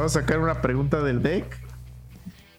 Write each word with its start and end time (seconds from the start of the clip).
vamos 0.00 0.16
a 0.16 0.20
sacar 0.20 0.38
una 0.40 0.60
pregunta 0.62 1.02
del 1.02 1.22
deck. 1.22 1.58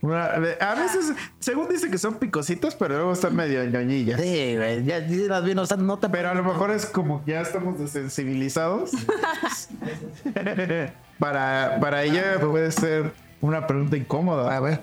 Una- 0.02 0.26
a 0.26 0.40
veces, 0.40 1.14
según 1.40 1.68
dice 1.70 1.92
que 1.92 2.00
son 2.00 2.16
picositas, 2.16 2.74
pero 2.74 2.96
luego 2.96 3.14
están 3.14 3.36
medio 3.36 3.64
ñoñillas. 3.64 4.20
Sí, 4.20 4.56
güey. 4.56 4.84
Ya 4.84 5.00
las 5.00 5.44
vi, 5.44 5.54
no, 5.54 5.62
están- 5.64 5.86
no 5.86 6.00
te. 6.00 6.10
Pero 6.10 6.30
a 6.30 6.34
lo 6.34 6.44
mejor 6.44 6.72
es 6.72 6.88
como 6.88 7.24
que 7.24 7.32
ya 7.34 7.42
estamos 7.42 7.78
desensibilizados. 7.80 8.92
para, 11.20 11.78
para 11.80 12.04
ella 12.04 12.40
puede 12.40 12.72
ser 12.72 13.12
una 13.42 13.68
pregunta 13.68 13.98
incómoda. 13.98 14.56
A 14.56 14.60
ver. 14.60 14.80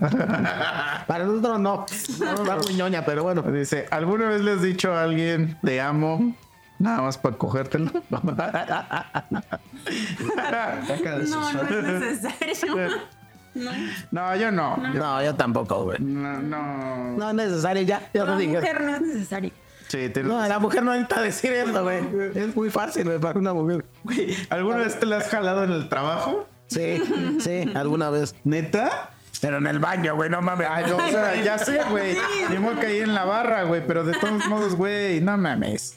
Para 1.06 1.24
nosotros 1.24 1.60
no. 1.60 1.86
No 2.20 2.56
muy 2.58 2.74
ñoña, 2.74 3.04
pero 3.04 3.22
bueno. 3.24 3.42
Dice, 3.42 3.86
¿alguna 3.90 4.28
vez 4.28 4.40
le 4.42 4.52
has 4.52 4.62
dicho 4.62 4.92
a 4.92 5.02
alguien 5.02 5.56
te 5.64 5.80
amo? 5.80 6.34
Nada 6.78 7.02
más 7.02 7.18
para 7.18 7.37
cogértelo. 7.37 7.91
No, 11.28 11.52
no 11.52 11.62
es 11.62 11.84
necesario. 11.84 12.89
No. 13.55 13.70
no, 14.12 14.36
yo 14.36 14.52
no. 14.52 14.77
Yo- 14.92 15.00
No, 15.00 15.22
yo 15.25 15.34
tampoco, 15.34 15.83
güey. 15.84 15.98
No, 16.00 16.39
no. 16.41 17.17
No 17.17 17.28
es 17.30 17.34
necesario, 17.34 17.83
ya. 17.83 18.08
Dije. 18.12 18.55
mujer 18.56 18.80
no 18.83 18.94
es 18.94 19.00
necesario. 19.00 19.50
Sí, 19.89 20.08
te- 20.11 20.22
No, 20.22 20.47
la 20.47 20.58
mujer 20.61 20.83
no 20.84 20.92
necesita 20.92 21.22
decir 21.22 21.52
eso, 21.55 21.83
güey. 21.83 21.98
Es 22.36 22.55
muy 22.55 22.70
fácil, 22.70 23.05
güey, 23.05 23.19
para 23.19 23.36
una 23.39 23.55
mujer. 23.55 23.84
¿Alguna 24.50 24.77
vez 24.77 25.00
te 25.00 25.06
la 25.06 25.17
has 25.17 25.28
jalado 25.28 25.64
en 25.64 25.72
el 25.72 25.89
trabajo? 25.89 26.47
Sí, 26.69 27.02
sí, 27.41 27.72
alguna 27.74 28.11
vez. 28.11 28.36
¿Neta? 28.45 29.11
Pero 29.41 29.56
en 29.58 29.67
el 29.67 29.78
baño, 29.80 30.14
güey, 30.14 30.30
no 30.30 30.41
mames. 30.42 30.69
Ay, 30.70 30.84
no, 30.89 30.98
o 30.98 31.08
sea, 31.08 31.34
ya 31.42 31.58
sé, 31.58 31.80
güey. 31.91 32.17
Modo 32.61 32.78
que 32.78 32.86
ahí 32.86 33.00
en 33.00 33.14
la 33.14 33.24
barra, 33.24 33.64
güey. 33.64 33.84
Pero 33.84 34.05
de 34.05 34.12
todos 34.12 34.47
modos, 34.47 34.77
güey, 34.77 35.20
no 35.20 35.36
mames. 35.36 35.97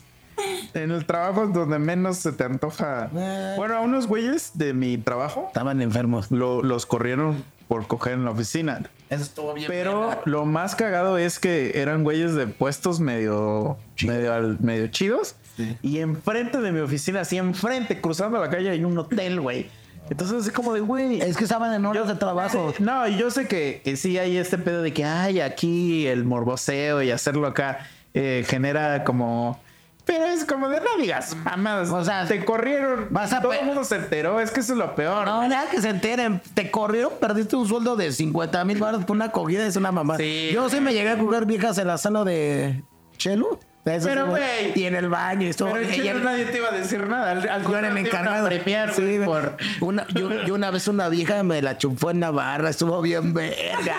En 0.73 0.91
el 0.91 1.05
trabajo 1.05 1.43
es 1.45 1.53
donde 1.53 1.79
menos 1.79 2.17
se 2.17 2.31
te 2.31 2.43
antoja. 2.43 3.09
Eh. 3.15 3.53
Bueno, 3.57 3.75
a 3.75 3.81
unos 3.81 4.07
güeyes 4.07 4.51
de 4.55 4.73
mi 4.73 4.97
trabajo 4.97 5.45
Estaban 5.47 5.81
enfermos. 5.81 6.31
lo- 6.31 6.63
los 6.63 6.85
corrieron 6.85 7.43
por 7.67 7.87
coger 7.87 8.13
en 8.13 8.25
la 8.25 8.31
oficina. 8.31 8.81
Eso 9.09 9.23
estuvo 9.23 9.53
bien. 9.53 9.67
Pero 9.69 10.19
lo 10.25 10.45
más 10.45 10.75
cagado 10.75 11.17
es 11.17 11.39
que 11.39 11.79
eran 11.81 12.03
güeyes 12.03 12.33
de 12.35 12.47
puestos 12.47 12.99
medio, 12.99 13.77
medio, 14.05 14.57
medio 14.59 14.87
chidos. 14.87 15.35
Y 15.81 15.99
enfrente 15.99 16.59
de 16.59 16.71
mi 16.71 16.79
oficina, 16.79 17.21
así 17.21 17.37
enfrente, 17.37 17.99
cruzando 18.01 18.39
la 18.39 18.49
calle, 18.49 18.69
hay 18.69 18.83
un 18.83 18.97
hotel, 18.97 19.39
güey. 19.41 19.69
Entonces, 20.09 20.41
así 20.41 20.49
como 20.51 20.73
de, 20.73 20.79
güey. 20.81 21.21
Es 21.21 21.37
que 21.37 21.43
estaban 21.43 21.73
en 21.73 21.85
horas 21.85 22.07
de 22.07 22.15
trabajo. 22.15 22.73
No, 22.79 23.07
y 23.07 23.15
yo 23.17 23.29
sé 23.31 23.47
que, 23.47 23.81
que 23.83 23.95
sí 23.95 24.17
hay 24.17 24.35
este 24.37 24.57
pedo 24.57 24.81
de 24.81 24.91
que, 24.91 25.05
ay, 25.05 25.39
aquí 25.39 26.07
el 26.07 26.23
morboseo 26.25 27.01
y 27.01 27.11
hacerlo 27.11 27.47
acá 27.47 27.87
eh, 28.13 28.43
genera 28.47 29.03
como. 29.03 29.59
Pero 30.05 30.25
es 30.25 30.45
como 30.45 30.67
de 30.67 30.79
no 30.79 30.97
digas 30.99 31.35
mamadas. 31.35 31.89
O 31.91 32.03
sea, 32.03 32.25
te 32.27 32.43
corrieron. 32.43 33.07
vas 33.11 33.31
a 33.33 33.41
todo 33.41 33.53
el 33.53 33.65
mundo 33.65 33.83
se 33.83 33.95
enteró. 33.95 34.39
Es 34.39 34.51
que 34.51 34.61
eso 34.61 34.73
es 34.73 34.79
lo 34.79 34.95
peor. 34.95 35.25
No, 35.25 35.47
nada 35.47 35.69
que 35.69 35.79
se 35.81 35.89
enteren. 35.89 36.41
Te 36.53 36.71
corrieron, 36.71 37.13
perdiste 37.19 37.55
un 37.55 37.67
sueldo 37.67 37.95
de 37.95 38.11
50 38.11 38.65
mil 38.65 38.79
baros 38.79 39.05
por 39.05 39.15
una 39.15 39.31
cogida, 39.31 39.65
es 39.65 39.75
una 39.75 39.91
mamá. 39.91 40.17
Sí, 40.17 40.49
Yo 40.53 40.69
sí 40.69 40.79
me 40.81 40.93
llegué 40.93 41.11
a 41.11 41.17
jugar 41.17 41.45
viejas 41.45 41.77
en 41.77 41.87
la 41.87 41.97
sala 41.97 42.23
de 42.23 42.83
Chelo. 43.17 43.59
Eso 43.83 44.07
Pero, 44.07 44.27
güey. 44.27 44.73
Y 44.75 44.83
en 44.85 44.95
el 44.95 45.09
baño 45.09 45.47
y 45.47 45.49
esto. 45.49 45.67
Pero 45.71 45.81
y- 45.81 46.23
nadie 46.23 46.45
te 46.45 46.57
iba 46.57 46.67
a 46.69 46.71
decir 46.71 47.07
nada. 47.07 47.31
Al, 47.31 47.49
al 47.49 47.63
Yo 47.63 47.77
era 47.77 47.87
el 47.89 47.97
encargado. 47.97 48.47
premiar, 48.47 48.93
Sí, 48.93 49.19
por 49.25 49.57
una, 49.79 50.05
yo, 50.09 50.31
yo 50.45 50.53
una 50.53 50.69
vez 50.69 50.87
una 50.87 51.09
vieja 51.09 51.41
me 51.41 51.61
la 51.63 51.77
chupó 51.79 52.11
en 52.11 52.19
la 52.19 52.29
barra, 52.29 52.69
estuvo 52.69 53.01
bien 53.01 53.33
verga. 53.33 53.95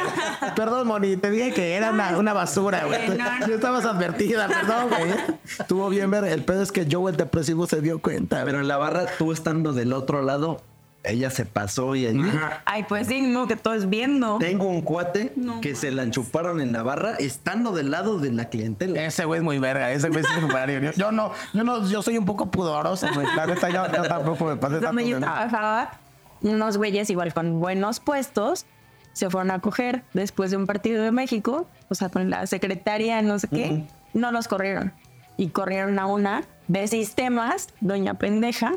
Perdón, 0.54 0.86
Moni, 0.86 1.16
te 1.16 1.30
dije 1.30 1.52
que 1.52 1.74
era 1.74 1.90
una, 1.90 2.16
una 2.16 2.32
basura, 2.32 2.84
güey. 2.84 3.08
No, 3.08 3.14
no. 3.40 3.46
Yo 3.48 3.54
estabas 3.56 3.84
advertida, 3.84 4.46
perdón, 4.46 4.88
güey. 4.88 5.10
Estuvo 5.44 5.88
bien 5.88 6.10
verga. 6.10 6.30
El 6.32 6.44
pedo 6.44 6.62
es 6.62 6.70
que 6.70 6.86
Joe 6.90 7.10
el 7.10 7.16
depresivo 7.16 7.66
se 7.66 7.80
dio 7.80 8.00
cuenta. 8.00 8.44
Pero 8.44 8.60
en 8.60 8.68
la 8.68 8.76
barra, 8.76 9.06
tú 9.18 9.32
estando 9.32 9.72
del 9.72 9.92
otro 9.92 10.22
lado, 10.22 10.62
ella 11.04 11.30
se 11.30 11.44
pasó 11.44 11.94
y 11.96 12.06
allí. 12.06 12.22
Ay, 12.64 12.84
pues 12.88 13.08
sí, 13.08 13.22
no, 13.22 13.46
que 13.48 13.56
todo 13.56 13.74
es 13.74 13.88
viendo. 13.90 14.38
Tengo 14.38 14.66
un 14.68 14.82
cuate 14.82 15.32
No. 15.36 15.60
que 15.60 15.74
se 15.74 15.90
la 15.90 16.02
enchuparon 16.04 16.60
en 16.60 16.72
la 16.72 16.82
barra 16.82 17.14
estando 17.16 17.72
del 17.72 17.90
lado 17.90 18.18
de 18.18 18.30
la 18.32 18.46
clientela. 18.50 19.04
Ese 19.04 19.24
güey 19.24 19.38
es 19.38 19.44
muy 19.44 19.58
verga, 19.58 19.90
ese 19.92 20.08
güey 20.10 20.20
es 20.24 20.28
superior. 20.40 20.82
Yo, 20.82 20.92
yo 20.92 21.12
no, 21.12 21.32
yo 21.52 21.64
no, 21.64 21.88
yo 21.88 22.02
soy 22.02 22.18
un 22.18 22.24
poco 22.24 22.50
pudoroso, 22.50 23.08
güey. 23.14 23.26
La 23.34 23.46
neta, 23.46 23.68
yo, 23.70 23.84
yo 23.92 24.02
tampoco 24.04 24.44
me 24.44 24.56
pasé. 24.56 24.80
Donde 24.80 25.08
yo 25.08 25.18
trabajaba, 25.18 25.98
unos 26.40 26.76
güeyes 26.76 27.10
igual 27.10 27.34
con 27.34 27.60
buenos 27.60 27.98
puestos 28.00 28.66
se 29.12 29.28
fueron 29.28 29.50
a 29.50 29.58
coger 29.58 30.04
después 30.14 30.50
de 30.50 30.56
un 30.56 30.66
partido 30.66 31.02
de 31.02 31.12
México, 31.12 31.66
o 31.90 31.94
sea, 31.94 32.08
con 32.08 32.30
la 32.30 32.46
secretaria, 32.46 33.20
no 33.20 33.38
sé 33.38 33.46
qué, 33.48 33.84
no 34.14 34.32
los 34.32 34.48
corrieron. 34.48 34.92
Y 35.36 35.48
corrieron 35.48 35.98
a 35.98 36.06
una 36.06 36.44
de 36.68 36.86
sistemas, 36.88 37.68
doña 37.80 38.14
pendeja. 38.14 38.72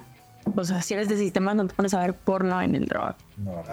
O 0.55 0.63
sea, 0.63 0.81
si 0.81 0.93
eres 0.93 1.09
de 1.09 1.17
sistemas, 1.17 1.55
no 1.55 1.67
te 1.67 1.73
pones 1.73 1.93
a 1.93 1.99
ver 2.01 2.13
porno 2.13 2.61
en 2.61 2.75
el 2.75 2.87
trabajo. 2.87 3.17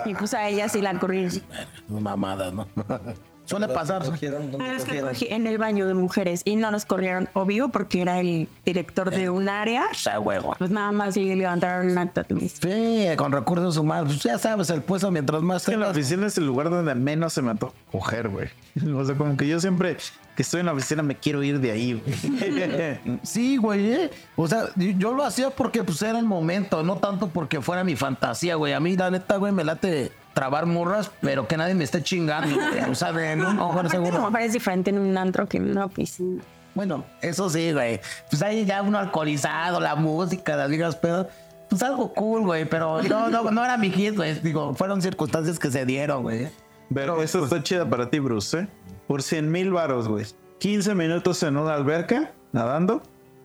Y 0.06 0.14
pues 0.14 0.34
a 0.34 0.48
ella 0.48 0.68
sí 0.68 0.80
la 0.80 0.98
corrieron. 0.98 1.42
Mamadas, 1.88 2.52
¿no? 2.52 2.66
Suele 3.52 3.68
pasar. 3.68 4.04
¿Cogieron? 4.04 4.50
¿Dónde 4.50 4.70
es 4.74 4.82
que 4.82 4.86
cogieron? 4.88 5.08
cogí 5.10 5.26
en 5.30 5.46
el 5.46 5.58
baño 5.58 5.86
de 5.86 5.94
mujeres 5.94 6.42
y 6.44 6.56
no 6.56 6.70
nos 6.70 6.84
corrieron, 6.84 7.28
obvio, 7.34 7.68
porque 7.68 8.02
era 8.02 8.18
el 8.20 8.48
director 8.64 9.10
de 9.10 9.30
un 9.30 9.48
área. 9.48 9.84
O 9.90 9.94
sea, 9.94 10.18
huevo. 10.18 10.54
Pues 10.58 10.70
nada 10.70 10.90
más 10.92 11.16
y 11.16 11.34
levantaron 11.34 11.90
un 11.90 11.98
acta 11.98 12.22
de 12.22 12.48
Sí, 12.48 13.06
con 13.16 13.30
recursos 13.32 13.76
humanos. 13.76 14.08
Pues 14.14 14.22
ya 14.22 14.38
sabes, 14.38 14.70
el 14.70 14.82
puesto 14.82 15.10
mientras 15.10 15.42
más 15.42 15.68
En 15.68 15.80
la 15.80 15.86
tengas. 15.86 15.96
oficina 15.98 16.26
es 16.26 16.38
el 16.38 16.46
lugar 16.46 16.70
donde 16.70 16.94
menos 16.94 17.32
se 17.32 17.42
me 17.42 17.50
antoja 17.50 17.74
coger, 17.90 18.28
güey. 18.28 18.48
O 18.96 19.04
sea, 19.04 19.14
como 19.16 19.36
que 19.36 19.46
yo 19.46 19.60
siempre 19.60 19.96
que 20.34 20.42
estoy 20.42 20.60
en 20.60 20.66
la 20.66 20.72
oficina 20.72 21.02
me 21.02 21.14
quiero 21.14 21.42
ir 21.42 21.60
de 21.60 21.70
ahí, 21.72 21.92
güey. 21.92 23.00
Sí, 23.22 23.56
güey. 23.58 23.92
eh. 23.92 24.10
O 24.36 24.48
sea, 24.48 24.64
yo 24.76 25.12
lo 25.12 25.24
hacía 25.24 25.50
porque 25.50 25.84
pues 25.84 26.00
era 26.02 26.18
el 26.18 26.24
momento, 26.24 26.82
no 26.82 26.96
tanto 26.96 27.28
porque 27.28 27.60
fuera 27.60 27.84
mi 27.84 27.96
fantasía, 27.96 28.54
güey. 28.54 28.72
A 28.72 28.80
mí, 28.80 28.96
la 28.96 29.10
neta, 29.10 29.36
güey, 29.36 29.52
me 29.52 29.62
late 29.64 30.10
trabar 30.32 30.66
morras, 30.66 31.10
pero 31.20 31.46
que 31.46 31.56
nadie 31.56 31.74
me 31.74 31.84
esté 31.84 32.02
chingando. 32.02 32.56
O 32.90 32.94
sea, 32.94 33.12
de 33.12 33.36
no, 33.36 33.52
no, 33.52 33.88
seguro. 33.88 34.16
como 34.16 34.32
parece 34.32 34.54
diferente 34.54 34.90
en 34.90 34.98
un 34.98 35.16
antro 35.16 35.46
que 35.48 35.58
en 35.58 35.70
una 35.70 35.88
piscina. 35.88 36.42
Bueno, 36.74 37.04
eso 37.20 37.50
sí, 37.50 37.72
güey. 37.72 38.00
Pues 38.30 38.42
ahí 38.42 38.64
ya 38.64 38.82
uno 38.82 38.98
alcoholizado, 38.98 39.80
la 39.80 39.94
música, 39.94 40.56
las 40.56 40.70
viejas 40.70 40.96
pedas. 40.96 41.26
Pues 41.68 41.82
algo 41.82 42.12
cool, 42.14 42.42
güey. 42.42 42.64
Pero 42.64 43.02
no, 43.02 43.28
no, 43.28 43.50
no 43.50 43.64
era 43.64 43.76
mi 43.76 43.90
hit, 43.90 44.16
güey. 44.16 44.34
Digo, 44.40 44.74
fueron 44.74 45.02
circunstancias 45.02 45.58
que 45.58 45.70
se 45.70 45.84
dieron, 45.84 46.22
güey. 46.22 46.48
Pero 46.92 47.22
eso 47.22 47.44
está 47.44 47.62
chida 47.62 47.88
para 47.88 48.10
ti, 48.10 48.18
Bruce, 48.18 48.58
¿eh? 48.58 48.68
Por 49.06 49.22
100 49.22 49.50
mil 49.50 49.72
varos, 49.72 50.08
güey. 50.08 50.26
15 50.58 50.94
minutos 50.94 51.42
en 51.42 51.56
una 51.56 51.74
alberca, 51.74 52.32
nadando. 52.52 53.02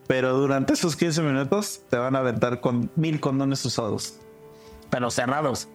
Pero 0.08 0.38
durante 0.38 0.74
esos 0.74 0.96
15 0.96 1.22
minutos 1.22 1.82
te 1.90 1.98
van 1.98 2.16
a 2.16 2.20
aventar 2.20 2.62
con 2.62 2.90
mil 2.96 3.20
condones 3.20 3.64
usados. 3.66 4.16
Pero 4.90 5.12
cerrados. 5.12 5.68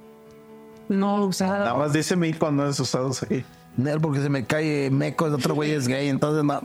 No, 0.93 1.25
o 1.25 1.33
sea, 1.33 1.49
Nada 1.49 1.75
más 1.75 1.93
dice 1.93 2.17
mil 2.17 2.39
condones 2.39 2.79
usados 2.81 3.23
aquí. 3.23 3.45
Nel, 3.77 4.01
porque 4.01 4.21
se 4.21 4.29
me 4.29 4.45
cae 4.45 4.91
meco, 4.91 5.27
el 5.27 5.35
otro 5.35 5.55
güey 5.55 5.71
es 5.71 5.89
gay, 5.89 6.09
entonces 6.09 6.45
no. 6.45 6.61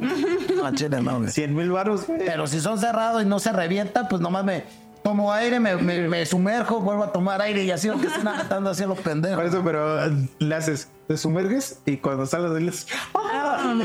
No, 0.58 0.76
chile, 0.76 1.02
no, 1.02 1.20
güey. 1.20 1.30
100 1.32 1.56
mil 1.56 1.72
varos, 1.72 2.06
güey. 2.08 2.20
Pero 2.26 2.48
si 2.48 2.60
son 2.60 2.80
cerrados 2.80 3.24
y 3.24 3.26
no 3.26 3.40
se 3.40 3.54
revienta, 3.54 4.10
pues 4.10 4.22
nomás 4.22 4.44
me 4.44 4.64
tomo 5.04 5.32
aire, 5.32 5.60
me, 5.62 5.78
me, 5.78 6.08
me 6.10 6.26
sumerjo, 6.26 6.82
vuelvo 6.82 7.06
a 7.06 7.14
tomar 7.14 7.42
aire 7.42 7.64
y 7.64 7.72
así, 7.72 7.88
aunque 7.88 8.08
estén 8.08 8.26
matando 8.26 8.72
así 8.72 8.84
a 8.84 8.88
los 8.88 9.00
pendejos. 9.00 9.38
Por 9.38 9.46
eso, 9.46 9.62
pero 9.64 10.06
eh, 10.06 10.30
le 10.40 10.56
haces, 10.56 10.90
te 11.08 11.16
sumerges 11.16 11.80
y 11.86 11.96
cuando 11.98 12.26
sales 12.26 12.54
diles, 12.56 12.88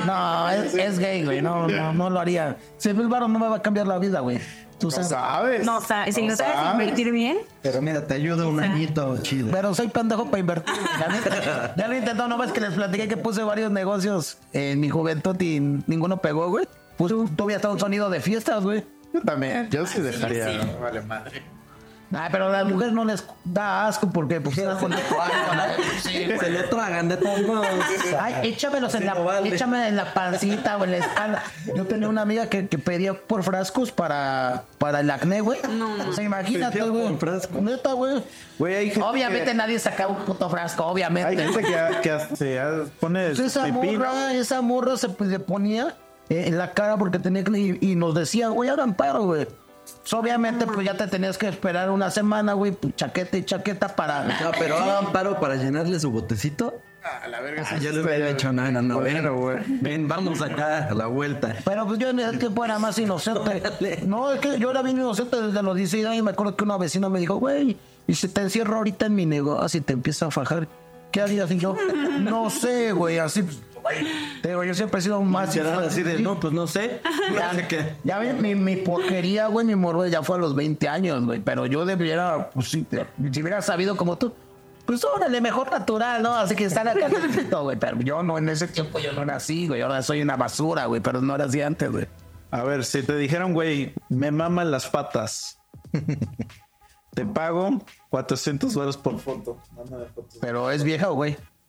No, 0.04 0.50
es, 0.50 0.74
es 0.74 0.98
gay, 0.98 1.24
güey. 1.24 1.40
No, 1.40 1.68
no, 1.68 1.92
no 1.92 2.10
lo 2.10 2.18
haría. 2.18 2.56
Si 2.78 2.92
mil 2.92 3.06
baros 3.06 3.28
no 3.30 3.38
me 3.38 3.48
va 3.48 3.56
a 3.56 3.62
cambiar 3.62 3.86
la 3.86 3.98
vida, 3.98 4.18
güey. 4.20 4.40
Tú 4.78 4.86
no 4.88 4.90
sabes. 4.90 5.08
sabes. 5.08 5.66
no, 5.66 5.78
o 5.78 5.80
sea, 5.80 6.04
si 6.10 6.26
lo 6.26 6.34
sabes 6.36 6.54
sabes. 6.54 6.72
invertir 6.72 7.12
bien, 7.12 7.38
Pero 7.62 7.80
mira, 7.80 8.06
te 8.06 8.14
ayuda 8.14 8.46
un 8.46 8.58
añito 8.60 9.16
chido. 9.22 9.48
Pero 9.52 9.74
soy 9.74 9.88
pendejo 9.88 10.26
para 10.26 10.38
invertir. 10.40 10.74
güey, 10.74 10.98
la 10.98 11.08
neta. 11.08 11.74
Ya 11.76 11.86
lo 11.88 11.94
he 11.94 11.98
intentado, 11.98 12.28
no 12.28 12.38
ves 12.38 12.52
que 12.52 12.60
les 12.60 12.72
platiqué 12.72 13.08
que 13.08 13.16
puse 13.16 13.42
varios 13.42 13.70
negocios 13.70 14.38
en 14.52 14.80
mi 14.80 14.88
juventud 14.88 15.40
y 15.40 15.60
ninguno 15.60 16.16
pegó, 16.18 16.48
güey. 16.48 16.66
Pues 16.96 17.12
tuve 17.36 17.54
hasta 17.54 17.70
un 17.70 17.78
sonido 17.78 18.10
de 18.10 18.20
fiestas, 18.20 18.62
güey. 18.62 18.84
Yo 19.14 19.20
también, 19.22 19.68
yo 19.70 19.86
sí 19.86 20.00
dejaría. 20.00 20.76
Vale, 20.80 21.02
madre. 21.02 21.42
Ay, 22.14 22.28
pero 22.30 22.48
a 22.48 22.50
las 22.50 22.66
mujeres 22.66 22.92
no 22.92 23.04
les 23.04 23.24
da 23.44 23.86
asco 23.86 24.10
porque 24.10 24.40
pues 24.40 24.58
están 24.58 24.78
con 24.78 24.92
Sí, 26.02 26.26
Se 26.38 26.50
lo 26.50 26.68
tragan 26.68 27.08
de 27.08 27.16
todos 27.16 27.40
modos. 27.42 27.66
Ay, 28.20 28.34
échamelos 28.48 28.94
en 28.94 29.06
la, 29.06 29.14
no 29.14 29.24
vale. 29.24 29.48
échame 29.54 29.88
en 29.88 29.96
la 29.96 30.12
pancita 30.12 30.76
o 30.76 30.84
en 30.84 30.90
la 30.92 30.96
espalda. 30.98 31.42
Yo 31.74 31.86
tenía 31.86 32.08
una 32.08 32.22
amiga 32.22 32.46
que, 32.48 32.68
que 32.68 32.78
pedía 32.78 33.14
por 33.14 33.42
frascos 33.42 33.92
para, 33.92 34.64
para 34.78 35.00
el 35.00 35.10
acné, 35.10 35.40
güey. 35.40 35.58
No, 35.70 35.94
O 36.08 36.12
sea, 36.12 36.22
imagínate, 36.24 36.82
güey. 36.82 37.08
por 37.08 37.18
frasco. 37.18 37.60
Neta, 37.60 37.92
güey. 37.94 38.22
Hay 38.64 38.92
Obviamente 39.00 39.46
que- 39.46 39.54
nadie 39.54 39.78
sacaba 39.78 40.12
un 40.12 40.24
puto 40.24 40.48
frasco, 40.50 40.84
Hay 40.84 40.90
obviamente. 40.92 41.36
gente 41.42 41.62
que, 41.62 42.00
que 42.02 42.36
se 42.36 42.60
pone 43.00 43.26
Pues 43.28 43.38
esa 43.40 43.66
¿no? 43.68 43.82
morra, 43.82 44.32
esa 44.34 44.60
morra 44.60 44.96
se, 44.96 45.08
pues, 45.08 45.30
le 45.30 45.40
ponía 45.40 45.94
eh, 46.28 46.44
en 46.46 46.58
la 46.58 46.72
cara 46.72 46.96
porque 46.96 47.18
tenía 47.18 47.42
que 47.42 47.58
y, 47.58 47.78
y 47.80 47.96
nos 47.96 48.14
decía, 48.14 48.48
güey, 48.48 48.68
hagan 48.70 48.94
paro, 48.94 49.24
güey. 49.24 49.48
Pues, 50.02 50.12
obviamente, 50.14 50.66
pues 50.66 50.84
ya 50.84 50.96
te 50.96 51.06
tenías 51.06 51.38
que 51.38 51.48
esperar 51.48 51.90
una 51.90 52.10
semana, 52.10 52.52
güey, 52.54 52.72
pues, 52.72 52.94
chaqueta 52.96 53.36
y 53.36 53.44
chaqueta 53.44 53.94
para. 53.96 54.24
No, 54.24 54.50
pero 54.58 54.76
hagan 54.76 55.12
paro 55.12 55.38
para 55.40 55.56
llenarle 55.56 55.98
su 55.98 56.10
botecito. 56.10 56.80
A 57.24 57.26
la 57.26 57.40
verga. 57.40 57.64
Ah, 57.68 57.78
yo 57.78 57.90
le 57.90 58.00
hubiera 58.00 58.30
hecho 58.30 58.52
nada, 58.52 58.70
no, 58.70 58.80
no, 58.82 59.00
ven, 59.00 59.14
Bueno, 59.14 59.36
güey. 59.36 59.58
ven, 59.80 60.06
vamos 60.06 60.40
acá 60.40 60.86
a 60.88 60.94
la 60.94 61.06
vuelta. 61.06 61.56
Pero 61.64 61.84
pues 61.84 61.98
yo 61.98 62.10
en 62.10 62.20
ese 62.20 62.38
tiempo 62.38 62.64
era 62.64 62.78
más 62.78 62.96
inocente. 62.98 63.60
No, 64.06 64.32
es 64.32 64.40
que 64.40 64.58
yo 64.60 64.70
era 64.70 64.82
bien 64.82 64.98
inocente 64.98 65.40
desde 65.40 65.62
los 65.64 65.76
16 65.76 66.06
años. 66.06 66.24
Me 66.24 66.30
acuerdo 66.30 66.54
que 66.56 66.62
una 66.62 66.76
vecina 66.76 67.08
me 67.08 67.18
dijo, 67.18 67.36
güey, 67.36 67.76
y 68.06 68.14
si 68.14 68.28
te 68.28 68.42
encierro 68.42 68.76
ahorita 68.76 69.06
en 69.06 69.16
mi 69.16 69.26
negocio 69.26 69.78
y 69.78 69.82
te 69.82 69.92
empieza 69.94 70.26
a 70.26 70.30
fajar, 70.30 70.68
¿qué 71.10 71.20
harías? 71.22 71.50
Y 71.50 71.58
yo, 71.58 71.76
no 72.20 72.50
sé, 72.50 72.92
güey, 72.92 73.18
así. 73.18 73.44
Güey, 73.82 74.06
Te 74.40 74.48
digo, 74.48 74.64
yo 74.64 74.74
siempre 74.74 75.00
he 75.00 75.02
sido 75.02 75.20
más. 75.22 75.52
Quedar 75.52 75.82
así 75.82 76.02
de, 76.02 76.18
no, 76.20 76.38
pues 76.40 76.52
no 76.52 76.66
sé. 76.66 77.00
No 77.32 77.52
sé 77.54 77.66
qué. 77.68 77.94
Ya 78.04 78.18
ves, 78.18 78.40
mi, 78.40 78.54
mi 78.54 78.76
porquería, 78.76 79.46
güey, 79.48 79.66
mi 79.66 79.74
morro 79.74 80.06
ya 80.06 80.22
fue 80.22 80.36
a 80.36 80.38
los 80.40 80.54
20 80.54 80.88
años, 80.88 81.24
güey. 81.24 81.40
Pero 81.40 81.66
yo 81.66 81.84
debiera, 81.84 82.50
pues 82.50 82.68
si 82.68 82.86
hubiera 83.40 83.62
sabido 83.62 83.96
como 83.96 84.16
tú, 84.18 84.32
pues 84.86 85.04
órale, 85.04 85.40
mejor 85.40 85.70
natural, 85.70 86.22
¿no? 86.22 86.34
Así 86.34 86.54
que 86.54 86.64
estar 86.64 86.86
acá, 86.86 87.08
no, 87.50 87.62
güey. 87.64 87.78
Pero 87.78 88.00
yo 88.00 88.22
no, 88.22 88.38
en 88.38 88.48
ese 88.48 88.68
tiempo 88.68 88.98
yo 88.98 89.12
no 89.12 89.22
era 89.22 89.36
así, 89.36 89.68
güey. 89.68 89.82
Ahora 89.82 90.02
soy 90.02 90.22
una 90.22 90.36
basura, 90.36 90.86
güey, 90.86 91.00
pero 91.00 91.20
no 91.20 91.34
era 91.34 91.44
así 91.44 91.60
antes, 91.62 91.90
güey. 91.90 92.06
A 92.50 92.62
ver, 92.64 92.84
si 92.84 93.02
te 93.02 93.16
dijeron, 93.16 93.54
güey, 93.54 93.94
me 94.08 94.30
maman 94.30 94.70
las 94.70 94.86
patas. 94.86 95.58
te 97.14 97.24
pago 97.24 97.82
400 98.10 98.74
dólares 98.74 98.96
por 98.96 99.18
foto. 99.18 99.58
Pero 100.40 100.70
es 100.70 100.84
vieja, 100.84 101.10
o 101.10 101.14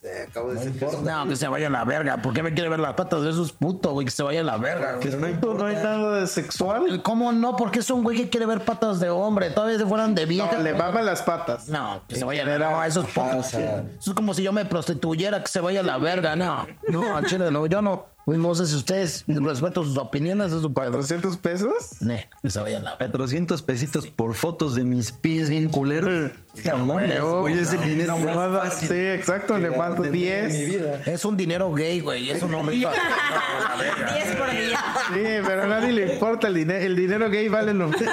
güey. 0.03 0.21
acabo 0.27 0.53
de 0.53 0.59
decir 0.59 0.79
que 0.79 0.97
No, 1.01 1.27
que 1.27 1.35
se 1.35 1.47
vaya 1.47 1.67
a 1.67 1.69
la 1.69 1.83
verga. 1.85 2.17
¿Por 2.21 2.33
qué 2.33 2.43
me 2.43 2.53
quiere 2.53 2.69
ver 2.69 2.79
las 2.79 2.93
patas 2.93 3.23
de 3.23 3.29
esos 3.29 3.51
putos, 3.53 3.91
güey? 3.93 4.05
Que 4.05 4.11
se 4.11 4.23
vaya 4.23 4.41
a 4.41 4.43
la 4.43 4.57
verga. 4.57 4.93
güey. 4.97 5.09
Pero 5.09 5.17
no 5.19 5.39
¿Tú 5.39 5.53
no 5.55 5.65
hay 5.65 5.75
nada 5.75 6.19
de 6.19 6.27
sexual? 6.27 7.01
¿Cómo 7.01 7.31
no? 7.31 7.55
Porque 7.55 7.79
es 7.79 7.89
un 7.89 8.03
güey 8.03 8.17
que 8.17 8.29
quiere 8.29 8.45
ver 8.45 8.61
patas 8.61 8.99
de 8.99 9.09
hombre. 9.09 9.49
Todavía 9.49 9.77
se 9.77 9.85
fueran 9.85 10.13
de 10.15 10.25
vieja. 10.25 10.51
No, 10.51 10.59
le 10.63 10.73
maman 10.73 11.05
las 11.05 11.21
patas. 11.21 11.67
No, 11.69 12.01
que 12.07 12.15
se 12.15 12.25
vaya 12.25 12.43
a 12.43 12.45
la 12.45 12.51
verga. 12.51 12.87
Eso 12.87 13.01
es 13.01 13.09
poco. 13.13 13.39
Eso 13.39 13.59
es 14.05 14.13
como 14.13 14.33
si 14.33 14.43
yo 14.43 14.51
me 14.53 14.65
prostituyera, 14.65 15.41
que 15.41 15.47
se 15.49 15.59
vaya 15.61 15.79
a 15.79 15.83
la 15.83 15.97
verga. 15.97 16.35
No, 16.35 16.67
no, 16.89 17.21
chile, 17.23 17.49
no. 17.51 17.65
Yo 17.65 17.81
no. 17.81 18.12
Pues 18.25 18.37
no 18.39 18.55
sé 18.55 18.65
si 18.67 18.75
ustedes 18.75 19.25
respeto 19.27 19.83
sus 19.83 19.97
opiniones, 19.97 20.53
es 20.53 20.61
su 20.61 20.71
padre. 20.73 20.91
¿200 20.97 21.37
pesos? 21.39 22.01
Ne, 22.01 22.29
que 22.41 22.49
se 22.49 22.59
vaya 22.61 22.79
la 22.79 22.91
verga. 22.95 23.11
400 23.11 23.61
pesitos 23.63 24.07
por 24.07 24.33
fotos 24.33 24.75
de 24.75 24.85
mis 24.85 25.11
pies 25.11 25.49
bien 25.49 25.67
culeros. 25.67 26.31
No 26.65 26.77
mames, 26.85 27.19
Oye, 27.19 27.59
ese 27.61 27.77
dinero 27.79 28.17
Le 28.17 28.25
más 28.33 28.61
fácil 28.63 28.87
Sí, 28.87 28.95
exacto, 28.95 29.57
le 29.57 29.71
mando 29.71 30.03
de- 30.03 30.09
de 30.11 30.17
10. 30.17 30.53
mi 30.53 30.65
vida. 30.65 31.01
Es 31.05 31.25
un 31.25 31.35
dinero 31.35 31.73
gay, 31.73 31.99
güey. 31.99 32.29
Eso 32.29 32.47
no 32.47 32.63
me 32.63 32.71
10 32.73 32.85
por 34.37 34.51
día. 34.51 34.79
Sí, 35.13 35.21
pero 35.45 35.63
a 35.63 35.67
nadie 35.67 35.91
le 35.91 36.13
importa 36.13 36.47
el 36.47 36.53
dinero. 36.55 36.85
El 36.85 36.95
dinero 36.95 37.29
gay 37.29 37.49
vale 37.49 37.73
lo 37.73 37.87
mismo. 37.89 38.07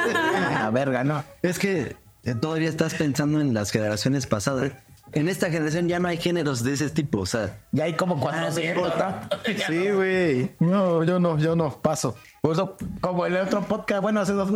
La 0.52 0.70
verga, 0.70 1.04
no. 1.04 1.22
Es 1.42 1.58
que 1.60 1.94
eh, 2.24 2.34
todavía 2.34 2.68
estás 2.68 2.94
pensando 2.94 3.40
en 3.40 3.54
las 3.54 3.70
generaciones 3.70 4.26
pasadas. 4.26 4.72
En 5.12 5.28
esta 5.28 5.50
generación 5.50 5.88
ya 5.88 5.98
no 5.98 6.08
hay 6.08 6.18
géneros 6.18 6.62
de 6.62 6.72
ese 6.72 6.90
tipo, 6.90 7.20
o 7.20 7.26
sea, 7.26 7.58
Ya 7.72 7.84
hay 7.84 7.94
como 7.94 8.20
cuatro 8.20 8.50
Sí, 9.66 9.90
güey. 9.90 10.54
No, 10.60 11.02
yo 11.04 11.18
no, 11.18 11.38
yo 11.38 11.56
no, 11.56 11.70
paso. 11.80 12.16
Por 12.40 12.52
eso, 12.52 12.76
como 13.00 13.26
el 13.26 13.36
otro 13.36 13.62
podcast, 13.62 14.02
bueno, 14.02 14.20
hace 14.20 14.32
dos 14.32 14.50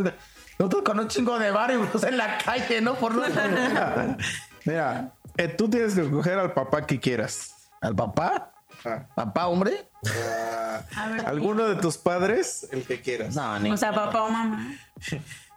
nosotros 0.59 0.83
con 0.85 1.01
un 1.01 1.09
chingo 1.09 1.39
de 1.39 1.51
barrios 1.51 2.05
en 2.05 2.17
la 2.17 2.39
calle, 2.39 2.81
¿no? 2.81 2.95
Por 2.95 3.15
lo 3.15 3.25
Mira, 4.65 5.13
eh, 5.37 5.49
tú 5.49 5.69
tienes 5.69 5.95
que 5.95 6.09
coger 6.09 6.39
al 6.39 6.53
papá 6.53 6.87
que 6.87 7.01
quieras. 7.01 7.69
¿Al 7.81 7.95
papá? 7.95 8.53
Ah, 8.85 9.07
¿Papá, 9.15 9.49
hombre? 9.49 9.89
¿Alguno 11.27 11.67
de 11.67 11.77
tus 11.77 11.99
padres? 11.99 12.69
El 12.71 12.85
que 12.85 13.01
quieras. 13.01 13.35
No, 13.35 13.59
ni. 13.59 13.73
O 13.73 13.77
sea, 13.77 13.93
papá 13.93 14.23
o 14.23 14.31
mamá. 14.31 14.77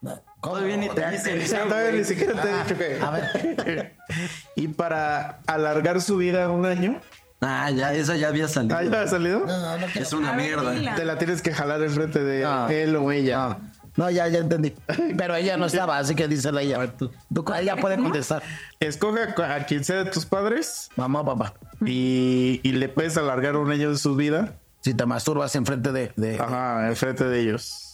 todavía 0.49 0.77
ni 0.77 0.89
te 0.89 1.09
dicen. 1.11 1.67
Todavía 1.69 1.91
ni 1.91 2.03
siquiera 2.03 2.41
te 2.41 2.49
he 2.49 2.63
dicho 2.63 2.77
que. 2.77 2.99
A 3.01 3.11
ver. 3.11 3.95
Y 4.55 4.69
para 4.69 5.39
alargar 5.47 6.01
su 6.01 6.17
vida 6.17 6.49
un 6.49 6.65
año. 6.65 6.99
Ah, 7.41 7.69
ya, 7.69 7.93
esa 7.93 8.15
ya 8.15 8.29
había 8.29 8.47
salido. 8.47 8.75
¿Ah, 8.77 8.83
ya 8.83 9.01
ha 9.03 9.07
salido? 9.07 9.39
No, 9.45 9.77
no 9.77 9.85
quiero. 9.87 10.01
Es 10.01 10.13
una 10.13 10.33
A 10.33 10.35
ver, 10.35 10.57
mierda. 10.57 10.95
Te 10.95 11.05
la 11.05 11.17
tienes 11.19 11.41
que 11.41 11.53
jalar 11.53 11.83
enfrente 11.83 12.23
de 12.23 12.43
Ah. 12.45 12.67
él 12.71 12.95
o 12.95 13.11
ella. 13.11 13.57
No, 13.95 14.09
ya, 14.09 14.27
ya 14.27 14.39
entendí. 14.39 14.73
Pero 15.17 15.35
ella 15.35 15.57
no 15.57 15.65
estaba, 15.65 15.97
así 15.97 16.15
que 16.15 16.27
dísela 16.27 16.61
ella. 16.61 16.87
Tú, 16.97 17.11
ella 17.59 17.75
puede 17.75 17.97
contestar. 17.97 18.41
Escoge 18.79 19.21
a, 19.41 19.55
a 19.55 19.65
quien 19.65 19.83
sea 19.83 20.03
de 20.03 20.11
tus 20.11 20.25
padres 20.25 20.89
Mamá, 20.95 21.25
papá. 21.25 21.53
y, 21.85 22.59
y 22.63 22.71
le 22.73 22.89
puedes 22.89 23.17
alargar 23.17 23.55
un 23.55 23.71
año 23.71 23.91
de 23.91 23.97
su 23.97 24.15
vida. 24.15 24.53
Si 24.81 24.93
te 24.93 25.05
masturbas 25.05 25.55
enfrente 25.55 25.91
de, 25.91 26.11
de- 26.15 26.39
Ajá, 26.39 26.87
enfrente 26.87 27.23
de 27.25 27.39
ellos. 27.39 27.86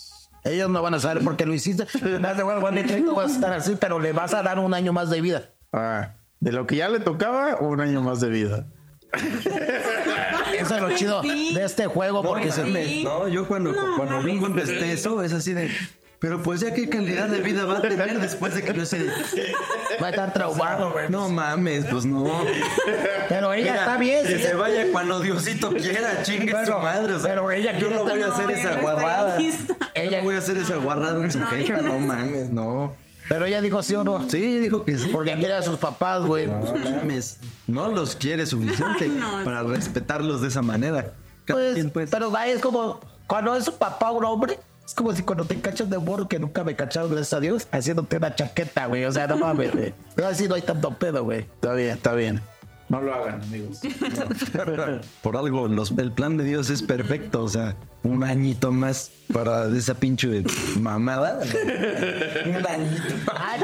Ellos 0.44 0.70
no 0.70 0.82
van 0.82 0.94
a 0.94 1.00
saber 1.00 1.24
por 1.24 1.38
qué 1.38 1.46
lo 1.46 1.54
hiciste. 1.54 1.86
Tú 1.94 3.16
vas 3.16 3.32
a 3.32 3.34
estar 3.34 3.54
así, 3.54 3.76
pero 3.80 4.00
le 4.00 4.12
vas 4.12 4.34
a 4.34 4.44
dar 4.44 4.60
un 4.60 4.74
año 4.74 4.94
más 4.94 5.10
de 5.10 5.22
vida. 5.22 5.50
Ah, 5.72 6.12
de 6.40 6.52
lo 6.52 6.68
que 6.68 6.76
ya 6.76 6.90
le 6.90 7.00
tocaba, 7.00 7.58
un 7.60 7.80
año 7.80 8.02
más 8.02 8.20
de 8.20 8.30
vida. 8.30 8.68
Eso 10.60 10.76
es 10.76 10.82
lo 10.82 10.96
chido 10.96 11.22
de 11.22 11.64
este 11.64 11.88
juego, 11.88 12.24
porque 12.24 12.52
se 12.52 12.64
mames, 12.64 13.04
No, 13.04 13.28
yo 13.28 13.48
cuando, 13.48 13.74
cuando 13.96 14.22
vi 14.24 14.40
contesté 14.40 14.92
eso, 14.92 15.22
es 15.24 15.34
así 15.34 15.54
de. 15.54 15.70
Pero 16.24 16.42
pues 16.42 16.62
ya 16.62 16.74
qué 16.74 16.88
calidad 16.88 17.28
de 17.28 17.42
vida 17.42 17.66
va 17.66 17.80
a 17.80 17.82
tener 17.82 18.18
después 18.22 18.56
de 18.56 18.64
que 18.64 18.74
no 18.74 18.86
se. 18.86 19.08
va 20.02 20.08
a 20.08 20.10
estar 20.10 20.32
traumado, 20.32 20.94
güey. 20.94 21.10
No 21.10 21.28
mames, 21.28 21.84
pues 21.84 22.06
no. 22.06 22.24
Pero 23.28 23.52
ella 23.52 23.72
Mira, 23.74 23.76
está 23.82 23.98
bien. 23.98 24.26
Que 24.26 24.40
se 24.40 24.54
vaya 24.54 24.86
cuando 24.94 25.20
Diosito 25.20 25.72
quiera, 25.72 26.24
chingue 26.24 26.52
su 26.52 26.58
Pero- 26.64 26.80
madre. 26.80 27.14
O 27.16 27.20
sea, 27.20 27.28
pero 27.32 27.52
ella 27.52 27.78
yo 27.78 27.90
no 27.90 28.06
voy 28.06 28.22
a 28.22 28.28
hacer 28.28 28.52
esa 28.52 28.80
guarrada. 28.80 29.38
ella- 29.96 30.18
no 30.20 30.24
voy 30.24 30.36
a 30.36 30.38
hacer 30.38 30.56
esa 30.56 30.78
guarrada 30.78 31.22
en 31.22 31.30
su 31.30 31.42
jefa, 31.42 31.82
no 31.82 32.00
mames, 32.00 32.50
no. 32.52 32.96
Pero 33.28 33.44
ella 33.46 33.60
dijo 33.62 33.84
sí 33.84 33.94
o 33.96 34.06
no. 34.06 34.30
Sí, 34.30 34.60
dijo 34.60 34.86
que 34.86 34.98
sí. 34.98 35.10
Porque 35.12 35.34
quiere 35.36 35.56
a 35.56 35.62
sus 35.62 35.78
papás, 35.78 36.22
güey. 36.22 36.48
No 36.48 36.62
mames, 36.62 37.38
no 37.68 37.90
los 37.90 38.16
quiere 38.16 38.46
suficiente 38.46 39.12
para 39.44 39.64
respetarlos 39.64 40.42
de 40.42 40.48
esa 40.48 40.62
manera. 40.62 41.12
Pues, 41.46 41.86
pues. 41.92 42.10
Pero 42.10 42.30
güey, 42.30 42.52
es 42.52 42.62
como 42.62 43.02
cuando 43.28 43.58
es 43.58 43.66
su 43.66 43.76
papá 43.78 44.12
un 44.12 44.24
hombre. 44.24 44.58
Es 44.86 44.94
como 44.94 45.14
si 45.16 45.24
cuando 45.24 45.46
te 45.46 45.60
cachas 45.62 45.90
de 45.90 45.98
morro 45.98 46.28
que 46.28 46.40
nunca 46.40 46.64
me 46.64 46.76
cacharon, 46.76 47.10
gracias 47.10 47.34
a 47.34 47.40
Dios, 47.40 47.68
haciéndote 47.72 48.18
una 48.18 48.36
chaqueta, 48.36 48.86
güey. 48.88 49.06
O 49.06 49.12
sea, 49.12 49.28
no 49.28 49.38
mames, 49.38 49.72
güey. 49.74 49.94
Pero 50.16 50.28
así 50.28 50.48
no 50.48 50.56
hay 50.56 50.62
tanto 50.62 50.92
pedo, 50.98 51.24
güey. 51.24 51.40
Está 51.42 51.74
bien, 51.74 51.90
está 51.92 52.14
bien. 52.14 52.42
No 52.90 53.02
lo 53.02 53.14
hagan, 53.14 53.42
amigos. 53.42 53.80
Por 55.22 55.38
algo, 55.38 55.68
los- 55.70 55.92
el 55.98 56.12
plan 56.12 56.36
de 56.38 56.44
Dios 56.44 56.70
es 56.70 56.84
perfecto. 56.84 57.42
O 57.44 57.48
sea, 57.48 57.76
un 58.04 58.24
añito 58.26 58.72
más 58.74 59.10
para 59.34 59.66
esa 59.76 59.96
pinche 59.96 60.44
mamada. 60.80 61.40
un 62.46 62.68
añito. 62.68 63.04
Ay, 63.36 63.62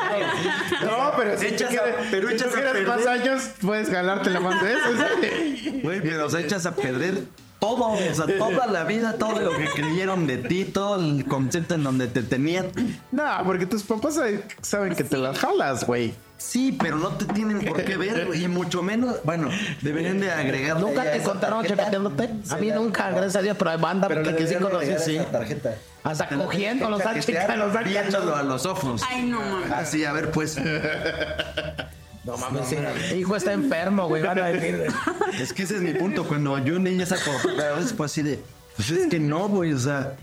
pero- 0.80 0.90
No, 0.98 1.12
pero 1.18 1.38
si 1.38 1.46
Echas 1.48 1.70
tú 1.70 1.76
a- 1.76 1.82
pero 2.10 2.30
si 2.30 2.38
tú 2.38 2.44
echas 2.46 2.54
quieres 2.56 2.88
más 2.88 3.06
años, 3.06 3.44
puedes 3.62 3.90
jalarte 3.90 4.30
la 4.30 4.40
mano 4.40 4.64
de 4.64 4.72
eso. 4.72 5.82
Güey, 5.84 6.02
pero 6.02 6.26
o 6.26 6.30
sea, 6.30 6.40
echas 6.40 6.66
a 6.66 6.74
perder 6.74 7.20
todo, 7.60 7.90
o 7.92 7.98
sea, 7.98 8.26
toda 8.38 8.68
la 8.68 8.84
vida, 8.86 9.14
todo 9.14 9.40
lo 9.40 9.52
que 9.52 9.66
creyeron 9.66 10.26
de 10.28 10.38
ti, 10.38 10.66
todo 10.66 11.00
el 11.00 11.26
concepto 11.26 11.76
en 11.76 11.84
donde 11.84 12.08
te 12.08 12.24
tenían. 12.24 12.68
No, 13.12 13.24
porque 13.46 13.66
tus 13.66 13.84
papás 13.84 14.20
saben- 14.62 14.96
que 14.96 15.04
te 15.04 15.18
las 15.18 15.38
jalas, 15.38 15.86
güey. 15.86 16.14
Sí, 16.38 16.72
pero 16.80 16.96
no 16.98 17.10
te 17.10 17.26
tienen 17.26 17.60
por 17.66 17.84
qué 17.84 17.98
ver, 17.98 18.28
güey, 18.28 18.46
y 18.46 18.48
mucho 18.48 18.82
menos, 18.82 19.18
bueno, 19.26 19.50
deberían 19.82 20.22
de 20.22 20.32
agregar. 20.32 20.80
¿Nunca 20.80 21.12
te 21.12 21.22
contaron 21.22 21.66
chaqueteándote? 21.66 22.30
A 22.50 22.56
mí 22.56 22.72
nunca, 22.72 23.10
gracias 23.12 23.36
a 23.36 23.42
Dios, 23.42 23.58
pero 23.60 23.72
hay 23.72 23.78
banda 23.78 24.08
que, 24.08 24.36
que 24.36 24.48
sí 24.48 24.56
conocí, 24.56 24.94
sí. 25.00 25.20
tarjeta. 25.30 25.76
Hasta 26.02 26.30
cogiendo 26.30 26.90
los 26.90 27.06
han 27.06 27.20
chicas, 27.20 27.58
los 27.58 27.76
a 27.76 28.44
los 28.44 28.66
ojos. 28.66 29.04
Ay, 29.10 29.24
no. 29.24 29.42
Así, 29.76 30.06
a 30.06 30.14
ver, 30.14 30.32
pues. 30.32 30.56
No 32.24 32.38
mames, 32.38 32.68
sí. 32.68 32.76
Hijo 33.16 33.36
está 33.36 33.54
enfermo, 33.54 34.08
güey. 34.08 34.22
Van 34.22 34.40
a 34.40 34.48
decir, 34.48 34.78
güey. 34.78 34.90
Es 35.42 35.54
que 35.54 35.64
ese 35.64 35.76
es 35.76 35.82
mi 35.82 35.94
punto. 35.94 36.26
Cuando 36.28 36.58
yo 36.60 36.80
niña 36.80 37.06
saco, 37.06 37.32
después 37.78 38.12
así 38.12 38.24
de. 38.24 38.40
Pues 38.76 38.92
es 38.92 39.08
que 39.08 39.20
no, 39.20 39.48
güey. 39.48 39.74
O 39.74 39.80
sea, 39.80 40.16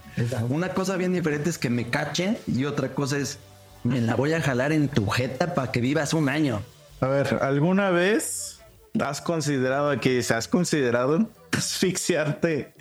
una 0.49 0.71
cosa 0.71 0.97
bien 0.97 1.13
diferente 1.13 1.51
es 1.51 1.59
que 1.59 1.71
me 1.71 1.89
cachen 1.89 2.39
y 2.47 2.65
otra 2.65 2.91
cosa 2.91 3.19
es. 3.19 3.39
Me 3.85 4.01
la 4.01 4.17
voy 4.17 4.33
a 4.33 4.43
jalar 4.43 4.73
en 4.73 4.89
tu 4.89 5.07
jeta 5.09 5.55
para 5.55 5.71
que 5.71 5.81
vivas 5.81 6.13
un 6.13 6.29
año. 6.29 6.61
A 7.01 7.07
ver, 7.07 7.39
¿alguna 7.43 7.91
vez 7.91 8.61
has 9.01 9.21
considerado 9.21 9.99
que 10.01 10.23
se 10.23 10.35
has 10.35 10.49
considerado 10.49 11.29
asfixiarte, 11.53 12.75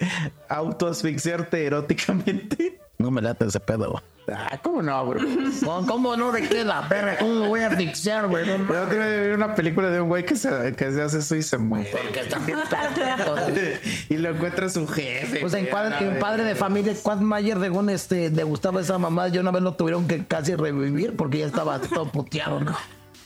autoasfixiarte 0.50 1.66
eróticamente? 1.66 2.80
No 2.98 3.12
me 3.12 3.22
late 3.22 3.46
ese 3.46 3.60
pedo, 3.60 3.92
güey. 3.92 4.04
Ah, 4.34 4.60
¿cómo 4.62 4.82
no, 4.82 5.06
bro? 5.06 5.22
¿Cómo, 5.88 6.18
no 6.18 6.32
de 6.32 6.48
qué 6.48 6.64
la 6.64 6.88
perra? 6.90 7.18
¿Cómo 7.18 7.42
me 7.42 7.48
voy 7.48 7.60
a 7.60 7.68
asfixiar, 7.68 8.28
güey? 8.28 8.46
No, 8.46 8.58
Yo 8.58 8.88
vez 8.88 9.30
vi 9.30 9.36
una 9.36 9.54
película 9.54 9.90
de 9.90 10.02
un 10.02 10.10
güey 10.10 10.26
que 10.26 10.36
se, 10.36 10.74
que 10.76 10.92
se 10.92 11.02
hace 11.02 11.20
eso 11.20 11.36
y 11.36 11.44
se 11.44 11.58
muere. 11.60 11.92
porque 11.92 12.24
también 12.24 12.60
está 12.60 12.90
güey. 13.26 13.80
y 14.10 14.18
lo 14.18 14.30
encuentra 14.32 14.70
su 14.70 14.88
jefe. 14.88 15.42
Pues 15.42 15.54
en, 15.54 15.68
a 15.74 16.00
en 16.00 16.20
Padre 16.20 16.44
de 16.44 16.56
Familia, 16.56 16.94
Quad 17.04 17.20
Mayer, 17.20 17.60
según 17.60 17.90
este, 17.90 18.32
le 18.32 18.44
gustaba 18.44 18.82
esa 18.82 18.98
mamá, 18.98 19.28
yo 19.28 19.42
una 19.42 19.52
vez 19.52 19.62
lo 19.62 19.76
tuvieron 19.76 20.08
que 20.08 20.26
casi 20.26 20.56
revivir 20.56 21.16
porque 21.16 21.40
ya 21.40 21.46
estaba 21.46 21.80
todo 21.80 22.12
puteado, 22.12 22.60
¿no? 22.60 22.76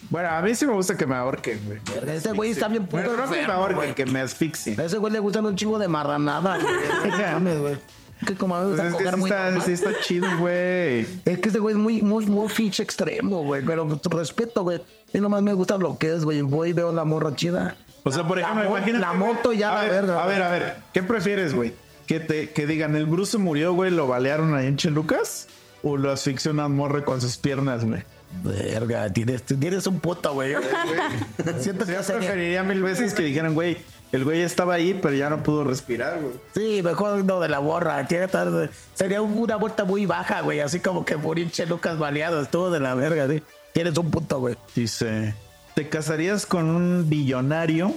Bueno, 0.10 0.30
a 0.30 0.42
mí 0.42 0.56
sí 0.56 0.66
me 0.66 0.74
gusta 0.74 0.98
que 0.98 1.06
me 1.06 1.16
ahorquen, 1.16 1.62
güey. 1.66 2.16
Ese 2.16 2.32
güey 2.32 2.52
está 2.52 2.68
bien 2.68 2.86
puto 2.88 3.04
Bueno, 3.04 3.26
no 3.26 3.32
que 3.32 3.46
me 3.46 3.54
ahorquen, 3.54 3.94
que 3.94 4.06
me 4.06 4.22
asfixien. 4.22 4.80
A 4.80 4.86
ese 4.86 4.98
güey 4.98 5.14
le 5.14 5.20
gustan 5.20 5.46
un 5.46 5.56
chingo 5.56 5.78
de 5.78 5.88
marranada, 5.88 6.58
güey. 6.58 7.78
Que 8.26 8.36
como 8.36 8.56
a 8.56 8.64
mí 8.64 8.72
me 8.72 8.76
Pues 8.78 8.88
es 8.92 8.96
que 8.96 9.10
sí 9.12 9.16
muy 9.18 9.30
está, 9.30 9.44
normal. 9.46 9.62
sí 9.66 9.72
está 9.72 9.92
chido, 10.02 10.28
güey. 10.40 11.08
Es 11.26 11.40
que 11.40 11.50
ese 11.50 11.60
güey 11.60 11.74
es 11.76 11.82
muy, 11.82 12.02
muy, 12.02 12.26
muy 12.26 12.50
fiche 12.50 12.84
extremo, 12.84 13.44
güey. 13.44 13.64
Pero 13.66 14.00
respeto, 14.12 14.64
güey. 14.64 14.82
Y 15.14 15.20
nomás 15.20 15.42
me 15.42 15.54
gusta 15.54 15.78
lo 15.78 15.98
que 15.98 16.14
es, 16.14 16.26
güey. 16.26 16.42
Voy 16.42 16.70
y 16.70 16.74
veo 16.74 16.92
la 16.92 17.06
morra 17.06 17.34
chida. 17.36 17.76
O 18.04 18.12
sea, 18.12 18.28
por 18.28 18.38
La 18.38 18.44
ejemplo, 18.44 18.70
mo- 18.70 18.78
imagínate. 18.78 19.02
la 19.06 19.14
moto 19.14 19.54
ya, 19.54 19.72
a 19.72 19.76
la 19.76 19.82
ver, 19.84 19.92
verga. 20.06 20.24
A 20.24 20.28
ver, 20.28 20.42
a 20.44 20.50
ver. 20.52 20.76
¿Qué 20.94 21.02
prefieres, 21.04 21.54
güey? 21.54 21.74
¿Que, 22.08 22.20
te, 22.20 22.50
que 22.52 22.66
digan, 22.68 22.96
el 22.96 23.06
Bruce 23.06 23.38
murió, 23.38 23.74
güey, 23.74 23.92
lo 23.92 24.08
balearon 24.08 24.54
ahí 24.56 24.68
en 24.68 24.78
Chelucas? 24.78 25.48
¿O 25.84 25.96
lo 25.96 26.12
asfixia 26.12 26.52
una 26.52 26.68
morra 26.68 27.06
con 27.06 27.22
sus 27.22 27.38
piernas, 27.38 27.86
güey? 27.86 28.04
Verga, 28.44 29.12
tienes, 29.12 29.44
tienes 29.44 29.88
un 29.88 30.00
puto, 30.00 30.34
güey. 30.34 30.54
Siento 31.60 31.86
que 31.86 31.94
Yo 31.94 32.02
preferiría 32.02 32.64
mil 32.64 32.82
veces 32.84 33.14
que 33.14 33.24
dijeran, 33.24 33.54
güey, 33.54 33.78
el 34.12 34.24
güey 34.24 34.42
estaba 34.42 34.74
ahí, 34.76 34.98
pero 35.00 35.14
ya 35.16 35.30
no 35.30 35.44
pudo 35.44 35.64
respirar, 35.64 36.20
güey. 36.22 36.34
Sí, 36.54 36.82
mejor 36.84 37.24
no 37.26 37.40
de 37.40 37.50
la 37.50 37.60
borra. 37.60 38.08
Tiene 38.08 38.28
tarde. 38.28 38.70
Sería 38.96 39.22
una 39.22 39.56
vuelta 39.58 39.86
muy 39.86 40.06
baja, 40.06 40.42
güey. 40.42 40.60
Así 40.62 40.80
como 40.80 41.06
que 41.06 41.16
morir 41.16 41.52
Lucas 41.68 41.98
baleado. 42.00 42.42
Estuvo 42.42 42.72
de 42.72 42.80
la 42.80 42.96
verga, 42.96 43.28
sí. 43.28 43.44
Tienes 43.74 43.98
un 43.98 44.10
punto, 44.10 44.40
güey. 44.40 44.56
Dice, 44.76 45.36
¿te 45.76 45.88
casarías 45.90 46.46
con 46.46 46.66
un 46.70 47.08
billonario? 47.10 47.94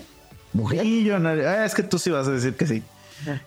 ¿Mujer? 0.52 0.82
Billonario. 0.82 1.48
Ah, 1.48 1.64
es 1.64 1.74
que 1.74 1.82
tú 1.82 1.98
sí 1.98 2.10
vas 2.10 2.28
a 2.28 2.32
decir 2.32 2.54
que 2.56 2.66
sí. 2.66 2.82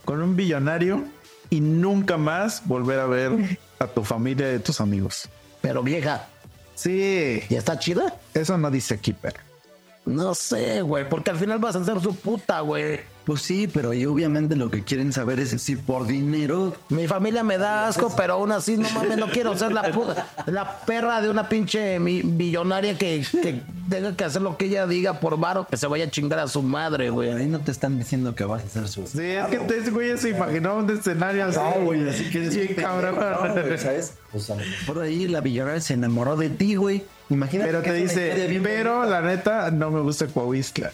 Con 0.04 0.22
un 0.22 0.36
billonario 0.36 1.04
y 1.50 1.60
nunca 1.60 2.18
más 2.18 2.66
volver 2.66 3.00
a 3.00 3.06
ver 3.06 3.60
a 3.80 3.88
tu 3.88 4.04
familia 4.04 4.52
y 4.52 4.56
a 4.56 4.64
tus 4.64 4.82
amigos. 4.82 5.30
Pero 5.62 5.84
vieja, 5.84 6.28
Sí, 6.76 7.42
¿ya 7.50 7.58
está 7.60 7.80
chida? 7.80 8.16
eso 8.34 8.58
no 8.58 8.70
dice 8.70 8.96
aquí, 8.96 9.14
pero. 9.14 9.38
No 10.06 10.36
sé, 10.36 10.82
güey. 10.82 11.08
Porque 11.10 11.32
al 11.32 11.38
final 11.38 11.60
vas 11.60 11.76
a 11.76 11.84
ser 11.84 12.00
su 12.00 12.16
puta, 12.16 12.62
güey. 12.62 13.00
Pues 13.26 13.42
sí, 13.42 13.68
pero 13.68 13.92
y 13.94 14.06
obviamente 14.06 14.56
lo 14.56 14.70
que 14.70 14.84
quieren 14.84 15.12
saber 15.12 15.40
es 15.40 15.50
si 15.62 15.76
por 15.76 16.06
dinero 16.06 16.76
Mi 16.90 17.08
familia 17.08 17.44
me 17.44 17.58
da 17.58 17.88
asco, 17.88 18.14
pero 18.16 18.34
aún 18.34 18.52
así 18.52 18.78
no 18.78 18.88
mames, 18.92 19.18
no 19.18 19.28
quiero 19.30 19.58
ser 19.58 19.72
la 19.72 19.82
puta, 19.92 20.28
la 20.46 20.80
perra 20.82 21.22
de 21.22 21.30
una 21.32 21.50
pinche 21.50 22.00
mi- 22.00 22.22
billonaria 22.22 22.98
que, 22.98 23.26
que 23.42 23.62
tenga 23.90 24.16
que 24.16 24.24
hacer 24.26 24.44
lo 24.44 24.58
que 24.58 24.66
ella 24.66 24.86
diga 24.86 25.20
por 25.20 25.40
varo, 25.40 25.66
que 25.68 25.76
se 25.76 25.88
vaya 25.88 26.06
a 26.06 26.10
chingar 26.12 26.38
a 26.38 26.48
su 26.48 26.62
madre, 26.62 27.10
güey. 27.10 27.32
ahí 27.32 27.48
no 27.48 27.60
te 27.62 27.72
están 27.72 27.98
diciendo 27.98 28.36
que 28.36 28.44
vas 28.44 28.62
a 28.62 28.66
hacer 28.68 28.88
su... 28.88 29.08
Sí, 29.08 29.22
es 29.24 29.48
que 29.48 29.76
ese 29.76 29.90
güey 29.90 30.16
se 30.20 30.30
imaginó 30.30 30.76
un 30.76 30.90
escenario 30.92 31.46
así. 31.46 31.60
güey, 31.84 32.08
así 32.08 32.30
que 32.30 32.52
Sí, 32.52 32.68
un 32.70 32.76
cabrón. 32.76 33.16
no, 33.16 33.54
güey, 33.54 33.78
¿sabes? 33.80 34.14
Pues 34.32 34.50
a 34.52 34.56
lo 34.56 34.62
mejor 34.62 35.02
ahí 35.02 35.28
la 35.28 35.42
billonaria 35.42 35.82
se 35.82 35.96
enamoró 35.96 36.36
de 36.38 36.50
ti, 36.52 36.76
güey. 36.76 37.04
Imagínate 37.32 37.72
Pero 37.72 37.82
que 37.82 37.90
te 37.90 38.04
es 38.04 38.10
dice, 38.16 38.48
bien 38.48 38.62
pero 38.62 39.04
la 39.06 39.22
neta 39.22 39.72
no 39.72 39.90
me 39.90 40.02
gusta 40.02 40.28
Coahuistla. 40.28 40.92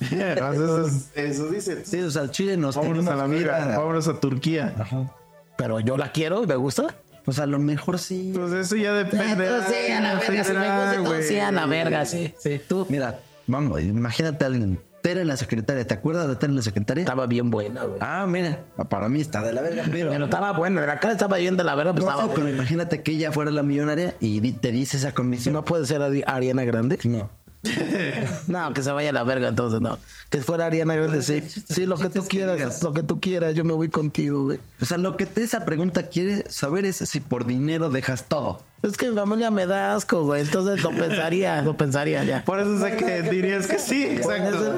Eso, 0.00 0.86
es- 0.86 1.10
eso 1.14 1.48
dice. 1.48 1.84
Sí, 1.84 2.00
o 2.00 2.10
sea, 2.10 2.30
Chile 2.30 2.56
nos 2.56 2.76
Vámonos 2.76 3.06
a 3.06 3.16
la 3.16 3.26
mira, 3.26 3.74
a- 3.74 3.78
vámonos 3.78 4.08
a 4.08 4.20
Turquía. 4.20 4.74
Ajá. 4.78 5.10
Pero 5.56 5.80
yo 5.80 5.96
la 5.96 6.12
quiero 6.12 6.42
y 6.42 6.46
me 6.46 6.56
gusta. 6.56 6.94
Pues 7.24 7.38
a 7.38 7.46
lo 7.46 7.58
mejor 7.58 7.98
sí. 7.98 8.32
Pues 8.34 8.52
eso 8.52 8.76
ya 8.76 8.92
depende. 8.92 9.46
Entonces, 9.46 9.74
sí, 9.86 9.92
a 9.92 10.00
la 10.00 10.14
verga, 10.16 10.44
si 10.44 10.52
me 10.52 10.58
gusta, 10.58 10.94
entonces 10.96 11.28
sí, 11.28 11.38
a 11.38 11.52
la 11.52 11.66
verga, 11.66 12.04
sí. 12.04 12.34
Sí, 12.38 12.60
tú. 12.68 12.86
Mira, 12.90 13.18
vamos, 13.46 13.80
imagínate 13.80 14.44
a 14.44 14.48
alguien. 14.48 14.78
Tere 15.00 15.20
en 15.20 15.28
la 15.28 15.36
secretaria, 15.36 15.86
¿te 15.86 15.92
acuerdas 15.92 16.28
de 16.28 16.36
Tere 16.36 16.50
en 16.50 16.56
la 16.56 16.62
secretaria? 16.62 17.02
Estaba 17.02 17.26
bien 17.26 17.50
buena, 17.50 17.84
güey. 17.84 17.98
Ah, 18.00 18.24
mira, 18.26 18.58
para 18.88 19.08
mí 19.10 19.20
está 19.20 19.42
de 19.42 19.52
la 19.52 19.60
verga, 19.60 19.84
pero... 19.90 20.10
Pero 20.10 20.24
estaba 20.24 20.52
buena, 20.52 20.80
la 20.86 20.98
cara 20.98 21.12
estaba 21.12 21.36
bien 21.36 21.58
de 21.58 21.64
la 21.64 21.74
verga, 21.74 21.92
pues 21.92 22.04
No, 22.06 22.10
estaba 22.10 22.32
pero 22.34 22.48
imagínate 22.48 23.02
que 23.02 23.12
ella 23.12 23.30
fuera 23.30 23.50
la 23.50 23.62
millonaria 23.62 24.14
y 24.20 24.52
te 24.52 24.72
dice 24.72 24.96
esa 24.96 25.12
comisión. 25.12 25.52
¿No 25.52 25.62
puede 25.64 25.84
ser 25.86 26.00
Ari- 26.00 26.24
Ariana 26.26 26.64
Grande? 26.64 26.98
No. 27.04 27.28
No, 28.46 28.72
que 28.74 28.82
se 28.82 28.92
vaya 28.92 29.10
a 29.10 29.12
la 29.12 29.24
verga 29.24 29.48
entonces, 29.48 29.80
no. 29.80 29.98
Que 30.30 30.40
fuera 30.40 30.66
Ariana 30.66 30.94
Grande, 30.94 31.22
sí. 31.22 31.42
Sí, 31.68 31.86
lo 31.86 31.96
que 31.96 32.08
tú 32.10 32.24
quieras, 32.28 32.82
lo 32.82 32.92
que 32.92 33.02
tú 33.02 33.20
quieras, 33.20 33.54
yo 33.54 33.64
me 33.64 33.72
voy 33.72 33.88
contigo, 33.88 34.44
güey. 34.44 34.58
O 34.80 34.84
sea, 34.84 34.98
lo 34.98 35.16
que 35.16 35.26
te- 35.26 35.42
esa 35.42 35.64
pregunta 35.64 36.08
quiere 36.08 36.48
saber 36.50 36.84
es 36.84 36.96
si 36.96 37.20
por 37.20 37.46
dinero 37.46 37.90
dejas 37.90 38.24
todo. 38.24 38.62
Es 38.82 38.96
que 38.96 39.08
mi 39.10 39.16
familia 39.16 39.50
me 39.50 39.66
da 39.66 39.94
asco, 39.94 40.24
güey. 40.24 40.42
Entonces 40.42 40.82
lo 40.82 40.90
pensaría, 40.90 41.62
lo 41.62 41.76
pensaría 41.76 42.22
ya. 42.24 42.44
Por 42.44 42.60
eso 42.60 42.78
sé 42.80 42.96
que 42.96 43.22
dirías 43.22 43.66
que 43.66 43.78
sí, 43.78 44.04
exacto. 44.04 44.74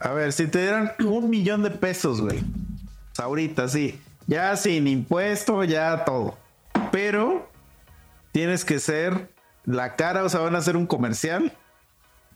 A 0.00 0.10
ver, 0.10 0.32
si 0.32 0.46
te 0.46 0.60
dieran 0.62 0.92
un 1.04 1.30
millón 1.30 1.62
de 1.62 1.70
pesos, 1.70 2.20
güey. 2.20 2.40
Pues 2.40 3.20
Ahorita 3.20 3.68
sí. 3.68 3.98
Ya 4.26 4.56
sin 4.56 4.88
impuesto, 4.88 5.62
ya 5.64 6.04
todo. 6.04 6.36
Pero 6.90 7.48
tienes 8.32 8.64
que 8.64 8.78
ser 8.80 9.30
la 9.64 9.94
cara, 9.96 10.24
o 10.24 10.28
sea, 10.28 10.40
van 10.40 10.54
a 10.54 10.58
hacer 10.58 10.76
un 10.76 10.86
comercial 10.86 11.52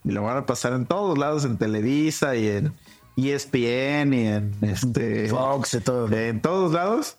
y 0.03 0.11
lo 0.11 0.23
van 0.23 0.37
a 0.37 0.45
pasar 0.45 0.73
en 0.73 0.85
todos 0.85 1.17
lados, 1.17 1.45
en 1.45 1.57
Televisa 1.57 2.35
y 2.35 2.47
en 2.47 2.73
ESPN 3.17 4.13
y 4.13 4.27
en 4.27 4.53
este 4.61 5.29
Fox 5.29 5.73
y 5.75 5.81
todo. 5.81 6.11
en 6.11 6.41
todos 6.41 6.73
lados. 6.73 7.15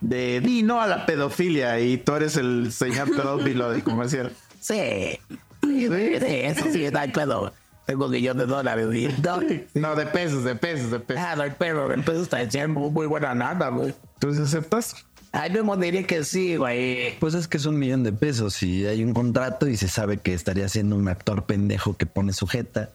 De 0.00 0.40
di 0.40 0.62
no 0.64 0.80
a 0.80 0.86
la 0.88 1.06
pedofilia 1.06 1.78
y 1.78 1.96
tú 1.96 2.14
eres 2.14 2.36
el 2.36 2.72
señor 2.72 3.10
pedófilo 3.14 3.70
de 3.70 3.82
comercial. 3.82 4.32
Sí. 4.60 5.18
Sí, 5.62 5.88
eso 6.26 6.64
sí, 6.72 6.86
hay 6.92 7.12
pedo. 7.12 7.52
Tengo 7.86 8.06
un 8.06 8.10
millón 8.10 8.38
de 8.38 8.46
dólares. 8.46 8.86
No, 9.22 9.40
No, 9.74 9.94
de 9.94 10.06
pesos, 10.06 10.44
de 10.44 10.54
pesos, 10.56 10.90
de 10.90 11.00
pesos. 11.00 11.22
ah, 11.24 11.36
no 11.36 11.44
pedo. 11.54 11.92
El 11.92 12.02
peso 12.02 12.22
está 12.22 12.38
diciendo 12.38 12.80
muy, 12.80 12.90
muy 12.90 13.06
buena 13.06 13.34
nada, 13.34 13.68
güey. 13.68 13.94
¿Tú 14.18 14.32
sí 14.34 14.42
aceptas? 14.42 15.04
Ay, 15.32 15.50
me 15.50 15.86
diría 15.86 16.06
que 16.06 16.24
sí, 16.24 16.56
güey. 16.56 17.18
Pues 17.18 17.34
es 17.34 17.48
que 17.48 17.56
es 17.56 17.66
un 17.66 17.78
millón 17.78 18.02
de 18.04 18.12
pesos 18.12 18.62
y 18.62 18.86
hay 18.86 19.02
un 19.02 19.14
contrato 19.14 19.66
y 19.66 19.76
se 19.76 19.88
sabe 19.88 20.18
que 20.18 20.34
estaría 20.34 20.68
siendo 20.68 20.94
un 20.96 21.08
actor 21.08 21.44
pendejo 21.44 21.96
que 21.96 22.04
pone 22.06 22.32
sujeta. 22.32 22.90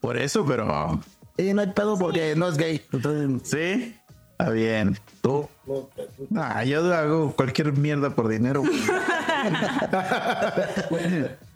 Por 0.00 0.16
eso, 0.16 0.44
pero 0.46 1.00
Y 1.36 1.52
no 1.52 1.60
hay 1.60 1.72
pedo 1.72 1.98
porque 1.98 2.34
no 2.36 2.48
es 2.48 2.56
gay. 2.56 2.80
Entonces, 2.92 3.48
sí. 3.50 3.96
Está 4.32 4.50
bien. 4.50 4.98
Tú. 5.20 5.48
Nah, 6.30 6.64
yo 6.64 6.92
hago 6.92 7.32
cualquier 7.36 7.72
mierda 7.72 8.10
por 8.10 8.28
dinero. 8.28 8.62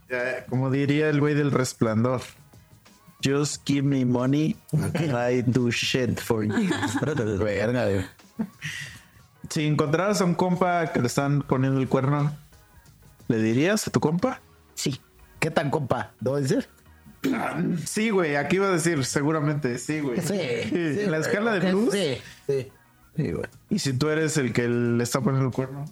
Como 0.48 0.70
diría 0.70 1.08
el 1.08 1.20
güey 1.20 1.34
del 1.34 1.50
resplandor. 1.50 2.20
Just 3.24 3.66
give 3.66 3.82
me 3.82 4.04
money. 4.04 4.56
I 4.94 5.42
do 5.42 5.70
shit 5.70 6.20
for 6.20 6.44
you. 6.44 6.52
verga, 7.38 7.86
güey. 7.86 8.04
Si 9.50 9.66
encontraras 9.66 10.20
a 10.20 10.24
un 10.24 10.34
compa 10.34 10.92
que 10.92 11.00
le 11.00 11.06
están 11.06 11.42
poniendo 11.42 11.80
el 11.80 11.88
cuerno, 11.88 12.32
¿le 13.28 13.38
dirías 13.38 13.86
a 13.88 13.90
tu 13.90 14.00
compa? 14.00 14.40
Sí. 14.74 15.00
¿Qué 15.40 15.50
tan 15.50 15.70
compa? 15.70 16.12
¿No 16.20 16.36
decir? 16.36 16.68
Sí, 17.86 18.10
güey, 18.10 18.36
aquí 18.36 18.56
iba 18.56 18.68
a 18.68 18.70
decir, 18.70 19.04
seguramente, 19.04 19.78
sí, 19.78 20.00
güey. 20.00 20.20
Sí. 20.20 20.38
sí, 20.68 21.00
En 21.00 21.10
la 21.10 21.18
escala 21.18 21.52
de 21.52 21.70
plus. 21.70 21.92
Sí, 21.92 22.18
sí. 22.46 22.72
Sí, 23.16 23.32
güey. 23.32 23.46
Y 23.70 23.78
si 23.78 23.92
tú 23.92 24.08
eres 24.08 24.36
el 24.36 24.52
que 24.52 24.68
le 24.68 25.02
está 25.02 25.20
poniendo 25.20 25.48
el 25.48 25.54
cuerno. 25.54 25.84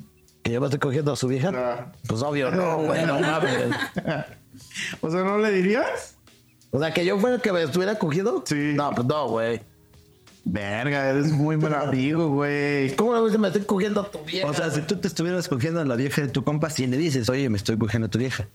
¿Que 0.43 0.53
yo 0.53 0.61
me 0.61 0.67
estoy 0.67 0.79
cogiendo 0.79 1.13
a 1.13 1.17
su 1.17 1.27
vieja? 1.27 1.51
No. 1.51 1.93
Pues 2.07 2.23
obvio, 2.23 2.51
no, 2.53 2.83
güey, 2.83 3.05
no 3.07 3.21
mames. 3.21 3.75
O 5.03 5.11
sea, 5.11 5.23
¿no 5.23 5.37
le 5.37 5.51
dirías? 5.51 6.17
O 6.71 6.79
sea, 6.79 6.95
que 6.95 7.05
yo 7.05 7.19
fuera 7.19 7.37
el 7.37 7.43
que 7.43 7.53
me 7.53 7.63
estuviera 7.63 7.99
cogiendo. 7.99 8.43
Sí. 8.47 8.73
No, 8.75 8.91
pues 8.93 9.07
no, 9.07 9.29
güey. 9.29 9.61
Verga, 10.49 11.09
eres 11.11 11.33
muy 11.33 11.57
mal 11.57 11.75
amigo, 11.89 12.29
güey. 12.29 12.95
¿Cómo 12.95 13.15
no 13.17 13.39
me 13.39 13.49
estoy 13.49 13.63
cogiendo 13.65 14.01
a 14.03 14.11
tu 14.11 14.21
vieja? 14.25 14.47
O 14.49 14.55
sea, 14.55 14.71
si 14.71 14.81
tú 14.83 14.97
te 14.97 15.09
estuvieras 15.09 15.49
cogiendo 15.49 15.81
a 15.81 15.85
la 15.85 15.97
vieja 15.97 16.23
de 16.23 16.29
tu 16.29 16.45
compa, 16.45 16.71
si 16.71 16.87
le 16.87 16.97
dices, 16.97 17.29
oye, 17.29 17.49
me 17.51 17.57
estoy 17.57 17.77
cogiendo 17.77 18.07
a 18.07 18.11
tu 18.11 18.19
vieja. 18.19 18.47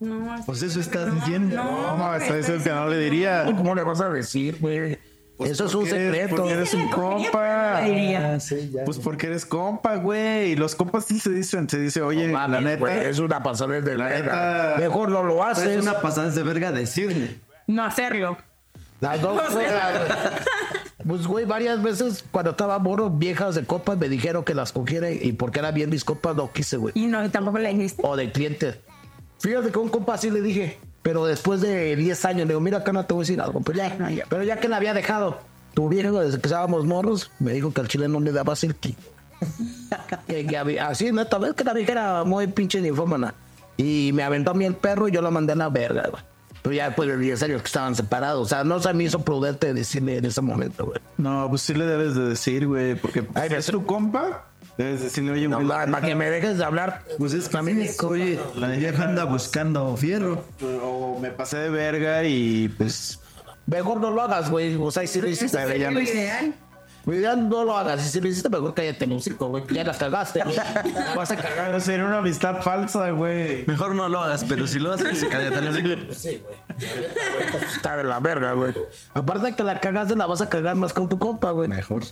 No, 0.00 0.36
Pues 0.44 0.62
eso 0.62 0.80
estás 0.80 1.14
diciendo. 1.14 1.54
No, 1.56 1.96
no, 1.96 2.14
está 2.16 2.34
diciendo 2.36 2.64
que 2.64 2.70
no 2.70 2.88
le 2.88 2.98
diría. 2.98 3.44
¿Cómo 3.44 3.72
le 3.74 3.84
vas 3.84 4.00
a 4.00 4.08
decir, 4.10 4.58
güey? 4.60 4.98
Eso 5.38 5.66
es 5.66 5.74
un 5.74 5.86
secreto. 5.86 6.36
porque 6.36 6.52
eres 6.52 6.74
un 6.74 6.88
compa. 6.90 7.80
diría. 7.82 8.38
Pues 8.84 8.98
porque 8.98 9.28
eres 9.28 9.46
compa, 9.46 9.94
güey. 9.96 10.50
Y 10.52 10.56
los 10.56 10.74
compas 10.74 11.04
sí 11.04 11.20
se 11.20 11.30
dicen, 11.30 11.68
se 11.68 11.78
dice, 11.78 12.02
oye, 12.02 12.26
la 12.32 12.48
neta. 12.60 13.04
es 13.04 13.20
una 13.20 13.40
pasada 13.44 13.80
de 13.80 13.96
La 13.96 14.06
verga. 14.06 14.74
neta- 14.74 14.76
Mejor 14.80 15.08
no 15.08 15.22
lo 15.22 15.44
haces. 15.44 15.68
Es 15.68 15.82
una 15.82 16.00
pasada 16.00 16.30
de 16.30 16.42
verga 16.42 16.72
decirle. 16.72 17.36
No 17.68 17.84
hacerlo. 17.84 18.36
Las 19.00 19.20
dos 19.20 19.40
fueras. 19.52 20.00
Pues, 21.06 21.26
güey, 21.26 21.44
varias 21.44 21.82
veces 21.82 22.24
cuando 22.30 22.52
estaba 22.52 22.78
morro, 22.78 23.10
viejas 23.10 23.54
de 23.54 23.64
copas 23.64 23.98
me 23.98 24.08
dijeron 24.08 24.44
que 24.44 24.54
las 24.54 24.72
cogiera 24.72 25.10
y 25.10 25.32
porque 25.32 25.58
era 25.58 25.70
bien 25.70 25.90
mis 25.90 26.04
copas 26.04 26.36
no 26.36 26.50
quise, 26.52 26.76
güey. 26.76 26.92
Y 26.96 27.06
no, 27.06 27.28
tampoco 27.30 27.58
le 27.58 27.72
dijiste. 27.74 28.02
O 28.04 28.16
de 28.16 28.30
clientes. 28.30 28.76
Fíjate 29.40 29.70
que 29.72 29.78
un 29.78 29.88
compa 29.88 30.16
sí 30.18 30.30
le 30.30 30.40
dije, 30.40 30.78
pero 31.02 31.24
después 31.26 31.60
de 31.60 31.96
10 31.96 32.24
años 32.26 32.40
le 32.42 32.48
digo, 32.48 32.60
mira, 32.60 32.78
acá 32.78 32.92
no 32.92 33.04
te 33.04 33.12
voy 33.14 33.22
a 33.22 33.24
decir 33.26 33.40
algo. 33.40 33.60
Pero 33.60 33.78
ya, 33.78 34.24
pero 34.28 34.42
ya 34.44 34.58
que 34.60 34.68
la 34.68 34.76
había 34.76 34.94
dejado, 34.94 35.38
tu 35.74 35.88
viejo 35.88 36.20
desde 36.20 36.38
que 36.40 36.46
estábamos 36.46 36.84
morros 36.84 37.30
me 37.40 37.52
dijo 37.52 37.72
que 37.72 37.80
al 37.80 37.88
chile 37.88 38.06
no 38.08 38.20
le 38.20 38.30
daba 38.32 38.54
silky. 38.54 38.94
que, 40.28 40.46
que 40.46 40.56
había- 40.56 40.88
así, 40.88 41.10
neta, 41.10 41.38
ves 41.38 41.54
que 41.54 41.64
la 41.64 41.72
vieja 41.74 41.92
era 41.92 42.24
muy 42.24 42.46
pinche 42.46 42.80
ninfómana. 42.80 43.34
Y 43.76 44.10
me 44.14 44.22
aventó 44.22 44.52
a 44.52 44.54
mí 44.54 44.64
el 44.64 44.74
perro 44.76 45.08
y 45.08 45.12
yo 45.12 45.22
lo 45.22 45.30
mandé 45.30 45.54
a 45.54 45.56
la 45.56 45.68
verga, 45.68 46.06
güey. 46.10 46.22
Pero 46.62 46.74
ya 46.74 46.86
después 46.86 47.08
de 47.08 47.18
10 47.18 47.42
años 47.42 47.60
que 47.62 47.66
estaban 47.66 47.94
separados. 47.96 48.46
O 48.46 48.48
sea, 48.48 48.62
no 48.64 48.80
se 48.80 48.92
me 48.94 49.04
hizo 49.04 49.18
prudente 49.20 49.74
decirle 49.74 50.18
en 50.18 50.24
ese 50.24 50.40
momento, 50.40 50.86
güey. 50.86 51.00
No, 51.18 51.46
pues 51.50 51.62
sí 51.62 51.74
le 51.74 51.84
debes 51.86 52.14
de 52.14 52.28
decir, 52.28 52.66
güey, 52.68 52.94
porque 52.94 53.26
Ay, 53.34 53.48
si 53.48 53.54
es 53.56 53.66
tu 53.66 53.84
compa, 53.84 54.46
debes 54.78 55.02
decirle, 55.02 55.32
oye, 55.32 55.48
No, 55.48 55.56
güey, 55.56 55.66
para 55.68 56.00
que 56.00 56.14
me 56.14 56.30
dejes 56.30 56.58
de 56.58 56.64
hablar. 56.64 57.02
Pues 57.18 57.32
es 57.34 57.48
que 57.48 57.56
a 57.56 57.62
mí, 57.62 57.88
oye, 58.04 58.38
la 58.56 58.68
vieja 58.68 59.04
anda 59.04 59.24
buscando 59.24 59.96
fierro. 59.96 60.44
o 60.62 61.18
me 61.20 61.30
pasé 61.30 61.58
de 61.58 61.70
verga 61.70 62.22
y 62.24 62.68
pues 62.68 63.18
Mejor 63.66 64.00
no 64.00 64.10
lo 64.10 64.22
hagas, 64.22 64.50
güey. 64.50 64.76
O 64.76 64.90
sea, 64.90 65.06
si 65.06 65.20
lo 65.20 65.28
hiciste, 65.28 65.56
ya 65.78 65.90
no- 65.90 66.00
ideal. 66.00 66.54
Pues 67.04 67.20
ya 67.20 67.34
no 67.34 67.64
lo 67.64 67.76
hagas. 67.76 68.00
Si 68.02 68.20
lo 68.20 68.28
hiciste, 68.28 68.48
mejor 68.48 68.74
cállate 68.74 69.04
el 69.04 69.12
hocico, 69.12 69.48
güey. 69.48 69.64
Ya 69.70 69.82
la 69.84 69.96
cagaste. 69.96 70.42
güey. 70.44 70.56
Vas 71.16 71.30
a 71.32 71.36
cagar. 71.36 71.80
Sería 71.80 72.04
una 72.04 72.18
amistad 72.18 72.62
falsa, 72.62 73.10
güey. 73.10 73.66
Mejor 73.66 73.94
no 73.94 74.08
lo 74.08 74.20
hagas, 74.20 74.44
pero 74.44 74.66
si 74.66 74.78
lo 74.78 74.92
haces, 74.92 75.24
cállate. 75.30 75.72
sé. 75.72 76.14
Sí, 76.14 76.42
güey. 76.44 77.64
Está 77.74 77.96
de 77.96 78.04
la 78.04 78.20
verga, 78.20 78.52
güey. 78.52 78.72
Aparte 79.14 79.46
de 79.46 79.56
que 79.56 79.64
la 79.64 79.80
cagaste, 79.80 80.14
la 80.14 80.26
vas 80.26 80.40
a 80.40 80.48
cagar 80.48 80.76
más 80.76 80.92
con 80.92 81.08
tu 81.08 81.18
compa, 81.18 81.50
güey. 81.50 81.68
Mejor. 81.68 82.04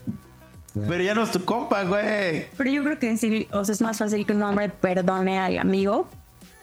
Pero 0.74 1.02
ya 1.02 1.14
no 1.14 1.22
es 1.22 1.30
tu 1.30 1.44
compa, 1.44 1.84
güey. 1.84 2.46
Pero 2.56 2.70
yo 2.70 2.82
creo 2.84 2.98
que 2.98 3.16
sí, 3.16 3.48
o 3.52 3.64
sea, 3.64 3.72
es 3.72 3.80
más 3.80 3.98
fácil 3.98 4.24
que 4.26 4.32
un 4.32 4.42
hombre 4.42 4.68
perdone 4.68 5.38
al 5.38 5.58
amigo. 5.58 6.08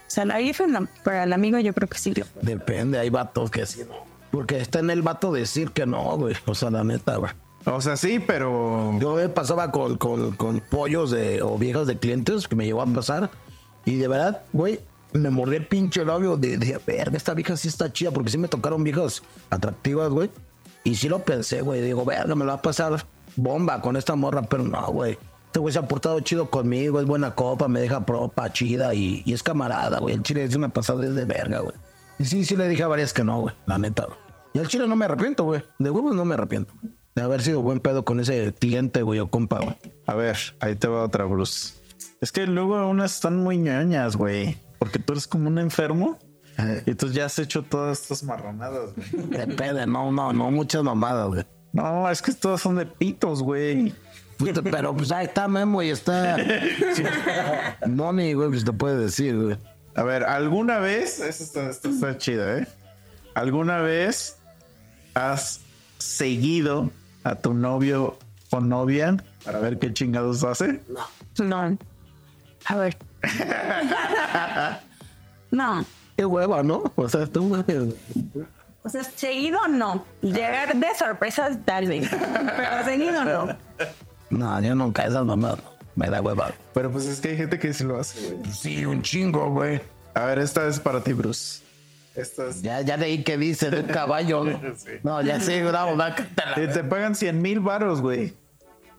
O 0.07 0.09
sea, 0.09 0.23
la 0.25 0.39
no, 0.39 0.87
pero 1.03 1.21
al 1.21 1.33
amigo 1.33 1.59
yo 1.59 1.73
creo 1.73 1.89
que 1.89 1.97
sí. 1.97 2.13
Depende, 2.41 2.97
hay 2.97 3.09
vatos 3.09 3.51
que 3.51 3.65
sí, 3.65 3.81
no. 3.87 4.05
Porque 4.31 4.59
está 4.59 4.79
en 4.79 4.89
el 4.89 5.01
vato 5.01 5.31
decir 5.33 5.71
que 5.71 5.85
no, 5.85 6.17
güey. 6.17 6.35
O 6.45 6.55
sea, 6.55 6.69
la 6.69 6.83
neta, 6.83 7.17
güey. 7.17 7.31
O 7.69 7.81
sea, 7.81 7.97
sí, 7.97 8.19
pero 8.19 8.97
Yo 8.99 9.15
me 9.15 9.27
pasaba 9.29 9.71
con, 9.71 9.97
con, 9.97 10.35
con 10.35 10.61
pollos 10.61 11.11
de, 11.11 11.41
o 11.41 11.57
viejas 11.57 11.85
de 11.85 11.97
clientes 11.97 12.47
que 12.47 12.55
me 12.55 12.65
llegó 12.65 12.81
a 12.81 12.85
pasar. 12.85 13.29
Y 13.85 13.97
de 13.97 14.07
verdad, 14.07 14.43
güey, 14.53 14.79
me 15.13 15.29
mordí 15.29 15.57
el 15.57 15.67
pinche 15.67 16.05
labio 16.05 16.37
de, 16.37 16.57
de 16.57 16.79
verga, 16.85 17.17
esta 17.17 17.33
vieja 17.33 17.57
sí 17.57 17.67
está 17.67 17.91
chida. 17.91 18.11
Porque 18.11 18.31
sí 18.31 18.37
me 18.37 18.47
tocaron 18.47 18.83
viejas 18.83 19.21
atractivas, 19.49 20.09
güey. 20.09 20.29
Y 20.83 20.95
sí 20.95 21.09
lo 21.09 21.19
pensé, 21.19 21.61
güey. 21.61 21.81
Digo, 21.81 22.05
verga, 22.05 22.35
me 22.35 22.45
lo 22.45 22.51
va 22.51 22.59
a 22.59 22.61
pasar 22.61 23.05
bomba 23.35 23.81
con 23.81 23.97
esta 23.97 24.15
morra. 24.15 24.43
Pero 24.43 24.63
no, 24.63 24.87
güey. 24.87 25.17
Este 25.47 25.59
güey 25.59 25.73
se 25.73 25.79
ha 25.79 25.87
portado 25.87 26.19
chido 26.21 26.49
conmigo, 26.49 26.99
es 26.99 27.05
buena 27.05 27.33
copa, 27.33 27.67
me 27.67 27.79
deja 27.79 28.05
propa 28.05 28.51
chida 28.51 28.93
y, 28.93 29.23
y 29.25 29.33
es 29.33 29.43
camarada, 29.43 29.99
güey. 29.99 30.15
El 30.15 30.23
chile 30.23 30.43
es 30.43 30.55
una 30.55 30.69
pasada 30.69 31.01
de 31.01 31.25
verga, 31.25 31.59
güey. 31.59 31.75
Y 32.19 32.25
sí, 32.25 32.45
sí 32.45 32.55
le 32.55 32.67
dije 32.67 32.83
a 32.83 32.87
varias 32.87 33.11
que 33.13 33.23
no, 33.23 33.41
güey. 33.41 33.55
La 33.65 33.77
neta, 33.77 34.05
güey. 34.05 34.17
Y 34.53 34.59
al 34.59 34.67
chile 34.67 34.87
no 34.87 34.95
me 34.95 35.05
arrepiento, 35.05 35.43
güey. 35.43 35.63
De 35.79 35.89
huevos 35.89 36.15
no 36.15 36.25
me 36.25 36.33
arrepiento. 36.33 36.73
De 37.17 37.23
haber 37.23 37.41
sido 37.41 37.63
buen 37.63 37.79
pedo 37.79 38.05
con 38.05 38.19
ese 38.19 38.53
cliente, 38.53 39.01
güey, 39.01 39.19
o 39.19 39.27
compa, 39.27 39.57
güey. 39.57 39.75
a 40.05 40.13
ver, 40.13 40.37
ahí 40.59 40.75
te 40.75 40.87
va 40.87 41.01
otra, 41.01 41.25
Bruce. 41.25 41.73
Es 42.21 42.31
que 42.31 42.45
luego 42.45 42.87
unas 42.87 43.15
están 43.15 43.37
muy 43.37 43.57
ñoñas, 43.57 44.15
güey. 44.15 44.55
Porque 44.77 44.99
tú 44.99 45.13
eres 45.13 45.25
como 45.25 45.47
un 45.47 45.57
enfermo. 45.57 46.19
Y 46.85 46.93
tú 46.93 47.09
ya 47.11 47.25
has 47.25 47.39
hecho 47.39 47.63
todas 47.63 47.99
estas 48.03 48.21
marronadas, 48.21 48.91
güey. 48.93 49.29
Depende, 49.29 49.87
no, 49.87 50.11
no, 50.11 50.31
no 50.31 50.51
muchas 50.51 50.83
mamadas, 50.83 51.27
güey. 51.29 51.45
No, 51.73 52.07
es 52.07 52.21
que 52.21 52.33
todas 52.33 52.61
son 52.61 52.75
de 52.75 52.85
pitos, 52.85 53.41
güey. 53.41 53.95
Puta, 54.37 54.61
Pero 54.61 54.95
pues 54.95 55.11
ahí 55.11 55.25
está 55.25 55.47
Memo 55.47 55.81
y 55.81 55.89
está. 55.89 56.37
Moni, 57.87 58.33
güey, 58.33 58.49
pues 58.49 58.63
te 58.63 58.73
puede 58.73 58.95
decir, 58.95 59.35
güey. 59.35 59.57
A 59.95 60.03
ver, 60.03 60.23
¿alguna 60.23 60.77
vez? 60.77 61.19
Esta 61.19 61.43
está, 61.43 61.69
esta 61.71 61.89
está 61.89 62.17
chida, 62.19 62.59
¿eh? 62.59 62.67
¿Alguna 63.33 63.79
vez 63.79 64.37
has 65.15 65.61
seguido 65.97 66.91
a 67.27 67.35
tu 67.35 67.53
novio 67.53 68.17
o 68.49 68.59
novia 68.59 69.17
para 69.43 69.59
ver 69.59 69.79
qué 69.79 69.93
chingados 69.93 70.43
hace? 70.43 70.81
No. 71.37 71.77
A 72.65 72.75
ver. 72.75 72.97
no. 75.51 75.85
Qué 76.15 76.25
hueva, 76.25 76.63
¿no? 76.63 76.91
O 76.95 77.09
sea, 77.09 77.25
tú. 77.27 77.55
O 78.83 78.89
sea, 78.89 79.03
seguido 79.03 79.59
no. 79.67 80.05
Llegar 80.21 80.75
de 80.75 80.87
sorpresas 80.97 81.57
tal 81.65 81.87
vez. 81.87 82.09
Pero 82.09 82.85
seguido 82.85 83.23
no. 83.23 83.57
No, 84.29 84.61
yo 84.61 84.75
nunca 84.75 85.05
esas 85.05 85.25
no. 85.25 85.37
Me 85.95 86.09
da 86.09 86.21
hueva. 86.21 86.51
Pero 86.73 86.91
pues 86.91 87.05
es 87.05 87.19
que 87.19 87.29
hay 87.29 87.37
gente 87.37 87.59
que 87.59 87.73
sí 87.73 87.83
lo 87.83 87.99
hace, 87.99 88.33
güey. 88.33 88.51
Sí, 88.51 88.85
un 88.85 89.01
chingo, 89.01 89.49
güey. 89.51 89.81
A 90.13 90.25
ver, 90.25 90.39
esta 90.39 90.67
es 90.67 90.79
para 90.79 91.03
ti, 91.03 91.13
Bruce. 91.13 91.63
Esta 92.17 92.47
es... 92.47 92.61
Ya, 92.63 92.81
ya 92.81 92.97
leí 92.97 93.23
que 93.23 93.37
dice 93.37 93.69
de 93.69 93.81
un 93.81 93.87
caballo. 93.87 94.43
¿no? 94.43 94.59
No, 95.03 95.21
ya 95.21 95.39
sí, 95.39 95.61
bravo, 95.61 95.95
va, 95.95 96.15
cántala. 96.15 96.61
Y 96.61 96.67
te 96.67 96.83
pagan 96.83 97.15
100 97.15 97.41
mil 97.41 97.59
varos, 97.59 98.01
güey. 98.01 98.33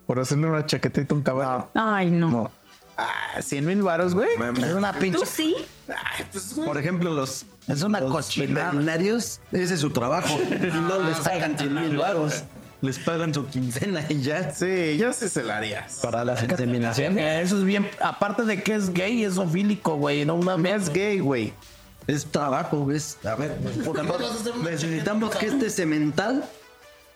Por 0.07 0.21
hacerle 0.21 0.47
una 0.47 0.65
chaquetita 0.65 1.13
a 1.13 1.17
un 1.19 1.23
caballo. 1.23 1.69
Ay, 1.75 2.11
no. 2.11 2.31
No. 2.31 2.51
Ah, 2.97 3.41
100 3.43 3.67
mil 3.67 3.83
varos, 3.83 4.15
güey. 4.15 4.29
Es 4.63 4.73
una 4.73 4.93
pinche. 4.93 5.19
¿Tú 5.19 5.27
sí? 5.27 5.55
Por 6.65 6.79
ejemplo, 6.79 7.13
los, 7.13 7.45
Es 7.67 7.83
una 7.83 8.01
los 8.01 8.11
cochinada. 8.11 8.71
veterinarios, 8.71 9.41
ese 9.53 9.75
es 9.75 9.81
su 9.81 9.91
trabajo. 9.91 10.29
No 10.89 11.03
les 11.03 11.19
pagan 11.19 11.59
100 11.59 11.75
mil 11.75 11.97
baros. 11.97 12.45
Les 12.81 12.99
pagan 13.01 13.35
su 13.35 13.47
quincena 13.47 14.05
y 14.09 14.21
ya. 14.21 14.53
Sí, 14.53 14.97
yo 14.99 15.13
sí 15.13 15.29
se 15.29 15.43
la 15.43 15.57
harías. 15.59 15.99
Para 16.01 16.25
la 16.25 16.41
inseminación. 16.41 17.19
Eso 17.19 17.59
es 17.59 17.65
bien. 17.65 17.89
Aparte 18.01 18.45
de 18.45 18.63
que 18.63 18.75
es 18.77 18.93
gay, 18.93 19.25
es 19.25 19.37
ofílico, 19.37 19.97
güey. 19.97 20.25
No 20.25 20.37
mames. 20.37 20.85
Es 20.85 20.93
gay, 20.93 21.19
güey. 21.19 21.53
Es 22.09 22.25
trabajo, 22.25 22.91
es. 22.91 23.19
A 23.25 23.35
ver, 23.35 23.55
por 23.85 23.97
ejemplo, 23.97 24.19
necesitamos 24.65 25.37
que 25.37 25.47
este 25.47 25.69
cemental 25.69 26.43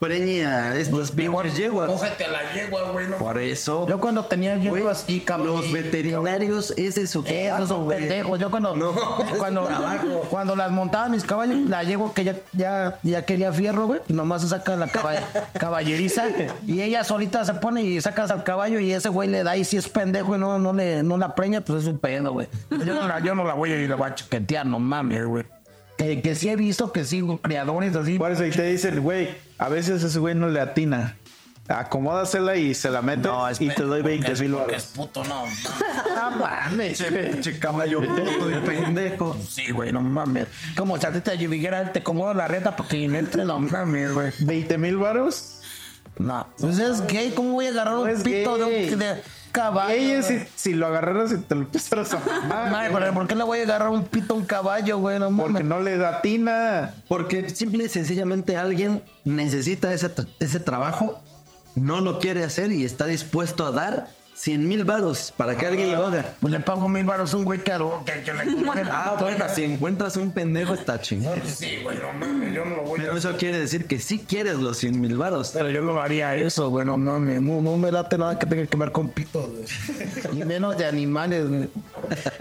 preñe 0.03 0.45
a 0.45 0.75
estas 0.77 1.13
pinches 1.13 1.57
yeguas. 1.57 1.89
Cógete 1.89 2.27
la 2.29 2.53
yegua, 2.53 2.91
güey. 2.91 3.07
no. 3.09 3.17
Por 3.19 3.39
eso, 3.39 3.87
Yo 3.89 4.01
cuando 4.01 4.25
tenía 4.25 4.57
yeguas 4.57 5.05
y 5.07 5.21
cabrón. 5.21 5.47
los 5.63 5.73
veterinarios, 5.73 6.73
ese 6.77 7.03
es 7.03 7.11
su 7.11 7.21
esos 7.25 7.27
trabajo, 7.27 7.85
güey. 7.85 7.99
pendejos. 8.01 8.39
Yo 8.41 8.51
cuando, 8.51 8.75
No, 8.77 8.93
cuando, 9.39 9.69
cuando 10.29 10.57
las 10.57 10.71
montaba 10.73 11.09
mis 11.09 11.23
caballos, 11.25 11.57
la 11.69 11.85
yegua 11.85 12.13
que 12.13 12.25
ya, 12.25 12.37
ya, 12.53 12.99
ya 13.05 13.25
quería 13.25 13.53
fierro, 13.53 13.87
güey, 13.87 14.01
nomás 14.09 14.43
se 14.43 14.49
saca 14.49 14.75
la 14.77 14.89
caba- 14.89 15.21
caballeriza 15.59 16.25
y 16.67 16.81
ella 16.83 17.05
solita 17.05 17.45
se 17.45 17.55
pone 17.55 17.83
y 17.83 18.01
sacas 18.01 18.31
al 18.33 18.43
caballo 18.45 18.81
y 18.81 18.93
ese 18.93 19.09
güey 19.09 19.29
le 19.29 19.45
da 19.45 19.57
y 19.57 19.65
si 19.65 19.77
es 19.77 19.89
pendejo 19.89 20.35
y 20.35 20.39
no, 20.39 20.59
no, 20.59 20.73
le, 20.73 21.03
no 21.05 21.17
la 21.17 21.35
preña, 21.35 21.61
pues 21.61 21.83
es 21.83 21.89
un 21.89 21.99
pedo, 21.99 22.33
güey. 22.33 22.49
Yo 22.71 22.95
no 22.95 23.07
la, 23.07 23.21
yo 23.21 23.35
no 23.35 23.45
la 23.45 23.55
voy 23.55 23.71
a 23.73 23.77
ir 23.81 23.93
a 23.93 24.15
chaquetear, 24.15 24.67
no 24.67 24.79
mames, 24.81 25.25
güey. 25.27 25.45
Que, 26.03 26.21
que 26.21 26.35
sí 26.35 26.49
he 26.49 26.57
visto 26.57 26.93
que 26.93 27.05
sí, 27.05 27.23
creadores 27.43 27.95
así. 27.97 28.19
Por 28.19 28.33
eso, 28.33 28.45
y 28.45 28.51
te 28.51 28.65
dicen, 28.65 29.01
güey, 29.03 29.29
a 29.59 29.69
veces 29.69 30.03
ese 30.03 30.19
güey 30.19 30.35
no 30.35 30.49
le 30.49 30.61
atina. 30.61 31.17
Acomódasela 31.69 32.57
y 32.57 32.75
se 32.75 32.91
la 32.91 33.03
mete 33.03 33.29
No, 33.29 33.49
y 33.51 33.69
te 33.69 33.83
doy 33.85 34.03
porque 34.03 34.17
20 34.19 34.33
es- 34.33 34.41
mil 34.41 34.51
porque 34.53 34.67
varos. 34.73 34.83
es 34.85 34.91
puto, 34.91 35.25
no. 35.25 35.45
No 35.47 36.31
mames. 36.39 36.99
Che 37.41 37.59
caballo 37.59 38.01
puto 38.01 38.51
y 38.51 38.55
pendejo. 38.67 39.37
Sí, 39.49 39.71
güey, 39.71 39.93
no 39.93 40.01
mames. 40.03 40.49
Como 40.77 40.99
si 40.99 41.07
a 41.07 41.13
ti 41.13 41.21
te 41.21 41.37
te 41.39 41.99
acomodo 42.01 42.35
la 42.35 42.49
reta 42.49 42.75
para 42.77 42.89
que 42.89 43.07
no 43.09 43.17
entre, 43.17 43.45
no 43.45 43.61
mames, 43.61 44.13
güey. 44.13 44.33
20 44.41 44.77
mil 44.79 44.97
varos. 44.97 45.61
No. 46.19 46.47
Pues 46.59 46.79
es 46.79 47.07
gay, 47.07 47.31
¿cómo 47.35 47.53
voy 47.53 47.67
a 47.67 47.71
agarrar 47.71 47.97
un 47.97 48.23
pito 48.23 48.59
de, 48.59 48.97
de 48.97 49.23
caballo? 49.53 49.95
Ella, 49.95 50.47
si, 50.57 50.73
lo 50.73 50.87
agarraras 50.87 51.33
y 51.33 51.37
te 51.39 51.55
lo 51.55 51.63
empezaras 51.63 52.13
a 52.15 52.19
mamar, 52.19 52.91
pero 52.93 53.15
¿por 53.15 53.27
qué 53.29 53.35
le 53.35 53.45
voy 53.45 53.61
a 53.61 53.63
agarrar 53.63 53.91
un 53.91 54.05
pito 54.05 54.35
a 54.35 54.37
un 54.37 54.45
caballo, 54.45 54.99
güey? 54.99 55.19
No 55.19 55.29
porque 55.37 55.53
mames. 55.53 55.65
no 55.65 55.81
le 55.81 56.05
atina. 56.05 56.95
Porque 57.07 57.49
simple 57.51 57.85
y 57.85 57.89
sencillamente 57.89 58.57
alguien 58.57 59.03
necesita 59.25 59.93
ese, 59.93 60.11
ese 60.41 60.59
trabajo, 60.59 61.21
no 61.75 62.01
lo 62.01 62.19
quiere 62.19 62.43
hacer 62.43 62.73
y 62.73 62.85
está 62.85 63.07
dispuesto 63.07 63.67
a 63.67 63.71
dar 63.71 64.22
100 64.43 64.67
mil 64.67 64.83
varos 64.83 65.33
para 65.37 65.57
que 65.57 65.67
alguien 65.67 65.93
lo 65.93 66.05
haga. 66.05 66.35
Pues 66.41 66.53
le 66.53 66.59
pago 66.59 66.89
mil 66.89 67.05
baros 67.05 67.33
a 67.33 67.37
un 67.37 67.45
güey 67.45 67.61
que, 67.61 67.71
que, 68.05 68.23
que 68.25 68.33
le 68.33 68.43
Ah, 68.91 69.17
bueno, 69.21 69.45
si 69.55 69.63
encuentras 69.63 70.17
un 70.17 70.33
pendejo 70.33 70.75
está 70.75 71.01
chingón. 71.01 71.41
Sí, 71.47 71.79
güey, 71.85 71.97
no 71.99 72.13
mames, 72.13 72.53
yo 72.53 72.65
no 72.65 72.75
lo 72.75 72.83
voy 72.83 72.99
a 72.99 73.05
Pero 73.05 73.17
eso 73.17 73.37
quiere 73.37 73.61
decir 73.61 73.87
que 73.87 74.01
sí 74.01 74.19
quieres 74.19 74.57
los 74.57 74.79
100 74.79 75.01
mil 75.01 75.17
varos. 75.17 75.51
Pero 75.55 75.71
yo 75.71 75.81
no 75.83 76.01
haría 76.01 76.35
eso, 76.35 76.71
güey, 76.71 76.85
no 76.85 76.97
mames. 76.97 77.41
No, 77.41 77.63
no 77.63 77.77
me 77.77 77.93
late 77.93 78.19
nada 78.19 78.37
que 78.37 78.47
tenga 78.47 78.67
que 78.67 78.77
ver 78.77 78.91
con 78.91 79.11
pitos, 79.11 79.49
güey. 79.49 80.41
Y 80.41 80.45
menos 80.45 80.77
de 80.77 80.87
animales, 80.87 81.49
güey. 81.49 81.69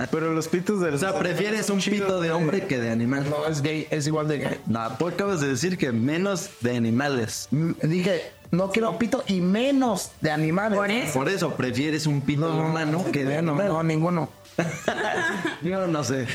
Pero 0.10 0.34
los 0.34 0.48
pitos 0.48 0.82
del. 0.82 0.96
O 0.96 0.98
sea, 0.98 1.14
prefieres 1.20 1.70
un 1.70 1.80
pito 1.80 2.20
de 2.20 2.32
hombre 2.32 2.66
que 2.66 2.80
de 2.80 2.90
animal. 2.90 3.30
No, 3.30 3.46
es 3.46 3.62
gay, 3.62 3.86
es 3.92 4.08
igual 4.08 4.28
de 4.28 4.40
gay. 4.40 4.60
No, 4.66 4.90
tú 4.98 5.08
acabas 5.08 5.40
de 5.40 5.50
decir 5.50 5.78
que 5.78 5.92
menos 5.92 6.50
de 6.62 6.76
animales. 6.76 7.48
Dije, 7.52 8.24
no 8.52 8.70
quiero 8.70 8.98
pito 9.00 9.24
y 9.28 9.42
menos 9.42 10.12
de 10.22 10.30
animales. 10.30 10.78
Por 10.78 10.92
eso. 10.92 11.14
Por 11.14 11.30
eso 11.30 11.56
prefieres 11.56 12.06
un 12.06 12.22
pito 12.22 12.52
de 12.52 12.60
humano 12.60 13.06
que 13.12 13.24
de 13.24 13.42
no, 13.42 13.54
animal. 13.54 13.68
no, 13.70 13.84
ninguno. 13.84 14.30
Yo 15.62 15.88
no 15.88 16.04
sé. 16.04 16.28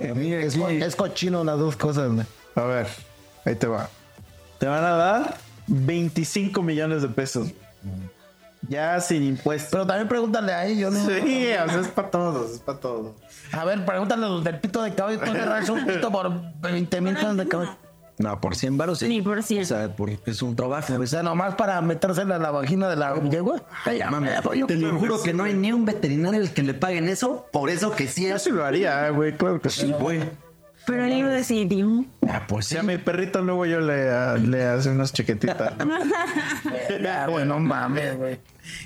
A 0.00 0.14
mí 0.14 0.32
Es, 0.32 0.96
cochino 0.96 1.44
las 1.44 1.58
dos 1.58 1.76
cosas, 1.76 2.10
güey. 2.12 2.26
A 2.54 2.62
ver, 2.62 2.86
ahí 3.44 3.54
te 3.54 3.66
va. 3.66 3.88
Te 4.58 4.66
van 4.66 4.84
a 4.84 4.90
dar 4.90 5.36
25 5.66 6.62
millones 6.62 7.02
de 7.02 7.08
pesos. 7.08 7.48
Ya 8.66 8.98
sin 9.00 9.22
impuestos. 9.22 9.70
Pero 9.72 9.86
también 9.86 10.08
pregúntale 10.08 10.52
a 10.52 10.64
ellos, 10.64 10.90
¿no? 10.92 11.04
Sí, 11.04 11.48
o 11.52 11.68
sea, 11.68 11.80
es 11.80 11.88
para 11.88 12.10
todos, 12.10 12.52
es 12.52 12.60
para 12.60 12.80
todos. 12.80 13.12
A 13.52 13.64
ver, 13.66 13.84
pregúntale 13.84 14.24
a 14.24 14.28
los 14.30 14.42
del 14.42 14.58
pito 14.58 14.82
de 14.82 14.94
caballo. 14.94 15.20
¿Tú 15.20 15.30
agarras 15.30 15.68
un 15.68 15.84
pito 15.84 16.10
por 16.10 16.32
20 16.60 17.00
mil 17.02 17.14
pesos 17.14 17.36
de 17.36 17.46
caballo? 17.46 17.76
No, 18.18 18.40
por 18.40 18.54
100 18.54 18.76
baros 18.78 19.00
sí. 19.00 19.08
Ni 19.08 19.22
por 19.22 19.42
100. 19.42 19.62
O 19.62 19.64
sea, 19.64 19.96
porque 19.96 20.18
es 20.30 20.40
un 20.42 20.54
trabajo. 20.54 20.94
O 20.94 21.06
sea, 21.06 21.22
nomás 21.22 21.56
para 21.56 21.80
metérsela 21.80 22.36
en 22.36 22.42
la 22.42 22.50
vagina 22.50 22.88
de 22.88 22.96
la 22.96 23.20
yegua. 23.28 23.62
Te 24.66 24.76
lo 24.76 24.98
juro 24.98 25.22
que 25.22 25.32
no 25.32 25.44
hay 25.44 25.54
ni 25.54 25.72
un 25.72 25.84
veterinario 25.84 26.40
al 26.40 26.52
que 26.52 26.62
le 26.62 26.74
paguen 26.74 27.08
eso. 27.08 27.46
Por 27.52 27.70
eso 27.70 27.90
que 27.92 28.06
sí 28.06 28.28
Yo 28.28 28.38
sí 28.38 28.50
lo 28.50 28.64
haría, 28.64 29.08
güey, 29.10 29.36
claro 29.36 29.60
que 29.60 29.70
sí. 29.70 29.92
güey. 29.98 30.20
Pero 30.86 31.04
él 31.04 31.26
decidió. 31.30 32.04
Ah, 32.28 32.42
pues 32.46 32.66
Si 32.66 32.74
sí. 32.74 32.78
a 32.78 32.82
mi 32.82 32.98
perrito 32.98 33.40
luego 33.42 33.64
yo 33.66 33.80
le, 33.80 34.38
le 34.40 34.64
hace 34.64 34.90
unas 34.90 35.12
chiquititas. 35.12 35.72
Ya, 37.02 37.26
güey, 37.28 37.46
no 37.46 37.58
mames, 37.58 38.16
güey. 38.16 38.38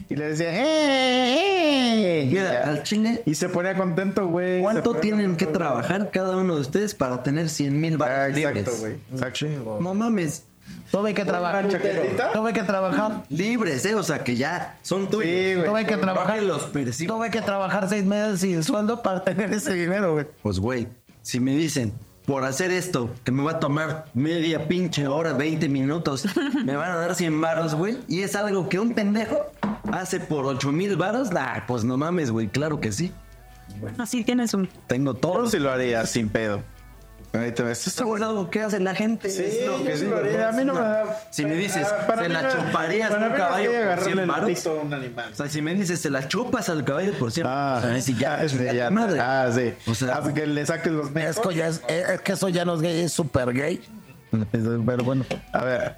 y 0.08 0.14
le 0.16 0.28
decía, 0.28 0.48
¡eh, 0.52 2.22
eh! 2.22 2.28
Mira, 2.30 2.64
al 2.68 2.82
chile, 2.82 3.22
Y 3.26 3.34
se 3.34 3.48
ponía 3.48 3.74
contento, 3.74 4.26
güey. 4.28 4.60
¿cuánto 4.62 4.94
tienen 4.96 5.36
que 5.36 5.46
trabajar 5.46 6.10
cada 6.10 6.36
uno 6.36 6.54
de 6.56 6.60
ustedes 6.60 6.94
para 6.94 7.22
tener 7.22 7.48
100 7.48 7.80
mil 7.80 7.98
Ah, 8.02 8.28
exacto, 8.28 8.58
libres? 8.58 8.80
güey. 8.80 8.94
Exacto. 9.12 9.78
No 9.80 9.94
mames, 9.94 10.44
Tuve 10.90 11.12
que 11.14 11.24
trabajar. 11.24 11.64
¿Una 11.66 11.72
chaquetita? 11.78 12.32
Tuve 12.32 12.52
que 12.52 12.62
trabajar. 12.62 13.22
libres, 13.30 13.84
¿eh? 13.86 13.94
O 13.94 14.02
sea, 14.02 14.22
que 14.24 14.36
ya 14.36 14.78
son 14.82 15.08
tuyos. 15.10 15.24
Sí, 15.30 15.54
güey. 15.54 15.66
Tuve 15.66 15.86
que 15.86 15.96
trabajar. 15.96 16.38
que 16.38 16.44
los 16.44 16.62
percibo. 16.64 17.16
Tuve 17.16 17.30
que 17.30 17.40
trabajar 17.42 17.88
seis 17.88 18.04
meses 18.04 18.40
sin 18.40 18.62
sueldo 18.62 19.02
para 19.02 19.22
tener 19.24 19.52
ese 19.52 19.72
dinero, 19.74 20.12
güey. 20.14 20.26
Pues, 20.42 20.58
güey, 20.58 20.86
si 21.28 21.40
me 21.40 21.54
dicen, 21.54 21.92
por 22.24 22.44
hacer 22.44 22.70
esto, 22.70 23.14
que 23.22 23.32
me 23.32 23.42
va 23.42 23.50
a 23.52 23.60
tomar 23.60 24.06
media 24.14 24.66
pinche 24.66 25.06
hora, 25.06 25.34
20 25.34 25.68
minutos, 25.68 26.24
me 26.64 26.74
van 26.74 26.90
a 26.90 26.96
dar 26.96 27.14
100 27.14 27.38
varos, 27.38 27.74
güey, 27.74 27.98
y 28.08 28.22
es 28.22 28.34
algo 28.34 28.70
que 28.70 28.80
un 28.80 28.94
pendejo 28.94 29.36
hace 29.92 30.20
por 30.20 30.46
8 30.46 30.72
mil 30.72 30.96
varos, 30.96 31.30
nah, 31.30 31.66
pues 31.66 31.84
no 31.84 31.98
mames, 31.98 32.30
güey, 32.30 32.48
claro 32.48 32.80
que 32.80 32.92
sí. 32.92 33.12
Así 33.98 34.24
tienes 34.24 34.54
un. 34.54 34.70
Tengo 34.86 35.12
Yo 35.12 35.18
todo. 35.20 35.50
sí 35.50 35.58
lo 35.58 35.70
haría 35.70 36.06
sin 36.06 36.30
pedo. 36.30 36.62
Ahí 37.34 37.52
te 37.52 37.62
ves. 37.62 37.86
Esto 37.86 38.16
es 38.16 38.22
algo 38.22 38.48
que 38.50 38.62
hace 38.62 38.80
la 38.80 38.94
gente. 38.94 39.28
Sí, 39.28 39.42
es 39.44 39.66
lo 39.66 39.82
que 39.84 39.92
haría. 40.28 40.48
A 40.48 40.52
mí 40.52 40.64
no 40.64 40.72
me 40.74 40.80
da. 40.80 41.04
Si 41.30 41.44
me 41.44 41.54
dices, 41.56 41.86
Ah, 41.88 42.06
para 42.06 42.22
se 42.22 42.28
mí 42.28 42.34
la 42.34 42.42
no- 42.42 42.48
chuparías 42.50 43.10
para 43.10 43.26
un 43.26 43.32
mí 43.32 43.38
no 43.38 43.44
caballo 43.44 43.70
a 43.70 43.72
por 43.72 43.82
agarrarle 43.82 44.04
100 44.04 44.18
el 44.18 44.26
varos. 44.26 44.48
pito 44.50 44.70
a 44.70 44.82
un 44.82 44.94
animal. 44.94 45.32
O 45.32 45.34
sea, 45.36 45.48
si 45.48 45.62
me 45.62 45.74
dices, 45.74 46.00
se 46.00 46.10
la 46.10 46.26
chupas 46.26 46.68
al 46.70 46.84
caballo 46.84 47.12
por 47.18 47.30
100 47.30 47.46
Ah, 47.46 47.82
si 48.00 48.14
ya, 48.14 48.42
es 48.42 48.58
ya 48.58 48.72
ya, 48.72 48.88
tu 48.88 48.94
madre. 48.94 49.20
Ah, 49.20 49.50
sí. 49.54 49.74
O 49.90 49.94
sea, 49.94 50.14
Haz 50.16 50.32
que 50.32 50.46
le 50.46 50.64
saques 50.64 50.90
los 50.92 51.08
Es 51.08 51.12
mecos. 51.12 51.46
que, 51.48 51.54
ya 51.54 51.68
es, 51.68 51.82
es 51.88 52.20
que 52.22 52.32
eso 52.32 52.48
ya 52.48 52.64
no 52.64 52.74
es 52.74 52.80
gay, 52.80 53.00
es 53.00 53.12
súper 53.12 53.52
gay. 53.52 53.80
Pero 54.50 55.04
bueno. 55.04 55.24
A 55.52 55.64
ver, 55.64 55.96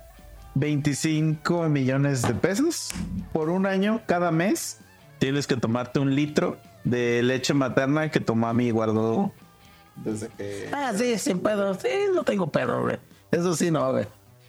25 0.57 1.69
millones 1.69 2.23
de 2.23 2.35
pesos 2.35 2.91
por 3.33 3.51
un 3.51 3.67
año 3.67 4.01
cada 4.07 4.31
mes. 4.31 4.79
Tienes 5.19 5.47
que 5.47 5.57
tomarte 5.57 6.01
un 6.01 6.15
litro 6.15 6.57
de 6.85 7.23
leche 7.23 7.53
materna 7.55 8.11
que 8.11 8.21
tu 8.21 8.35
mami 8.35 8.71
guardó 8.71 9.33
desde 10.05 10.29
que. 10.29 10.69
Ah, 10.73 10.93
sí, 10.97 11.19
sin 11.19 11.41
pedo. 11.41 11.75
Sí, 11.75 11.89
no 12.15 12.23
tengo 12.25 12.51
pedo, 12.51 12.83
güey. 12.83 12.99
Eso 13.31 13.55
sí, 13.55 13.71
no, 13.71 13.93
güey. 13.93 14.07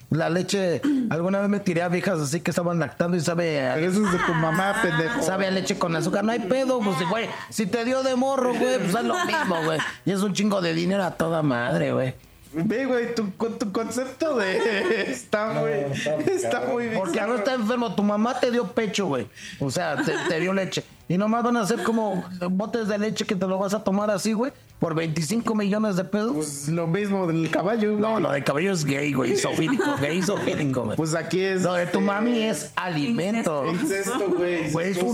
La 0.09 0.29
leche, 0.29 0.81
alguna 1.09 1.39
vez 1.39 1.49
me 1.49 1.59
tiré 1.59 1.81
a 1.81 1.87
viejas 1.87 2.19
así 2.19 2.41
que 2.41 2.51
estaban 2.51 2.79
lactando 2.79 3.15
y 3.15 3.21
sabe 3.21 3.61
a, 3.61 3.77
eso 3.77 4.05
es 4.05 4.11
de 4.11 4.17
tu 4.25 4.33
mamá, 4.33 4.75
pendejo. 4.81 5.21
sabe 5.21 5.47
a 5.47 5.51
leche 5.51 5.77
con 5.79 5.95
azúcar. 5.95 6.23
No 6.23 6.31
hay 6.31 6.39
pedo, 6.39 6.79
pues, 6.79 6.97
güey. 7.09 7.29
Si 7.49 7.65
te 7.65 7.85
dio 7.85 8.03
de 8.03 8.15
morro, 8.15 8.49
güey, 8.53 8.77
pues 8.79 8.93
es 8.93 9.03
lo 9.03 9.25
mismo, 9.25 9.63
güey. 9.63 9.79
Y 10.05 10.11
es 10.11 10.21
un 10.21 10.33
chingo 10.33 10.61
de 10.61 10.73
dinero 10.73 11.03
a 11.03 11.11
toda 11.11 11.41
madre, 11.41 11.93
güey. 11.93 12.13
Ve, 12.53 12.85
güey, 12.85 13.15
tu, 13.15 13.27
tu 13.57 13.71
concepto 13.71 14.35
de. 14.35 15.09
Está 15.09 15.53
muy. 15.53 15.69
Está 16.29 16.65
muy 16.69 16.83
bien. 16.89 16.99
Porque 16.99 17.17
algo 17.21 17.35
está 17.35 17.53
enfermo. 17.53 17.95
Tu 17.95 18.03
mamá 18.03 18.37
te 18.37 18.51
dio 18.51 18.67
pecho, 18.67 19.05
güey. 19.05 19.29
O 19.61 19.71
sea, 19.71 19.95
te, 19.95 20.13
te 20.27 20.39
dio 20.41 20.51
leche. 20.51 20.83
Y 21.07 21.17
nomás 21.17 21.43
van 21.43 21.55
a 21.55 21.65
ser 21.65 21.83
como 21.83 22.25
botes 22.49 22.89
de 22.89 22.97
leche 22.97 23.25
que 23.25 23.35
te 23.35 23.47
lo 23.47 23.57
vas 23.57 23.73
a 23.73 23.81
tomar 23.81 24.11
así, 24.11 24.33
güey. 24.33 24.51
Por 24.81 24.95
25 24.95 25.53
millones 25.53 25.95
de 25.95 26.03
pesos. 26.05 26.33
Pues 26.33 26.67
lo 26.69 26.87
mismo 26.87 27.27
del 27.27 27.51
caballo. 27.51 27.99
no, 27.99 28.19
lo 28.19 28.31
de 28.31 28.43
cabello 28.43 28.71
es 28.73 28.83
gay, 28.83 29.13
güey. 29.13 29.33
Isofílico, 29.33 29.95
gay, 30.01 30.17
isofílico, 30.17 30.85
güey. 30.85 30.97
Pues 30.97 31.13
aquí 31.13 31.39
es. 31.39 31.61
Lo 31.61 31.73
de 31.75 31.85
tu 31.85 32.01
mami 32.01 32.41
es 32.41 32.71
alimento. 32.75 33.63
Incesto, 33.67 34.27
güey. 34.29 34.71
Güey, 34.71 34.89
eso, 34.89 35.13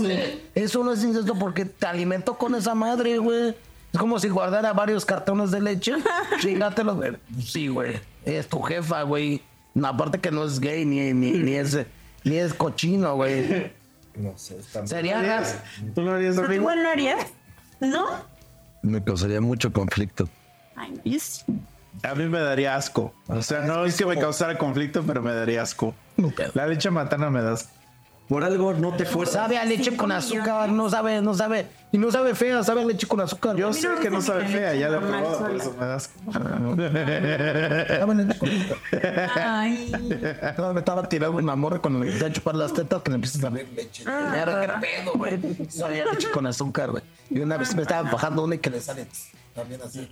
eso 0.54 0.84
no 0.84 0.92
es 0.92 1.04
incesto 1.04 1.34
porque 1.34 1.66
te 1.66 1.84
alimento 1.84 2.38
con 2.38 2.54
esa 2.54 2.74
madre, 2.74 3.18
güey. 3.18 3.54
Es 3.92 4.00
como 4.00 4.18
si 4.18 4.30
guardara 4.30 4.72
varios 4.72 5.04
cartones 5.04 5.50
de 5.50 5.60
leche. 5.60 5.92
Chingátelo, 6.40 6.96
güey. 6.96 7.18
Sí, 7.38 7.68
güey. 7.68 8.00
Es 8.24 8.48
tu 8.48 8.62
jefa, 8.62 9.02
güey. 9.02 9.42
No, 9.74 9.88
aparte 9.88 10.18
que 10.18 10.30
no 10.30 10.44
es 10.44 10.60
gay 10.60 10.86
ni, 10.86 11.12
ni, 11.12 11.32
ni 11.32 11.56
es, 11.56 11.76
ni 12.24 12.36
es 12.36 12.54
cochino, 12.54 13.16
güey. 13.16 13.70
No 14.16 14.32
sé, 14.38 14.58
está 14.60 14.86
Sería. 14.86 15.44
¿Tú 15.94 16.00
lo 16.00 16.12
harías? 16.12 16.38
Igual 16.50 16.82
lo 16.82 16.88
harías. 16.88 17.26
¿No? 17.80 18.37
Me 18.82 19.02
causaría 19.02 19.40
mucho 19.40 19.72
conflicto. 19.72 20.28
Ay, 20.76 20.94
yo 21.04 21.18
sí. 21.18 21.44
A 22.02 22.14
mí 22.14 22.28
me 22.28 22.38
daría 22.40 22.76
asco. 22.76 23.12
O 23.26 23.42
sea, 23.42 23.60
no 23.62 23.84
es 23.84 23.96
que 23.96 24.06
me 24.06 24.16
causara 24.16 24.56
conflicto, 24.56 25.02
pero 25.04 25.22
me 25.22 25.32
daría 25.32 25.62
asco. 25.62 25.94
La 26.54 26.66
leche 26.66 26.90
materna 26.90 27.30
me 27.30 27.42
da 27.42 27.52
asco. 27.54 27.70
Por 28.28 28.44
algo 28.44 28.74
no 28.74 28.92
te 28.94 29.06
fuerzas. 29.06 29.42
Sabe 29.42 29.56
a 29.56 29.64
leche 29.64 29.96
con 29.96 30.12
azúcar, 30.12 30.68
no 30.68 30.90
sabe, 30.90 31.22
no 31.22 31.32
sabe. 31.34 31.66
Y 31.90 31.96
no 31.96 32.12
sabe 32.12 32.34
fea, 32.34 32.62
sabe 32.62 32.82
a 32.82 32.84
leche 32.84 33.06
con 33.06 33.20
azúcar. 33.20 33.56
Yo 33.56 33.72
sé 33.72 33.88
que 34.02 34.10
no 34.10 34.20
sabe 34.20 34.46
fea, 34.46 34.74
ya 34.74 34.90
la 34.90 34.98
he 34.98 35.00
probado, 35.00 35.38
por 35.38 35.56
eso 35.56 35.74
me 35.78 35.86
da 35.86 35.94
asco. 35.94 36.20
Sabe 36.30 38.00
a 38.00 38.14
leche 38.14 38.38
con 38.38 38.48
azúcar. 38.50 38.78
Ay. 39.34 39.92
No, 40.58 40.74
me 40.74 40.80
estaba 40.80 41.08
tirando 41.08 41.38
una 41.38 41.56
morra 41.56 41.78
cuando 41.78 42.00
le 42.00 42.06
empecé 42.08 42.26
a 42.26 42.32
chupar 42.32 42.54
las 42.54 42.74
tetas 42.74 43.02
que 43.02 43.10
le 43.10 43.14
empiezas 43.14 43.42
a 43.42 43.48
ver 43.48 43.66
leche. 43.74 44.02
Era 44.02 44.78
qué 44.80 44.86
pedo, 44.86 45.12
güey. 45.14 45.40
Sabía 45.70 46.04
leche 46.04 46.30
con 46.30 46.46
azúcar, 46.46 46.90
güey. 46.90 47.02
Y 47.30 47.40
una 47.40 47.56
vez 47.56 47.74
me 47.74 47.82
estaba 47.82 48.10
bajando 48.10 48.44
una 48.44 48.56
y 48.56 48.58
que 48.58 48.68
le 48.68 48.80
sale 48.82 49.06
también 49.58 49.80
así. 49.82 50.08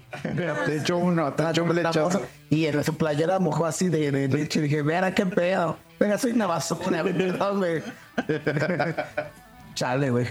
Te 0.67 0.77
echo 0.77 0.97
uno, 0.99 1.33
te 1.33 1.61
un 1.61 1.75
lechazo. 1.75 2.23
Y 2.51 2.67
en 2.67 2.83
su 2.85 2.97
playera 2.97 3.39
mojó 3.39 3.67
así 3.67 3.89
de, 3.89 4.11
de 4.11 4.29
leche. 4.29 4.59
Y 4.61 4.63
dije, 4.63 4.83
mira 4.83 5.15
qué 5.15 5.25
pedo. 5.27 5.77
Venga, 5.99 6.19
soy 6.19 6.33
una 6.33 6.47
basura, 6.47 7.03
güey. 7.03 7.83
Chale, 9.75 10.11
güey. 10.11 10.27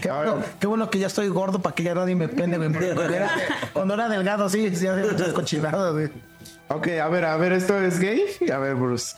Qué 0.00 0.10
bueno, 0.10 0.42
qué 0.58 0.66
bueno 0.66 0.90
que 0.90 0.98
ya 0.98 1.06
estoy 1.08 1.28
gordo 1.28 1.60
para 1.60 1.74
que 1.74 1.82
ya 1.82 1.94
nadie 1.94 2.14
me 2.16 2.24
era- 3.14 3.30
Cuando 3.72 3.94
era 3.94 4.08
delgado, 4.08 4.48
sí, 4.48 4.74
sí, 4.74 4.86
muchas 4.88 5.32
cochinadas, 5.32 5.92
güey. 5.92 6.08
Ok, 6.68 6.88
a 7.02 7.08
ver, 7.08 7.24
a 7.26 7.36
ver, 7.36 7.52
¿esto 7.52 7.78
es 7.80 7.98
gay? 8.00 8.22
A 8.52 8.58
ver, 8.58 8.74
Bruce. 8.74 9.14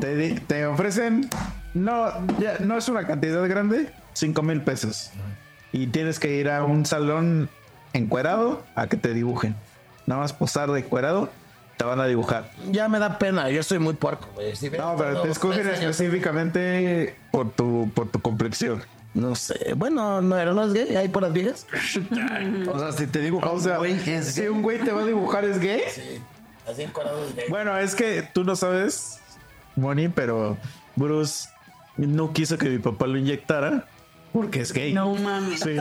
Te, 0.00 0.14
di- 0.16 0.34
te 0.40 0.64
ofrecen, 0.66 1.28
no, 1.74 2.06
ya, 2.38 2.58
no 2.60 2.78
es 2.78 2.88
una 2.88 3.06
cantidad 3.06 3.46
grande, 3.48 3.90
5 4.14 4.42
mil 4.42 4.62
pesos. 4.62 5.10
Y 5.72 5.88
tienes 5.88 6.18
que 6.20 6.36
ir 6.36 6.48
a 6.48 6.64
un 6.64 6.86
salón 6.86 7.50
encuerado 7.92 8.62
a 8.74 8.86
que 8.86 8.96
te 8.96 9.14
dibujen. 9.14 9.54
Nada 10.06 10.22
más 10.22 10.32
posar 10.32 10.70
de 10.70 10.80
encuerado, 10.80 11.30
te 11.76 11.84
van 11.84 12.00
a 12.00 12.06
dibujar. 12.06 12.50
Ya 12.70 12.88
me 12.88 12.98
da 12.98 13.18
pena, 13.18 13.50
yo 13.50 13.62
soy 13.62 13.78
muy 13.78 13.94
puerco, 13.94 14.28
No, 14.76 14.96
pero 14.96 15.22
te 15.22 15.30
escogen 15.30 15.68
específicamente 15.68 17.16
por 17.30 17.50
tu, 17.50 17.90
por 17.94 18.08
tu 18.08 18.20
complexión. 18.20 18.82
No 19.14 19.34
sé. 19.34 19.74
Bueno, 19.74 20.20
no, 20.20 20.52
no 20.54 20.64
es 20.64 20.72
gay, 20.72 20.96
hay 20.96 21.08
por 21.08 21.22
las 21.22 21.32
viejas. 21.32 21.66
O 22.72 22.78
sea, 22.78 22.92
si 22.92 23.06
te 23.06 23.20
digo, 23.20 23.40
O 23.42 23.60
sea, 23.60 23.78
si 24.22 24.48
un 24.48 24.62
güey 24.62 24.78
te 24.78 24.92
va 24.92 25.02
a 25.02 25.06
dibujar, 25.06 25.44
¿es 25.44 25.58
gay? 25.58 25.82
Así 26.70 26.82
encuadrado 26.82 27.24
es 27.24 27.34
gay. 27.34 27.46
Bueno, 27.48 27.76
es 27.78 27.94
que 27.94 28.28
tú 28.32 28.44
no 28.44 28.54
sabes, 28.56 29.20
Moni, 29.76 30.08
pero 30.08 30.56
Bruce 30.96 31.48
no 31.96 32.32
quiso 32.32 32.58
que 32.58 32.68
mi 32.68 32.78
papá 32.78 33.06
lo 33.06 33.18
inyectara 33.18 33.86
porque 34.32 34.60
es 34.60 34.72
gay. 34.72 34.92
No 34.92 35.14
mames. 35.14 35.60
Sí. 35.60 35.76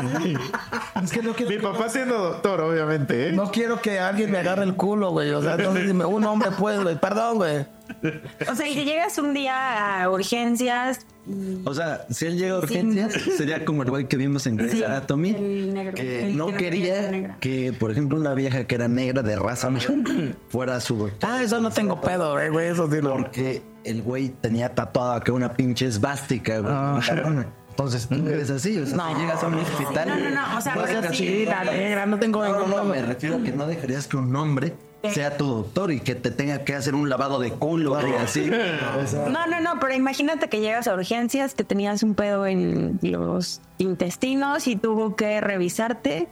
Es 1.03 1.11
que 1.11 1.21
no 1.21 1.33
quiero, 1.33 1.51
Mi 1.51 1.57
papá 1.57 1.89
siendo 1.89 2.17
doctor, 2.17 2.61
obviamente, 2.61 3.29
¿eh? 3.29 3.31
no 3.31 3.51
quiero 3.51 3.81
que 3.81 3.99
alguien 3.99 4.31
me 4.31 4.39
agarre 4.39 4.63
el 4.63 4.75
culo, 4.75 5.11
güey. 5.11 5.31
O 5.31 5.41
sea, 5.41 5.55
entonces 5.55 5.87
dime, 5.87 6.05
un 6.05 6.23
hombre 6.23 6.51
puede, 6.51 6.81
güey. 6.81 6.99
Perdón, 6.99 7.37
güey. 7.37 7.65
O 8.49 8.55
sea, 8.55 8.67
y 8.67 8.73
que 8.73 8.83
llegas 8.83 9.17
un 9.17 9.33
día 9.33 10.03
a 10.03 10.09
urgencias 10.09 11.05
y 11.25 11.61
O 11.65 11.73
sea, 11.73 12.05
si 12.09 12.25
él 12.25 12.37
llega 12.37 12.55
a 12.55 12.59
urgencias, 12.59 13.13
sería 13.37 13.63
como 13.65 13.83
el 13.83 13.89
güey 13.89 14.07
que 14.07 14.17
vimos 14.17 14.45
en 14.47 14.57
Grey's 14.57 14.73
Sí, 14.73 14.83
Anatomy, 14.83 15.29
el 15.31 15.73
negro, 15.73 15.93
que 15.93 16.27
el 16.27 16.37
no 16.37 16.47
que 16.47 16.51
no 16.51 16.57
quería 16.57 17.37
que, 17.39 17.73
por 17.77 17.91
ejemplo, 17.91 18.17
una 18.17 18.33
vieja 18.33 18.65
que 18.65 18.75
era 18.75 18.87
negra 18.87 19.21
de 19.21 19.35
raza 19.35 19.69
fuera 20.49 20.79
su. 20.79 21.09
Ah, 21.21 21.41
eso 21.43 21.59
no 21.61 21.71
tengo 21.71 22.01
pedo, 22.01 22.33
güey, 22.33 22.49
güey. 22.49 22.67
Eso 22.67 22.89
sí 22.89 22.99
no. 23.01 23.11
Porque 23.11 23.61
el 23.83 24.01
güey 24.01 24.29
tenía 24.29 24.73
tatuada 24.73 25.21
que 25.21 25.31
una 25.31 25.53
pinche 25.53 25.85
esvástica, 25.85 26.59
güey. 26.59 27.45
Entonces, 27.77 28.07
tú 28.07 28.15
eres 28.27 28.49
así, 28.49 28.75
o 28.79 28.87
sea, 28.87 28.97
No. 28.97 29.13
si 29.13 29.21
llegas 29.21 29.43
a 29.43 29.47
un 29.47 29.53
hospital... 29.53 30.07
No, 30.09 30.15
no, 30.17 30.29
no, 30.31 30.57
o 30.57 30.61
sea, 30.61 30.73
a 30.73 30.83
pero 30.83 30.99
casi- 31.01 31.15
sí, 31.27 31.45
la 31.45 31.63
negra, 31.63 32.07
no 32.07 32.17
tengo 32.17 32.43
No, 32.43 32.65
no, 32.65 32.77
no, 32.77 32.83
me 32.85 33.03
refiero 33.03 33.35
a 33.35 33.39
que 33.43 33.51
no 33.51 33.67
dejarías 33.67 34.07
que 34.07 34.17
un 34.17 34.35
hombre 34.35 34.73
sea 35.13 35.37
tu 35.37 35.45
doctor 35.45 35.91
y 35.91 35.99
que 35.99 36.15
te 36.15 36.31
tenga 36.31 36.63
que 36.65 36.73
hacer 36.73 36.95
un 36.95 37.07
lavado 37.07 37.39
de 37.39 37.51
culo 37.51 37.95
y 38.07 38.13
así. 38.13 38.49
No, 39.29 39.45
no, 39.45 39.61
no, 39.61 39.79
pero 39.79 39.93
imagínate 39.93 40.49
que 40.49 40.59
llegas 40.59 40.87
a 40.87 40.95
urgencias, 40.95 41.53
que 41.53 41.63
tenías 41.63 42.01
un 42.01 42.15
pedo 42.15 42.47
en 42.47 42.97
los 43.03 43.61
intestinos 43.77 44.65
y 44.67 44.75
tuvo 44.75 45.15
que 45.15 45.39
revisarte 45.39 46.27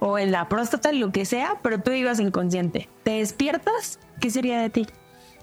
o 0.00 0.18
en 0.18 0.30
la 0.32 0.50
próstata, 0.50 0.92
lo 0.92 1.12
que 1.12 1.24
sea, 1.24 1.56
pero 1.62 1.80
tú 1.80 1.92
ibas 1.92 2.20
inconsciente. 2.20 2.90
¿Te 3.04 3.12
despiertas? 3.12 3.98
¿Qué 4.20 4.30
sería 4.30 4.60
de 4.60 4.68
ti? 4.68 4.86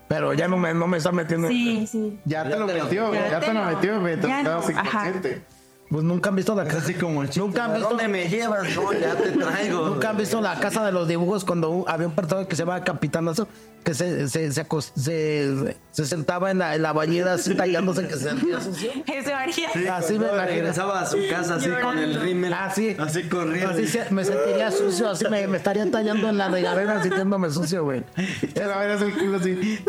Pero 0.08 0.34
ya 0.34 0.48
no 0.48 0.58
me, 0.58 0.74
no 0.74 0.88
me 0.88 0.98
está 0.98 1.12
metiendo. 1.12 1.48
Sí, 1.50 1.86
sí. 1.86 2.20
Ya 2.26 2.44
te 2.44 2.58
lo 2.58 2.66
te 2.66 2.74
lo- 2.76 2.84
metió, 2.86 3.14
ya 3.14 3.30
ya 3.30 3.40
te 3.42 3.54
lo 3.54 3.64
metió 3.66 4.00
mientras 4.00 4.30
ya 4.30 4.44
no, 4.44 4.60
estabas 4.60 4.70
ajá. 4.86 5.10
inconsciente. 5.10 5.42
Pues 5.90 6.04
nunca 6.04 6.30
han 6.30 6.36
visto 6.36 6.54
la 6.54 6.66
casa. 6.66 6.80
Así 6.80 6.94
como 6.96 7.22
el 7.24 7.30
chico, 7.30 7.46
Nunca 7.48 7.64
han 7.66 7.72
¿a 7.72 7.74
visto. 7.76 7.90
¿Dónde 7.90 8.08
me 8.10 8.28
llevas? 8.28 8.76
No, 8.76 8.92
ya 8.92 9.16
te 9.16 9.32
traigo. 9.32 9.88
Nunca 9.88 10.10
han 10.10 10.18
visto 10.18 10.42
la 10.42 10.60
casa 10.60 10.86
de 10.86 10.92
los 10.92 11.08
dibujos 11.08 11.46
cuando 11.46 11.70
un- 11.70 11.86
había 11.88 12.08
un 12.08 12.14
personaje 12.14 12.48
que 12.48 12.56
se 12.58 12.64
llamaba 12.64 12.84
Capitanazo 12.84 13.48
que 13.86 13.94
se, 13.94 14.28
se, 14.28 14.52
se, 14.52 14.68
acos- 14.68 14.92
se- 14.98 15.78
se 15.92 16.06
sentaba 16.06 16.52
en 16.52 16.58
la, 16.58 16.76
en 16.76 16.82
la 16.82 16.92
bañera 16.92 17.36
así 17.36 17.56
tallándose 17.56 18.06
que 18.06 18.16
se 18.16 18.30
sentía 18.30 18.60
sucio. 18.60 18.92
Así 19.94 20.20
me 20.20 20.30
regresaba 20.30 21.00
a 21.02 21.06
su 21.06 21.18
casa 21.30 21.56
así 21.56 21.70
con 21.82 21.98
el 21.98 22.20
rímel. 22.20 22.52
Así, 22.54 22.98
Así 23.00 23.24
corriendo. 23.30 23.70
Así 23.74 23.88
se- 23.88 24.10
me 24.12 24.26
sentiría 24.26 24.72
sucio, 24.72 25.10
así 25.10 25.24
me, 25.30 25.48
me 25.48 25.56
estaría 25.56 25.90
tallando 25.90 26.28
en 26.28 26.38
la 26.38 26.50
regadera 26.50 27.02
sintiéndome 27.02 27.50
sucio, 27.50 27.86
güey. 27.86 28.04
Era 28.56 28.78
ver 28.80 29.02
el 29.02 29.14
culo 29.18 29.38
así. 29.38 29.80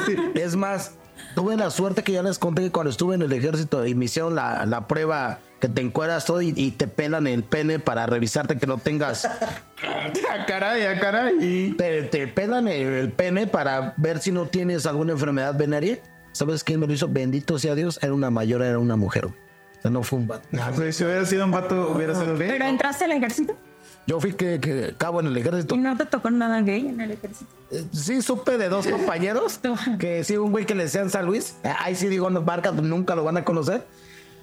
Así. 0.00 0.16
Es 0.34 0.54
más, 0.54 0.92
tuve 1.34 1.56
la 1.56 1.70
suerte 1.70 2.02
que 2.02 2.12
ya 2.12 2.22
les 2.22 2.38
conté 2.38 2.62
que 2.62 2.70
cuando 2.70 2.90
estuve 2.90 3.14
en 3.14 3.22
el 3.22 3.32
ejército 3.32 3.86
y 3.86 3.94
me 3.94 4.06
hicieron 4.06 4.34
la, 4.34 4.64
la 4.66 4.86
prueba 4.86 5.38
que 5.60 5.68
te 5.68 5.80
encueras 5.82 6.24
todo 6.24 6.40
y, 6.40 6.52
y 6.56 6.70
te 6.72 6.86
pelan 6.86 7.26
el 7.26 7.42
pene 7.44 7.78
para 7.78 8.06
revisarte 8.06 8.56
que 8.56 8.66
no 8.66 8.78
tengas. 8.78 9.28
Ah, 9.82 10.44
caray, 10.46 10.84
ah, 10.84 11.00
caray. 11.00 11.74
Te, 11.76 12.02
te 12.04 12.26
pelan 12.28 12.68
el, 12.68 12.86
el 12.86 13.12
pene 13.12 13.46
para 13.46 13.94
ver 13.96 14.18
si 14.18 14.30
no 14.30 14.46
tienes 14.46 14.84
alguna 14.86 15.12
enfermedad 15.12 15.56
venérea. 15.56 15.98
¿Sabes 16.32 16.62
quién 16.62 16.80
me 16.80 16.86
lo 16.86 16.92
hizo? 16.92 17.08
Bendito 17.08 17.58
sea 17.58 17.74
Dios, 17.74 17.98
era 18.02 18.12
una 18.12 18.30
mayor, 18.30 18.62
era 18.62 18.78
una 18.78 18.96
mujer. 18.96 19.26
O 19.26 19.34
sea, 19.80 19.90
no 19.90 20.02
fue 20.02 20.18
un 20.20 20.28
vato. 20.28 20.46
Pues, 20.76 20.96
si 20.96 21.04
hubiera 21.04 21.24
sido 21.24 21.44
un 21.44 21.50
vato, 21.50 21.92
hubiera 21.92 22.14
sido 22.14 22.36
Pero 22.36 22.58
gay. 22.58 22.68
entraste 22.70 23.04
al 23.04 23.12
ejército 23.12 23.56
Yo 24.10 24.18
fui 24.20 24.32
que, 24.32 24.58
que 24.58 24.92
cabo 24.98 25.20
en 25.20 25.28
el 25.28 25.36
ejército. 25.36 25.76
y 25.76 25.78
no 25.78 25.96
te 25.96 26.04
tocó 26.04 26.32
nada 26.32 26.62
gay 26.62 26.88
en 26.88 27.00
el 27.00 27.12
ejército. 27.12 27.48
Eh, 27.70 27.84
Sí, 27.92 28.22
supe 28.22 28.58
de 28.58 28.68
dos 28.68 28.84
compañeros. 28.90 29.60
Que 30.00 30.24
sí, 30.24 30.36
un 30.36 30.50
güey 30.50 30.66
que 30.66 30.74
le 30.74 30.82
decían 30.82 31.10
San 31.10 31.26
Luis. 31.26 31.54
eh, 31.62 31.72
Ahí 31.78 31.94
sí 31.94 32.08
digo, 32.08 32.28
no, 32.28 32.42
marcas 32.42 32.74
nunca 32.74 33.14
lo 33.14 33.22
van 33.22 33.36
a 33.36 33.44
conocer. 33.44 33.86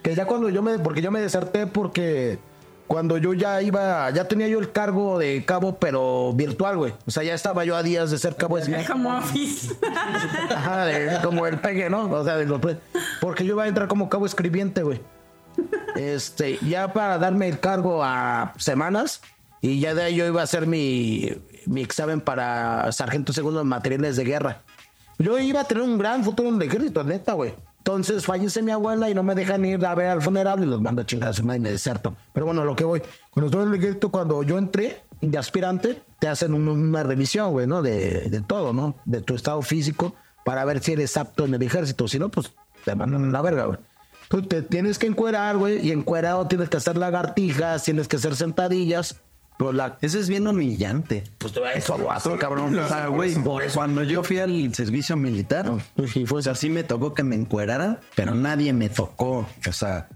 Que 0.04 0.16
ya 0.16 0.26
cuando 0.26 0.48
yo 0.48 0.62
me. 0.62 0.80
Porque 0.80 1.02
yo 1.02 1.12
me 1.12 1.20
deserté 1.20 1.68
porque. 1.68 2.40
Cuando 2.88 3.18
yo 3.18 3.34
ya 3.34 3.62
iba. 3.62 4.10
Ya 4.12 4.30
tenía 4.30 4.48
yo 4.48 4.58
el 4.60 4.72
cargo 4.72 5.20
de 5.20 5.44
cabo, 5.44 5.76
pero 5.80 6.32
virtual, 6.34 6.78
güey. 6.78 6.94
O 7.06 7.12
sea, 7.12 7.24
ya 7.24 7.34
estaba 7.34 7.66
yo 7.66 7.76
a 7.76 7.84
días 7.84 8.10
de 8.10 8.18
ser 8.18 8.38
cabo. 8.38 8.58
de- 8.58 8.86
Como 8.86 9.18
office. 9.18 9.76
Ajá, 10.56 10.86
de- 10.86 11.20
como 11.22 11.46
el 11.46 11.60
pegue, 11.60 11.90
¿no? 11.90 12.10
O 12.10 12.24
sea, 12.24 12.38
de 12.38 12.46
los 12.46 12.62
Porque 13.20 13.44
yo 13.44 13.56
iba 13.56 13.64
a 13.66 13.68
entrar 13.68 13.90
como 13.90 14.08
cabo 14.08 14.26
escribiente, 14.26 14.82
güey. 14.84 15.02
Este, 15.98 16.58
ya 16.66 16.94
para 16.94 17.18
darme 17.18 17.50
el 17.50 17.60
cargo 17.60 18.02
a 18.02 18.54
semanas. 18.58 19.20
Y 19.62 19.80
ya 19.80 19.94
de 19.96 20.04
ahí 20.04 20.16
yo 20.16 20.26
iba 20.28 20.42
a 20.42 20.44
hacer 20.44 20.68
mi, 20.68 21.32
mi 21.66 21.82
examen 21.82 22.22
para 22.22 22.92
sargento 22.92 23.34
segundo 23.34 23.62
en 23.62 23.68
materiales 23.68 24.16
de 24.16 24.24
guerra. 24.24 24.62
Yo 25.20 25.40
iba 25.40 25.62
a 25.62 25.64
tener 25.64 25.84
un 25.84 25.98
gran 25.98 26.24
futuro 26.24 26.50
en 26.50 26.56
el 26.56 26.62
ejército, 26.64 27.04
neta, 27.04 27.34
güey. 27.34 27.54
Entonces 27.80 28.26
fallece 28.26 28.62
mi 28.62 28.72
abuela 28.72 29.10
y 29.10 29.16
no 29.16 29.24
me 29.24 29.34
dejan 29.34 29.64
ir 29.66 29.84
a 29.86 29.96
ver 29.96 30.08
al 30.10 30.22
funeral 30.22 30.62
y 30.62 30.66
los 30.68 30.82
mando 30.82 31.02
a 31.02 31.06
chingar 31.06 31.30
a 31.30 31.34
su 31.34 31.44
madre 31.44 31.58
y 31.60 31.62
me 31.62 31.72
deserto. 31.72 32.16
Pero 32.34 32.46
bueno, 32.46 32.66
lo 32.66 32.76
que 32.76 32.84
voy. 32.84 33.02
Cuando 33.32 33.48
estuve 33.48 33.64
en 33.64 33.70
el 33.70 33.76
ejército, 33.76 34.10
cuando 34.12 34.44
yo 34.44 34.58
entré 34.58 35.02
de 35.22 35.38
aspirante, 35.38 36.02
te 36.20 36.28
hacen 36.28 36.54
un- 36.54 36.68
una 36.68 37.04
revisión, 37.04 37.52
güey, 37.52 37.66
¿no? 37.66 37.82
De, 37.82 38.30
de 38.30 38.42
todo, 38.42 38.74
¿no? 38.74 38.96
De 39.06 39.22
tu 39.22 39.36
estado 39.36 39.62
físico 39.62 40.14
para 40.44 40.66
ver 40.66 40.84
si 40.84 40.92
eres 40.94 41.16
apto 41.18 41.46
en 41.46 41.54
el 41.56 41.62
ejército. 41.64 42.08
Si 42.08 42.20
no, 42.20 42.30
pues 42.30 42.52
te 42.86 42.94
mandan 42.94 43.24
a 43.30 43.32
la 43.32 43.42
verga, 43.42 43.66
güey. 43.66 43.80
Tú 44.28 44.42
te 44.42 44.62
tienes 44.62 45.00
que 45.00 45.08
encuerar, 45.08 45.56
güey, 45.58 45.88
y 45.88 45.92
encuerado 45.92 46.46
tienes 46.48 46.68
que 46.70 46.76
hacer 46.78 46.98
lagartijas, 46.98 47.84
tienes 47.84 48.08
que 48.10 48.18
hacer 48.18 48.36
sentadillas. 48.36 49.22
Pero 49.58 49.74
la... 49.74 49.98
Eso 50.02 50.20
es 50.20 50.30
bien 50.30 50.48
humillante. 50.48 51.24
Pues 51.38 51.54
eso 51.76 51.98
lo 51.98 52.12
hace, 52.12 52.36
cabrón. 52.38 52.78
O 52.78 52.88
sea, 52.88 53.08
güey, 53.08 53.36
cuando 53.74 54.04
yo 54.04 54.24
fui 54.24 54.40
al 54.40 54.74
servicio 54.74 55.18
militar, 55.18 55.72
Sí, 56.14 56.26
fue 56.26 56.40
o 56.40 56.42
sea, 56.42 56.56
sí 56.56 56.70
me 56.70 56.84
tocó 56.84 57.14
que 57.14 57.24
me 57.24 57.36
encuerara, 57.36 58.00
pero 58.16 58.36
nadie 58.36 58.72
me 58.74 58.90
tocó. 58.90 59.48
O 59.68 59.74
sea, 59.74 60.08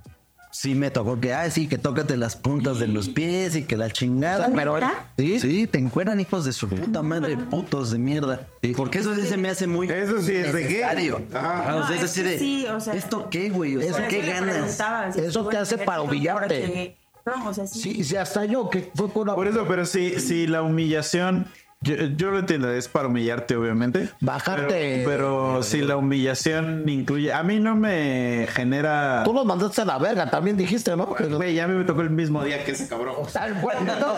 sí 0.52 0.76
me 0.76 0.92
tocó 0.92 1.20
que, 1.20 1.34
ah, 1.34 1.50
sí, 1.50 1.68
que 1.68 1.78
tócate 1.78 2.18
las 2.18 2.36
puntas 2.36 2.78
de 2.80 2.88
los 2.88 3.10
pies 3.10 3.56
y 3.56 3.64
que 3.64 3.78
la 3.78 3.90
chingada. 3.90 4.52
Pero 4.54 4.78
Sí, 5.18 5.40
sí, 5.40 5.68
te 5.68 5.80
encueran 5.80 6.20
hijos 6.20 6.46
de 6.46 6.54
su 6.54 6.70
puta 6.70 7.02
madre, 7.02 7.38
putos 7.38 7.92
de 7.92 7.98
mierda. 7.98 8.48
Porque 8.76 9.00
eso 9.00 9.16
sí 9.16 9.26
se 9.26 9.38
me 9.38 9.50
hace 9.50 9.66
muy 9.66 9.88
Eso 9.90 10.22
sí 10.22 10.36
es 10.36 10.54
de 10.54 10.64
necesario. 10.64 11.22
Ajá. 11.34 11.72
Ah, 11.72 11.76
o 11.78 11.88
sea, 11.88 11.96
es 11.96 12.02
No, 12.02 12.06
así 12.06 12.20
es 12.20 12.26
que 12.26 12.30
de, 12.32 12.40
sí, 12.40 12.66
o 12.68 12.80
sea, 12.80 12.94
¿esto 12.94 13.30
qué, 13.30 13.50
güey? 13.50 13.78
O 13.78 13.82
sea, 13.82 13.92
Por 13.94 14.08
¿qué 14.08 14.22
ganas? 14.22 14.80
Eso 15.16 15.48
te 15.48 15.58
hace 15.58 15.78
para 15.80 16.02
humillarte. 16.02 16.98
No, 17.26 17.50
o 17.50 17.54
sea, 17.54 17.68
sí. 17.68 17.80
Sí, 17.80 18.04
sí, 18.04 18.16
hasta 18.16 18.46
yo, 18.46 18.70
que 18.70 18.92
fue 18.96 19.10
por 19.10 19.28
la... 19.28 19.36
Por 19.36 19.48
eso, 19.48 19.66
pero 19.68 19.86
si, 19.86 20.20
si 20.20 20.48
la 20.48 20.62
humillación, 20.62 21.48
yo, 21.84 21.96
yo 21.96 22.30
lo 22.30 22.38
entiendo, 22.38 22.72
es 22.72 22.88
para 22.88 23.08
humillarte, 23.08 23.56
obviamente. 23.56 24.10
Bajarte. 24.20 25.02
Pero, 25.04 25.06
pero 25.06 25.64
si 25.64 25.82
la 25.82 25.98
humillación 25.98 26.88
incluye, 26.88 27.34
a 27.34 27.42
mí 27.42 27.60
no 27.60 27.76
me 27.76 28.48
genera. 28.52 29.24
Tú 29.26 29.34
los 29.34 29.46
mandaste 29.48 29.82
a 29.82 29.86
la 29.86 29.98
verga, 29.98 30.30
también 30.30 30.58
dijiste, 30.58 30.96
¿no? 30.96 31.08
Güey, 31.08 31.56
ya 31.56 31.68
me 31.68 31.84
tocó 31.84 32.02
el 32.02 32.12
mismo 32.12 32.44
día 32.44 32.64
que 32.64 32.72
ese 32.72 32.88
cabrón. 32.88 33.16
Tal 33.34 33.60
cual, 33.62 33.78
¿no? 33.86 34.14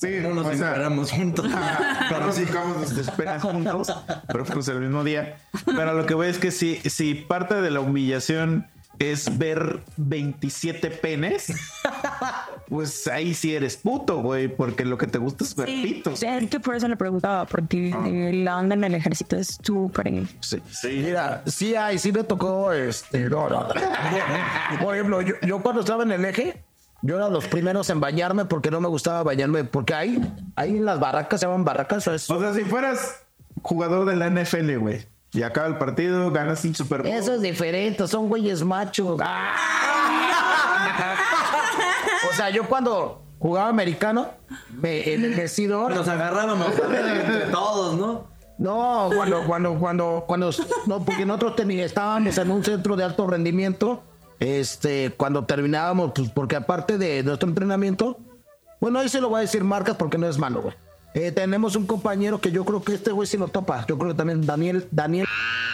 Sí, 0.00 0.18
No 0.22 0.32
nos 0.32 0.46
o 0.46 0.54
sea, 0.54 0.68
encueramos 0.68 1.10
juntos. 1.10 1.46
Pero 2.08 2.26
nos 2.26 2.38
buscamos 2.40 2.76
nos 2.76 2.96
desesperan 2.96 3.40
juntos, 3.40 3.92
pero 4.28 4.44
pues 4.44 4.68
el 4.68 4.80
mismo 4.80 5.02
día. 5.02 5.38
Pero 5.66 5.94
lo 5.94 6.06
que 6.06 6.14
voy 6.14 6.28
es 6.28 6.38
que 6.38 6.52
si, 6.52 6.76
si 6.76 7.14
parte 7.14 7.60
de 7.60 7.70
la 7.70 7.80
humillación 7.80 8.68
es 8.98 9.38
ver 9.38 9.80
27 9.96 10.90
penes, 10.90 11.52
pues 12.68 13.06
ahí 13.06 13.34
sí 13.34 13.54
eres 13.54 13.76
puto, 13.76 14.18
güey, 14.22 14.48
porque 14.48 14.84
lo 14.84 14.98
que 14.98 15.06
te 15.06 15.18
gusta 15.18 15.44
es 15.44 15.54
ver 15.54 15.68
Sí, 15.68 15.82
pitos. 15.82 16.22
es 16.22 16.50
que 16.50 16.60
por 16.60 16.74
eso 16.74 16.88
le 16.88 16.96
preguntaba, 16.96 17.46
porque 17.46 17.90
eh, 17.90 18.32
la 18.32 18.58
onda 18.58 18.74
en 18.74 18.84
el 18.84 18.94
ejército 18.94 19.36
es 19.36 19.58
súper. 19.62 20.24
Sí. 20.40 20.60
Mira, 20.84 21.42
sí 21.46 21.74
hay, 21.74 21.98
sí 21.98 22.12
me 22.12 22.24
tocó, 22.24 22.72
este, 22.72 23.28
no, 23.28 23.48
no, 23.48 23.68
no. 23.68 23.74
Por 24.82 24.94
ejemplo, 24.94 25.22
yo, 25.22 25.34
yo 25.42 25.62
cuando 25.62 25.80
estaba 25.80 26.02
en 26.02 26.12
el 26.12 26.24
eje, 26.24 26.62
yo 27.02 27.16
era 27.16 27.28
los 27.28 27.46
primeros 27.46 27.88
en 27.90 28.00
bañarme 28.00 28.44
porque 28.44 28.70
no 28.70 28.80
me 28.80 28.88
gustaba 28.88 29.22
bañarme, 29.22 29.64
porque 29.64 29.94
ahí, 29.94 30.20
ahí 30.56 30.76
en 30.76 30.84
las 30.84 30.98
barracas, 31.00 31.40
se 31.40 31.46
llaman 31.46 31.64
barracas, 31.64 32.04
¿sabes? 32.04 32.28
O 32.30 32.40
sea, 32.40 32.52
si 32.54 32.62
fueras 32.64 33.22
jugador 33.62 34.06
de 34.06 34.16
la 34.16 34.28
NFL, 34.30 34.76
güey, 34.78 35.06
y 35.32 35.42
acaba 35.42 35.66
el 35.66 35.76
partido, 35.78 36.30
ganas 36.30 36.64
un 36.64 36.74
Super 36.74 37.02
Bowl. 37.02 37.10
Eso 37.12 37.34
es 37.34 37.42
diferente, 37.42 38.06
son 38.08 38.28
güeyes 38.28 38.62
machos. 38.64 39.20
o 42.30 42.34
sea, 42.34 42.50
yo 42.50 42.66
cuando 42.66 43.22
jugaba 43.38 43.68
americano, 43.68 44.28
me, 44.70 45.12
en 45.12 45.24
el 45.24 45.34
vestidor, 45.34 45.94
Nos 45.94 46.08
agarrábamos 46.08 46.68
entre 46.68 47.46
todos, 47.50 47.96
¿no? 47.96 48.26
No, 48.58 49.10
cuando, 49.14 49.44
cuando, 49.46 49.78
cuando, 49.78 50.24
cuando, 50.26 50.50
no, 50.86 51.04
porque 51.04 51.24
nosotros 51.24 51.54
estábamos 51.60 52.36
en 52.38 52.50
un 52.50 52.64
centro 52.64 52.96
de 52.96 53.04
alto 53.04 53.26
rendimiento, 53.28 54.02
este, 54.40 55.14
cuando 55.16 55.44
terminábamos, 55.44 56.10
pues, 56.12 56.30
porque 56.30 56.56
aparte 56.56 56.98
de 56.98 57.22
nuestro 57.22 57.48
entrenamiento, 57.48 58.18
bueno, 58.80 58.98
ahí 58.98 59.08
se 59.08 59.20
lo 59.20 59.28
voy 59.28 59.38
a 59.38 59.40
decir 59.42 59.62
marcas 59.62 59.96
porque 59.96 60.18
no 60.18 60.28
es 60.28 60.38
malo, 60.38 60.62
güey. 60.62 60.74
Eh, 61.18 61.32
tenemos 61.32 61.74
un 61.74 61.84
compañero 61.84 62.40
que 62.40 62.52
yo 62.52 62.64
creo 62.64 62.80
que 62.80 62.94
este 62.94 63.10
güey 63.10 63.26
sí 63.26 63.36
lo 63.36 63.48
topa. 63.48 63.84
Yo 63.88 63.98
creo 63.98 64.12
que 64.12 64.16
también 64.16 64.46
Daniel, 64.46 64.86
Daniel, 64.92 65.26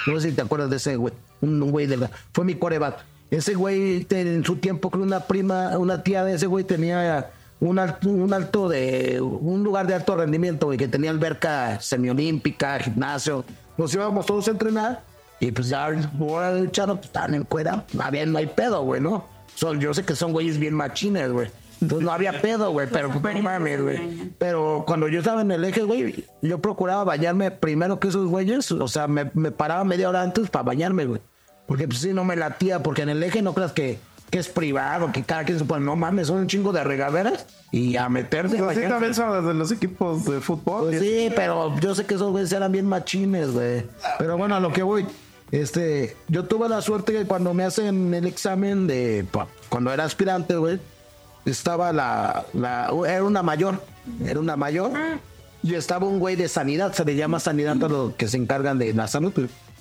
no 0.07 0.19
sé 0.19 0.31
si 0.31 0.35
te 0.35 0.41
acuerdas 0.41 0.71
de 0.71 0.77
ese 0.77 0.97
güey, 0.97 1.13
un, 1.43 1.71
güey 1.71 1.87
de 1.87 1.99
la, 1.99 2.11
fue 2.33 2.47
mi 2.47 2.55
coreback. 2.55 3.05
Ese 3.31 3.55
güey 3.55 4.07
en 4.09 4.43
su 4.43 4.57
tiempo, 4.57 4.89
creo 4.89 5.05
una 5.05 5.21
prima, 5.21 5.77
una 5.77 6.03
tía 6.03 6.25
de 6.25 6.33
ese 6.33 6.47
güey 6.47 6.65
tenía 6.65 7.31
un 7.61 7.79
alto, 7.79 8.09
un 8.09 8.33
alto 8.33 8.71
de, 8.71 9.21
un 9.21 9.63
lugar 9.63 9.87
de 9.87 9.95
alto 9.95 10.17
rendimiento, 10.17 10.65
güey, 10.65 10.79
que 10.79 10.89
tenía 10.89 11.11
alberca 11.11 11.79
semiolímpica, 11.79 12.79
gimnasio. 12.79 13.45
Nos 13.77 13.93
íbamos 13.93 14.25
todos 14.25 14.49
a 14.49 14.53
entrenar 14.53 15.05
y 15.41 15.53
pues 15.53 15.69
ya 15.69 15.91
hora 16.21 16.55
del 16.55 16.71
chano, 16.71 16.95
pues 16.95 17.09
estaban 17.09 17.35
en 17.35 17.45
cuera. 17.45 17.85
Había, 18.01 18.25
no 18.25 18.39
hay 18.39 18.47
pedo, 18.47 18.83
güey, 18.83 19.03
¿no? 19.03 19.27
Son, 19.57 19.79
yo 19.79 19.93
sé 19.93 20.07
que 20.07 20.17
son 20.17 20.33
güeyes 20.33 20.57
bien 20.57 20.73
machines, 20.73 21.31
güey. 21.31 21.51
Entonces 21.85 22.07
no 22.07 22.13
había 22.13 22.41
pedo, 22.41 22.71
güey, 22.71 22.89
pero 22.91 23.11
pues, 23.11 23.37
no 23.37 23.43
mames, 23.43 23.83
güey. 23.83 24.33
Pero 24.39 24.85
cuando 24.87 25.07
yo 25.09 25.19
estaba 25.19 25.43
en 25.43 25.51
el 25.51 25.65
eje, 25.65 25.83
güey, 25.83 26.25
yo 26.41 26.59
procuraba 26.59 27.05
bañarme 27.05 27.51
primero 27.51 28.01
que 28.01 28.09
esos 28.09 28.27
güeyes. 28.27 28.73
O 28.73 28.89
sea, 28.89 29.07
me, 29.07 29.31
me 29.35 29.51
paraba 29.51 29.85
media 29.85 30.09
hora 30.09 30.23
antes 30.23 30.49
para 30.49 30.63
bañarme, 30.63 31.05
güey. 31.05 31.21
Porque 31.67 31.87
pues 31.87 32.01
sí, 32.01 32.15
no 32.15 32.25
me 32.25 32.37
latía, 32.37 32.83
porque 32.83 33.03
en 33.03 33.11
el 33.11 33.23
eje 33.23 33.43
no 33.43 33.53
creas 33.53 33.73
que, 33.73 33.99
que 34.31 34.39
es 34.39 34.49
privado, 34.49 35.13
que 35.13 35.25
cada 35.25 35.45
quien 35.45 35.59
se 35.59 35.67
pone, 35.67 35.85
no 35.85 35.95
mames, 35.95 36.29
son 36.29 36.39
un 36.39 36.47
chingo 36.47 36.73
de 36.73 36.85
regaderas 36.85 37.47
y 37.71 37.97
a 37.97 38.09
meterse. 38.09 38.57
Pues 38.57 38.79
así 38.79 38.89
también 38.89 39.15
son 39.15 39.47
de 39.47 39.53
los 39.53 39.71
equipos 39.71 40.25
de 40.25 40.41
fútbol. 40.41 40.89
Pues 40.89 41.01
sí, 41.01 41.31
pero 41.37 41.79
yo 41.81 41.95
sé 41.95 42.07
que 42.07 42.15
esos 42.15 42.31
güeyes 42.31 42.51
eran 42.53 42.73
bien 42.73 42.87
machines, 42.87 43.53
güey. 43.53 43.85
Pero 44.19 44.39
bueno, 44.39 44.57
a 44.57 44.61
lo 44.61 44.73
que 44.73 44.83
voy. 44.83 45.07
Este, 45.51 46.17
yo 46.29 46.45
tuve 46.45 46.67
la 46.71 46.81
suerte 46.81 47.13
que 47.13 47.27
cuando 47.27 47.53
me 47.53 47.63
hacen 47.63 48.15
el 48.15 48.27
examen 48.27 48.87
de 48.87 49.27
cuando 49.69 49.93
era 49.93 50.05
aspirante, 50.05 50.57
güey, 50.57 50.81
estaba 51.45 51.93
la, 51.93 52.45
la 52.53 52.91
era 53.07 53.25
una 53.25 53.43
mayor, 53.43 53.83
era 54.25 54.41
una 54.41 54.57
mayor 54.57 54.93
y 55.63 55.75
estaba 55.75 56.07
un 56.07 56.19
güey 56.19 56.37
de 56.37 56.49
sanidad, 56.49 56.93
se 56.93 57.05
le 57.05 57.17
llama 57.17 57.41
sanidad 57.41 57.83
a 57.83 57.89
los 57.89 58.15
que 58.15 58.29
se 58.29 58.37
encargan 58.37 58.79
de 58.79 58.93
la 58.93 59.09
salud. 59.09 59.33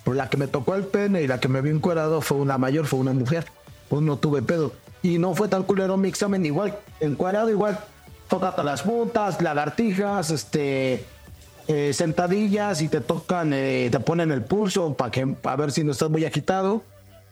Por 0.03 0.15
la 0.15 0.29
que 0.29 0.37
me 0.37 0.47
tocó 0.47 0.75
el 0.75 0.83
pene 0.83 1.21
y 1.21 1.27
la 1.27 1.39
que 1.39 1.47
me 1.47 1.61
vio 1.61 1.73
encuadrado 1.73 2.21
fue 2.21 2.37
una 2.37 2.57
mayor, 2.57 2.85
fue 2.85 2.99
una 2.99 3.13
mujer. 3.13 3.45
Pues 3.89 4.01
no 4.01 4.17
tuve 4.17 4.41
pedo. 4.41 4.73
Y 5.01 5.17
no 5.17 5.35
fue 5.35 5.49
tan 5.49 5.63
culero 5.63 5.97
mi 5.97 6.07
examen, 6.07 6.45
igual, 6.45 6.77
encuadrado 7.01 7.49
igual. 7.49 7.79
Tócate 8.29 8.63
las 8.63 8.81
puntas, 8.81 9.41
lagartijas, 9.41 10.29
este, 10.31 11.05
eh, 11.67 11.91
sentadillas 11.93 12.81
y 12.81 12.87
te 12.87 13.01
tocan, 13.01 13.51
eh, 13.53 13.89
te 13.91 13.99
ponen 13.99 14.31
el 14.31 14.41
pulso 14.41 14.93
para 14.93 15.11
que 15.11 15.35
a 15.43 15.55
ver 15.55 15.71
si 15.71 15.83
no 15.83 15.91
estás 15.91 16.09
muy 16.09 16.23
agitado. 16.25 16.81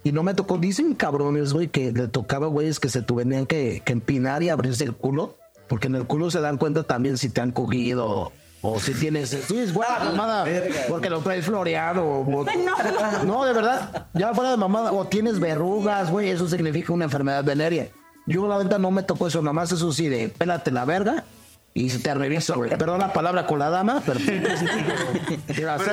Y 0.03 0.11
no 0.11 0.23
me 0.23 0.33
tocó, 0.33 0.57
dicen 0.57 0.95
cabrones, 0.95 1.53
güey, 1.53 1.67
que 1.67 1.91
le 1.91 2.07
tocaba, 2.07 2.47
güeyes, 2.47 2.79
que 2.79 2.89
se 2.89 3.01
tuvieran 3.01 3.45
que, 3.45 3.81
que 3.85 3.93
empinar 3.93 4.41
y 4.43 4.49
abrirse 4.49 4.83
el 4.83 4.93
culo. 4.95 5.37
Porque 5.67 5.87
en 5.87 5.95
el 5.95 6.05
culo 6.05 6.31
se 6.31 6.41
dan 6.41 6.57
cuenta 6.57 6.83
también 6.83 7.17
si 7.17 7.29
te 7.29 7.39
han 7.39 7.51
cogido 7.51 8.31
o 8.63 8.79
si 8.79 8.93
tienes. 8.93 9.29
Sí, 9.29 9.57
es 9.57 9.73
buena 9.73 9.99
mamada. 10.03 10.45
Porque 10.89 11.09
lo 11.09 11.19
traes 11.21 11.45
floreado. 11.45 12.03
o- 12.03 12.45
no, 13.25 13.45
de 13.45 13.53
verdad. 13.53 14.07
Ya 14.13 14.33
fuera 14.33 14.51
de 14.51 14.57
mamada. 14.57 14.91
O 14.91 15.05
tienes 15.05 15.39
verrugas, 15.39 16.11
güey. 16.11 16.29
Eso 16.29 16.47
significa 16.47 16.91
una 16.93 17.05
enfermedad 17.05 17.43
venérea. 17.43 17.87
Yo, 18.27 18.47
la 18.47 18.57
verdad, 18.57 18.79
no 18.79 18.91
me 18.91 19.03
tocó 19.03 19.27
eso. 19.27 19.41
Nada 19.41 19.53
más 19.53 19.71
eso 19.71 19.91
sí, 19.93 20.09
de 20.09 20.29
pélate 20.29 20.71
la 20.71 20.83
verga. 20.85 21.23
Y 21.73 21.89
se 21.89 21.99
te 21.99 22.13
regresa, 22.13 22.55
güey. 22.55 22.69
Perdón 22.69 22.99
la 22.99 23.13
palabra 23.13 23.45
con 23.47 23.59
la 23.59 23.69
dama, 23.69 24.01
pero. 24.05 24.19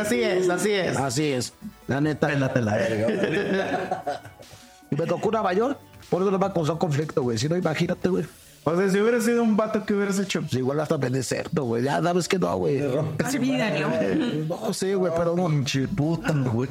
Así 0.00 0.22
es, 0.22 0.48
así 0.50 0.72
es. 0.72 0.96
Así 0.96 1.24
es. 1.26 1.52
La 1.86 2.00
neta. 2.00 2.26
Pélate 2.28 2.60
la 2.62 2.74
verga. 2.76 4.22
Y 4.90 4.96
me 4.96 5.06
tocó 5.06 5.30
Nueva 5.30 5.52
York. 5.52 5.78
Por 6.10 6.22
eso 6.22 6.30
le 6.30 6.38
va 6.38 6.48
a 6.48 6.52
causar 6.52 6.78
conflicto, 6.78 7.22
güey. 7.22 7.38
Si 7.38 7.48
no, 7.48 7.56
imagínate, 7.56 8.08
güey. 8.08 8.24
O 8.64 8.76
sea, 8.76 8.90
si 8.90 8.98
hubieras 9.00 9.24
sido 9.24 9.42
un 9.42 9.56
vato, 9.56 9.84
¿qué 9.86 9.94
hubieras 9.94 10.18
hecho? 10.18 10.40
Pues 10.40 10.54
igual 10.54 10.80
hasta 10.80 10.98
me 10.98 11.10
deserto, 11.10 11.64
güey. 11.64 11.84
Ya 11.84 12.02
sabes 12.02 12.26
que 12.28 12.38
no, 12.38 12.56
güey. 12.56 12.80
No 14.48 14.72
sé, 14.72 14.94
güey, 14.94 15.12
pero 15.16 15.36
no. 15.36 15.46
Pinche 15.48 15.86
puta, 15.88 16.32
güey. 16.32 16.68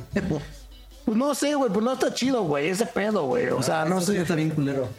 Pues 1.05 1.17
no 1.17 1.33
sé, 1.33 1.55
güey. 1.55 1.71
Pues 1.71 1.83
no 1.85 1.93
está 1.93 2.13
chido, 2.13 2.43
güey. 2.43 2.69
Ese 2.69 2.85
pedo, 2.85 3.25
güey. 3.27 3.47
O 3.47 3.63
sea, 3.63 3.85
no 3.85 3.99
Eso 3.99 4.07
sí 4.07 4.17
sé. 4.17 4.21
está 4.23 4.35
bien 4.35 4.49
culero. 4.49 4.89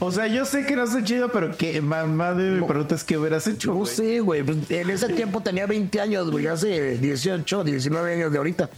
O 0.00 0.10
sea, 0.10 0.26
yo 0.26 0.44
sé 0.44 0.66
que 0.66 0.74
no 0.74 0.84
está 0.84 1.02
chido, 1.04 1.30
pero 1.30 1.56
que 1.56 1.80
mamá 1.80 2.34
de 2.34 2.50
mi 2.60 2.66
pregunta 2.66 2.94
es 2.96 3.04
qué 3.04 3.16
hubieras 3.16 3.46
hecho. 3.46 3.70
No 3.70 3.76
güey? 3.78 3.86
sé, 3.94 4.20
güey. 4.20 4.42
Pues 4.42 4.58
en 4.70 4.90
ese 4.90 5.08
tiempo 5.08 5.40
tenía 5.40 5.66
20 5.66 6.00
años, 6.00 6.30
güey. 6.30 6.46
Hace 6.48 6.98
18, 6.98 7.62
19 7.64 8.14
años 8.14 8.32
de 8.32 8.38
ahorita. 8.38 8.68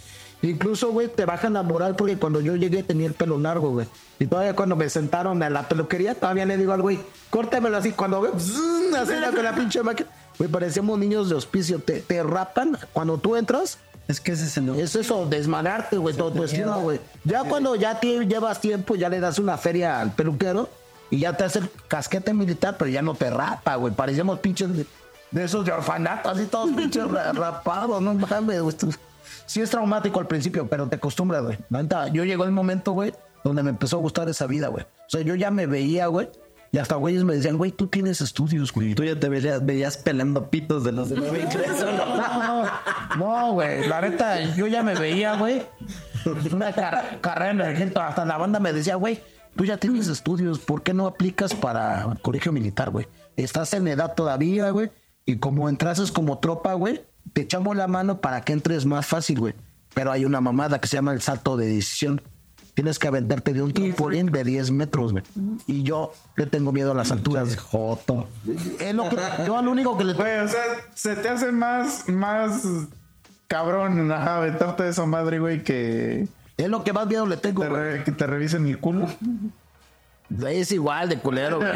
Incluso, 0.43 0.91
güey, 0.93 1.09
te 1.09 1.25
bajan 1.25 1.53
la 1.55 1.63
moral 1.63 1.97
porque 1.97 2.17
cuando 2.17 2.41
yo 2.41 2.57
llegué 2.57 2.83
tenía 2.83 3.07
el 3.07 3.15
pelo 3.15 3.39
largo, 3.39 3.71
güey. 3.71 3.87
Y 4.19 4.27
todavía 4.27 4.55
cuando 4.55 4.77
me 4.77 4.89
sentaron 4.89 5.43
en 5.43 5.53
la 5.53 5.69
peluquería, 5.69 6.15
todavía 6.15 6.47
le 6.47 6.57
digo 6.57 6.73
al 6.73 6.83
güey, 6.83 6.99
córtamelo 7.31 7.77
así. 7.77 7.93
Cuando 7.93 8.21
veo, 8.23 8.35
así 8.35 9.13
la- 9.21 9.31
con 9.31 9.43
la 9.45 9.55
pinche 9.55 9.83
máquina. 9.83 10.09
Güey, 10.39 10.51
parecíamos 10.51 10.99
niños 10.99 11.29
de 11.29 11.35
hospicio. 11.35 11.79
Te, 11.79 12.01
te 12.01 12.23
rapan 12.23 12.79
cuando 12.93 13.19
tú 13.19 13.37
entras. 13.37 13.79
Es 14.09 14.21
que 14.21 14.33
ese 14.33 14.45
es 14.47 14.57
el. 14.57 14.71
Es 14.81 14.97
eso, 14.97 15.27
desmadarte, 15.27 15.97
güey, 15.97 16.15
todo 16.17 16.33
tu 16.33 16.43
estilo, 16.45 16.81
güey. 16.81 17.01
Ya 17.25 17.45
cuando 17.45 17.75
ya 17.77 18.01
te 18.01 18.27
llevas 18.27 18.61
tiempo, 18.61 18.97
ya 18.97 19.09
le 19.09 19.21
das 19.21 19.39
una 19.39 19.57
feria 19.57 20.01
al 20.01 20.13
peluquero 20.13 20.69
y 21.11 21.19
ya 21.21 21.37
te 21.37 21.45
hace 21.45 21.59
el 21.61 21.71
casquete 21.89 22.33
militar, 22.33 22.77
pero 22.79 22.91
ya 22.91 23.03
no 23.03 23.15
te 23.15 23.29
rapa, 23.31 23.75
güey. 23.77 23.93
Parecíamos 23.93 24.39
pinches 24.39 24.75
de, 24.77 24.87
de 25.31 25.45
esos 25.45 25.65
de 25.65 25.73
orfanato, 25.73 26.29
así 26.31 26.47
todos 26.47 26.71
pinches 26.71 27.11
ra- 27.11 27.33
rapados, 27.35 28.01
no 28.01 28.15
mames, 28.15 28.61
güey. 28.63 28.77
Sí 29.47 29.61
es 29.61 29.71
traumático 29.71 30.21
al 30.21 30.27
principio, 30.27 30.67
pero 30.69 30.87
te 30.89 30.97
acostumbras, 30.97 31.43
güey. 31.43 31.59
Yo 32.13 32.25
llegó 32.25 32.45
el 32.45 32.53
momento, 32.53 32.93
güey, 32.93 33.13
donde 33.45 33.63
me 33.63 33.71
empezó 33.71 33.97
a 33.97 34.01
gustar 34.01 34.29
esa 34.29 34.47
vida, 34.47 34.69
güey. 34.69 34.85
O 34.85 35.11
sea, 35.11 35.23
yo 35.23 35.35
ya 35.35 35.51
me 35.51 35.67
veía, 35.67 36.07
güey, 36.07 36.29
y 36.73 36.79
hasta 36.79 36.95
güeyes 36.95 37.25
me 37.25 37.35
decían, 37.35 37.57
güey, 37.59 37.73
tú 37.73 37.89
tienes 37.89 38.21
estudios, 38.21 38.73
güey. 38.73 38.95
Tú 38.95 39.03
ya 39.03 39.19
te 39.19 39.29
veías, 39.29 39.67
veías 39.67 39.97
pelando 39.97 40.49
pitos 40.51 40.85
de 40.85 40.93
los 40.93 41.11
de 41.11 41.17
nueve 41.17 41.41
ingresos, 41.41 41.81
¿no? 41.97 42.17
No, 42.17 42.65
no, 43.17 43.53
güey. 43.55 43.89
La 43.89 44.01
neta, 44.01 44.41
yo 44.55 44.69
ya 44.69 44.85
me 44.85 44.95
veía, 44.95 45.35
güey. 45.35 45.63
Una 46.53 46.73
car- 46.73 47.19
carrera 47.21 47.51
en 47.51 47.61
el 47.63 47.73
ejército. 47.75 48.01
Hasta 48.01 48.25
la 48.25 48.37
banda 48.37 48.61
me 48.61 48.73
decía, 48.73 48.95
güey, 48.95 49.21
tú 49.61 49.67
ya 49.67 49.77
tienes 49.77 50.09
estudios. 50.09 50.59
¿Por 50.59 50.83
qué 50.83 50.95
no 50.95 51.07
aplicas 51.07 51.53
para 51.53 52.17
colegio 52.23 52.51
militar, 52.51 52.89
güey? 52.89 53.07
Estás 53.37 53.75
en 53.75 53.87
edad 53.89 54.15
todavía, 54.15 54.71
güey. 54.71 54.91
Y 55.27 55.37
como 55.37 55.69
entrases 55.69 56.11
como 56.11 56.39
tropa, 56.39 56.73
güey, 56.73 57.03
te 57.35 57.43
echamos 57.43 57.77
la 57.77 57.87
mano 57.87 58.23
para 58.23 58.41
que 58.41 58.55
entres 58.55 58.87
más 58.87 59.05
fácil, 59.05 59.39
güey. 59.39 59.55
Pero 59.93 60.13
hay 60.13 60.25
una 60.25 60.41
mamada 60.41 60.81
que 60.81 60.89
se 60.89 60.97
llama 60.97 61.13
el 61.13 61.21
salto 61.21 61.59
de 61.59 61.67
decisión. 61.67 62.23
Tienes 62.73 62.99
que 62.99 63.09
aventarte 63.09 63.53
de 63.53 63.61
un 63.61 63.75
trampolín 63.75 64.33
de 64.33 64.45
10 64.45 64.71
metros, 64.71 65.13
güey. 65.13 65.25
Y 65.67 65.83
yo 65.83 66.15
le 66.37 66.47
tengo 66.47 66.73
miedo 66.73 66.93
a 66.93 66.95
las 66.95 67.13
alturas. 67.13 67.55
Joto. 67.59 68.29
Es 68.79 68.95
lo 68.95 69.11
que, 69.11 69.17
yo 69.47 69.61
lo 69.61 69.71
único 69.73 69.99
que 69.99 70.05
le 70.05 70.15
Güey, 70.15 70.39
o 70.39 70.49
sea, 70.49 70.63
se 70.95 71.17
te 71.17 71.29
hace 71.29 71.53
más, 71.53 72.09
más 72.09 72.63
cabrón, 73.47 74.11
ajá, 74.11 74.39
aventarte 74.39 74.85
de 74.85 74.89
esa 74.89 75.05
madre, 75.05 75.39
güey, 75.39 75.63
que 75.63 76.29
es 76.65 76.69
lo 76.69 76.85
que 76.85 76.93
más 76.93 77.07
miedo 77.07 77.27
le 77.27 77.37
tengo. 77.37 77.63
te, 77.63 77.69
güey. 77.69 77.81
re- 77.99 78.05
que 78.05 78.13
te 78.13 78.27
revisen 78.27 78.67
el 78.67 78.79
culo. 78.79 79.07
Es 80.47 80.71
igual 80.71 81.09
de 81.09 81.19
culero. 81.19 81.57
güey. 81.59 81.71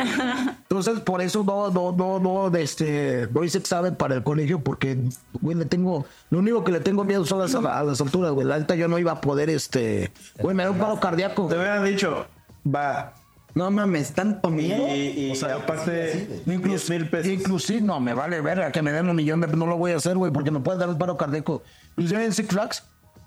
Entonces, 0.62 1.00
por 1.00 1.20
eso 1.20 1.42
no, 1.42 1.70
no, 1.70 1.90
no, 1.92 2.20
no, 2.20 2.56
este, 2.56 3.28
no 3.34 3.42
hice 3.42 3.58
examen 3.58 3.96
para 3.96 4.14
el 4.14 4.22
colegio 4.22 4.60
porque, 4.60 4.96
güey, 5.40 5.56
le 5.56 5.64
tengo, 5.64 6.06
lo 6.30 6.38
único 6.38 6.62
que 6.62 6.70
le 6.70 6.78
tengo 6.80 7.02
miedo 7.04 7.24
son 7.26 7.40
las, 7.40 7.52
a 7.54 7.82
las 7.82 8.00
alturas, 8.00 8.30
güey. 8.30 8.46
La 8.46 8.58
neta 8.58 8.76
yo 8.76 8.86
no 8.86 8.98
iba 9.00 9.10
a 9.12 9.20
poder, 9.20 9.50
este, 9.50 10.12
güey, 10.38 10.54
me 10.54 10.62
da 10.62 10.70
un 10.70 10.78
paro 10.78 11.00
cardíaco. 11.00 11.48
Te 11.48 11.56
hubieran 11.56 11.84
dicho, 11.84 12.26
va. 12.64 13.14
No 13.56 13.70
mames, 13.70 14.12
tanto 14.12 14.50
miedo. 14.50 14.86
y, 14.88 15.32
y 15.32 15.44
aparte, 15.44 16.42
10 16.46 16.90
mil 16.90 17.08
pesos. 17.08 17.26
Inclusive, 17.32 17.80
no, 17.80 17.98
me 18.00 18.14
vale 18.14 18.40
verga 18.40 18.70
que 18.72 18.82
me 18.82 18.90
den 18.92 19.08
un 19.08 19.16
millón 19.16 19.40
de 19.40 19.46
no 19.48 19.66
lo 19.66 19.76
voy 19.76 19.92
a 19.92 19.96
hacer, 19.96 20.16
güey, 20.16 20.32
porque 20.32 20.50
me 20.52 20.60
puede 20.60 20.78
dar 20.78 20.88
un 20.88 20.98
paro 20.98 21.16
cardíaco. 21.16 21.62
Inclusive 21.96 22.24
en 22.24 22.32
Six 22.32 22.48
Flags, 22.48 22.84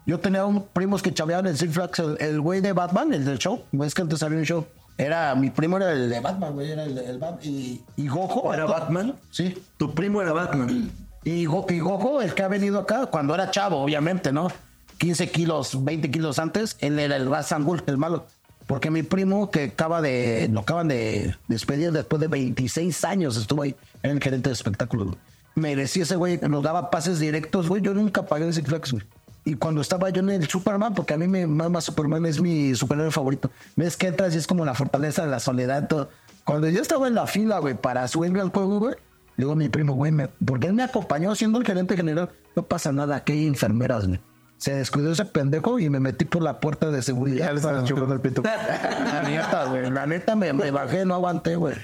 yo 0.08 0.20
tenía 0.20 0.46
un 0.46 0.64
primos 0.64 1.02
que 1.04 1.14
chaveaban 1.14 1.46
en 1.48 1.56
Six 1.58 1.74
Flags, 1.74 2.00
el, 2.00 2.18
el 2.20 2.42
güey 2.42 2.62
de 2.62 2.74
Batman, 2.74 3.14
el 3.14 3.24
del 3.26 3.38
show, 3.38 3.62
es 3.84 3.94
que 3.94 4.02
antes 4.02 4.24
había 4.24 4.40
un 4.40 4.46
show. 4.46 4.66
Era, 4.98 5.36
mi 5.36 5.52
primo 5.52 5.78
era 5.78 5.92
el 5.92 6.10
de 6.10 6.20
Batman, 6.20 6.54
güey, 6.54 6.72
era 6.72 6.84
el, 6.86 7.20
Batman. 7.20 7.40
Y, 7.44 7.82
y 7.98 8.08
Gojo. 8.08 8.52
¿Era 8.52 8.66
Batman? 8.66 9.14
Sí. 9.30 9.56
Tu 9.78 9.94
primo 9.94 10.22
era 10.24 10.34
Batman. 10.34 10.90
Y, 11.24 11.46
Go- 11.46 11.68
y 11.70 11.80
Gojo, 11.80 12.22
el 12.22 12.34
que 12.34 12.42
ha 12.42 12.48
venido 12.48 12.80
acá, 12.80 13.06
cuando 13.06 13.36
era 13.36 13.52
chavo, 13.52 13.78
obviamente, 13.84 14.32
¿no? 14.32 14.48
15 14.98 15.30
kilos, 15.30 15.84
20 15.84 16.10
kilos 16.10 16.40
antes, 16.40 16.78
él 16.80 16.98
era 16.98 17.16
el 17.18 17.30
Ras 17.30 17.52
Angul, 17.52 17.84
el 17.86 17.98
malo. 17.98 18.26
Porque 18.66 18.90
mi 18.90 19.04
primo, 19.04 19.52
que 19.52 19.66
acaba 19.66 20.02
de, 20.02 20.50
lo 20.52 20.62
acaban 20.62 20.88
de 20.88 21.36
despedir 21.48 21.92
después 21.92 22.20
de 22.20 22.28
26 22.28 23.04
años, 23.06 23.38
estuvo 23.38 23.62
ahí, 23.62 23.76
era 24.02 24.14
el 24.14 24.20
gerente 24.22 24.50
de 24.50 24.54
espectáculos. 24.54 25.08
güey. 25.10 25.18
Me 25.54 25.76
decía 25.76 26.04
ese 26.04 26.16
güey 26.16 26.40
que 26.40 26.50
nos 26.50 26.64
daba 26.64 26.90
pases 26.90 27.20
directos, 27.20 27.68
güey. 27.70 27.82
Yo 27.84 27.94
nunca 27.94 28.26
pagué 28.26 28.46
en 28.46 28.54
Six 28.54 28.68
Flags, 28.68 28.92
güey. 28.94 29.04
Y 29.48 29.56
cuando 29.56 29.80
estaba 29.82 30.10
yo 30.10 30.20
en 30.22 30.30
el 30.30 30.48
Superman, 30.48 30.94
porque 30.94 31.14
a 31.14 31.18
mí 31.18 31.28
me 31.28 31.48
mama 31.48 31.80
Superman, 31.80 32.26
es 32.26 32.42
mi 32.42 32.76
superhéroe 32.76 33.12
favorito. 33.12 33.50
Ves 33.76 33.96
que 33.96 34.08
entras 34.08 34.36
y 34.36 34.38
es 34.38 34.46
como 34.48 34.66
la 34.66 34.74
fortaleza 34.74 35.24
de 35.24 35.32
la 35.32 35.40
soledad, 35.40 35.88
todo. 35.88 36.10
Cuando 36.44 36.68
yo 36.68 36.82
estaba 36.82 37.08
en 37.08 37.16
la 37.16 37.28
fila, 37.28 37.60
güey, 37.60 37.74
para 37.76 38.08
subirme 38.10 38.42
al 38.42 38.50
juego, 38.50 38.80
güey, 38.80 38.96
le 39.38 39.44
digo 39.44 39.54
a 39.54 39.56
mi 39.56 39.70
primo, 39.70 39.94
güey, 39.94 40.12
me- 40.12 40.28
porque 40.46 40.68
él 40.68 40.74
me 40.74 40.84
acompañó 40.84 41.34
siendo 41.36 41.60
el 41.60 41.66
gerente 41.66 41.96
general. 41.96 42.30
No 42.56 42.64
pasa 42.64 42.92
nada, 42.92 43.16
aquí 43.18 43.32
hay 43.34 43.48
enfermeras, 43.48 44.06
güey. 44.08 44.20
Se 44.58 44.74
descuidó 44.74 45.12
ese 45.12 45.24
pendejo 45.24 45.80
y 45.80 45.90
me 45.90 46.00
metí 46.00 46.26
por 46.26 46.42
la 46.42 46.60
puerta 46.60 46.90
de 46.92 47.02
seguridad. 47.02 47.46
Ya 47.46 47.52
le 47.52 47.58
estabas 47.60 47.84
chupando 47.86 48.14
el 48.16 48.20
pito. 48.20 48.42
La 48.44 49.22
neta, 49.24 49.66
güey. 49.66 49.90
La 49.92 50.06
neta 50.08 50.36
me, 50.36 50.52
me 50.52 50.72
bajé, 50.72 51.06
no 51.06 51.14
aguanté, 51.14 51.56
güey. 51.56 51.76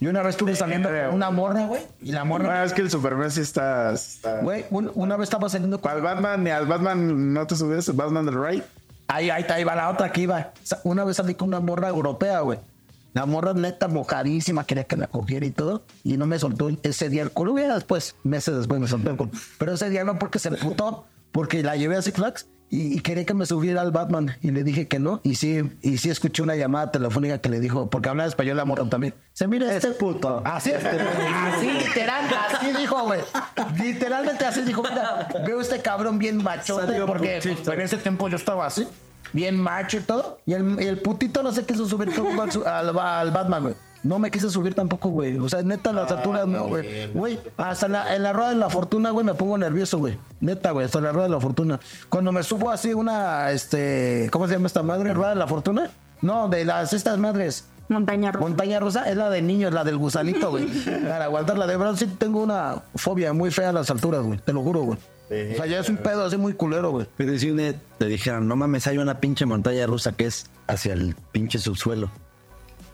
Yo 0.00 0.10
una 0.10 0.22
vez 0.22 0.30
estuve 0.36 0.54
saliendo 0.54 0.88
con 0.88 1.14
una 1.14 1.30
morra, 1.30 1.66
güey. 1.66 1.82
Y 2.00 2.12
la 2.12 2.24
morra, 2.24 2.44
No, 2.58 2.64
es 2.64 2.72
que 2.72 2.82
el 2.82 2.90
Superman 2.90 3.30
sí 3.30 3.40
está. 3.40 3.92
está- 3.92 4.40
güey, 4.40 4.64
un- 4.70 4.92
una 4.94 5.16
vez 5.16 5.24
estaba 5.28 5.48
saliendo 5.48 5.80
con. 5.80 5.90
Al 5.90 6.00
Batman, 6.02 6.44
ni 6.44 6.50
al 6.50 6.66
Batman 6.66 7.32
no 7.32 7.46
te 7.46 7.56
subes, 7.56 7.88
el 7.88 7.96
Batman 7.96 8.24
del 8.26 8.40
Right. 8.42 8.64
Ahí, 9.08 9.30
ahí, 9.30 9.44
ahí 9.48 9.64
va 9.64 9.74
la 9.74 9.88
otra 9.90 10.12
que 10.12 10.20
iba. 10.20 10.52
Una 10.84 11.02
vez 11.04 11.16
salí 11.16 11.34
con 11.34 11.48
una 11.48 11.60
morra 11.60 11.88
europea, 11.88 12.40
güey. 12.40 12.58
La 13.14 13.24
morra 13.26 13.54
neta 13.54 13.88
mojadísima, 13.88 14.64
quería 14.64 14.84
que 14.84 14.96
la 14.96 15.06
cogiera 15.08 15.46
y 15.46 15.50
todo. 15.50 15.82
Y 16.04 16.16
no 16.18 16.26
me 16.26 16.38
soltó 16.38 16.70
ese 16.82 17.08
día 17.08 17.22
el 17.22 17.30
culo. 17.32 17.54
Después, 17.54 18.14
meses 18.22 18.54
después 18.56 18.80
me 18.80 18.86
soltó 18.86 19.10
el 19.10 19.16
culo. 19.16 19.30
Pero 19.58 19.72
ese 19.72 19.88
día 19.90 20.04
no 20.04 20.18
porque 20.18 20.38
se 20.38 20.50
le 20.50 20.58
putó, 20.58 21.06
porque 21.32 21.62
la 21.62 21.74
llevé 21.76 21.96
a 21.96 22.02
Six 22.02 22.16
Flags 22.16 22.46
y, 22.70 22.96
y 22.96 23.00
quería 23.00 23.24
que 23.24 23.34
me 23.34 23.46
subiera 23.46 23.80
al 23.80 23.90
Batman. 23.92 24.36
Y 24.42 24.50
le 24.50 24.62
dije 24.64 24.88
que 24.88 24.98
no. 24.98 25.20
Y 25.24 25.34
sí, 25.36 25.62
y 25.82 25.98
sí 25.98 26.10
escuché 26.10 26.42
una 26.42 26.56
llamada 26.56 26.90
telefónica 26.92 27.38
que 27.40 27.48
le 27.48 27.60
dijo, 27.60 27.88
porque 27.90 28.08
habla 28.08 28.26
español 28.26 28.56
la 28.56 28.64
morra 28.64 28.88
también. 28.88 29.14
Se 29.32 29.46
mira 29.46 29.72
este 29.74 29.90
puto. 29.92 30.42
Así, 30.44 30.72
así 30.72 31.70
literal, 31.70 32.24
así 32.50 32.72
dijo, 32.78 33.02
güey. 33.04 33.20
Literalmente 33.82 34.44
así 34.44 34.62
dijo, 34.62 34.82
mira, 34.82 35.28
veo 35.46 35.60
este 35.60 35.80
cabrón 35.80 36.18
bien 36.18 36.42
machote 36.42 37.00
porque 37.06 37.40
pues, 37.42 37.68
en 37.68 37.80
ese 37.80 37.96
tiempo 37.98 38.28
yo 38.28 38.36
estaba 38.36 38.66
así 38.66 38.86
bien 39.32 39.60
macho 39.60 39.98
y 39.98 40.00
todo. 40.00 40.40
Y 40.46 40.54
el, 40.54 40.76
y 40.82 40.86
el 40.86 40.98
putito 41.00 41.42
no 41.42 41.52
se 41.52 41.64
quiso 41.64 41.86
subir 41.86 42.14
como 42.14 42.40
al, 42.42 42.50
su- 42.50 42.64
al, 42.66 42.98
al 42.98 43.30
Batman, 43.30 43.62
güey. 43.62 43.74
No 44.02 44.18
me 44.18 44.30
quise 44.30 44.48
subir 44.50 44.74
tampoco, 44.74 45.08
güey. 45.08 45.38
O 45.38 45.48
sea, 45.48 45.62
neta, 45.62 45.92
las 45.92 46.10
alturas, 46.10 46.46
no, 46.46 46.68
güey. 46.68 47.08
Güey, 47.12 47.38
hasta 47.56 47.86
en 47.86 47.92
la, 47.92 48.16
en 48.16 48.22
la 48.22 48.32
rueda 48.32 48.50
de 48.50 48.56
la 48.56 48.70
fortuna, 48.70 49.10
güey, 49.10 49.26
me 49.26 49.34
pongo 49.34 49.58
nervioso, 49.58 49.98
güey. 49.98 50.18
Neta, 50.40 50.70
güey, 50.70 50.86
hasta 50.86 50.98
en 50.98 51.04
la 51.04 51.12
rueda 51.12 51.26
de 51.26 51.32
la 51.34 51.40
fortuna. 51.40 51.80
Cuando 52.08 52.32
me 52.32 52.42
subo 52.42 52.70
así 52.70 52.94
una, 52.94 53.50
este, 53.50 54.28
¿cómo 54.30 54.46
se 54.46 54.54
llama 54.54 54.66
esta 54.68 54.82
madre? 54.82 55.12
¿Rueda 55.14 55.30
de 55.30 55.36
la 55.36 55.46
fortuna? 55.46 55.90
No, 56.22 56.48
de 56.48 56.64
las 56.64 56.92
estas 56.92 57.18
madres. 57.18 57.64
Montaña 57.88 58.32
rusa. 58.32 58.46
Montaña 58.46 58.80
rusa 58.80 59.08
es 59.08 59.16
la 59.16 59.30
de 59.30 59.40
niños, 59.42 59.72
la 59.72 59.82
del 59.82 59.96
gusanito, 59.96 60.50
güey. 60.50 60.66
Para 61.08 61.24
aguantarla. 61.24 61.66
De 61.66 61.76
verdad, 61.76 61.96
sí 61.96 62.06
tengo 62.06 62.42
una 62.42 62.82
fobia 62.94 63.32
muy 63.32 63.50
fea 63.50 63.70
a 63.70 63.72
las 63.72 63.90
alturas, 63.90 64.22
güey. 64.22 64.38
Te 64.38 64.52
lo 64.52 64.62
juro, 64.62 64.82
güey. 64.82 64.98
O 65.30 65.56
sea, 65.56 65.66
ya 65.66 65.80
es 65.80 65.88
un 65.88 65.98
pedo 65.98 66.24
así 66.24 66.36
muy 66.36 66.54
culero, 66.54 66.90
güey. 66.90 67.06
Pero 67.16 67.38
si 67.38 67.50
un 67.50 67.58
día 67.58 67.74
te 67.98 68.06
dijeran, 68.06 68.48
no 68.48 68.56
mames, 68.56 68.86
hay 68.86 68.96
una 68.98 69.20
pinche 69.20 69.44
montaña 69.44 69.86
rusa 69.86 70.12
que 70.12 70.26
es 70.26 70.46
hacia 70.66 70.94
el 70.94 71.16
pinche 71.32 71.58
subsuelo. 71.58 72.10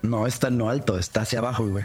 No, 0.05 0.27
está 0.27 0.49
en 0.49 0.59
lo 0.59 0.69
alto, 0.69 0.99
está 0.99 1.23
hacia 1.23 1.39
abajo, 1.39 1.67
güey. 1.67 1.85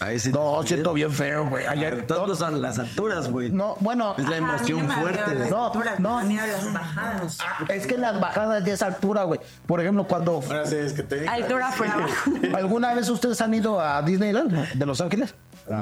Ahí 0.00 0.18
sí. 0.18 0.32
No, 0.32 0.62
siento 0.64 0.92
bien 0.92 1.12
feo, 1.12 1.48
güey. 1.48 1.66
Ayer, 1.66 2.06
Todos 2.06 2.38
son 2.38 2.60
las 2.60 2.78
alturas, 2.78 3.30
güey. 3.30 3.50
no, 3.50 3.76
bueno, 3.80 4.14
Es 4.18 4.28
la 4.28 4.38
emoción 4.38 4.90
fuerte. 4.90 5.34
de- 5.36 5.50
no, 5.50 5.72
no, 5.98 6.20
las 6.22 6.72
bajadas. 6.72 7.38
es 7.68 7.86
que 7.86 7.96
las 7.96 8.18
bajadas 8.20 8.64
de 8.64 8.72
esa 8.72 8.86
altura, 8.86 9.22
güey. 9.22 9.40
Por 9.66 9.80
ejemplo, 9.80 10.04
cuando 10.06 10.42
Ahora 10.44 10.66
sí, 10.66 10.76
es 10.76 10.92
que 10.94 11.02
te 11.04 11.28
Altura 11.28 11.70
por 11.78 11.86
abajo. 11.86 12.30
alguna 12.56 12.94
vez 12.94 13.08
ustedes 13.08 13.40
han 13.40 13.54
ido 13.54 13.80
a 13.80 14.02
Disneyland 14.02 14.72
de 14.72 14.86
Los 14.86 15.00
Ángeles. 15.00 15.34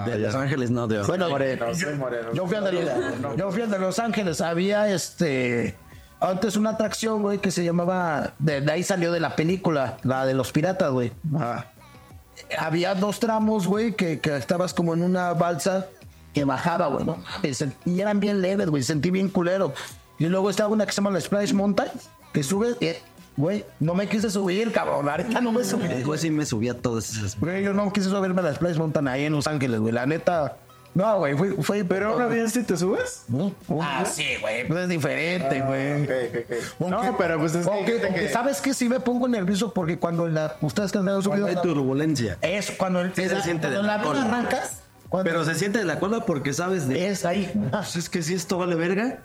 De 0.06 0.18
Los 0.18 0.34
Ángeles, 0.34 0.70
no, 0.70 0.86
de 0.86 1.02
Bueno, 1.02 1.28
Moreno, 1.30 1.74
soy 1.74 1.94
moreno. 1.96 2.32
Yo 2.34 2.46
fui, 2.46 2.56
de 2.58 2.72
los, 2.72 3.36
yo 3.36 3.50
fui 3.50 3.62
al 3.62 3.70
de 3.70 3.78
Los 3.78 3.98
Ángeles. 3.98 4.40
Había 4.40 4.88
este. 4.92 5.76
Antes 6.22 6.56
una 6.56 6.70
atracción, 6.70 7.22
güey, 7.22 7.38
que 7.38 7.50
se 7.50 7.64
llamaba. 7.64 8.32
De, 8.38 8.60
de 8.60 8.72
ahí 8.72 8.82
salió 8.82 9.10
de 9.12 9.20
la 9.20 9.34
película, 9.36 9.96
la 10.04 10.24
de 10.24 10.34
los 10.34 10.52
piratas, 10.52 10.90
güey. 10.92 11.12
Ah, 11.38 11.66
Había 12.58 12.94
dos 12.94 13.18
tramos, 13.20 13.66
güey, 13.66 13.94
que, 13.94 14.20
que 14.20 14.36
estabas 14.36 14.72
como 14.74 14.94
en 14.94 15.02
una 15.02 15.32
balsa 15.34 15.86
que 16.32 16.44
bajaba, 16.44 16.86
güey. 16.88 17.04
No. 17.04 17.18
Y 17.84 18.00
eran 18.00 18.20
bien 18.20 18.40
leves, 18.40 18.68
güey. 18.70 18.82
Sentí 18.82 19.10
bien 19.10 19.28
culero. 19.28 19.74
Y 20.18 20.26
luego 20.26 20.48
estaba 20.50 20.68
una 20.70 20.86
que 20.86 20.92
se 20.92 20.96
llama 20.96 21.10
la 21.10 21.20
Splash 21.20 21.52
Mountain, 21.52 21.90
que 22.32 22.42
sube. 22.42 22.76
eh, 22.80 23.00
Güey, 23.34 23.64
no 23.80 23.94
me 23.94 24.06
quise 24.08 24.28
subir, 24.28 24.70
cabrón. 24.72 25.08
Ahorita 25.08 25.40
no 25.40 25.52
me 25.52 25.64
subí. 25.64 26.02
Güey, 26.02 26.18
sí 26.20 26.30
me 26.30 26.44
subí 26.44 26.68
a 26.68 26.74
todas 26.78 27.08
esas. 27.10 27.40
Güey, 27.40 27.64
yo 27.64 27.72
no 27.72 27.90
quise 27.90 28.10
subirme 28.10 28.40
a 28.40 28.44
la 28.44 28.54
Splash 28.54 28.76
Mountain 28.76 29.08
ahí 29.08 29.24
en 29.24 29.32
Los 29.32 29.46
Ángeles, 29.46 29.80
güey. 29.80 29.90
La 29.92 30.04
neta. 30.04 30.58
No, 30.94 31.18
güey, 31.18 31.34
fue, 31.34 31.52
fue. 31.62 31.84
Pero 31.84 32.10
ahora 32.12 32.26
bien 32.26 32.50
si 32.50 32.62
te 32.64 32.76
subes. 32.76 33.24
Ah, 33.80 34.04
sí, 34.04 34.26
güey. 34.40 34.66
Pues 34.68 34.80
es 34.80 34.88
diferente, 34.90 35.60
güey. 35.62 36.06
No, 36.90 37.16
pero 37.16 37.38
pues 37.38 37.54
es 37.54 37.66
aunque- 37.66 37.98
que- 37.98 38.06
aunque 38.06 38.28
¿Sabes 38.28 38.60
qué? 38.60 38.74
Sí 38.74 38.88
me 38.88 39.00
pongo 39.00 39.26
nervioso 39.26 39.72
porque 39.72 39.98
cuando 39.98 40.28
la, 40.28 40.56
ustedes 40.60 40.92
que 40.92 40.98
han 40.98 41.06
dado 41.06 41.22
subido. 41.22 41.46
Hay 41.46 41.56
turbulencia. 41.56 42.36
Es 42.42 42.70
cuando 42.72 43.00
el, 43.00 43.14
Sí, 43.14 43.26
se 43.28 43.34
la- 43.34 43.42
siente 43.42 43.68
cuando 43.68 43.80
de 43.82 43.86
la 43.86 43.96
la 43.96 44.02
cola. 44.02 44.22
arranca. 44.22 44.62
cuando- 45.08 45.30
Pero 45.30 45.44
se 45.46 45.54
siente 45.54 45.78
de 45.78 45.84
la 45.86 45.98
cola 45.98 46.26
porque 46.26 46.52
sabes 46.52 46.86
de. 46.88 47.08
es 47.08 47.24
ahí. 47.24 47.50
Ah, 47.72 47.78
Pues 47.82 47.96
es 47.96 48.10
que 48.10 48.22
si 48.22 48.34
esto 48.34 48.58
vale 48.58 48.74
verga, 48.74 49.20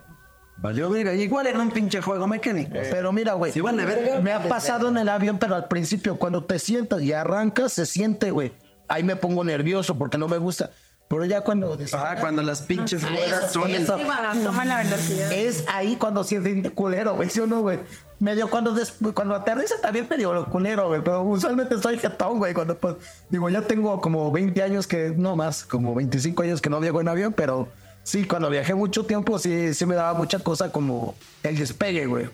valió 0.58 0.90
verga. 0.90 1.14
Igual 1.16 1.48
era 1.48 1.60
un 1.60 1.72
pinche 1.72 2.02
juego 2.02 2.28
mecánico. 2.28 2.72
Pero 2.74 3.12
mira, 3.12 3.34
güey. 3.34 3.52
Si 3.52 3.60
vale 3.60 3.86
verga, 3.86 4.22
Me 4.22 4.32
ha 4.32 4.42
pasado 4.48 4.88
en 4.88 4.98
el 4.98 5.10
avión, 5.10 5.38
pero 5.38 5.56
al 5.56 5.68
principio, 5.68 6.16
cuando 6.18 6.46
te 6.46 6.60
sientas 6.60 7.02
y 7.02 7.12
arrancas, 7.12 7.74
se 7.74 7.86
siente, 7.86 8.32
güey. 8.32 8.54
Ahí 8.88 9.04
me 9.04 9.18
pongo 9.18 9.44
nervioso 9.44 9.98
porque 9.98 10.18
no 10.18 10.30
me 10.30 10.38
gusta. 10.38 10.72
Pero 11.08 11.24
ya 11.26 11.40
cuando. 11.42 11.78
Ah, 11.94 12.16
cuando 12.20 12.42
las 12.44 12.62
pinches 12.64 13.02
ruedas 13.08 13.46
Eso, 13.46 13.62
suenan. 13.62 13.82
eso. 13.84 13.98
Toman 14.44 14.68
la 14.68 14.78
velocidad. 14.84 15.32
Es 15.32 15.64
ahí 15.68 15.96
cuando 15.96 16.24
siente 16.26 16.70
culero, 16.72 17.16
güey, 17.16 17.30
¿sí 17.30 17.40
o 17.40 17.48
no, 17.48 17.62
güey? 17.62 17.80
Medio 18.20 18.50
cuando, 18.50 18.74
des- 18.74 18.94
cuando 19.14 19.36
aterriza 19.36 19.76
también 19.82 20.08
medio 20.10 20.46
culero, 20.48 20.88
güey, 20.90 21.02
pero 21.04 21.22
usualmente 21.24 21.78
soy 21.82 21.98
jetón, 22.00 22.40
güey, 22.40 22.54
cuando 22.54 22.76
pues, 22.78 22.96
digo, 23.30 23.48
ya 23.50 23.62
tengo 23.62 24.02
como 24.02 24.32
20 24.32 24.62
años 24.64 24.86
que, 24.88 25.14
no 25.16 25.36
más, 25.36 25.64
como 25.66 25.94
25 25.96 26.42
años 26.44 26.60
que 26.62 26.70
no 26.70 26.80
viajo 26.80 27.00
en 27.00 27.08
avión, 27.08 27.32
pero 27.34 27.70
sí, 28.04 28.26
cuando 28.26 28.50
viajé 28.50 28.74
mucho 28.74 29.06
tiempo, 29.06 29.38
sí, 29.40 29.74
sí 29.76 29.86
me 29.86 29.96
daba 29.96 30.14
mucha 30.18 30.40
cosa 30.40 30.72
como 30.72 31.16
el 31.44 31.58
despegue, 31.58 32.08
güey. 32.08 32.28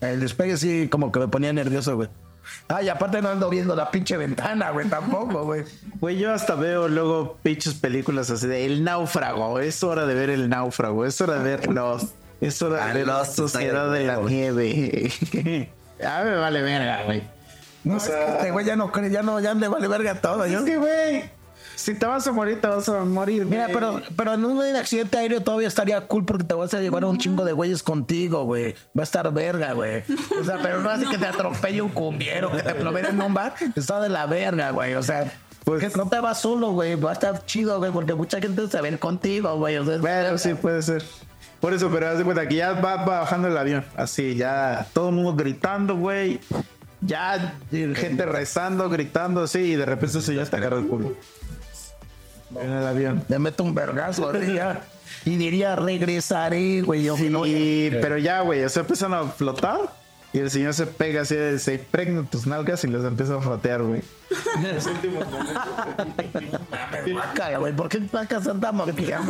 El 0.00 0.20
despegue 0.20 0.56
sí 0.56 0.88
como 0.90 1.12
que 1.12 1.20
me 1.20 1.28
ponía 1.28 1.52
nervioso, 1.52 1.94
güey. 1.96 2.08
Ay, 2.68 2.88
aparte 2.88 3.22
no 3.22 3.28
ando 3.30 3.48
viendo 3.48 3.74
la 3.74 3.90
pinche 3.90 4.16
ventana, 4.16 4.70
güey, 4.70 4.88
tampoco, 4.88 5.44
güey. 5.44 5.64
Güey, 6.00 6.18
yo 6.18 6.32
hasta 6.32 6.54
veo 6.54 6.88
luego 6.88 7.38
pinches 7.42 7.74
películas 7.74 8.30
así 8.30 8.46
de 8.46 8.66
El 8.66 8.84
Náufrago. 8.84 9.58
Es 9.58 9.82
hora 9.82 10.06
de 10.06 10.14
ver 10.14 10.30
El 10.30 10.48
Náufrago. 10.48 11.04
Es 11.06 11.20
hora 11.20 11.34
de 11.38 11.44
ver 11.44 11.68
Lost. 11.72 12.14
Es 12.40 12.60
hora 12.62 12.84
Ah, 12.84 12.88
de 12.88 12.94
ver 12.94 13.06
la 13.06 13.24
sociedad 13.24 13.90
de 13.90 14.06
la 14.06 14.18
nieve. 14.18 15.10
ya 16.00 16.22
me 16.24 16.36
vale 16.36 16.62
verga, 16.62 17.04
güey. 17.04 17.22
No, 17.84 17.96
es 17.96 18.04
que 18.08 18.26
este 18.32 18.50
güey 18.50 18.66
ya 18.66 18.76
no 18.76 18.92
cree, 18.92 19.10
ya 19.10 19.22
no, 19.22 19.40
ya 19.40 19.54
le 19.54 19.66
vale 19.68 19.88
verga 19.88 20.14
todo, 20.20 20.46
yo. 20.46 20.58
Es 20.58 20.64
que, 20.64 20.76
güey, 20.76 21.30
si 21.78 21.94
te 21.94 22.06
vas 22.06 22.26
a 22.26 22.32
morir, 22.32 22.60
te 22.60 22.66
vas 22.66 22.88
a 22.88 23.04
morir. 23.04 23.44
Mira, 23.46 23.64
güey. 23.64 23.74
pero, 23.74 24.02
pero 24.16 24.34
en 24.34 24.44
un 24.44 24.60
accidente 24.76 25.16
aéreo 25.16 25.40
todavía 25.42 25.68
estaría 25.68 26.00
cool 26.08 26.24
porque 26.24 26.44
te 26.44 26.54
vas 26.54 26.74
a 26.74 26.80
llevar 26.80 27.04
a 27.04 27.06
un 27.06 27.18
chingo 27.18 27.44
de 27.44 27.52
güeyes 27.52 27.82
contigo, 27.82 28.44
güey. 28.44 28.74
Va 28.98 29.02
a 29.02 29.04
estar 29.04 29.32
verga, 29.32 29.72
güey. 29.74 30.02
O 30.40 30.44
sea, 30.44 30.58
pero 30.62 30.80
no 30.80 30.90
hace 30.90 31.06
que 31.06 31.16
te 31.18 31.26
atropelle 31.26 31.80
un 31.80 31.90
cumbiero, 31.90 32.50
que 32.50 32.62
te 32.62 32.74
plomeen 32.74 33.06
en 33.06 33.22
un 33.22 33.32
bar. 33.32 33.54
Está 33.76 34.00
de 34.00 34.08
la 34.08 34.26
verga, 34.26 34.70
güey. 34.72 34.94
O 34.94 35.02
sea, 35.02 35.32
Pues- 35.64 35.96
no 35.96 36.08
te 36.08 36.18
vas 36.18 36.40
solo, 36.40 36.72
güey. 36.72 36.96
Va 36.96 37.10
a 37.10 37.12
estar 37.12 37.44
chido, 37.46 37.78
güey, 37.78 37.92
porque 37.92 38.14
mucha 38.14 38.40
gente 38.40 38.66
se 38.68 38.80
va 38.80 38.86
a 38.86 38.90
ir 38.90 38.98
contigo, 38.98 39.54
güey. 39.56 39.76
O 39.76 39.84
sea, 39.84 39.98
Bueno, 39.98 40.36
sí, 40.38 40.54
puede 40.54 40.82
ser. 40.82 41.04
Por 41.60 41.72
eso, 41.74 41.90
pero 41.92 42.08
haz 42.08 42.18
de 42.18 42.24
cuenta 42.24 42.46
que 42.48 42.54
ya 42.56 42.72
va, 42.72 42.96
va 43.04 43.20
bajando 43.20 43.48
el 43.48 43.56
avión. 43.56 43.84
Así, 43.96 44.34
ya 44.34 44.86
todo 44.92 45.10
el 45.10 45.14
mundo 45.14 45.34
gritando, 45.34 45.96
güey. 45.96 46.40
Ya 47.00 47.54
gente 47.70 48.26
rezando, 48.26 48.88
gritando, 48.90 49.42
así, 49.44 49.58
y 49.60 49.76
de 49.76 49.84
repente 49.86 50.18
eso 50.18 50.32
ya 50.32 50.42
agarra 50.42 50.78
el 50.78 50.88
culo. 52.48 52.60
En 52.62 52.70
el 52.72 52.86
avión. 52.86 53.24
le 53.28 53.38
meto 53.38 53.62
un 53.64 53.74
vergazo, 53.74 54.30
güey, 54.30 54.54
ya. 54.54 54.82
Y 55.24 55.36
diría, 55.36 55.74
regresaré, 55.76 56.82
güey. 56.82 57.02
Yo, 57.04 57.16
no, 57.30 57.46
Y, 57.46 57.90
pero 58.00 58.18
ya, 58.18 58.40
güey, 58.42 58.62
o 58.64 58.68
sea, 58.68 58.80
empiezan 58.82 59.14
a 59.14 59.24
flotar. 59.24 59.78
Y 60.30 60.40
el 60.40 60.50
señor 60.50 60.74
se 60.74 60.84
pega 60.86 61.22
así, 61.22 61.34
se 61.58 61.74
impregna 61.74 62.22
tus 62.30 62.46
nalgas 62.46 62.84
y 62.84 62.88
los 62.88 63.02
empieza 63.04 63.36
a 63.36 63.40
frotear, 63.40 63.82
güey. 63.82 64.02
Caga, 67.34 67.58
güey. 67.58 67.72
¿Por 67.74 67.88
qué 67.88 68.00
morquilla? 68.72 69.20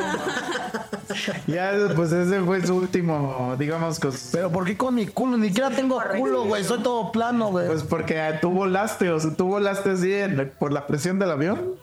Ya, 1.47 1.73
pues 1.95 2.13
ese 2.13 2.41
fue 2.43 2.67
su 2.67 2.75
último, 2.77 3.55
digamos, 3.59 4.01
cos- 4.01 4.31
Pero 4.33 4.51
¿por 4.51 4.65
qué 4.65 4.77
con 4.77 4.95
mi 4.95 5.07
culo? 5.07 5.37
Ni 5.37 5.49
siquiera 5.49 5.71
tengo 5.71 6.03
culo, 6.17 6.45
güey. 6.45 6.65
Soy 6.65 6.81
todo 6.83 7.13
plano, 7.13 7.51
güey. 7.51 7.67
pues 7.69 7.83
porque 7.85 8.21
tú 8.41 8.51
volaste, 8.51 9.11
o 9.11 9.21
sea, 9.21 9.33
tú 9.35 9.47
volaste 9.47 9.91
así 9.93 10.13
en- 10.13 10.53
por 10.59 10.73
la 10.73 10.87
presión 10.87 11.19
del 11.19 11.31
avión. 11.31 11.75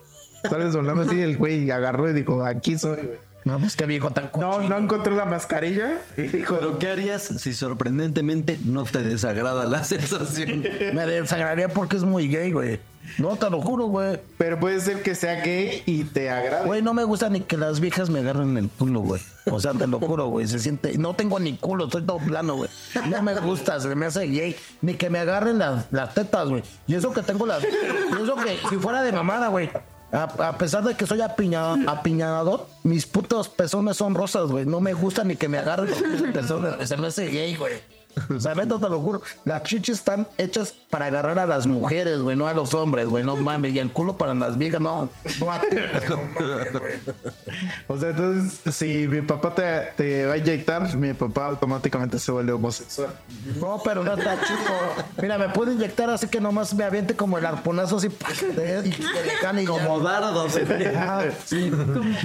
Sales 0.42 0.74
volando 0.76 1.02
así, 1.02 1.20
el 1.20 1.36
güey 1.36 1.70
agarró 1.70 2.08
y 2.10 2.12
dijo, 2.12 2.44
aquí 2.44 2.78
soy, 2.78 2.96
güey. 2.96 3.26
No, 3.46 3.60
pues 3.60 3.76
qué 3.76 3.86
viejo 3.86 4.10
tan 4.10 4.28
No, 4.40 4.60
no 4.60 4.76
encontró 4.76 5.14
la 5.14 5.24
mascarilla. 5.24 6.00
Y 6.16 6.22
dijo, 6.22 6.56
Pero 6.58 6.80
¿qué 6.80 6.88
harías 6.88 7.22
si 7.22 7.54
sorprendentemente 7.54 8.58
no 8.64 8.82
te 8.82 9.04
desagrada 9.04 9.66
la 9.66 9.84
sensación? 9.84 10.64
Me 10.92 11.06
desagradaría 11.06 11.68
porque 11.68 11.96
es 11.96 12.02
muy 12.02 12.26
gay, 12.26 12.50
güey. 12.50 12.80
No, 13.18 13.36
te 13.36 13.48
lo 13.48 13.60
juro, 13.60 13.86
güey. 13.86 14.18
pero 14.36 14.58
puede 14.58 14.80
ser 14.80 15.00
que 15.04 15.14
sea 15.14 15.44
gay 15.44 15.80
y 15.86 16.02
te 16.02 16.28
agrade. 16.28 16.66
Güey, 16.66 16.82
no 16.82 16.92
me 16.92 17.04
gusta 17.04 17.28
ni 17.28 17.40
que 17.40 17.56
las 17.56 17.78
viejas 17.78 18.10
me 18.10 18.18
agarren 18.18 18.56
el 18.58 18.68
culo, 18.68 18.98
güey. 18.98 19.22
O 19.44 19.60
sea, 19.60 19.72
te 19.74 19.86
lo 19.86 20.00
juro, 20.00 20.26
güey. 20.26 20.48
Se 20.48 20.58
siente. 20.58 20.98
No 20.98 21.14
tengo 21.14 21.38
ni 21.38 21.56
culo, 21.56 21.84
estoy 21.84 22.02
todo 22.02 22.18
plano, 22.18 22.56
güey. 22.56 22.68
No 23.08 23.22
me 23.22 23.36
gusta, 23.36 23.78
se 23.78 23.94
me 23.94 24.06
hace 24.06 24.26
gay. 24.26 24.56
Ni 24.82 24.94
que 24.94 25.08
me 25.08 25.20
agarren 25.20 25.58
las, 25.58 25.86
las 25.92 26.14
tetas, 26.14 26.48
güey. 26.48 26.64
Y 26.88 26.96
eso 26.96 27.12
que 27.12 27.22
tengo 27.22 27.46
las. 27.46 27.62
Y 27.62 28.22
eso 28.24 28.34
que 28.34 28.58
si 28.68 28.74
fuera 28.74 29.02
de 29.02 29.12
mamada, 29.12 29.46
güey. 29.48 29.70
A, 30.12 30.22
a 30.22 30.58
pesar 30.58 30.84
de 30.84 30.94
que 30.94 31.06
soy 31.06 31.20
apiña, 31.20 31.74
apiñador, 31.90 32.66
mis 32.84 33.06
putos 33.06 33.48
pezones 33.48 33.96
son 33.96 34.14
rosas, 34.14 34.48
güey. 34.50 34.64
No 34.64 34.80
me 34.80 34.92
gusta 34.94 35.24
ni 35.24 35.36
que 35.36 35.48
me 35.48 35.58
agarren 35.58 35.90
los 35.90 36.22
pezones. 36.32 36.88
Se 36.88 36.96
me 36.96 37.08
hace 37.08 37.26
gay, 37.26 37.56
güey. 37.56 37.74
O 38.34 38.40
sea, 38.40 38.54
neta, 38.54 38.78
te 38.78 38.88
lo 38.88 39.00
juro. 39.00 39.22
Las 39.44 39.62
chichis 39.64 39.96
están 39.96 40.26
hechas 40.38 40.74
para 40.90 41.06
agarrar 41.06 41.38
a 41.38 41.46
las 41.46 41.66
mujeres, 41.66 42.20
güey, 42.20 42.36
no 42.36 42.46
a 42.46 42.54
los 42.54 42.72
hombres, 42.74 43.08
güey. 43.08 43.24
No 43.24 43.36
mames. 43.36 43.74
Y 43.74 43.78
el 43.78 43.92
culo 43.92 44.16
para 44.16 44.34
las 44.34 44.56
viejas, 44.56 44.80
no. 44.80 45.08
No 45.40 45.52
a 45.52 45.60
ti, 45.60 45.76
no 46.08 46.16
mames. 46.34 47.00
O 47.88 47.98
sea, 47.98 48.10
entonces, 48.10 48.74
si 48.74 49.06
mi 49.06 49.20
papá 49.22 49.54
te, 49.54 49.92
te 49.96 50.26
va 50.26 50.34
a 50.34 50.36
inyectar, 50.38 50.96
mi 50.96 51.12
papá 51.12 51.46
automáticamente 51.46 52.18
se 52.18 52.32
vuelve 52.32 52.52
homosexual. 52.52 53.10
No, 53.60 53.80
pero 53.84 54.02
no 54.02 54.14
está 54.14 54.40
chico. 54.40 54.72
Mira, 55.20 55.38
me 55.38 55.48
puede 55.50 55.74
inyectar 55.74 56.10
así 56.10 56.26
que 56.28 56.40
nomás 56.40 56.74
me 56.74 56.84
aviente 56.84 57.14
como 57.14 57.38
el 57.38 57.46
arponazo 57.46 57.96
así. 57.96 58.08
Y 58.08 58.88
y 58.88 58.92
ya. 59.42 59.66
Como 59.66 60.00
dardos. 60.00 60.58
Ah, 60.96 61.24
sí. 61.44 61.70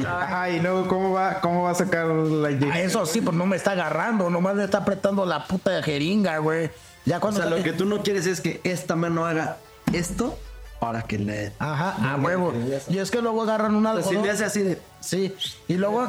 Ajá, 0.08 0.50
y 0.50 0.60
luego, 0.60 0.88
¿cómo 0.88 1.14
va, 1.14 1.40
cómo 1.42 1.64
va 1.64 1.72
a 1.72 1.76
sacar 1.76 2.08
la 2.08 2.52
inyección? 2.52 2.78
Eso 2.78 3.06
sí, 3.06 3.22
pues 3.22 3.36
no 3.36 3.46
me 3.46 3.56
está 3.56 3.72
agarrando, 3.72 4.30
nomás 4.30 4.56
le 4.56 4.64
está 4.64 4.80
apretando 4.80 5.26
la 5.26 5.46
puta 5.46 5.81
jeringa, 5.82 6.38
güey. 6.40 6.70
Ya 7.06 7.18
O 7.18 7.22
cuando. 7.22 7.42
sea, 7.42 7.50
lo 7.50 7.64
que 7.64 7.74
tú 7.74 7.86
no 7.86 8.02
quieres 8.04 8.26
es 8.28 8.42
que 8.42 8.62
esta 8.64 8.96
mano 8.96 9.26
haga 9.26 9.58
esto 9.94 10.38
para 10.80 11.04
que 11.04 11.20
le... 11.20 11.52
Ajá, 11.60 12.14
a 12.14 12.16
huevo. 12.18 12.54
Y 12.90 12.98
es 12.98 13.12
que 13.12 13.22
luego 13.22 13.44
agarran 13.44 13.76
un 13.76 13.84
Si 13.84 13.90
algodón. 13.90 14.24
le 14.24 14.32
hace 14.32 14.46
así 14.46 14.62
de... 14.64 14.80
Sí, 15.00 15.34
y 15.68 15.76
luego 15.76 16.08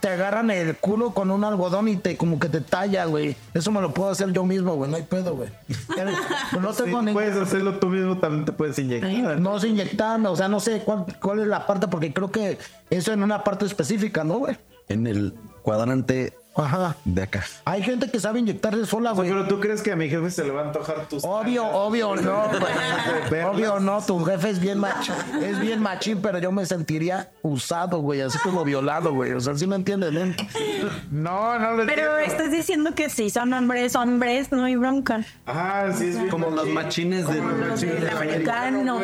te 0.00 0.08
agarran 0.08 0.50
el 0.50 0.76
culo 0.76 1.12
con 1.12 1.30
un 1.30 1.44
algodón 1.44 1.88
y 1.88 1.96
te 1.96 2.16
como 2.16 2.38
que 2.38 2.48
te 2.48 2.60
talla, 2.62 3.04
güey. 3.06 3.36
Eso 3.54 3.70
me 3.70 3.80
lo 3.82 3.92
puedo 3.92 4.10
hacer 4.10 4.32
yo 4.32 4.44
mismo, 4.44 4.76
güey. 4.76 4.90
No 4.90 4.96
hay 4.96 5.02
pedo, 5.02 5.34
güey. 5.36 5.50
Pues 5.86 6.60
no 6.60 6.72
Sí, 6.74 6.82
tengo 6.84 7.02
ni- 7.02 7.12
puedes 7.12 7.36
hacerlo 7.36 7.78
tú 7.78 7.88
mismo, 7.88 8.18
también 8.18 8.44
te 8.46 8.52
puedes 8.52 8.78
inyectar. 8.78 9.38
No 9.40 9.58
se 9.60 9.68
inyectarme, 9.68 10.28
o 10.28 10.36
sea, 10.36 10.48
no 10.48 10.60
sé 10.60 10.80
cuál, 10.84 11.04
cuál 11.20 11.40
es 11.40 11.46
la 11.46 11.66
parte, 11.66 11.88
porque 11.88 12.12
creo 12.12 12.30
que 12.30 12.58
eso 12.90 13.12
en 13.12 13.22
una 13.22 13.44
parte 13.44 13.64
específica, 13.66 14.24
¿no, 14.24 14.38
güey? 14.38 14.56
En 14.88 15.06
el 15.06 15.34
cuadrante 15.62 16.34
Ajá. 16.56 16.96
de 17.04 17.22
acá. 17.22 17.44
Hay 17.64 17.82
gente 17.82 18.10
que 18.10 18.20
sabe 18.20 18.40
inyectarse 18.40 18.86
sola, 18.86 19.12
güey. 19.12 19.28
Pero 19.28 19.46
tú 19.48 19.60
crees 19.60 19.82
que 19.82 19.92
a 19.92 19.96
mi 19.96 20.08
jefe 20.08 20.30
se 20.30 20.44
le 20.44 20.50
va 20.50 20.62
a 20.62 20.64
antojar 20.66 21.06
tus. 21.08 21.24
Obvio, 21.24 21.66
obvio, 21.66 22.14
no, 22.16 22.44
güey. 23.28 23.42
Obvio, 23.42 23.80
no, 23.80 24.00
tu 24.02 24.24
jefe 24.24 24.50
es 24.50 24.60
bien 24.60 24.78
machín, 24.78 25.14
es 25.42 25.58
bien 25.60 25.80
machín, 25.80 26.20
pero 26.22 26.38
yo 26.38 26.52
me 26.52 26.64
sentiría 26.66 27.30
usado, 27.42 27.98
güey, 28.00 28.20
así 28.20 28.38
como 28.38 28.64
violado, 28.64 29.12
güey. 29.12 29.32
O 29.32 29.40
sea, 29.40 29.56
¿sí 29.56 29.66
me 29.66 29.76
entiendes, 29.76 30.12
no? 30.12 30.20
No, 31.10 31.58
no 31.58 31.70
lo 31.72 31.86
Pero 31.86 32.18
entiendo. 32.18 32.18
estás 32.18 32.50
diciendo 32.50 32.94
que 32.94 33.10
si 33.10 33.30
son 33.30 33.52
hombres, 33.52 33.96
hombres, 33.96 34.52
no 34.52 34.64
hay 34.64 34.76
bronca. 34.76 35.24
Ajá, 35.46 35.92
sí, 35.92 36.08
es 36.08 36.16
bien 36.18 36.28
Como 36.30 36.50
los 36.50 36.66
machines 36.68 37.26
de... 37.26 37.40
Americanos, 38.14 39.02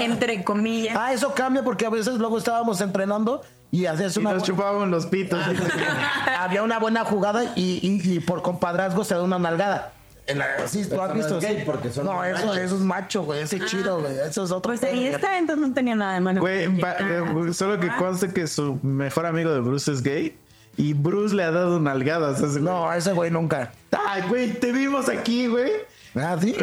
entre 0.00 0.44
comillas. 0.44 0.96
Ah, 0.98 1.12
eso 1.12 1.34
cambia 1.34 1.62
porque 1.62 1.86
a 1.86 1.90
veces 1.90 2.14
luego 2.14 2.38
estábamos 2.38 2.80
entrenando 2.80 3.42
y 3.70 3.86
hacías 3.86 4.16
Y 4.16 4.20
una 4.20 4.32
nos 4.34 4.42
chupábamos 4.42 4.88
los 4.88 5.06
pitos. 5.06 5.40
había 6.38 6.62
una 6.62 6.78
buena 6.78 7.04
jugada 7.04 7.44
y, 7.56 7.78
y- 7.82 8.14
y 8.16 8.20
por 8.20 8.42
compadrazgo 8.42 9.04
se 9.04 9.14
da 9.14 9.22
una 9.22 9.38
nalgada. 9.38 9.92
En 10.26 10.38
la- 10.38 10.66
sí, 10.68 10.84
¿tú 10.86 11.00
has 11.00 11.08
no 11.08 11.14
visto? 11.14 11.38
es 11.38 11.44
gay 11.44 11.56
Sí. 11.58 11.62
porque 11.64 11.90
son 11.90 12.04
no, 12.04 12.22
eso, 12.22 12.52
eso 12.54 12.74
es 12.74 12.80
macho, 12.82 13.22
güey. 13.22 13.40
Ese 13.40 13.60
chido, 13.64 14.00
güey. 14.00 14.12
Eso 14.28 14.44
es 14.44 14.50
otro. 14.50 14.72
Pues 14.74 14.82
ahí 14.82 15.06
está, 15.06 15.38
entonces 15.38 15.66
no 15.68 15.72
tenía 15.74 15.94
nada 15.94 16.14
de 16.14 16.20
malo. 16.20 16.40
Güey, 16.40 16.64
eh, 16.64 17.52
solo 17.54 17.80
que 17.80 17.88
conste 17.96 18.28
que 18.32 18.46
su 18.46 18.78
mejor 18.82 19.24
amigo 19.26 19.50
de 19.52 19.60
Bruce 19.60 19.90
es 19.90 20.02
gay. 20.02 20.36
Y 20.76 20.92
Bruce 20.92 21.34
le 21.34 21.42
ha 21.44 21.50
dado 21.50 21.80
nalgadas 21.80 22.40
a 22.42 22.46
ese 22.46 22.60
güey. 22.60 22.62
No, 22.72 22.92
ese 22.92 23.12
güey 23.12 23.30
nunca. 23.30 23.72
Ay, 24.06 24.22
güey, 24.28 24.52
te 24.52 24.70
vimos 24.70 25.08
aquí, 25.08 25.46
güey. 25.48 25.72
Ah, 26.20 26.36
sí. 26.40 26.54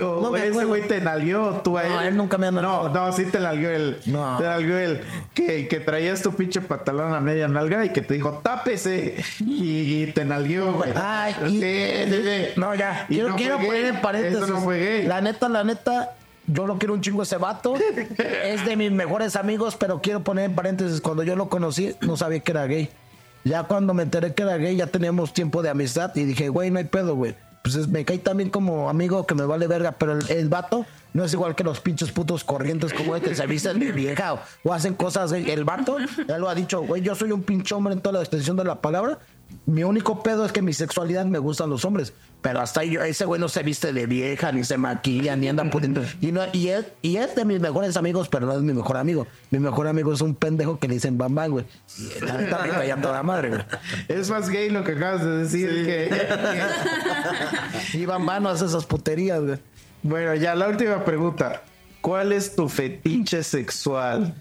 O 0.00 0.20
No 0.22 0.30
me 0.30 0.46
ese 0.46 0.64
güey 0.64 0.86
te 0.88 1.00
nalgueó 1.00 1.60
tú 1.62 1.76
a 1.78 1.84
él. 1.84 1.88
No, 1.92 2.00
él 2.00 2.16
nunca 2.16 2.38
me 2.38 2.46
ha 2.46 2.50
No, 2.50 2.88
no, 2.88 3.12
sí 3.12 3.24
te 3.26 3.38
nalguó 3.40 3.68
él. 3.68 3.98
No. 4.06 4.38
Te 4.38 4.44
nalguó 4.44 4.76
él. 4.76 5.00
Que, 5.34 5.68
que 5.68 5.80
traías 5.80 6.22
tu 6.22 6.32
pinche 6.32 6.60
pantalón 6.60 7.12
a 7.14 7.20
media 7.20 7.48
nalga 7.48 7.84
y 7.84 7.90
que 7.90 8.00
te 8.02 8.14
dijo, 8.14 8.40
tápese. 8.42 9.16
Y, 9.40 10.02
y 10.04 10.12
te 10.12 10.24
nalguó, 10.24 10.72
güey. 10.72 10.92
Ay, 10.94 11.34
Sí, 11.48 11.56
y- 11.56 12.10
sí, 12.12 12.22
sí. 12.22 12.60
No, 12.60 12.74
ya. 12.74 13.06
Y 13.08 13.14
Quiero, 13.14 13.28
no 13.30 13.36
quiero 13.36 13.56
fue 13.58 13.66
poner 13.66 13.82
gay. 13.82 13.90
en 13.94 14.00
paréntesis. 14.00 14.38
Eso 14.38 14.46
no 14.46 14.60
fue 14.60 14.78
gay. 14.78 15.06
La 15.06 15.20
neta, 15.20 15.48
la 15.48 15.64
neta, 15.64 16.12
yo 16.46 16.66
lo 16.66 16.78
quiero 16.78 16.94
un 16.94 17.00
chingo 17.00 17.22
ese 17.22 17.36
vato. 17.36 17.74
es 18.44 18.64
de 18.64 18.76
mis 18.76 18.90
mejores 18.90 19.36
amigos, 19.36 19.76
pero 19.76 20.00
quiero 20.00 20.22
poner 20.24 20.46
en 20.46 20.54
paréntesis. 20.54 21.00
Cuando 21.00 21.22
yo 21.22 21.36
lo 21.36 21.48
conocí, 21.48 21.94
no 22.00 22.16
sabía 22.16 22.40
que 22.40 22.52
era 22.52 22.66
gay. 22.66 22.88
Ya 23.46 23.64
cuando 23.64 23.92
me 23.92 24.02
enteré 24.04 24.32
que 24.32 24.42
era 24.42 24.56
gay, 24.56 24.74
ya 24.76 24.86
teníamos 24.86 25.34
tiempo 25.34 25.62
de 25.62 25.68
amistad 25.68 26.10
y 26.16 26.24
dije, 26.24 26.48
güey, 26.48 26.70
no 26.70 26.78
hay 26.78 26.84
pedo, 26.86 27.14
güey. 27.14 27.34
Pues 27.64 27.76
es- 27.76 27.88
me 27.88 28.04
cae 28.04 28.18
también 28.18 28.50
como 28.50 28.90
amigo 28.90 29.26
que 29.26 29.34
me 29.34 29.46
vale 29.46 29.66
verga, 29.66 29.92
pero 29.92 30.12
el, 30.12 30.30
el 30.30 30.50
vato 30.50 30.84
no 31.14 31.24
es 31.24 31.32
igual 31.32 31.54
que 31.54 31.64
los 31.64 31.80
pinches 31.80 32.12
putos 32.12 32.44
corrientes 32.44 32.92
como 32.92 33.16
este, 33.16 33.34
se 33.34 33.46
visten 33.46 33.80
de 33.80 33.90
vieja 33.90 34.34
o, 34.62 34.72
hacen 34.74 34.92
cosas. 34.92 35.32
El 35.32 35.64
vato, 35.64 35.96
ya 36.28 36.36
lo 36.36 36.50
ha 36.50 36.54
dicho, 36.54 36.82
güey, 36.82 37.00
yo 37.00 37.14
soy 37.14 37.32
un 37.32 37.42
pinche 37.42 37.74
hombre 37.74 37.94
en 37.94 38.00
toda 38.00 38.18
la 38.18 38.20
extensión 38.20 38.58
de 38.58 38.64
la 38.64 38.82
palabra. 38.82 39.18
Mi 39.66 39.82
único 39.82 40.22
pedo 40.22 40.44
es 40.44 40.52
que 40.52 40.60
mi 40.60 40.72
sexualidad 40.72 41.24
me 41.24 41.38
gustan 41.38 41.70
los 41.70 41.84
hombres. 41.84 42.12
Pero 42.42 42.60
hasta 42.60 42.80
ahí, 42.80 42.96
ese 42.96 43.24
güey 43.24 43.40
no 43.40 43.48
se 43.48 43.62
viste 43.62 43.94
de 43.94 44.06
vieja, 44.06 44.52
ni 44.52 44.64
se 44.64 44.76
maquilla, 44.76 45.34
ni 45.34 45.48
anda 45.48 45.64
pudiendo. 45.70 46.02
Y, 46.20 46.30
no, 46.30 46.42
y, 46.52 46.68
es, 46.68 46.84
y 47.00 47.16
es 47.16 47.34
de 47.34 47.46
mis 47.46 47.58
mejores 47.58 47.96
amigos, 47.96 48.28
pero 48.28 48.44
no 48.44 48.52
es 48.52 48.60
mi 48.60 48.74
mejor 48.74 48.98
amigo. 48.98 49.26
Mi 49.50 49.58
mejor 49.58 49.88
amigo 49.88 50.12
es 50.12 50.20
un 50.20 50.34
pendejo 50.34 50.78
que 50.78 50.86
le 50.86 50.94
dicen 50.94 51.16
bam 51.16 51.34
bam, 51.34 51.52
güey. 51.52 51.64
Y 51.96 52.22
la 52.22 52.36
neta 52.36 52.58
me 52.62 52.68
caía 52.68 53.00
toda 53.00 53.22
madre, 53.22 53.48
güey. 53.48 53.62
Es 54.08 54.28
más 54.28 54.50
gay 54.50 54.68
lo 54.68 54.84
que 54.84 54.92
acabas 54.92 55.24
de 55.24 55.38
decir 55.38 55.70
que. 55.86 56.10
Y 57.94 58.04
bam 58.04 58.26
bam 58.26 58.42
no 58.42 58.50
hace 58.50 58.66
esas 58.66 58.84
puterías, 58.84 59.40
güey. 59.40 59.58
bueno, 60.02 60.34
ya 60.34 60.54
la 60.54 60.68
última 60.68 61.02
pregunta. 61.02 61.62
¿Cuál 62.02 62.34
es 62.34 62.54
tu 62.54 62.68
fetiche 62.68 63.42
sexual? 63.42 64.34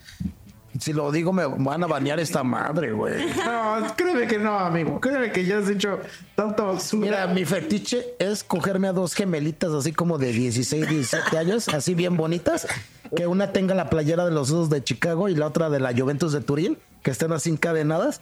Si 0.80 0.92
lo 0.92 1.12
digo, 1.12 1.32
me 1.34 1.46
van 1.46 1.84
a 1.84 1.88
banear 1.88 2.20
esta 2.20 2.44
madre, 2.44 2.92
güey. 2.92 3.28
No, 3.46 3.96
créeme 3.96 4.28
que 4.28 4.40
no, 4.40 4.58
amigo. 4.58 5.00
Créeme 5.00 5.32
que 5.32 5.46
ya 5.46 5.60
has 5.60 5.68
dicho 5.68 6.00
tanta 6.36 6.64
basura. 6.64 7.06
Mira, 7.06 7.28
mi 7.28 7.46
fetiche 7.46 8.16
es 8.20 8.44
cogerme 8.44 8.88
a 8.88 8.94
dos 8.94 9.14
gemelitas 9.14 9.72
así 9.72 9.94
como 9.94 10.18
de 10.18 10.32
16, 10.32 10.90
17 10.90 11.38
años, 11.38 11.70
así 11.70 11.94
bien 11.94 12.18
bonitas, 12.18 12.68
que 13.16 13.28
una 13.28 13.52
tenga 13.52 13.76
la 13.76 13.90
playera 13.90 14.26
de 14.26 14.32
los 14.32 14.50
Osos 14.50 14.70
de 14.70 14.84
Chicago 14.84 15.30
y 15.30 15.36
la 15.36 15.48
otra 15.48 15.70
de 15.70 15.80
la 15.80 15.94
Juventus 15.96 16.34
de 16.34 16.42
Turín, 16.42 16.78
que 17.04 17.12
estén 17.12 17.32
así 17.32 17.52
encadenadas 17.52 18.22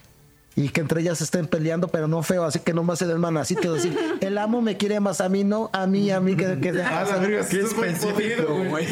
y 0.56 0.70
que 0.70 0.82
entre 0.82 1.02
ellas 1.02 1.22
estén 1.22 1.48
peleando, 1.48 1.88
pero 1.88 2.08
no 2.08 2.22
feo, 2.24 2.44
así 2.44 2.60
que 2.60 2.74
nomás 2.74 3.00
se 3.00 3.08
den 3.08 3.20
manacitos 3.20 3.80
así. 3.80 3.96
El 4.20 4.38
amo 4.38 4.62
me 4.62 4.76
quiere 4.78 5.00
más 5.00 5.22
a 5.22 5.30
mí, 5.30 5.44
no 5.46 5.70
a 5.72 5.88
mí, 5.88 6.12
a 6.12 6.20
mí, 6.20 6.36
que, 6.36 6.60
que 6.60 6.70
Ah, 6.84 7.06
la 7.10 7.18
verga, 7.18 7.44
sí 7.44 7.60
es 7.60 7.76
muy 7.76 7.90
podrido, 7.92 8.48
güey. 8.70 8.86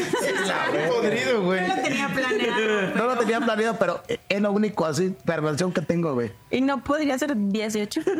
Podrido, 0.89 1.43
güey. 1.43 1.61
No 1.67 1.75
lo 1.75 1.81
tenía 1.81 2.07
planeado. 2.09 2.59
No 2.95 3.05
lo 3.05 3.17
tenía 3.17 3.39
planeado, 3.41 3.77
pero 3.79 4.01
es 4.29 4.41
lo 4.41 4.51
único 4.51 4.85
así, 4.85 5.15
perversión 5.25 5.71
que 5.71 5.81
tengo, 5.81 6.13
güey. 6.13 6.31
Y 6.51 6.61
no 6.61 6.83
podría 6.83 7.17
ser 7.17 7.33
18. 7.35 8.01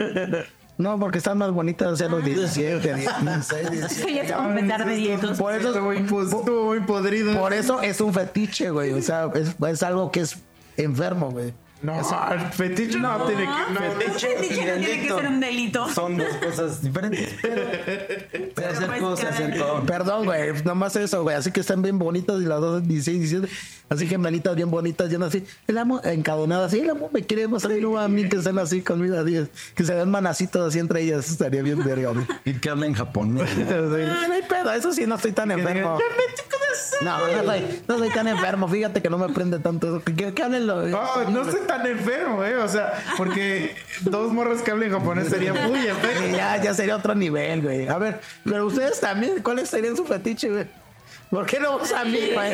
No, 0.79 0.97
porque 0.97 1.17
están 1.17 1.37
más 1.37 1.51
bonitas, 1.51 1.89
o 1.89 1.95
sea, 1.97 2.07
los 2.07 2.23
17, 2.23 2.93
16, 2.95 3.69
17. 3.71 4.13
Ya 4.13 4.21
es 4.23 4.31
como 4.31 4.49
empezar 4.51 4.85
de 4.85 4.95
10. 4.95 5.19
Por 5.37 5.53
eso, 5.53 5.67
Estuvo 5.71 5.83
muy, 5.87 5.99
po- 6.03 6.21
estuvo 6.23 6.65
muy 6.67 6.79
podrido. 6.79 7.37
Por 7.37 7.51
eso 7.51 7.81
es 7.81 7.99
un 7.99 8.13
fetiche, 8.13 8.69
güey. 8.69 8.93
O 8.93 9.01
sea, 9.01 9.29
es, 9.35 9.57
es 9.61 9.83
algo 9.83 10.09
que 10.09 10.21
es 10.21 10.37
enfermo, 10.77 11.31
güey. 11.31 11.53
No, 11.81 11.99
el 12.31 12.39
fetiche 12.51 12.99
no, 12.99 13.25
tiene 13.25 13.43
que. 13.43 13.73
No, 13.73 13.79
Fetiche 13.99 14.35
no 14.35 14.85
tiene 14.85 15.01
que 15.01 15.07
ser 15.07 15.27
un 15.27 15.39
delito. 15.39 15.87
Son 15.89 16.17
dos 16.17 16.27
cosas 16.43 16.81
diferentes. 16.81 17.35
Pero 17.41 18.75
se 18.75 18.83
acercó, 18.85 19.15
se 19.15 19.27
acercó. 19.27 19.83
Perdón, 19.85 20.25
güey. 20.25 20.61
Nomás 20.63 20.97
eso, 20.97 21.23
güey. 21.23 21.37
Así 21.37 21.51
que 21.51 21.61
están 21.61 21.81
bien 21.81 21.97
bonitas 21.97 22.41
y 22.41 22.45
las 22.45 22.59
dos 22.59 22.85
16, 22.85 23.19
17. 23.19 23.49
Así 23.87 24.07
gemelitas 24.07 24.55
bien 24.55 24.69
bonitas, 24.69 25.09
llenas 25.09 25.29
así. 25.29 25.45
El 25.67 25.77
amo 25.77 26.01
encadenada 26.03 26.65
así. 26.65 26.79
El 26.79 26.89
amo 26.89 27.09
me 27.13 27.23
quiere 27.23 27.45
a 27.45 27.47
mí, 27.47 27.57
no 27.81 27.97
a 27.97 28.07
mí 28.09 28.27
que 28.27 28.37
estén 28.37 28.59
así 28.59 28.81
conmigo. 28.81 29.17
Así, 29.17 29.47
que 29.73 29.85
se 29.85 29.93
den 29.93 30.11
manacitos 30.11 30.67
así 30.67 30.79
entre 30.79 31.01
ellas. 31.01 31.29
Estaría 31.29 31.61
bien 31.61 31.81
verga, 31.83 32.09
güey. 32.09 32.25
Y 32.43 32.53
que 32.55 32.69
habla 32.69 32.87
en 32.87 32.93
japonés. 32.93 33.49
Ah, 33.57 34.25
no 34.27 34.33
hay 34.33 34.43
pedo. 34.43 34.73
Eso 34.73 34.91
sí, 34.91 35.07
no 35.07 35.15
estoy 35.15 35.31
tan 35.31 35.49
enfermo. 35.51 35.97
No, 37.01 37.17
no 37.19 37.43
soy, 37.43 37.81
no 37.87 37.97
soy 37.97 38.09
tan 38.09 38.27
enfermo. 38.27 38.67
Fíjate 38.67 39.01
que 39.01 39.09
no 39.09 39.17
me 39.17 39.29
prende 39.33 39.59
tanto 39.59 39.87
eso. 39.97 40.03
Que, 40.03 40.33
que, 40.33 40.43
hablen 40.43 40.67
lo- 40.67 40.87
No, 40.87 41.29
no 41.29 41.41
estoy 41.43 41.65
tan 41.67 41.85
enfermo, 41.85 42.43
eh. 42.43 42.57
O 42.57 42.67
sea, 42.67 42.93
porque 43.17 43.75
dos 44.01 44.31
morras 44.33 44.61
que 44.61 44.71
hablen 44.71 44.91
japonés 44.91 45.29
sería 45.29 45.53
muy 45.53 45.79
enfermo. 45.87 46.35
ya, 46.35 46.61
ya 46.61 46.73
sería 46.73 46.95
otro 46.95 47.15
nivel, 47.15 47.61
güey. 47.61 47.87
A 47.87 47.97
ver, 47.97 48.19
pero 48.43 48.65
ustedes 48.67 48.99
también, 48.99 49.41
¿cuáles 49.41 49.69
serían 49.69 49.95
su 49.95 50.05
fetiche, 50.05 50.49
güey? 50.49 50.65
¿Por 51.29 51.45
qué 51.45 51.59
no 51.59 51.73
vamos 51.73 51.91
a 51.91 52.03
mí, 52.05 52.17
güey? 52.33 52.53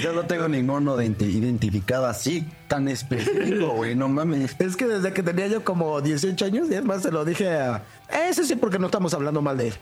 Yo 0.00 0.12
no 0.12 0.24
tengo 0.24 0.48
ninguno 0.48 0.96
de 0.96 1.06
identi- 1.06 1.30
identificado 1.32 2.04
así, 2.06 2.44
tan 2.66 2.88
específico, 2.88 3.68
güey. 3.74 3.94
No 3.94 4.08
mames. 4.08 4.56
Es 4.58 4.74
que 4.76 4.86
desde 4.88 5.12
que 5.12 5.22
tenía 5.22 5.46
yo 5.46 5.62
como 5.64 6.00
18 6.00 6.44
años, 6.44 6.66
y 6.68 6.74
es 6.74 6.84
más, 6.84 7.02
se 7.02 7.12
lo 7.12 7.24
dije 7.24 7.48
a... 7.50 7.82
Ese 8.28 8.42
sí, 8.44 8.56
porque 8.56 8.80
no 8.80 8.86
estamos 8.86 9.14
hablando 9.14 9.40
mal 9.40 9.56
de 9.56 9.68
él. 9.68 9.74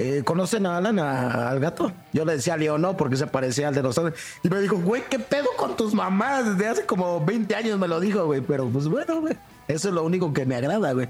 Eh, 0.00 0.22
¿Conocen 0.24 0.64
a 0.64 0.76
Alan, 0.76 0.96
al 1.00 1.58
gato? 1.58 1.90
Yo 2.12 2.24
le 2.24 2.34
decía 2.34 2.54
a 2.54 2.56
León, 2.56 2.80
no, 2.80 2.96
porque 2.96 3.16
se 3.16 3.26
parecía 3.26 3.66
al 3.66 3.74
de 3.74 3.82
nosotros. 3.82 4.14
Y 4.44 4.48
me 4.48 4.60
dijo, 4.60 4.76
güey, 4.76 5.02
¿qué 5.10 5.18
pedo 5.18 5.48
con 5.56 5.76
tus 5.76 5.92
mamás? 5.92 6.56
Desde 6.56 6.68
hace 6.68 6.86
como 6.86 7.24
20 7.24 7.52
años 7.56 7.80
me 7.80 7.88
lo 7.88 7.98
dijo, 7.98 8.24
güey. 8.24 8.40
Pero 8.40 8.68
pues 8.68 8.86
bueno, 8.86 9.20
güey. 9.20 9.36
Eso 9.66 9.88
es 9.88 9.94
lo 9.94 10.04
único 10.04 10.32
que 10.32 10.46
me 10.46 10.54
agrada, 10.54 10.92
güey. 10.92 11.08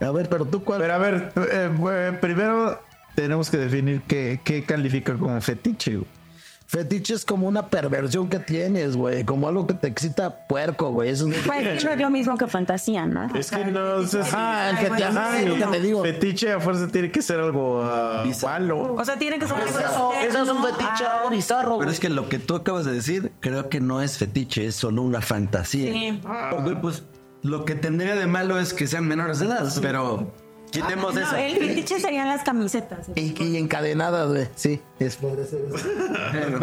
A 0.00 0.10
ver, 0.10 0.30
pero 0.30 0.46
tú 0.46 0.64
cuál... 0.64 0.80
Pero 0.80 0.94
a 0.94 0.98
ver, 0.98 1.32
eh, 1.52 2.18
primero 2.18 2.80
tenemos 3.14 3.50
que 3.50 3.58
definir 3.58 4.00
qué, 4.08 4.40
qué 4.42 4.64
califica 4.64 5.12
como 5.14 5.38
fetiche, 5.42 5.96
güey. 5.96 6.17
Fetiche 6.68 7.14
es 7.14 7.24
como 7.24 7.48
una 7.48 7.68
perversión 7.68 8.28
que 8.28 8.38
tienes, 8.38 8.94
güey. 8.94 9.24
Como 9.24 9.48
algo 9.48 9.66
que 9.66 9.72
te 9.72 9.86
excita 9.88 10.46
puerco, 10.46 10.90
güey. 10.92 11.08
Eso 11.08 11.26
es... 11.26 11.38
Pues 11.46 11.82
es 11.82 11.98
lo 11.98 12.10
mismo 12.10 12.36
que 12.36 12.46
fantasía, 12.46 13.06
¿no? 13.06 13.34
Es 13.34 13.50
que 13.50 13.64
no 13.64 14.06
sé 14.06 14.22
si- 14.22 14.30
Ah, 14.34 14.68
el 14.68 14.76
fetiche, 14.76 15.04
ajá, 15.04 15.40
lo 15.40 15.54
que 15.54 15.64
te 15.64 15.80
digo. 15.80 16.02
Fetiche 16.02 16.52
a 16.52 16.60
fuerza 16.60 16.86
tiene 16.88 17.10
que 17.10 17.22
ser 17.22 17.40
algo 17.40 17.80
ah, 17.82 18.22
malo. 18.42 18.96
O 18.96 19.02
sea, 19.02 19.18
tiene 19.18 19.38
que 19.38 19.46
ser 19.46 19.56
algo 19.56 19.78
Eso, 19.78 20.12
eso 20.20 20.42
es 20.42 20.48
un 20.50 20.62
fetiche 20.62 21.06
algo 21.06 21.30
bizarro, 21.30 21.70
Pero 21.70 21.76
güey. 21.76 21.90
es 21.90 22.00
que 22.00 22.10
lo 22.10 22.28
que 22.28 22.38
tú 22.38 22.54
acabas 22.54 22.84
de 22.84 22.92
decir, 22.92 23.32
creo 23.40 23.70
que 23.70 23.80
no 23.80 24.02
es 24.02 24.18
fetiche, 24.18 24.66
es 24.66 24.74
solo 24.74 25.00
una 25.00 25.22
fantasía. 25.22 25.90
Sí. 25.90 26.20
Porque, 26.50 26.76
pues, 26.76 27.02
lo 27.42 27.64
que 27.64 27.76
tendría 27.76 28.14
de 28.14 28.26
malo 28.26 28.58
es 28.58 28.74
que 28.74 28.86
sean 28.86 29.08
menores 29.08 29.38
de 29.38 29.46
edad, 29.46 29.66
pero 29.80 30.34
quitemos 30.70 31.14
No, 31.14 31.20
eso. 31.20 31.36
el 31.36 31.56
fetiche 31.56 32.00
serían 32.00 32.28
las 32.28 32.42
camisetas. 32.42 33.06
Y, 33.14 33.34
y 33.42 33.56
encadenadas, 33.56 34.28
güey. 34.28 34.48
Sí, 34.54 34.80
es 34.98 35.16
podría 35.16 35.44
ser 35.46 35.60
eso. 35.74 35.86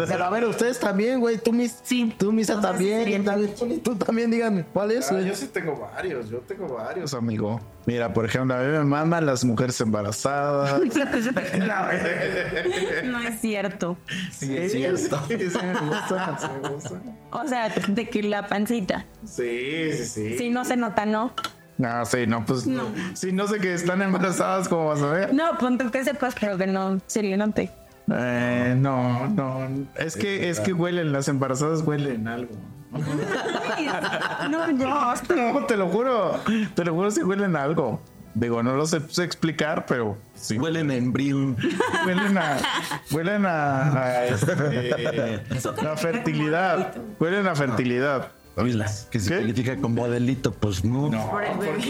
Pero 0.06 0.24
a 0.24 0.30
ver, 0.30 0.44
ustedes 0.44 0.78
también, 0.80 1.20
güey. 1.20 1.38
Tú, 1.38 1.52
mis, 1.52 1.78
Sí. 1.82 2.14
tú, 2.18 2.32
Misa, 2.32 2.60
también. 2.60 3.04
Tú 3.24 3.24
también, 3.24 3.80
tú 3.82 3.96
también, 3.96 4.30
díganme. 4.30 4.64
¿Cuál 4.72 4.92
es, 4.92 5.10
Ah, 5.10 5.14
güey? 5.14 5.26
yo 5.26 5.34
sí 5.34 5.46
tengo 5.48 5.76
varios, 5.78 6.28
yo 6.30 6.38
tengo 6.38 6.68
varios, 6.68 7.14
amigo. 7.14 7.60
Mira, 7.86 8.12
por 8.12 8.24
ejemplo, 8.24 8.54
a 8.56 8.58
mí 8.58 8.66
me 8.66 8.82
maman 8.84 9.26
las 9.26 9.44
mujeres 9.44 9.80
embarazadas. 9.80 10.80
No 13.04 13.20
es 13.20 13.40
cierto. 13.40 13.96
Sí, 14.32 14.56
es 14.56 14.72
cierto. 14.72 15.20
Sí, 15.28 15.36
sí 15.38 15.58
me 15.58 15.74
gustan, 15.88 16.38
sí 16.38 16.46
me 16.62 16.68
gustan. 16.68 17.18
O 17.30 17.46
sea, 17.46 17.68
de 17.68 18.08
que 18.08 18.22
la 18.22 18.46
pancita. 18.48 19.06
Sí, 19.24 19.92
sí, 19.92 20.04
sí. 20.06 20.38
Si 20.38 20.50
no 20.50 20.64
se 20.64 20.76
nota, 20.76 21.06
no. 21.06 21.32
No, 21.78 22.04
sí, 22.06 22.26
no, 22.26 22.44
pues 22.44 22.66
no. 22.66 22.84
Si 23.14 23.32
no 23.32 23.46
sé 23.46 23.58
que 23.58 23.74
están 23.74 24.00
embarazadas, 24.02 24.68
¿cómo 24.68 24.86
vas 24.86 25.02
a 25.02 25.06
ver? 25.12 25.34
No, 25.34 25.58
punto 25.58 25.90
que 25.90 26.04
sepas, 26.04 26.34
pero 26.40 26.56
que 26.56 26.66
no 26.66 27.00
se 27.06 27.22
le 27.22 27.36
note. 27.36 27.70
Eh, 28.10 28.74
no, 28.78 29.28
no. 29.28 29.68
Es 29.96 30.16
que, 30.16 30.48
es 30.48 30.60
que 30.60 30.72
huelen, 30.72 31.12
las 31.12 31.28
embarazadas 31.28 31.82
huelen 31.82 32.28
algo. 32.28 32.54
No, 34.50 34.72
no. 34.72 35.14
No, 35.52 35.66
te 35.66 35.76
lo 35.76 35.88
juro. 35.88 36.40
Te 36.74 36.84
lo 36.84 36.94
juro 36.94 37.10
si 37.10 37.22
huelen 37.22 37.56
a 37.56 37.62
algo. 37.62 38.00
Digo, 38.34 38.62
no 38.62 38.76
lo 38.76 38.86
sé, 38.86 39.00
sé 39.08 39.24
explicar, 39.24 39.86
pero 39.86 40.18
sí. 40.34 40.58
Huelen 40.58 40.90
a 40.90 40.94
embrión. 40.94 41.56
Huelen 42.06 42.36
a. 42.36 42.58
Huelen 43.10 43.46
a. 43.46 43.92
a, 44.02 44.24
este, 44.26 44.52
a 45.90 45.96
fertilidad. 45.96 46.94
Huelen 47.18 47.46
a 47.46 47.54
fertilidad. 47.54 48.28
Oíla, 48.56 48.90
¿qué 49.10 49.20
significa 49.20 49.76
con 49.76 49.94
modelito? 49.94 50.50
Pues 50.50 50.82
no. 50.82 51.10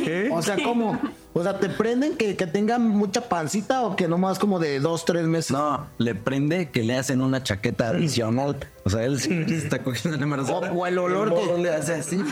¿Qué? 0.05 0.29
O 0.33 0.43
sea, 0.43 0.57
¿cómo? 0.63 0.99
O 1.39 1.43
sea, 1.43 1.59
¿te 1.61 1.69
prenden 1.69 2.17
que, 2.17 2.35
que 2.35 2.47
tengan 2.47 2.89
mucha 2.89 3.21
pancita 3.29 3.83
o 3.83 3.95
que 3.95 4.09
nomás 4.09 4.39
como 4.39 4.59
de 4.59 4.81
dos, 4.81 5.05
tres 5.05 5.27
meses? 5.27 5.51
No, 5.51 5.87
le 5.99 6.15
prende 6.15 6.71
que 6.71 6.83
le 6.83 6.97
hacen 6.97 7.21
una 7.21 7.43
chaqueta 7.43 7.89
adicional. 7.91 8.57
O 8.85 8.89
sea, 8.91 9.05
él 9.05 9.21
sí 9.21 9.45
está 9.49 9.83
cogiendo 9.83 10.17
el 10.17 10.23
embarazo. 10.23 10.57
O- 10.57 10.61
o 10.81 10.87
el 10.87 10.97
olor 10.99 11.35
que- 11.35 11.59
le 11.63 11.75
hace 11.75 11.97
así. 11.97 12.17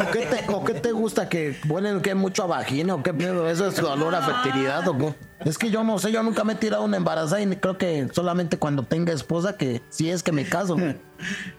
¿O 0.00 0.10
qué, 0.12 0.20
te, 0.26 0.52
¿O 0.52 0.64
qué 0.64 0.74
te 0.74 0.92
gusta? 0.92 1.28
¿Que 1.28 1.56
huelen 1.68 2.00
que 2.00 2.14
mucho 2.14 2.44
a 2.44 2.46
vagina 2.46 2.94
o 2.94 3.02
qué 3.02 3.12
pedo? 3.12 3.48
¿Eso 3.48 3.66
es 3.66 3.78
olor 3.80 4.14
a 4.14 4.22
fertilidad 4.22 4.86
o 4.86 4.96
qué? 4.98 5.14
Es 5.44 5.58
que 5.58 5.70
yo 5.70 5.82
no 5.82 5.98
sé, 5.98 6.12
yo 6.12 6.22
nunca 6.22 6.44
me 6.44 6.52
he 6.52 6.56
tirado 6.56 6.84
una 6.84 6.96
embarazada 6.96 7.40
y 7.40 7.46
creo 7.56 7.76
que 7.76 8.06
solamente 8.12 8.58
cuando 8.58 8.84
tenga 8.84 9.12
esposa 9.12 9.56
que 9.56 9.82
si 9.88 10.10
es 10.10 10.22
que 10.22 10.30
me 10.32 10.44
caso. 10.44 10.76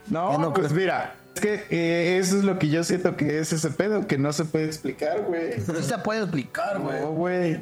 No, 0.10 0.38
no 0.38 0.54
pues 0.54 0.68
creo. 0.68 0.80
mira. 0.82 1.16
Es 1.36 1.42
que 1.42 1.66
eh, 1.70 2.18
eso 2.20 2.38
es 2.38 2.44
lo 2.44 2.60
que 2.60 2.70
yo 2.70 2.84
siento 2.84 3.16
que 3.16 3.40
es 3.40 3.52
ese 3.54 3.72
pedo, 3.72 4.06
que 4.08 4.18
no 4.18 4.32
se 4.34 4.46
puede 4.46 4.66
explicar, 4.66 5.24
güey. 5.24 5.54
Sí 5.60 5.84
se 5.84 5.98
puede 5.98 6.22
explicar, 6.22 6.80
güey. 6.80 7.02
No, 7.02 7.12
güey. 7.12 7.62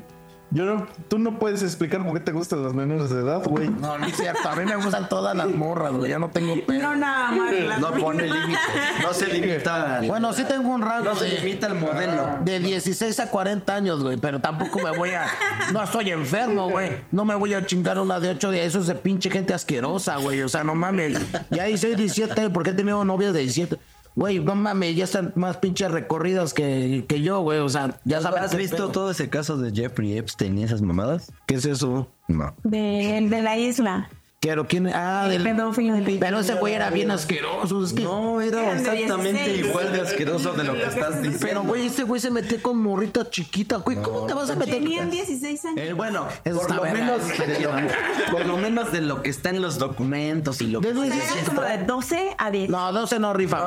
Yo 0.53 0.65
no, 0.65 0.85
tú 1.07 1.17
no 1.17 1.39
puedes 1.39 1.63
explicar 1.63 2.03
por 2.03 2.13
qué 2.13 2.19
te 2.19 2.33
gustan 2.33 2.61
los 2.61 2.73
menores 2.73 3.09
de 3.09 3.21
edad, 3.21 3.41
güey. 3.45 3.69
No, 3.69 3.97
no 3.97 4.05
es 4.05 4.17
cierto. 4.17 4.49
A 4.49 4.55
mí 4.57 4.65
me 4.65 4.75
gustan 4.75 5.07
todas 5.07 5.33
las 5.35 5.47
morras, 5.47 5.93
güey. 5.93 6.11
Ya 6.11 6.19
no 6.19 6.29
tengo 6.29 6.55
pedo. 6.65 6.81
No, 6.81 6.95
nada 6.95 7.31
más. 7.31 7.53
las 7.53 7.79
No 7.79 7.91
pone 7.91 8.23
límite. 8.23 8.59
No 9.01 9.13
se 9.13 9.27
limita. 9.27 10.01
Bueno, 10.11 10.33
sí 10.33 10.43
tengo 10.43 10.69
un 10.69 10.81
rango 10.81 11.05
no 11.05 11.15
se 11.15 11.29
limita 11.29 11.67
el 11.67 11.75
modelo. 11.75 12.39
de 12.43 12.59
16 12.59 13.19
a 13.21 13.29
40 13.29 13.73
años, 13.73 14.03
güey. 14.03 14.17
Pero 14.17 14.41
tampoco 14.41 14.79
me 14.79 14.91
voy 14.97 15.11
a... 15.11 15.27
No 15.71 15.81
estoy 15.81 16.11
enfermo, 16.11 16.69
güey. 16.69 16.97
No 17.11 17.23
me 17.23 17.35
voy 17.35 17.53
a 17.53 17.65
chingar 17.65 17.97
una 17.99 18.19
de 18.19 18.29
8 18.29 18.51
de 18.51 18.65
esos 18.65 18.87
de 18.87 18.95
pinche 18.95 19.29
gente 19.29 19.53
asquerosa, 19.53 20.17
güey. 20.17 20.41
O 20.41 20.49
sea, 20.49 20.63
no 20.65 20.75
mames. 20.75 21.17
Ya 21.49 21.69
hice 21.69 21.95
17, 21.95 22.49
¿por 22.49 22.63
qué 22.63 22.71
he 22.71 22.73
tenido 22.73 23.05
novias 23.05 23.33
de 23.33 23.39
17? 23.39 23.77
Güey, 24.15 24.39
no 24.39 24.55
mames, 24.55 24.95
ya 24.95 25.05
están 25.05 25.31
más 25.35 25.57
pinches 25.57 25.89
recorridas 25.89 26.53
que, 26.53 27.05
que 27.07 27.21
yo, 27.21 27.41
güey. 27.41 27.59
O 27.59 27.69
sea, 27.69 27.99
ya 28.03 28.21
sabes. 28.21 28.41
¿Has 28.41 28.55
visto 28.55 28.75
pedo. 28.77 28.89
todo 28.89 29.11
ese 29.11 29.29
caso 29.29 29.57
de 29.57 29.71
Jeffrey 29.71 30.17
Epstein 30.17 30.57
y 30.57 30.63
esas 30.63 30.81
mamadas? 30.81 31.31
¿Qué 31.47 31.55
es 31.55 31.65
eso? 31.65 32.09
No. 32.27 32.53
De, 32.63 33.27
de 33.29 33.41
la 33.41 33.57
isla. 33.57 34.09
Quiero, 34.41 34.65
¿quién? 34.65 34.87
Ah, 34.87 35.27
del... 35.29 35.43
Pedófilo 35.43 35.93
del 35.93 36.17
Pero 36.17 36.39
ese 36.39 36.55
güey 36.55 36.73
era 36.73 36.89
bien 36.89 37.11
asqueroso. 37.11 37.83
Es 37.85 37.93
que... 37.93 38.01
No, 38.01 38.41
era 38.41 38.73
exactamente 38.73 39.33
16. 39.33 39.67
igual 39.67 39.93
de 39.93 40.01
asqueroso 40.01 40.53
de 40.53 40.63
lo 40.63 40.73
que 40.73 40.83
estás 40.83 41.21
diciendo. 41.21 41.37
Pero, 41.47 41.61
güey, 41.61 41.85
este 41.85 42.01
güey 42.01 42.19
se 42.19 42.31
metió 42.31 42.59
con 42.59 42.79
morrita 42.79 43.29
chiquita, 43.29 43.77
güey. 43.77 44.01
¿Cómo 44.01 44.25
te 44.25 44.33
vas 44.33 44.49
a 44.49 44.55
meter? 44.55 44.73
Tenían 44.73 45.11
16 45.11 45.65
años. 45.65 45.77
Eh, 45.79 45.93
bueno, 45.93 46.27
Eso 46.43 46.55
por 46.59 46.71
está 46.71 46.75
lo, 46.75 46.91
menos 46.91 47.27
de 47.37 47.59
lo, 47.59 48.31
por 48.31 48.45
lo 48.47 48.57
menos 48.57 48.91
de 48.91 49.01
lo 49.01 49.21
que 49.21 49.29
está 49.29 49.51
en 49.51 49.61
los 49.61 49.77
documentos 49.77 50.59
y 50.61 50.67
lo 50.67 50.81
que... 50.81 50.91
De 50.91 51.05
Eran 51.07 51.45
como 51.45 51.61
de 51.61 51.77
12 51.77 52.35
a 52.35 52.49
10. 52.49 52.69
No, 52.71 52.91
12 52.93 53.19
no 53.19 53.33
rifa. 53.35 53.59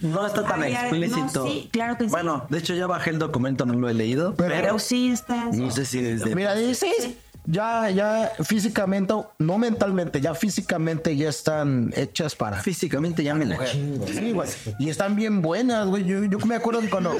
No, 0.00 0.10
no 0.14 0.26
está 0.26 0.42
tan 0.44 0.64
explícito. 0.64 1.44
no, 1.44 1.46
sí, 1.46 1.68
claro 1.72 1.96
que 1.96 2.06
sí. 2.06 2.10
Bueno, 2.10 2.44
de 2.48 2.58
hecho 2.58 2.74
ya 2.74 2.88
bajé 2.88 3.10
el 3.10 3.20
documento, 3.20 3.66
no 3.66 3.74
lo 3.74 3.88
he 3.88 3.94
leído, 3.94 4.34
Pero- 4.34 4.48
pero, 4.50 4.62
Pero 4.62 4.78
sí 4.80 5.12
está. 5.12 5.44
no 5.52 5.70
sé 5.70 5.84
si 5.84 6.00
desde... 6.02 6.34
Mira, 6.34 6.56
16 6.56 7.10
ya, 7.44 7.90
ya 7.90 8.32
físicamente, 8.44 9.14
no 9.38 9.58
mentalmente, 9.58 10.20
ya 10.20 10.34
físicamente 10.34 11.16
ya 11.16 11.28
están 11.28 11.92
hechas 11.96 12.36
para. 12.36 12.58
Físicamente 12.60 13.24
ya 13.24 13.34
me 13.34 13.44
la 13.44 13.64
chingo. 13.64 14.06
Sí, 14.06 14.32
güey. 14.32 14.48
Y 14.78 14.90
están 14.90 15.16
bien 15.16 15.42
buenas, 15.42 15.88
güey. 15.88 16.04
Yo, 16.04 16.24
yo 16.24 16.38
me 16.46 16.54
acuerdo 16.54 16.80
que 16.80 16.88
cuando, 16.88 17.16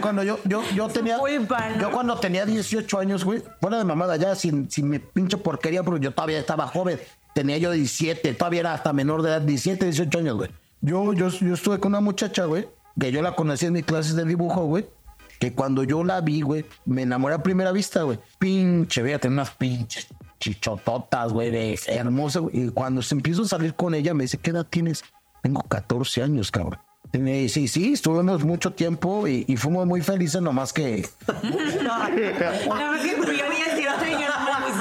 cuando 0.00 0.22
yo, 0.22 0.38
yo, 0.44 0.62
yo 0.74 0.88
tenía. 0.88 1.18
Yo 1.78 1.90
cuando 1.90 2.18
tenía 2.18 2.46
18 2.46 2.98
años, 2.98 3.24
güey. 3.24 3.42
Fuera 3.60 3.78
de 3.78 3.84
mamada, 3.84 4.16
ya 4.16 4.34
sin, 4.34 4.70
sin 4.70 4.88
mi 4.88 4.98
pinche 4.98 5.36
porquería, 5.36 5.82
porque 5.82 6.04
yo 6.04 6.12
todavía 6.12 6.38
estaba 6.38 6.66
joven. 6.66 6.98
Tenía 7.34 7.58
yo 7.58 7.70
17, 7.70 8.32
todavía 8.34 8.60
era 8.60 8.74
hasta 8.74 8.92
menor 8.92 9.22
de 9.22 9.28
edad, 9.28 9.42
17, 9.42 9.84
18 9.84 10.18
años, 10.18 10.36
güey. 10.36 10.50
Yo, 10.80 11.12
yo, 11.12 11.28
yo 11.28 11.54
estuve 11.54 11.78
con 11.78 11.92
una 11.92 12.00
muchacha, 12.00 12.46
güey, 12.46 12.66
que 12.98 13.12
yo 13.12 13.20
la 13.20 13.36
conocí 13.36 13.66
en 13.66 13.74
mis 13.74 13.84
clases 13.84 14.16
de 14.16 14.24
dibujo, 14.24 14.64
güey. 14.64 14.86
Que 15.40 15.52
cuando 15.52 15.82
yo 15.82 16.04
la 16.04 16.20
vi, 16.20 16.42
güey, 16.42 16.64
me 16.84 17.02
enamoré 17.02 17.34
a 17.34 17.42
primera 17.42 17.72
vista, 17.72 18.02
güey. 18.02 18.20
Pinche, 18.38 19.02
veía, 19.02 19.18
tenía 19.18 19.38
unas 19.38 19.50
pinches 19.50 20.06
chichototas, 20.38 21.32
güey, 21.32 21.50
de 21.50 21.78
hermosa, 21.88 22.40
güey. 22.40 22.66
Y 22.66 22.68
cuando 22.70 23.02
se 23.02 23.14
empiezo 23.14 23.42
a 23.42 23.48
salir 23.48 23.74
con 23.74 23.94
ella, 23.94 24.14
me 24.14 24.24
dice, 24.24 24.38
¿qué 24.38 24.50
edad 24.50 24.66
tienes? 24.68 25.02
Tengo 25.42 25.62
14 25.62 26.22
años, 26.22 26.50
cabrón. 26.50 26.78
Y 27.12 27.18
me 27.18 27.32
dice, 27.32 27.60
sí, 27.60 27.68
sí, 27.68 27.92
estuvimos 27.94 28.44
mucho 28.44 28.72
tiempo 28.72 29.26
y, 29.26 29.44
y 29.48 29.56
fuimos 29.56 29.86
muy 29.86 30.00
felices, 30.00 30.40
nomás 30.40 30.72
que... 30.72 31.08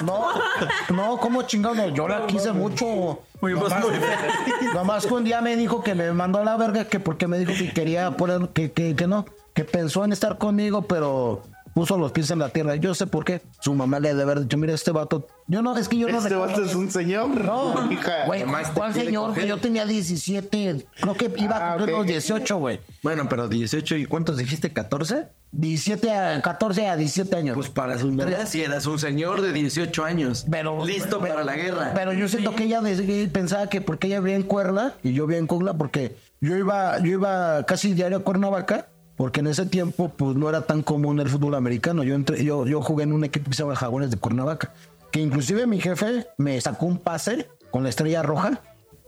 No, 0.03 0.31
no 0.89 1.17
¿cómo 1.17 1.43
chingado? 1.43 1.75
No, 1.75 1.89
yo 1.89 2.07
la 2.07 2.25
quise 2.27 2.51
mucho. 2.51 3.23
Nomás, 3.41 3.85
nomás 4.73 5.05
que 5.05 5.13
un 5.13 5.23
día 5.23 5.41
me 5.41 5.55
dijo 5.55 5.83
que 5.83 5.95
me 5.95 6.11
mandó 6.13 6.39
a 6.39 6.43
la 6.43 6.57
verga 6.57 6.85
que 6.85 6.99
porque 6.99 7.27
me 7.27 7.39
dijo 7.39 7.53
que 7.53 7.71
quería 7.71 8.11
poner, 8.11 8.49
que, 8.49 8.71
que, 8.71 8.95
que 8.95 9.07
no, 9.07 9.25
que 9.59 9.65
pensó 9.65 10.05
en 10.05 10.13
estar 10.13 10.37
conmigo, 10.37 10.83
pero 10.83 11.43
puso 11.73 11.97
los 11.97 12.11
pies 12.13 12.31
en 12.31 12.39
la 12.39 12.47
tierra. 12.49 12.75
Yo 12.77 12.95
sé 12.95 13.07
por 13.07 13.25
qué. 13.25 13.41
Su 13.59 13.73
mamá 13.73 13.99
le 13.99 14.09
ha 14.09 14.13
de 14.15 14.23
haber 14.23 14.41
dicho, 14.41 14.57
mira, 14.57 14.73
este 14.73 14.91
vato. 14.91 15.27
Yo 15.47 15.61
no, 15.61 15.75
es 15.77 15.89
que 15.89 15.97
yo 15.97 16.07
no 16.07 16.17
Este 16.19 16.33
vato 16.35 16.63
es 16.63 16.75
un 16.75 16.89
señor. 16.89 17.29
No, 17.43 17.91
hija. 17.91 18.25
güey, 18.25 18.43
¿cuál 18.73 18.93
señor? 18.93 19.37
Yo 19.45 19.57
tenía 19.57 19.85
17, 19.85 20.85
creo 21.01 21.13
que 21.15 21.31
iba 21.37 21.57
a 21.57 21.73
Ah, 21.73 21.75
cumplir 21.75 21.97
los 21.97 22.05
18, 22.07 22.57
güey. 22.57 22.79
Bueno, 23.03 23.27
pero 23.29 23.49
18 23.49 23.97
y 23.97 24.05
¿cuántos 24.05 24.37
dijiste? 24.37 24.73
¿14? 24.73 25.27
17 25.51 26.11
a 26.11 26.41
14 26.41 26.87
a 26.87 26.95
17 26.95 27.35
años. 27.35 27.55
Pues 27.55 27.69
para 27.69 27.97
sus 27.97 28.15
verdades 28.15 28.47
si 28.49 28.61
eras 28.63 28.85
un 28.85 28.97
señor 28.97 29.41
de 29.41 29.51
18 29.51 30.05
años. 30.05 30.45
Pero- 30.49 30.85
listo 30.85 31.19
pero- 31.19 31.33
para 31.33 31.43
la 31.45 31.55
guerra. 31.57 31.91
Pero 31.93 32.13
yo 32.13 32.27
siento 32.29 32.55
que 32.55 32.63
ella 32.63 32.81
pensaba 33.33 33.67
que 33.67 33.81
porque 33.81 34.07
ella 34.07 34.19
vivía 34.21 34.35
en 34.37 34.43
Cuerna 34.43 34.93
y 35.03 35.11
yo 35.13 35.25
vivía 35.27 35.39
en 35.39 35.47
Cuerna 35.47 35.73
porque 35.73 36.15
yo 36.39 36.55
iba, 36.55 36.99
yo 36.99 37.07
iba 37.11 37.63
casi 37.65 37.93
diario 37.93 38.17
a 38.19 38.23
Cuernavaca 38.23 38.87
porque 39.19 39.41
en 39.41 39.47
ese 39.47 39.65
tiempo 39.65 40.07
pues 40.15 40.37
no 40.37 40.47
era 40.47 40.61
tan 40.61 40.81
común 40.81 41.19
el 41.19 41.27
fútbol 41.27 41.55
americano. 41.55 42.03
Yo 42.05 42.15
entré, 42.15 42.41
yo, 42.41 42.65
yo 42.65 42.81
jugué 42.81 43.03
en 43.03 43.11
un 43.11 43.25
equipo 43.25 43.49
que 43.49 43.55
se 43.57 43.63
llama 43.63 43.75
Jaguares 43.75 44.11
de 44.11 44.15
Cuernavaca. 44.15 44.71
Que 45.11 45.19
inclusive 45.19 45.67
mi 45.67 45.81
jefe 45.81 46.25
me 46.37 46.61
sacó 46.61 46.85
un 46.85 46.97
pase 46.99 47.49
con 47.69 47.83
la 47.83 47.89
estrella 47.89 48.21
roja 48.23 48.61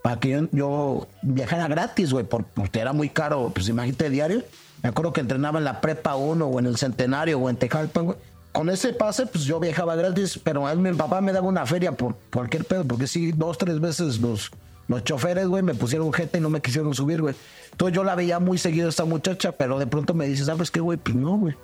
para 0.04 0.20
que 0.20 0.50
yo, 0.52 1.08
viajara 1.22 1.70
gratis, 1.70 2.12
güey, 2.12 2.26
por- 2.26 2.44
porque 2.44 2.80
era 2.82 2.92
muy 2.92 3.08
caro, 3.08 3.52
pues 3.56 3.70
imagínate 3.70 4.10
diario. 4.10 4.44
Me 4.84 4.90
acuerdo 4.90 5.14
que 5.14 5.22
entrenaba 5.22 5.60
en 5.60 5.64
la 5.64 5.80
prepa 5.80 6.16
1 6.16 6.46
o 6.46 6.60
en 6.60 6.66
el 6.66 6.76
Centenario 6.76 7.40
o 7.40 7.50
en 7.50 7.56
Tejalpan, 7.56 8.06
güey. 8.08 8.18
Con 8.52 8.70
ese 8.70 8.92
pase, 8.92 9.28
pues 9.28 9.46
yo 9.46 9.62
viajaba 9.62 9.96
gratis, 9.96 10.38
pero 10.44 10.70
él, 10.70 10.80
mi 10.80 10.92
papá 10.92 11.22
me 11.22 11.32
daba 11.32 11.48
una 11.48 11.66
feria 11.66 11.94
por 11.94 12.16
cualquier 12.34 12.66
pedo, 12.66 12.84
porque 12.84 13.08
sí, 13.08 13.32
dos, 13.32 13.58
tres 13.58 13.80
veces 13.80 14.20
los, 14.20 14.52
los 14.92 15.04
choferes, 15.04 15.48
güey, 15.48 15.64
me 15.64 15.74
pusieron 15.74 16.12
jeta 16.14 16.38
y 16.38 16.42
no 16.42 16.50
me 16.50 16.62
quisieron 16.62 16.94
subir, 16.94 17.22
güey. 17.22 17.34
Entonces 17.72 17.96
yo 17.96 18.04
la 18.04 18.14
veía 18.16 18.40
muy 18.40 18.58
seguido 18.58 18.88
a 18.88 18.90
esta 18.90 19.06
muchacha, 19.06 19.54
pero 19.54 19.80
de 19.80 19.88
pronto 19.88 20.14
me 20.14 20.28
dice, 20.28 20.46
¿sabes 20.46 20.70
qué, 20.70 20.80
güey? 20.82 20.98
Pues 20.98 21.16
no, 21.16 21.38
güey. 21.38 21.56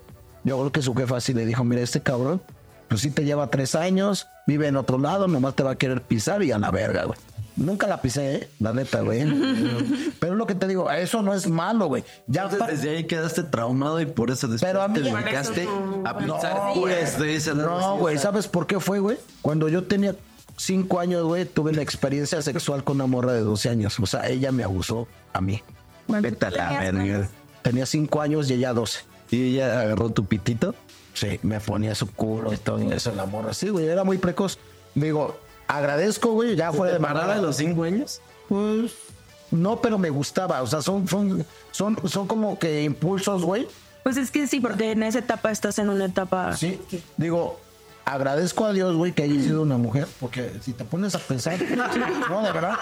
Yo 0.44 0.58
creo 0.58 0.72
que 0.72 0.82
su 0.82 0.96
jefa 0.96 1.18
así 1.18 1.34
le 1.34 1.46
dijo, 1.46 1.64
mira, 1.64 1.82
este 1.82 2.02
cabrón, 2.02 2.42
pues 2.88 3.02
sí 3.02 3.12
te 3.12 3.26
lleva 3.26 3.50
tres 3.50 3.76
años, 3.76 4.28
vive 4.48 4.68
en 4.68 4.78
otro 4.78 4.98
lado, 4.98 5.28
nomás 5.28 5.56
te 5.56 5.64
va 5.64 5.72
a 5.72 5.76
querer 5.76 6.02
pisar 6.02 6.42
y 6.42 6.52
a 6.52 6.58
la 6.58 6.72
verga, 6.72 7.04
güey. 7.04 7.20
Nunca 7.58 7.88
la 7.88 8.02
pisé, 8.02 8.36
¿eh? 8.36 8.50
la 8.60 8.72
neta, 8.72 9.02
güey. 9.02 9.26
Pero 10.20 10.34
es 10.34 10.38
lo 10.38 10.46
que 10.46 10.54
te 10.56 10.68
digo, 10.68 10.90
eso 10.92 11.24
no 11.24 11.34
es 11.34 11.50
malo, 11.50 11.88
güey. 11.88 12.04
Ya 12.28 12.44
Entonces 12.44 12.68
desde 12.68 12.98
ahí 12.98 13.04
quedaste 13.06 13.44
traumado 13.44 14.00
y 14.00 14.06
por 14.06 14.30
eso 14.30 14.48
después 14.48 14.72
Pero 14.72 14.84
a 14.84 14.88
mí- 14.88 14.94
te 14.94 15.02
dedicaste 15.02 15.68
a 16.06 16.18
pensar 16.18 17.56
No, 17.56 17.98
güey, 17.98 18.18
¿sabes 18.20 18.48
por 18.48 18.68
qué 18.68 18.80
fue, 18.80 19.00
güey? 19.00 19.18
Cuando 19.42 19.68
yo 19.70 19.84
tenía 19.84 20.16
cinco 20.58 21.00
años, 21.00 21.24
güey, 21.24 21.46
tuve 21.46 21.72
la 21.74 21.82
experiencia 21.82 22.42
sexual 22.42 22.84
con 22.84 22.98
una 22.98 23.06
morra 23.06 23.34
de 23.34 23.42
12 23.42 23.70
años. 23.70 23.98
O 24.00 24.06
sea, 24.06 24.28
ella 24.28 24.52
me 24.52 24.64
abusó 24.64 25.08
a 25.32 25.40
mí. 25.40 25.64
Vete 26.08 26.46
a 26.46 26.50
la 26.52 26.80
verga. 26.80 27.30
Tenía 27.62 27.86
cinco 27.86 28.22
años 28.22 28.50
y 28.50 28.56
ella 28.56 28.74
12. 28.74 29.00
Y 29.32 29.54
ella 29.54 29.82
agarró 29.82 30.10
tu 30.10 30.26
pitito. 30.26 30.76
Sí, 31.14 31.40
me 31.44 31.60
ponía 31.60 31.96
su 31.96 32.08
culo 32.12 32.54
y 32.54 32.58
todo 32.58 32.80
eso, 32.92 33.12
la 33.16 33.26
morra. 33.26 33.54
Sí, 33.54 33.70
güey, 33.70 33.88
era 33.88 34.04
muy 34.04 34.18
precoz. 34.18 34.60
Digo, 34.94 35.38
agradezco, 35.68 36.32
güey, 36.34 36.56
ya 36.56 36.72
fuera 36.72 36.94
de 36.94 37.00
¿Parada 37.00 37.22
mamada. 37.22 37.42
de 37.42 37.42
los 37.48 37.56
5 37.58 37.84
años? 37.84 38.22
Pues 38.48 38.92
no, 39.52 39.82
pero 39.82 39.98
me 39.98 40.10
gustaba. 40.10 40.62
O 40.62 40.68
sea, 40.68 40.82
son, 40.82 41.08
son, 41.08 41.46
son, 41.72 41.98
son 42.08 42.28
como 42.28 42.60
que 42.60 42.84
impulsos, 42.84 43.44
güey. 43.44 43.68
Pues 44.04 44.16
es 44.18 44.32
que 44.32 44.48
sí, 44.48 44.60
porque 44.60 44.92
en 44.92 45.04
esa 45.04 45.20
etapa 45.20 45.52
estás 45.52 45.80
en 45.80 45.90
una 45.90 46.06
etapa. 46.06 46.56
Sí, 46.56 46.80
digo, 47.18 47.60
agradezco 48.08 48.66
a 48.66 48.72
Dios, 48.74 48.96
güey, 48.96 49.12
que 49.12 49.24
haya 49.24 49.42
sido 49.42 49.62
una 49.62 49.78
mujer, 49.78 50.08
porque 50.20 50.52
si 50.62 50.72
te 50.72 50.86
pones 50.86 51.14
a 51.14 51.20
pensar, 51.20 51.58
no, 52.30 52.42
de 52.42 52.52
verdad, 52.52 52.78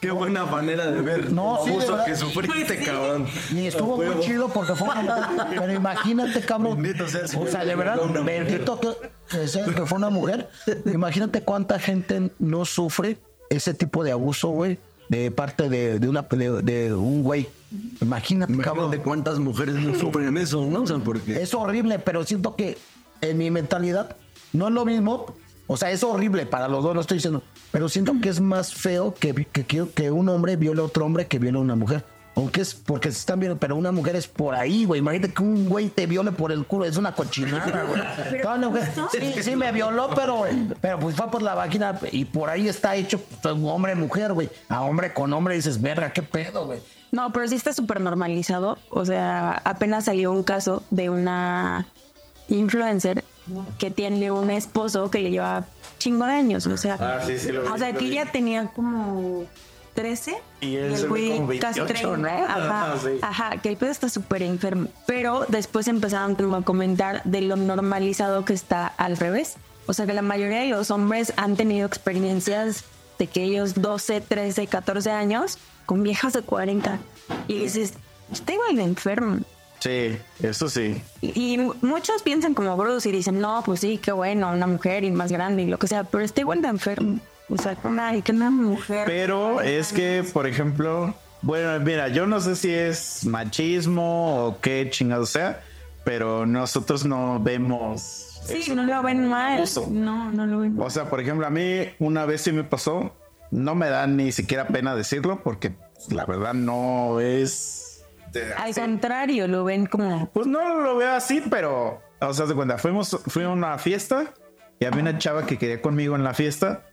Qué 0.00 0.10
buena 0.10 0.44
manera 0.44 0.90
de 0.90 1.00
ver 1.00 1.32
No, 1.32 1.64
el 1.64 1.72
sí, 1.72 1.78
de 1.78 1.86
verdad. 1.86 2.04
que 2.04 2.16
sufriste, 2.16 2.82
cabrón. 2.82 3.26
y 3.52 3.66
estuvo 3.66 3.96
muy 3.96 4.20
chido 4.20 4.48
porque 4.48 4.74
fue 4.74 4.88
una 4.88 5.02
mujer, 5.02 5.46
pero 5.58 5.72
imagínate, 5.72 6.40
cabrón, 6.40 6.82
Bendito 6.82 7.08
sea 7.08 7.22
o 7.40 7.46
sea, 7.46 7.64
de 7.64 7.76
verdad, 7.76 7.98
bendito 8.24 8.80
que, 8.80 8.88
que 9.30 9.48
sea 9.48 9.64
que 9.64 9.86
fue 9.86 9.98
una 9.98 10.10
mujer, 10.10 10.48
imagínate 10.86 11.42
cuánta 11.42 11.78
gente 11.78 12.30
no 12.40 12.64
sufre 12.64 13.18
ese 13.50 13.72
tipo 13.72 14.02
de 14.02 14.12
abuso, 14.12 14.48
güey, 14.48 14.78
de 15.08 15.30
parte 15.30 15.68
de, 15.68 16.00
de 16.00 16.08
una 16.08 16.22
de, 16.22 16.62
de 16.62 16.94
un 16.94 17.22
güey. 17.22 17.48
Imagínate, 18.00 18.56
cabrón. 18.58 18.90
de 18.90 18.98
cuántas 18.98 19.38
mujeres 19.38 19.74
no 19.76 19.98
sufren 19.98 20.36
eso, 20.38 20.64
¿no? 20.64 20.82
O 20.82 20.86
sea, 20.86 20.98
porque... 20.98 21.42
Es 21.42 21.54
horrible, 21.54 21.98
pero 21.98 22.24
siento 22.24 22.54
que 22.54 22.78
en 23.20 23.38
mi 23.38 23.50
mentalidad 23.50 24.16
no 24.52 24.68
es 24.68 24.74
lo 24.74 24.84
mismo. 24.84 25.34
O 25.66 25.76
sea, 25.78 25.90
es 25.90 26.02
horrible 26.04 26.44
para 26.44 26.68
los 26.68 26.82
dos, 26.84 26.94
no 26.94 27.00
estoy 27.00 27.16
diciendo. 27.18 27.42
Pero 27.72 27.88
siento 27.88 28.12
que 28.22 28.28
es 28.28 28.40
más 28.40 28.74
feo 28.74 29.14
que, 29.14 29.34
que, 29.50 29.64
que- 29.64 29.88
que 29.94 30.10
un 30.10 30.28
hombre 30.28 30.56
viole 30.56 30.80
a 30.82 30.84
otro 30.84 31.06
hombre 31.06 31.26
que 31.26 31.38
viole 31.38 31.58
a 31.58 31.62
una 31.62 31.74
mujer. 31.74 32.04
Aunque 32.36 32.60
es 32.62 32.74
porque 32.74 33.12
se 33.12 33.18
están 33.18 33.38
viendo, 33.38 33.56
pero 33.58 33.76
una 33.76 33.92
mujer 33.92 34.16
es 34.16 34.26
por 34.26 34.56
ahí, 34.56 34.84
güey. 34.84 34.98
Imagínate 34.98 35.32
que 35.32 35.40
un 35.42 35.68
güey 35.68 35.88
te 35.88 36.06
viole 36.06 36.32
por 36.32 36.50
el 36.52 36.66
culo, 36.66 36.84
es 36.84 36.96
una 36.96 37.14
cochinada, 37.14 37.84
güey. 37.84 38.42
Toda 38.42 38.56
una 38.56 38.68
mujer- 38.68 38.90
Sí, 39.12 39.42
sí 39.42 39.54
me 39.56 39.70
violó, 39.72 40.10
pero, 40.16 40.42
pero 40.80 40.98
pues 40.98 41.14
fue 41.16 41.30
por 41.30 41.42
la 41.42 41.54
vagina 41.54 41.98
y 42.12 42.24
por 42.24 42.50
ahí 42.50 42.68
está 42.68 42.96
hecho 42.96 43.20
pues, 43.40 43.54
hombre-mujer, 43.54 44.32
güey. 44.32 44.50
A 44.68 44.82
hombre 44.82 45.14
con 45.14 45.32
hombre 45.32 45.54
dices, 45.54 45.80
verga, 45.80 46.12
qué 46.12 46.22
pedo, 46.22 46.66
güey. 46.66 46.80
No, 47.12 47.32
pero 47.32 47.46
sí 47.48 47.54
está 47.54 47.72
súper 47.72 48.00
normalizado. 48.00 48.78
O 48.90 49.04
sea, 49.04 49.52
apenas 49.64 50.04
salió 50.06 50.32
un 50.32 50.42
caso 50.42 50.82
de 50.90 51.10
una 51.10 51.86
influencer 52.48 53.24
que 53.78 53.90
tiene 53.90 54.30
un 54.30 54.50
esposo 54.50 55.10
que 55.10 55.18
le 55.20 55.30
lleva 55.30 55.64
chingo 55.98 56.24
de 56.26 56.32
años. 56.32 56.66
O 56.66 56.76
sea, 56.76 56.96
Ah, 57.00 57.20
sí, 57.24 57.38
sí, 57.38 57.50
vi, 57.52 57.58
o 57.58 57.76
sea 57.78 57.92
que 57.92 58.04
ella 58.06 58.26
tenía 58.32 58.66
como 58.68 59.44
13 59.94 60.34
Y 60.60 60.76
él 60.76 60.92
el 60.94 61.08
güey 61.08 61.58
casi 61.58 61.80
28, 61.80 61.86
30. 61.86 62.16
¿no? 62.16 62.28
Ajá, 62.46 62.92
Ah, 62.92 62.96
sí. 63.02 63.08
ajá, 63.22 63.50
que 63.62 63.68
el 63.68 63.76
pedo 63.76 63.90
está 63.90 64.08
súper 64.08 64.42
enfermo. 64.42 64.88
Pero 65.06 65.44
después 65.48 65.86
empezaron 65.88 66.34
como 66.34 66.56
a 66.56 66.62
comentar 66.62 67.22
de 67.24 67.42
lo 67.42 67.56
normalizado 67.56 68.44
que 68.44 68.54
está 68.54 68.86
al 68.86 69.16
revés. 69.16 69.56
O 69.86 69.92
sea 69.92 70.06
que 70.06 70.14
la 70.14 70.22
mayoría 70.22 70.60
de 70.60 70.68
los 70.70 70.90
hombres 70.90 71.32
han 71.36 71.56
tenido 71.56 71.86
experiencias 71.86 72.84
de 73.18 73.26
que 73.26 73.44
ellos 73.44 73.74
12, 73.80 74.22
13, 74.22 74.66
14 74.66 75.10
años 75.10 75.58
con 75.86 76.02
viejas 76.02 76.32
de 76.32 76.40
40. 76.42 76.98
Y 77.46 77.58
dices, 77.58 77.92
está 78.32 78.54
igual 78.54 78.76
de 78.76 78.82
enfermo. 78.82 79.38
Sí, 79.84 80.16
eso 80.42 80.70
sí. 80.70 81.02
Y, 81.20 81.56
y 81.56 81.58
muchos 81.82 82.22
piensan 82.22 82.54
como 82.54 82.74
Bruce 82.74 83.06
y 83.06 83.12
dicen, 83.12 83.38
no, 83.38 83.62
pues 83.66 83.80
sí, 83.80 83.98
qué 83.98 84.12
bueno, 84.12 84.50
una 84.50 84.66
mujer 84.66 85.04
y 85.04 85.10
más 85.10 85.30
grande 85.30 85.64
y 85.64 85.66
lo 85.66 85.78
que 85.78 85.88
sea, 85.88 86.04
pero 86.04 86.24
está 86.24 86.40
igual 86.40 86.62
de 86.62 86.68
enfermo. 86.68 87.20
O 87.50 87.58
sea, 87.58 87.76
una, 87.84 88.18
que 88.22 88.32
una 88.32 88.50
mujer. 88.50 89.04
Pero 89.04 89.60
es 89.60 89.92
que, 89.92 90.24
por 90.32 90.46
ejemplo, 90.46 91.12
bueno, 91.42 91.78
mira, 91.84 92.08
yo 92.08 92.26
no 92.26 92.40
sé 92.40 92.56
si 92.56 92.72
es 92.72 93.26
machismo 93.26 94.46
o 94.46 94.60
qué 94.62 94.88
chingado 94.88 95.26
sea, 95.26 95.60
pero 96.02 96.46
nosotros 96.46 97.04
no 97.04 97.38
vemos. 97.38 98.40
Sí, 98.46 98.72
no 98.74 98.84
lo 98.84 99.02
ven 99.02 99.28
mal. 99.28 99.60
Eso. 99.60 99.86
No, 99.90 100.32
no 100.32 100.46
lo 100.46 100.60
ven 100.60 100.76
mal. 100.76 100.86
O 100.86 100.88
sea, 100.88 101.10
por 101.10 101.20
ejemplo, 101.20 101.46
a 101.46 101.50
mí 101.50 101.90
una 101.98 102.24
vez 102.24 102.40
sí 102.40 102.52
me 102.52 102.64
pasó, 102.64 103.14
no 103.50 103.74
me 103.74 103.90
da 103.90 104.06
ni 104.06 104.32
siquiera 104.32 104.66
pena 104.66 104.96
decirlo 104.96 105.42
porque 105.44 105.72
pues, 105.72 106.10
la 106.10 106.24
verdad 106.24 106.54
no 106.54 107.20
es. 107.20 107.83
De- 108.34 108.52
Al 108.54 108.70
así. 108.70 108.80
contrario, 108.80 109.48
lo 109.48 109.64
ven 109.64 109.86
como. 109.86 110.30
Pues 110.32 110.46
no 110.46 110.80
lo 110.82 110.96
veo 110.96 111.12
así, 111.14 111.42
pero, 111.50 112.02
o 112.20 112.34
sea, 112.34 112.46
de 112.46 112.54
cuenta, 112.54 112.76
fuimos, 112.78 113.18
fui 113.28 113.44
a 113.44 113.48
una 113.48 113.78
fiesta 113.78 114.34
y 114.78 114.84
había 114.84 115.00
una 115.02 115.18
chava 115.18 115.46
que 115.46 115.56
quería 115.58 115.80
conmigo 115.80 116.14
en 116.16 116.24
la 116.24 116.34
fiesta, 116.34 116.84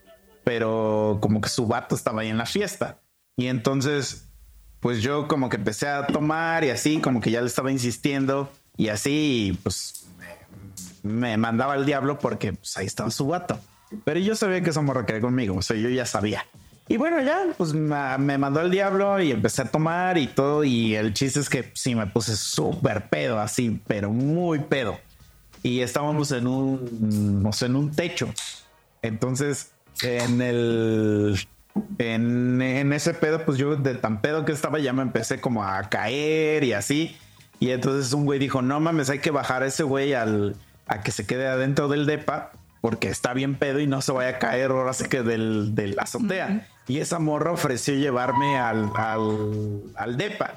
pero 0.44 1.18
como 1.22 1.42
que 1.42 1.50
su 1.50 1.68
vato 1.68 1.96
estaba 1.96 2.22
ahí 2.22 2.30
en 2.30 2.38
la 2.38 2.46
fiesta. 2.46 3.00
Y 3.36 3.48
entonces, 3.48 4.28
pues 4.80 5.02
yo 5.02 5.28
como 5.28 5.50
que 5.50 5.58
empecé 5.58 5.88
a 5.88 6.08
tomar 6.08 6.64
y 6.64 6.70
así, 6.70 7.00
como 7.02 7.22
que 7.22 7.32
ya 7.32 7.42
le 7.42 7.48
estaba 7.48 7.72
insistiendo 7.72 8.52
y 8.78 8.90
así, 8.90 9.48
y 9.50 9.54
pues 9.54 10.08
me, 11.04 11.12
me 11.12 11.38
mandaba 11.38 11.74
al 11.74 11.86
diablo 11.86 12.20
porque 12.20 12.54
pues 12.54 12.78
ahí 12.78 12.86
estaba 12.86 13.12
su 13.12 13.28
vato. 13.28 13.60
Pero 14.06 14.20
yo 14.20 14.36
sabía 14.36 14.62
que 14.62 14.70
esa 14.70 14.82
morra 14.82 15.06
quería 15.06 15.22
conmigo, 15.22 15.56
o 15.58 15.62
sea, 15.62 15.76
yo 15.76 15.90
ya 15.90 16.06
sabía. 16.06 16.46
Y 16.92 16.98
bueno, 16.98 17.22
ya, 17.22 17.46
pues 17.58 17.74
me, 17.74 18.38
mandó 18.38 18.60
al 18.60 18.70
diablo 18.70 19.18
y 19.22 19.32
empecé 19.32 19.62
a 19.62 19.66
tomar 19.66 20.18
y 20.18 20.28
todo. 20.28 20.66
Y 20.66 20.94
el 20.94 21.14
chiste 21.14 21.40
es 21.40 21.50
que 21.50 21.72
sí 21.74 21.96
me 21.96 22.06
puse 22.06 22.36
súper 22.36 23.08
pedo, 23.08 23.40
así, 23.40 23.80
pero 23.88 24.12
muy 24.12 24.60
pedo. 24.60 25.00
Y 25.64 25.80
estábamos 25.80 26.34
en 26.34 26.48
un, 26.48 27.46
o 27.46 27.66
en 27.66 27.76
un 27.78 27.92
techo. 27.92 28.28
Entonces, 29.02 29.72
en 30.02 30.42
el, 30.42 31.40
en, 31.98 32.62
en 32.62 32.92
ese 32.92 33.14
pedo, 33.14 33.46
pues 33.46 33.58
yo 33.58 33.78
de 33.78 33.96
tan 33.96 34.20
pedo 34.20 34.44
que 34.44 34.52
estaba 34.52 34.78
ya 34.78 34.92
me 34.92 35.04
empecé 35.04 35.40
como 35.40 35.64
a 35.64 35.84
caer 35.84 36.66
y 36.66 36.74
así. 36.74 37.16
Y 37.62 37.70
entonces 37.70 38.12
un 38.12 38.26
güey 38.26 38.38
dijo, 38.38 38.62
no 38.62 38.82
mames, 38.82 39.10
hay 39.10 39.20
que 39.20 39.32
bajar 39.32 39.64
a 39.64 39.68
ese 39.68 39.84
güey 39.84 40.14
al, 40.14 40.58
a 40.88 41.00
que 41.00 41.12
se 41.12 41.26
quede 41.26 41.48
adentro 41.48 41.88
del 41.88 42.06
depa 42.06 42.52
porque 42.82 43.10
está 43.10 43.34
bien 43.34 43.56
pedo 43.56 43.80
y 43.80 43.88
no 43.88 44.02
se 44.02 44.12
vaya 44.12 44.32
a 44.32 44.40
caer 44.40 44.72
ahora 44.72 44.94
sí 44.94 45.06
que 45.08 45.22
del, 45.22 45.76
de 45.76 45.96
azotea. 45.98 46.68
Y 46.92 47.00
esa 47.00 47.20
morra 47.20 47.54
ofreció 47.54 47.94
llevarme 47.94 48.60
al, 48.60 48.92
al, 48.96 49.82
al 49.96 50.18
depa. 50.18 50.56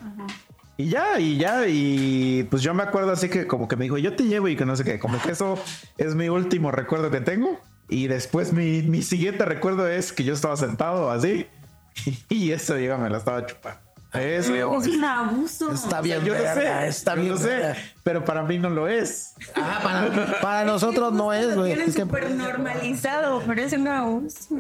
Y 0.77 0.89
ya, 0.89 1.21
y 1.21 1.39
ya, 1.39 1.69
y 1.69 2.43
pues 2.51 2.61
yo 2.61 2.75
me 2.75 2.83
acuerdo 2.83 3.13
así 3.13 3.29
que 3.29 3.47
como 3.47 3.69
que 3.69 3.77
me 3.77 3.85
dijo, 3.85 3.99
yo 3.99 4.17
te 4.17 4.25
llevo 4.25 4.49
y 4.49 4.57
que 4.57 4.67
no 4.67 4.75
sé 4.75 4.83
qué, 4.83 4.99
como 4.99 5.23
que 5.23 5.31
eso 5.31 5.57
es 5.97 6.17
mi 6.17 6.29
último 6.29 6.73
recuerdo 6.73 7.13
que 7.13 7.21
tengo. 7.21 7.61
Y 7.89 8.09
después 8.09 8.53
mi, 8.53 8.83
mi 8.83 9.03
siguiente 9.03 9.45
recuerdo 9.45 9.87
es 9.87 10.13
que 10.13 10.25
yo 10.25 10.35
estaba 10.35 10.57
sentado 10.57 11.09
así 11.13 11.47
y 12.29 12.51
eso, 12.51 12.75
diga, 12.75 12.99
me 12.99 13.11
la 13.11 13.19
estaba 13.19 13.47
chupando. 13.47 13.84
Es, 14.15 14.49
Es 14.49 14.87
un 14.89 15.05
abuso. 15.05 15.73
Está 15.73 16.01
bien, 16.01 16.21
yo 16.25 16.35
lo 16.35 16.41
verga, 16.41 16.55
sé, 16.83 16.89
está 16.89 17.15
yo 17.17 17.21
bien. 17.23 17.33
lo 17.33 17.39
sé, 17.39 17.75
pero 18.05 18.25
para 18.25 18.43
mí 18.45 18.59
no 18.59 18.71
lo 18.71 18.87
es. 18.89 19.35
Ah, 19.57 19.81
para, 19.83 20.41
para 20.41 20.65
nosotros 20.65 21.13
no 21.13 21.33
es, 21.33 21.57
güey. 21.57 21.73
Es 21.73 21.95
que- 21.97 22.03
súper 22.03 22.31
normalizado, 22.31 23.43
pero 23.47 23.61
es 23.63 23.73
un 23.73 23.89
abuso. 23.89 24.55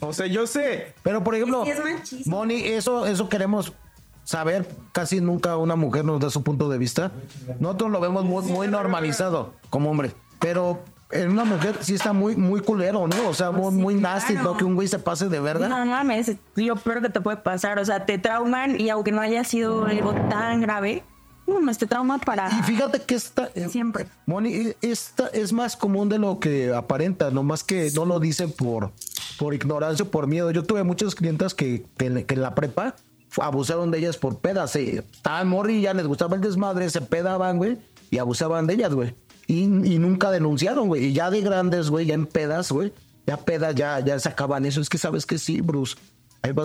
O 0.00 0.12
sea, 0.12 0.26
yo 0.26 0.46
sé, 0.46 0.94
pero 1.02 1.24
por 1.24 1.34
ejemplo, 1.34 1.64
Es 1.64 1.74
que 1.74 1.78
es 1.88 1.94
machismo. 1.96 2.36
Moni, 2.36 2.56
eso, 2.64 3.06
eso 3.06 3.28
queremos 3.28 3.72
saber. 4.24 4.68
Casi 4.92 5.20
nunca 5.22 5.56
una 5.56 5.74
mujer 5.76 6.04
nos 6.04 6.20
da 6.20 6.28
su 6.30 6.42
punto 6.42 6.68
de 6.68 6.76
vista. 6.78 7.10
Nosotros 7.60 7.90
lo 7.90 8.00
vemos 8.00 8.24
muy, 8.24 8.42
muy 8.44 8.68
normalizado 8.68 9.54
como 9.70 9.90
hombre. 9.90 10.12
Pero 10.38 10.80
en 11.10 11.30
una 11.30 11.44
mujer 11.44 11.76
sí 11.80 11.94
está 11.94 12.12
muy, 12.12 12.36
muy 12.36 12.60
culero, 12.60 13.06
¿no? 13.08 13.28
O 13.28 13.34
sea, 13.34 13.50
muy, 13.50 13.72
muy 13.72 13.94
nasty, 13.94 14.34
claro. 14.34 14.52
¿no? 14.52 14.56
Que 14.58 14.64
un 14.64 14.74
güey 14.74 14.88
se 14.88 14.98
pase 14.98 15.28
de 15.28 15.40
verga. 15.40 15.68
No 15.68 15.84
mames, 15.86 16.28
es 16.28 16.36
lo 16.56 16.76
peor 16.76 17.00
que 17.02 17.08
te 17.08 17.20
puede 17.20 17.38
pasar. 17.38 17.78
O 17.78 17.84
sea, 17.84 18.04
te 18.06 18.18
trauman 18.18 18.78
y 18.80 18.90
aunque 18.90 19.10
no 19.12 19.20
haya 19.20 19.42
sido 19.44 19.86
algo 19.86 20.12
tan 20.28 20.60
grave, 20.60 21.02
no 21.46 21.74
te 21.74 21.86
trauma 21.86 22.18
para 22.18 22.50
Y 22.50 22.62
fíjate 22.62 23.00
que 23.00 23.14
esta. 23.14 23.48
eh, 23.54 23.68
siempre. 23.70 24.06
Moni, 24.26 24.74
esta 24.82 25.28
es 25.28 25.52
más 25.54 25.76
común 25.78 26.10
de 26.10 26.18
lo 26.18 26.38
que 26.40 26.74
aparenta, 26.74 27.30
nomás 27.30 27.64
que 27.64 27.90
no 27.94 28.04
lo 28.04 28.20
dicen 28.20 28.52
por, 28.52 28.92
por 29.38 29.54
ignorancia 29.54 30.04
o 30.04 30.08
por 30.10 30.26
miedo. 30.26 30.50
Yo 30.50 30.62
tuve 30.64 30.82
muchas 30.84 31.14
clientas 31.14 31.54
que, 31.54 31.86
que, 31.96 32.06
en- 32.06 32.24
que 32.26 32.34
en 32.34 32.42
la 32.42 32.54
prepa 32.54 32.94
abusaron 33.40 33.90
de 33.90 33.98
ellas 33.98 34.18
por 34.18 34.38
pedas. 34.40 34.72
Se, 34.72 34.98
estaban 34.98 35.48
morrillas, 35.48 35.94
les 35.96 36.06
gustaba 36.06 36.34
el 36.36 36.42
desmadre, 36.42 36.90
se 36.90 37.00
pedaban, 37.00 37.56
güey, 37.56 37.78
y 38.10 38.18
abusaban 38.18 38.66
de 38.66 38.74
ellas, 38.74 38.92
güey. 38.92 39.14
Y, 39.48 39.66
nunca 39.66 40.30
denunciaron, 40.30 40.88
güey. 40.88 41.06
Y 41.06 41.12
ya 41.14 41.30
de 41.30 41.40
grandes, 41.40 41.88
güey, 41.90 42.06
ya 42.06 42.14
en 42.14 42.26
pedas, 42.26 42.70
güey, 42.70 42.92
ya 43.26 43.38
pedas, 43.38 43.74
ya, 43.74 43.98
ya 44.00 44.18
sacaban 44.20 44.66
eso. 44.66 44.80
Es 44.80 44.88
que 44.90 44.98
sabes 44.98 45.24
que 45.26 45.38
sí, 45.38 45.62
Bruce. 45.62 45.96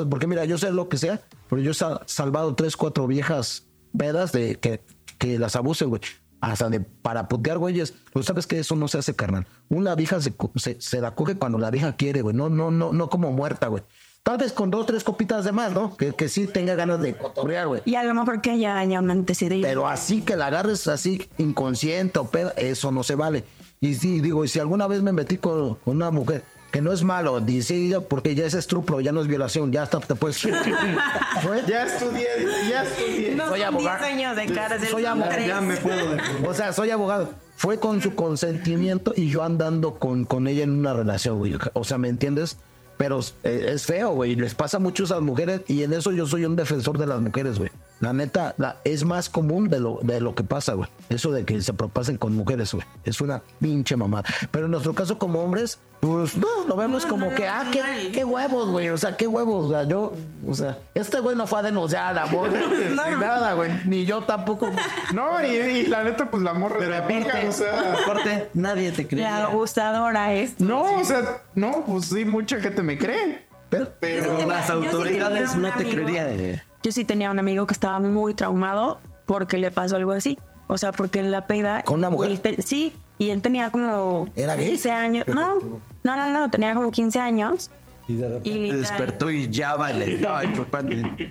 Porque 0.09 0.27
mira, 0.27 0.45
yo 0.45 0.57
sé 0.57 0.71
lo 0.71 0.89
que 0.89 0.97
sea, 0.97 1.21
pero 1.49 1.61
yo 1.61 1.71
he 1.71 1.73
sa- 1.73 2.01
salvado 2.05 2.53
tres, 2.55 2.75
cuatro 2.77 3.07
viejas 3.07 3.63
pedas 3.97 4.31
de 4.33 4.55
que, 4.59 4.81
que 5.17 5.39
las 5.39 5.55
abusen, 5.55 5.89
güey. 5.89 6.01
Hasta 6.41 6.69
de 6.69 6.81
para 6.81 7.29
putear, 7.29 7.57
güeyes. 7.57 7.93
Pero 8.13 8.21
sabes 8.23 8.45
que 8.47 8.59
eso 8.59 8.75
no 8.75 8.89
se 8.89 8.97
hace, 8.97 9.15
carnal. 9.15 9.47
Una 9.69 9.95
vieja 9.95 10.19
se, 10.19 10.33
se, 10.57 10.81
se 10.81 10.99
la 11.01 11.15
coge 11.15 11.35
cuando 11.35 11.57
la 11.57 11.71
vieja 11.71 11.95
quiere, 11.95 12.21
güey. 12.21 12.35
No, 12.35 12.49
no, 12.49 12.69
no, 12.69 12.91
no 12.91 13.09
como 13.09 13.31
muerta, 13.31 13.67
güey. 13.67 13.83
Tal 14.23 14.37
vez 14.37 14.53
con 14.53 14.71
dos, 14.71 14.85
tres 14.85 15.03
copitas 15.03 15.43
de 15.43 15.51
más, 15.51 15.73
¿no? 15.73 15.97
Que, 15.97 16.13
que 16.13 16.29
sí 16.29 16.47
tenga 16.47 16.75
ganas 16.75 17.01
de 17.01 17.13
cotorrear, 17.13 17.67
güey. 17.67 17.81
Y 17.83 17.95
a 17.95 18.03
lo 18.05 18.13
mejor 18.13 18.39
que 18.39 18.51
haya, 18.51 18.77
haya 18.77 18.99
un 18.99 19.11
antecedente. 19.11 19.67
Pero 19.67 19.85
así 19.85 20.21
que 20.21 20.37
la 20.37 20.47
agarres 20.47 20.87
así 20.87 21.27
inconsciente 21.37 22.19
o 22.19 22.29
peda, 22.29 22.53
eso 22.55 22.91
no 22.91 23.03
se 23.03 23.15
vale. 23.15 23.43
Y 23.81 23.95
sí, 23.95 24.21
digo, 24.21 24.45
y 24.45 24.47
si 24.47 24.59
alguna 24.59 24.87
vez 24.87 25.01
me 25.01 25.11
metí 25.11 25.37
con, 25.37 25.75
con 25.75 25.97
una 25.97 26.09
mujer, 26.09 26.45
que 26.71 26.81
no 26.81 26.93
es 26.93 27.03
malo, 27.03 27.41
dice, 27.41 27.99
porque 28.09 28.33
ya 28.33 28.45
es 28.45 28.53
estruplo, 28.53 29.01
ya 29.01 29.11
no 29.11 29.19
es 29.19 29.27
violación, 29.27 29.73
ya 29.73 29.83
hasta 29.83 29.99
te 29.99 30.15
puedes... 30.15 30.41
¿Fue? 31.43 31.61
ya 31.67 31.85
estudié, 31.85 32.27
ya 32.69 32.83
estudié. 32.83 33.35
no 33.35 33.49
soy 33.49 33.59
son 33.59 33.67
abogado. 33.75 34.05
10 34.05 34.13
años 34.13 34.35
de 34.37 34.45
cárcel. 34.47 34.87
Soy 34.87 35.05
abogado. 35.05 35.45
Ya 35.45 35.59
me 35.59 35.75
puedo. 35.75 36.17
O 36.47 36.53
sea, 36.53 36.71
soy 36.71 36.91
abogado. 36.91 37.29
Fue 37.57 37.77
con 37.77 38.01
su 38.01 38.15
consentimiento 38.15 39.13
y 39.15 39.27
yo 39.29 39.43
andando 39.43 39.95
con, 39.99 40.23
con 40.23 40.47
ella 40.47 40.63
en 40.63 40.71
una 40.71 40.93
relación, 40.93 41.37
güey. 41.37 41.55
O 41.73 41.83
sea, 41.83 41.97
¿me 41.97 42.07
entiendes? 42.07 42.57
Pero 43.03 43.19
eh, 43.43 43.71
es 43.73 43.85
feo, 43.85 44.11
güey. 44.11 44.33
Les 44.37 44.55
pasa 44.55 44.79
mucho 44.79 45.03
a 45.03 45.09
las 45.09 45.21
mujeres 45.21 45.59
y 45.67 45.83
en 45.83 45.91
eso 45.91 46.13
yo 46.13 46.25
soy 46.25 46.45
un 46.45 46.55
defensor 46.55 46.97
de 46.97 47.05
las 47.05 47.19
mujeres, 47.19 47.59
güey. 47.59 47.69
La 48.03 48.11
neta, 48.11 48.53
la- 48.57 48.81
es 48.83 49.05
más 49.05 49.29
común 49.29 49.69
de 49.69 49.79
lo, 49.79 49.97
de 50.01 50.19
lo 50.19 50.35
que 50.35 50.43
pasa, 50.43 50.73
güey. 50.73 50.89
Eso 51.07 51.31
de 51.31 51.45
que 51.45 51.61
se 51.61 51.71
propasen 51.73 52.17
con 52.17 52.35
mujeres, 52.35 52.73
güey. 52.73 52.85
Es 53.05 53.21
una 53.21 53.41
pinche 53.61 53.95
mamada. 53.95 54.25
Pero 54.51 54.65
en 54.65 54.71
nuestro 54.71 54.93
caso 54.93 55.17
como 55.17 55.39
hombres, 55.41 55.79
pues 56.01 56.35
no, 56.35 56.47
lo 56.67 56.75
vemos 56.75 57.05
como 57.05 57.33
que, 57.33 57.47
ah, 57.47 57.63
qué, 57.71 58.11
qué 58.11 58.25
huevos, 58.25 58.69
güey. 58.71 58.89
O 58.89 58.97
sea, 58.97 59.15
qué 59.15 59.25
huevos. 59.25 59.67
O 59.67 59.69
sea, 59.69 59.83
yo, 59.87 60.11
o 60.45 60.53
sea, 60.53 60.77
este 60.93 61.21
güey 61.21 61.37
no 61.37 61.47
fue 61.47 61.59
a 61.59 61.61
denunciar 61.61 62.17
a 62.17 62.23
amor. 62.23 62.49
Ni 62.89 62.93
nada, 62.95 63.53
güey. 63.53 63.71
Ni 63.85 64.03
yo 64.05 64.21
tampoco. 64.23 64.69
No, 65.13 65.41
y, 65.41 65.45
y 65.55 65.85
la 65.87 66.03
neta, 66.03 66.29
pues 66.29 66.43
la 66.43 66.53
morra 66.53 66.75
Pero 66.79 66.97
aparte, 66.97 67.47
o 67.47 67.51
sea. 67.53 67.93
aparte, 68.03 68.49
nadie 68.53 68.91
te 68.91 69.03
La 69.03 69.07
creía. 69.07 69.43
abusadora 69.45 70.33
es. 70.33 70.59
No, 70.59 70.99
o 70.99 71.03
sea, 71.05 71.41
no, 71.55 71.85
pues 71.85 72.07
sí, 72.07 72.25
mucha 72.25 72.59
gente 72.59 72.81
me 72.83 72.97
cree. 72.97 73.45
Pero, 73.69 73.87
Pero 74.01 74.45
las 74.45 74.69
autoridades 74.69 75.55
no 75.55 75.71
te 75.71 75.85
creerían. 75.89 76.61
Yo 76.83 76.91
sí 76.91 77.05
tenía 77.05 77.31
un 77.31 77.39
amigo 77.39 77.65
que 77.65 77.73
estaba 77.73 77.99
muy 77.99 78.33
traumado 78.33 78.99
porque 79.25 79.57
le 79.57 79.71
pasó 79.71 79.95
algo 79.95 80.11
así. 80.11 80.37
O 80.67 80.77
sea, 80.77 80.91
porque 80.91 81.19
en 81.19 81.31
la 81.31 81.47
peda. 81.47 81.81
¿Con 81.83 81.99
una 81.99 82.09
mujer? 82.09 82.37
te- 82.39 82.61
sí, 82.61 82.93
y 83.17 83.29
él 83.29 83.41
tenía 83.41 83.69
como. 83.71 84.27
¿Era 84.35 84.55
gay? 84.55 84.69
15 84.69 84.91
años. 84.91 85.27
No, 85.27 85.55
no, 86.03 86.15
no, 86.17 86.29
no, 86.29 86.49
tenía 86.49 86.73
como 86.73 86.91
15 86.91 87.19
años. 87.19 87.69
Y 88.07 88.15
de 88.15 88.27
repente 88.27 88.49
Y 88.49 88.53
literal- 88.53 88.81
despertó 88.81 89.31
y 89.31 89.49
ya 89.49 89.75
vale. 89.75 90.19
Ay, 90.29 90.47
papá, 90.49 90.81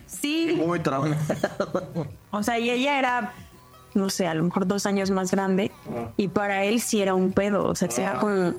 Sí, 0.07 0.55
Muy 0.65 0.81
traumado. 0.81 1.17
o 2.31 2.43
sea, 2.43 2.59
y 2.59 2.71
ella 2.71 2.99
era, 2.99 3.33
no 3.95 4.09
sé, 4.09 4.27
a 4.27 4.35
lo 4.35 4.43
mejor 4.45 4.67
dos 4.67 4.87
años 4.87 5.11
más 5.11 5.31
grande. 5.31 5.71
Y 6.17 6.29
para 6.29 6.65
él 6.65 6.81
sí 6.81 7.03
era 7.03 7.15
un 7.15 7.33
pedo. 7.33 7.67
O 7.67 7.75
sea, 7.75 7.89
que 7.89 8.01
era 8.03 8.19
como, 8.19 8.55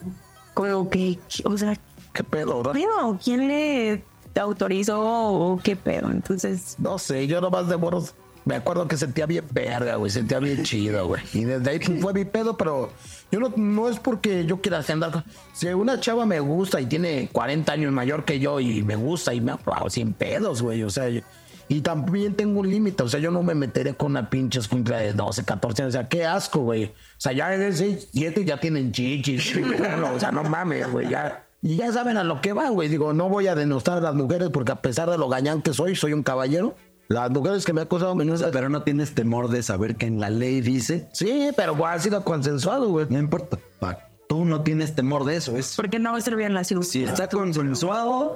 como 0.53 0.89
que. 0.89 1.17
O 1.45 1.57
sea, 1.57 1.75
¿qué 2.13 2.23
pedo, 2.23 2.61
bro? 2.61 2.73
pedo? 2.73 3.17
¿Quién 3.23 3.47
le 3.47 4.03
autorizó 4.39 4.99
o 5.01 5.59
qué 5.63 5.75
pedo? 5.75 6.09
Entonces. 6.11 6.75
No 6.79 6.97
sé, 6.97 7.27
yo 7.27 7.41
nomás 7.41 7.67
de 7.69 7.77
moros 7.77 8.15
me 8.45 8.55
acuerdo 8.55 8.87
que 8.89 8.97
sentía 8.97 9.25
bien 9.25 9.45
verga, 9.51 9.95
güey, 9.95 10.11
sentía 10.11 10.39
bien 10.39 10.63
chido, 10.63 11.07
güey. 11.07 11.21
Y 11.33 11.45
desde 11.45 11.69
ahí 11.71 11.79
fue 11.79 12.13
mi 12.13 12.25
pedo, 12.25 12.57
pero 12.57 12.91
yo 13.31 13.39
no, 13.39 13.53
no 13.55 13.87
es 13.87 13.99
porque 13.99 14.45
yo 14.45 14.59
quiera 14.59 14.83
andar. 14.89 15.23
Si 15.53 15.67
una 15.67 15.99
chava 15.99 16.25
me 16.25 16.39
gusta 16.41 16.81
y 16.81 16.85
tiene 16.87 17.29
40 17.31 17.71
años 17.71 17.93
mayor 17.93 18.25
que 18.25 18.39
yo 18.39 18.59
y 18.59 18.83
me 18.83 18.95
gusta 18.97 19.33
y 19.33 19.39
me 19.39 19.53
hago 19.53 19.89
sin 19.89 20.13
pedos, 20.13 20.61
güey, 20.61 20.83
o 20.83 20.89
sea... 20.89 21.09
yo- 21.09 21.21
y 21.69 21.79
también 21.79 22.35
tengo 22.35 22.59
un 22.59 22.69
límite, 22.69 23.01
o 23.03 23.07
sea, 23.07 23.21
yo 23.21 23.31
no 23.31 23.41
me 23.41 23.55
meteré 23.55 23.93
con 23.95 24.11
una 24.11 24.29
pinche 24.29 24.59
escuincla 24.59 24.97
de 24.97 25.13
12, 25.13 25.45
14 25.45 25.81
años, 25.83 25.95
o 25.95 25.97
sea, 25.97 26.09
qué 26.09 26.25
asco, 26.25 26.59
güey. 26.59 26.85
O 26.87 26.91
sea, 27.17 27.31
ya 27.31 27.47
de 27.49 27.71
6, 27.71 28.09
7 28.11 28.43
ya 28.43 28.59
tienen 28.59 28.91
chichis, 28.91 29.55
no, 29.97 30.11
o 30.15 30.19
sea, 30.19 30.29
no 30.33 30.43
mames, 30.43 30.91
güey, 30.91 31.07
ya... 31.09 31.47
Y 31.63 31.77
ya 31.77 31.91
saben 31.93 32.17
a 32.17 32.25
lo 32.25 32.41
que 32.41 32.51
van, 32.51 32.73
güey. 32.73 32.89
Digo, 32.89 33.13
no 33.13 33.29
voy 33.29 33.47
a 33.47 33.55
denostar 33.55 33.97
a 33.97 34.01
las 34.01 34.13
mujeres 34.13 34.49
porque 34.49 34.73
a 34.73 34.81
pesar 34.81 35.09
de 35.09 35.17
lo 35.17 35.29
gañán 35.29 35.61
que 35.61 35.73
soy, 35.73 35.95
soy 35.95 36.11
un 36.11 36.21
caballero. 36.21 36.75
Las 37.07 37.31
mujeres 37.31 37.65
que 37.65 37.71
me 37.71 37.79
han 37.81 37.85
acusado 37.87 38.15
menos... 38.15 38.43
Pero 38.51 38.67
no 38.67 38.83
tienes 38.83 39.15
temor 39.15 39.49
de 39.49 39.63
saber 39.63 39.95
que 39.95 40.05
en 40.05 40.19
la 40.19 40.29
ley 40.29 40.59
dice. 40.59 41.07
Sí, 41.13 41.49
pero 41.55 41.85
ha 41.85 41.97
sido 41.99 42.23
consensuado, 42.23 42.89
güey. 42.89 43.05
No 43.09 43.17
importa. 43.17 43.57
pa, 43.79 44.09
Tú 44.27 44.43
no 44.43 44.61
tienes 44.61 44.93
temor 44.95 45.23
de 45.23 45.37
eso. 45.37 45.55
Es, 45.55 45.75
Porque 45.75 45.99
no 45.99 46.19
servían 46.19 46.53
las 46.53 46.67
si 46.67 47.03
está 47.03 47.29
consensuado, 47.29 48.35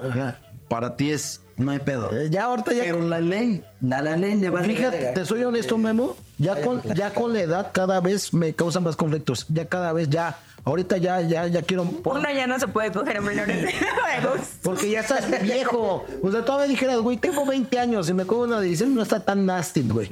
para 0.69 0.95
ti 0.95 1.11
es. 1.11 1.41
No 1.57 1.71
hay 1.71 1.79
pedo. 1.79 2.11
Eh, 2.11 2.29
Ya 2.29 2.45
ahorita 2.45 2.71
ya... 2.71 2.83
Pero 2.83 3.01
la 3.01 3.19
ley, 3.19 3.63
la, 3.81 4.01
la 4.01 4.15
ley 4.15 4.35
le 4.35 4.49
va 4.49 4.59
a 4.59 4.63
Fíjate, 4.63 5.11
te 5.15 5.25
soy 5.25 5.43
honesto, 5.43 5.77
Memo. 5.77 6.15
Ya 6.37 6.61
con, 6.61 6.81
ya 6.93 7.13
con 7.13 7.33
la 7.33 7.41
edad 7.41 7.71
cada 7.73 7.99
vez 7.99 8.33
me 8.33 8.53
causan 8.53 8.83
más 8.83 8.95
conflictos. 8.95 9.47
Ya 9.49 9.65
cada 9.65 9.91
vez 9.91 10.09
ya... 10.09 10.37
Ahorita 10.67 10.97
ya, 10.97 11.21
ya, 11.21 11.47
ya 11.47 11.61
quiero... 11.61 11.83
Uno 12.03 12.29
ya 12.29 12.45
no 12.45 12.59
se 12.59 12.67
puede 12.67 12.91
coger 12.91 13.15
a 13.17 13.21
menores 13.21 13.61
de 13.61 13.71
juegos. 13.71 14.41
Porque 14.61 14.89
ya 14.91 14.99
estás 14.99 15.41
viejo. 15.41 16.05
O 16.21 16.29
sea, 16.29 16.43
todavía 16.43 16.67
dijeras, 16.67 16.97
güey, 16.97 17.15
tengo 17.15 17.45
20 17.45 17.79
años 17.79 18.09
y 18.09 18.13
me 18.13 18.25
cojo 18.25 18.41
una 18.41 18.59
de 18.59 18.67
16, 18.67 18.91
no 18.91 19.01
está 19.01 19.21
tan 19.23 19.45
nasty, 19.45 19.83
güey. 19.87 20.09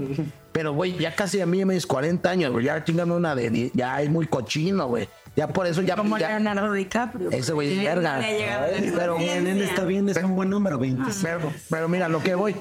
Pero, 0.54 0.72
güey, 0.74 0.98
ya 0.98 1.14
casi 1.14 1.42
a 1.42 1.46
mí 1.46 1.66
me 1.66 1.76
es 1.76 1.86
40 1.86 2.30
años, 2.30 2.54
güey. 2.54 2.64
Ya 2.64 2.82
chingame 2.86 3.14
una 3.14 3.36
de 3.36 3.50
10, 3.50 3.72
ya 3.74 4.02
es 4.02 4.10
muy 4.10 4.28
cochino, 4.28 4.88
güey. 4.88 5.10
Ya 5.36 5.50
por 5.50 5.68
eso 5.68 5.82
ya... 5.82 5.98
Como 5.98 6.18
ya- 6.18 6.40
Leonardo 6.40 6.72
DiCaprio. 6.72 7.32
Ese 7.32 7.52
güey 7.52 7.78
verga. 7.84 8.22
Pero 8.96 9.18
Bien, 9.18 9.46
está 9.62 9.84
bien, 9.84 10.08
es 10.08 10.16
un 10.24 10.38
buen 10.38 10.50
número, 10.50 10.80
20. 10.80 11.04
Pero, 11.22 11.52
pero 11.70 11.90
mira, 11.90 12.08
lo 12.08 12.24
que 12.24 12.34
voy. 12.34 12.56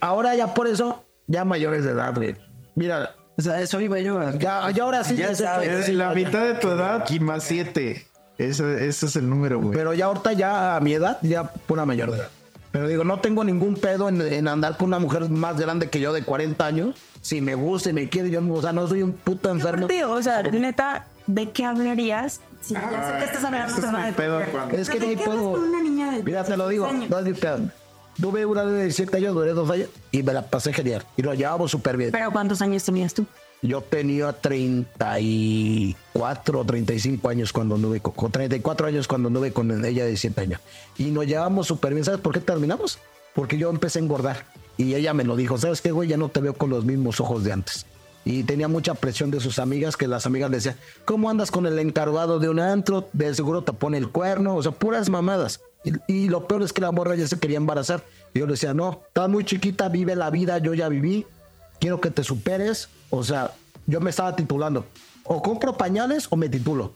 Ahora 0.00 0.34
ya 0.34 0.54
por 0.54 0.66
eso, 0.66 1.04
ya 1.26 1.44
mayores 1.44 1.84
de 1.84 1.90
edad, 1.90 2.14
güey. 2.14 2.36
Mira, 2.74 3.14
O 3.36 3.42
sea, 3.42 3.60
eso 3.60 3.80
iba 3.80 3.98
yo 3.98 4.20
ya, 4.38 4.70
ya 4.70 4.82
ahora 4.84 5.02
sí. 5.02 5.16
Ya 5.16 5.28
ya 5.28 5.34
sabes. 5.34 5.88
la 5.88 6.14
mitad 6.14 6.44
de 6.44 6.54
tu 6.54 6.68
edad 6.68 7.04
y 7.10 7.20
más 7.20 7.44
siete. 7.44 8.06
Ese, 8.38 8.86
ese 8.86 9.06
es 9.06 9.16
el 9.16 9.28
número, 9.28 9.60
güey. 9.60 9.72
Pero 9.72 9.92
ya 9.94 10.06
ahorita, 10.06 10.32
ya 10.32 10.76
a 10.76 10.80
mi 10.80 10.92
edad, 10.92 11.18
ya 11.22 11.44
pura 11.44 11.84
mayor 11.84 12.10
de 12.10 12.18
edad. 12.18 12.28
Pero 12.72 12.88
digo, 12.88 13.04
no 13.04 13.20
tengo 13.20 13.44
ningún 13.44 13.76
pedo 13.76 14.08
en, 14.08 14.20
en 14.20 14.48
andar 14.48 14.76
con 14.76 14.88
una 14.88 14.98
mujer 14.98 15.28
más 15.30 15.60
grande 15.60 15.88
que 15.88 16.00
yo 16.00 16.12
de 16.12 16.24
40 16.24 16.66
años. 16.66 16.96
Si 17.20 17.40
me 17.40 17.54
gusta 17.54 17.90
y 17.90 17.92
me 17.92 18.08
quiere, 18.08 18.30
yo 18.30 18.40
no, 18.40 18.54
o 18.54 18.62
sea, 18.62 18.72
no 18.72 18.86
soy 18.88 19.02
un 19.02 19.12
puto 19.12 19.50
enfermo. 19.50 19.86
Tío, 19.86 20.10
o 20.10 20.20
sea, 20.20 20.42
neta, 20.42 21.06
¿de 21.26 21.50
qué 21.50 21.64
hablarías? 21.64 22.40
Sí, 22.60 22.74
ya 22.74 22.80
sé 22.80 23.18
que 23.18 23.24
estás 23.26 23.44
hablando 23.44 23.76
Ese 23.76 23.86
es 23.86 23.92
de 23.92 24.12
pedo 24.12 24.40
Es 24.72 24.90
que 24.90 24.98
¿Pero 24.98 25.04
no 25.04 25.10
hay 25.10 25.16
pedo. 25.16 26.22
Mira, 26.24 26.44
te 26.44 26.56
lo 26.56 26.68
digo, 26.68 26.86
16 26.86 26.94
años? 26.94 27.10
no 27.10 27.18
es 27.18 27.24
mi 27.24 27.34
pedo. 27.34 27.70
Tuve 28.20 28.46
una 28.46 28.64
de 28.64 28.84
17 28.84 29.16
años, 29.16 29.34
duré 29.34 29.52
dos 29.52 29.68
años 29.70 29.88
y 30.10 30.22
me 30.22 30.32
la 30.32 30.42
pasé 30.42 30.72
genial. 30.72 31.04
Y 31.16 31.22
lo 31.22 31.34
llevamos 31.34 31.70
súper 31.70 31.96
bien. 31.96 32.10
Pero 32.12 32.30
¿cuántos 32.30 32.62
años 32.62 32.84
tenías 32.84 33.14
tú? 33.14 33.26
Yo 33.62 33.80
tenía 33.80 34.32
34 34.32 36.60
o 36.60 36.64
35 36.64 37.28
años 37.28 37.52
cuando 37.52 37.76
anduve 37.76 38.00
con, 38.00 38.12
con 38.12 38.30
34 38.30 38.86
años 38.86 39.08
cuando 39.08 39.28
anduve 39.28 39.52
con 39.52 39.70
ella 39.84 40.02
de 40.02 40.10
17 40.10 40.40
años. 40.40 40.60
Y 40.98 41.04
nos 41.04 41.26
llevamos 41.26 41.66
súper 41.66 41.94
bien. 41.94 42.04
¿Sabes 42.04 42.20
por 42.20 42.34
qué 42.34 42.40
terminamos? 42.40 42.98
Porque 43.34 43.58
yo 43.58 43.70
empecé 43.70 43.98
a 43.98 44.02
engordar. 44.02 44.44
Y 44.76 44.94
ella 44.94 45.14
me 45.14 45.24
lo 45.24 45.36
dijo, 45.36 45.56
¿sabes 45.56 45.80
qué, 45.80 45.92
güey? 45.92 46.08
Ya 46.08 46.16
no 46.16 46.28
te 46.28 46.40
veo 46.40 46.54
con 46.54 46.70
los 46.70 46.84
mismos 46.84 47.20
ojos 47.20 47.44
de 47.44 47.52
antes. 47.52 47.86
Y 48.24 48.44
tenía 48.44 48.68
mucha 48.68 48.94
presión 48.94 49.30
de 49.30 49.40
sus 49.40 49.58
amigas, 49.58 49.96
que 49.96 50.08
las 50.08 50.24
amigas 50.24 50.50
le 50.50 50.56
decían, 50.56 50.76
¿cómo 51.04 51.28
andas 51.28 51.50
con 51.50 51.66
el 51.66 51.78
encargado 51.78 52.38
de 52.38 52.48
un 52.48 52.58
antro? 52.58 53.08
De 53.12 53.34
seguro 53.34 53.62
te 53.62 53.72
pone 53.72 53.98
el 53.98 54.08
cuerno, 54.08 54.56
o 54.56 54.62
sea, 54.62 54.72
puras 54.72 55.10
mamadas. 55.10 55.60
Y, 55.84 55.92
y 56.12 56.28
lo 56.28 56.48
peor 56.48 56.62
es 56.62 56.72
que 56.72 56.80
la 56.80 56.90
morra 56.90 57.14
ya 57.16 57.28
se 57.28 57.38
quería 57.38 57.58
embarazar. 57.58 58.02
Y 58.32 58.38
yo 58.38 58.46
le 58.46 58.52
decía, 58.52 58.72
no, 58.72 59.02
estás 59.08 59.28
muy 59.28 59.44
chiquita, 59.44 59.88
vive 59.90 60.16
la 60.16 60.30
vida, 60.30 60.58
yo 60.58 60.72
ya 60.72 60.88
viví, 60.88 61.26
quiero 61.80 62.00
que 62.00 62.10
te 62.10 62.24
superes. 62.24 62.88
O 63.10 63.22
sea, 63.22 63.52
yo 63.86 64.00
me 64.00 64.10
estaba 64.10 64.34
titulando. 64.34 64.86
O 65.24 65.42
compro 65.42 65.76
pañales 65.76 66.26
o 66.30 66.36
me 66.36 66.48
titulo. 66.48 66.92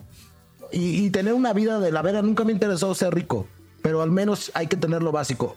Y, 0.73 1.05
y 1.05 1.11
tener 1.11 1.35
una 1.35 1.53
vida 1.53 1.79
de 1.79 1.93
la 1.93 2.01
vera, 2.03 2.23
nunca 2.23 2.45
me 2.45 2.53
interesó 2.53 2.95
ser 2.95 3.15
rico, 3.15 3.47
pero 3.83 4.03
al 4.03 4.11
menos 4.11 4.51
hay 4.55 4.67
que 4.67 4.77
tener 4.77 5.03
lo 5.03 5.13
básico. 5.13 5.57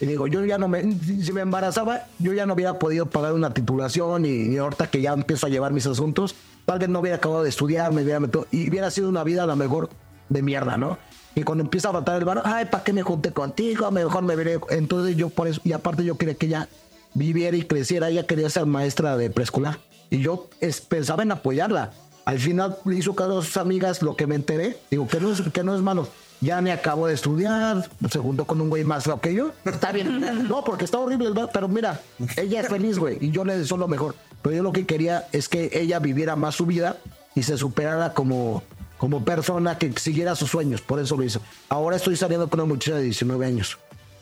Y 0.00 0.06
digo, 0.06 0.26
yo 0.26 0.44
ya 0.46 0.56
no 0.56 0.66
me, 0.66 0.82
si 1.00 1.32
me 1.32 1.42
embarazaba, 1.42 2.06
yo 2.18 2.32
ya 2.32 2.46
no 2.46 2.54
hubiera 2.54 2.78
podido 2.78 3.06
pagar 3.06 3.34
una 3.34 3.52
titulación 3.52 4.24
y, 4.24 4.30
y 4.46 4.56
ahorita 4.56 4.88
que 4.88 5.02
ya 5.02 5.12
empiezo 5.12 5.46
a 5.46 5.50
llevar 5.50 5.72
mis 5.72 5.86
asuntos, 5.86 6.34
tal 6.64 6.78
vez 6.78 6.88
no 6.88 7.00
hubiera 7.00 7.18
acabado 7.18 7.42
de 7.42 7.50
estudiar, 7.50 7.92
me 7.92 8.02
hubiera 8.02 8.18
metido, 8.20 8.46
y 8.50 8.68
hubiera 8.70 8.90
sido 8.90 9.08
una 9.10 9.24
vida 9.24 9.42
a 9.42 9.46
lo 9.46 9.56
mejor 9.56 9.90
de 10.30 10.42
mierda, 10.42 10.78
¿no? 10.78 10.96
Y 11.34 11.42
cuando 11.42 11.62
empieza 11.64 11.90
a 11.90 11.92
faltar 11.92 12.16
el 12.16 12.24
bar, 12.24 12.42
ay, 12.44 12.64
¿para 12.66 12.82
qué 12.82 12.92
me 12.92 13.02
junté 13.02 13.32
contigo? 13.32 13.90
Mejor 13.90 14.22
me 14.22 14.34
veré. 14.36 14.58
Entonces 14.70 15.16
yo 15.16 15.28
por 15.28 15.46
eso, 15.48 15.60
y 15.64 15.72
aparte 15.72 16.02
yo 16.04 16.16
quería 16.16 16.34
que 16.34 16.46
ella 16.46 16.68
viviera 17.14 17.56
y 17.56 17.62
creciera, 17.64 18.08
ella 18.08 18.26
quería 18.26 18.48
ser 18.50 18.66
maestra 18.66 19.16
de 19.16 19.30
preescolar. 19.30 19.78
Y 20.08 20.20
yo 20.22 20.48
es- 20.60 20.80
pensaba 20.80 21.22
en 21.22 21.32
apoyarla. 21.32 21.92
Al 22.24 22.38
final 22.38 22.76
hizo 22.86 23.14
caso 23.14 23.38
a 23.38 23.42
sus 23.44 23.56
amigas, 23.58 24.02
lo 24.02 24.16
que 24.16 24.26
me 24.26 24.34
enteré, 24.34 24.76
digo, 24.90 25.06
que 25.08 25.20
no 25.20 25.30
es, 25.32 25.40
que 25.40 25.62
no 25.62 25.74
es 25.74 25.82
malo. 25.82 26.08
Ya 26.40 26.60
me 26.62 26.72
acabo 26.72 27.06
de 27.06 27.14
estudiar, 27.14 27.88
se 28.10 28.18
juntó 28.18 28.46
con 28.46 28.60
un 28.60 28.70
güey 28.70 28.82
más 28.82 29.04
feo 29.04 29.20
que 29.20 29.34
yo. 29.34 29.52
Está 29.64 29.92
bien. 29.92 30.20
No, 30.48 30.64
porque 30.64 30.84
está 30.84 30.98
horrible, 30.98 31.30
pero 31.52 31.68
mira, 31.68 32.00
ella 32.36 32.60
es 32.60 32.68
feliz, 32.68 32.98
güey, 32.98 33.18
y 33.20 33.30
yo 33.30 33.44
le 33.44 33.56
deseo 33.58 33.76
lo 33.76 33.88
mejor. 33.88 34.14
Pero 34.42 34.56
yo 34.56 34.62
lo 34.62 34.72
que 34.72 34.86
quería 34.86 35.28
es 35.32 35.48
que 35.48 35.70
ella 35.72 35.98
viviera 35.98 36.34
más 36.34 36.54
su 36.54 36.66
vida 36.66 36.96
y 37.34 37.42
se 37.42 37.58
superara 37.58 38.14
como, 38.14 38.62
como 38.96 39.24
persona, 39.24 39.78
que 39.78 39.92
siguiera 39.92 40.34
sus 40.34 40.50
sueños. 40.50 40.80
Por 40.80 40.98
eso 40.98 41.16
lo 41.16 41.24
hizo. 41.24 41.40
Ahora 41.68 41.96
estoy 41.96 42.16
saliendo 42.16 42.48
con 42.48 42.60
una 42.60 42.68
muchacha 42.68 42.96
de 42.96 43.02
19 43.02 43.44
años. 43.46 43.78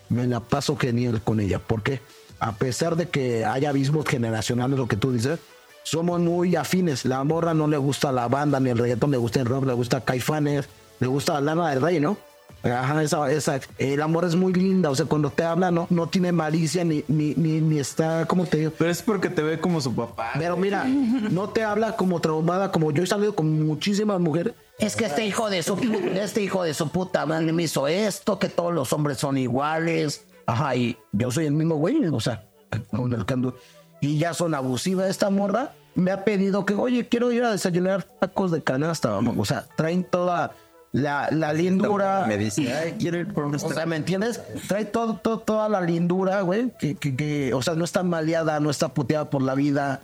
Me 0.09 0.27
la 0.27 0.41
paso 0.41 0.77
genial 0.77 1.23
con 1.23 1.39
ella. 1.41 1.61
porque 1.61 2.01
A 2.41 2.53
pesar 2.57 2.97
de 2.97 3.09
que 3.09 3.45
haya 3.45 3.71
abismos 3.71 4.07
generacionales, 4.07 4.79
lo 4.79 4.89
que 4.89 4.97
tú 4.97 5.13
dices, 5.13 5.39
somos 5.85 6.21
muy 6.21 6.57
afines. 6.57 7.05
La 7.05 7.23
morra 7.25 7.55
no 7.55 7.69
le 7.69 7.77
gusta 7.77 8.13
la 8.13 8.29
banda 8.29 8.59
ni 8.61 8.71
el 8.71 8.79
reggaetón, 8.79 9.11
le 9.13 9.17
gusta 9.19 9.41
el 9.41 9.47
rock, 9.47 9.67
le 9.67 9.73
gusta 9.73 10.01
Caifanes, 10.01 10.69
le 11.01 11.07
gusta 11.07 11.35
la 11.35 11.41
lana 11.41 11.71
del 11.71 11.81
rey, 11.81 12.01
¿no? 12.01 12.17
Ajá, 12.63 13.03
esa, 13.03 13.31
esa, 13.31 13.61
el 13.79 14.03
amor 14.03 14.25
es 14.25 14.35
muy 14.35 14.53
linda, 14.53 14.91
o 14.91 14.95
sea, 14.95 15.07
cuando 15.07 15.31
te 15.31 15.45
habla 15.45 15.71
no, 15.71 15.87
no 15.91 16.09
tiene 16.09 16.33
malicia 16.33 16.83
ni, 16.85 17.05
ni, 17.07 17.35
ni, 17.37 17.61
ni 17.61 17.79
está, 17.79 18.27
¿cómo 18.27 18.47
te 18.47 18.59
digo? 18.59 18.73
Pero 18.77 18.91
es 18.91 19.01
porque 19.01 19.31
te 19.31 19.43
ve 19.43 19.61
como 19.61 19.81
su 19.81 19.95
papá. 19.95 20.33
Pero 20.37 20.57
mira, 20.57 20.85
no 20.85 21.51
te 21.51 21.63
habla 21.63 21.95
como 21.95 22.21
traumada, 22.21 22.73
como 22.73 22.91
yo 22.91 23.05
he 23.05 23.07
salido 23.07 23.35
con 23.35 23.65
muchísimas 23.65 24.21
mujeres. 24.21 24.55
Es 24.79 24.97
que 24.97 25.07
este 25.07 25.25
hijo 25.25 25.49
de 25.51 25.63
su, 25.63 25.77
este 26.15 26.43
hijo 26.43 26.65
de 26.65 26.75
su 26.75 26.89
puta 26.89 27.27
madre 27.27 27.53
me 27.53 27.63
hizo 27.63 27.87
esto, 27.87 28.39
que 28.41 28.49
todos 28.49 28.75
los 28.75 28.93
hombres 28.93 29.19
son 29.19 29.39
iguales. 29.39 30.25
Ajá, 30.47 30.75
y 30.75 30.97
yo 31.13 31.31
soy 31.31 31.47
el 31.47 31.53
mismo 31.53 31.77
güey, 31.77 32.07
o 32.07 32.21
sea, 32.21 32.45
con 32.91 33.13
el 33.13 33.25
que 33.25 33.35
ando. 33.35 33.57
Y 34.01 34.19
ya 34.19 34.35
son 34.35 34.55
abusivas 34.55 35.11
esta 35.11 35.31
morra. 35.31 35.73
Me 35.95 36.11
ha 36.11 36.25
pedido 36.25 36.65
que, 36.65 36.75
oye, 36.75 37.09
quiero 37.09 37.33
ir 37.33 37.43
a 37.45 37.53
desayunar 37.53 38.05
tacos 38.05 38.51
de 38.51 38.63
canasta, 38.63 39.11
vamos. 39.11 39.37
O 39.39 39.45
sea, 39.45 39.67
traen 39.77 40.05
toda 40.05 40.55
la, 40.93 41.29
la 41.31 41.53
lindura. 41.53 42.25
Me 42.27 42.37
dice, 42.39 42.73
ay, 42.73 42.97
por 43.35 43.45
un 43.45 43.55
O 43.55 43.59
sea, 43.59 43.87
¿me 43.87 43.97
entiendes? 43.97 44.41
Trae 44.69 44.85
todo, 44.85 45.15
todo- 45.17 45.39
toda 45.41 45.69
la 45.69 45.81
lindura, 45.81 46.41
güey. 46.43 46.73
Que, 46.79 46.95
que, 46.95 47.15
que, 47.17 47.55
o 47.55 47.63
sea, 47.63 47.75
no 47.75 47.85
está 47.85 48.03
maleada, 48.03 48.61
no 48.61 48.71
está 48.71 48.89
puteada 48.95 49.31
por 49.31 49.43
la 49.43 49.55
vida. 49.55 50.03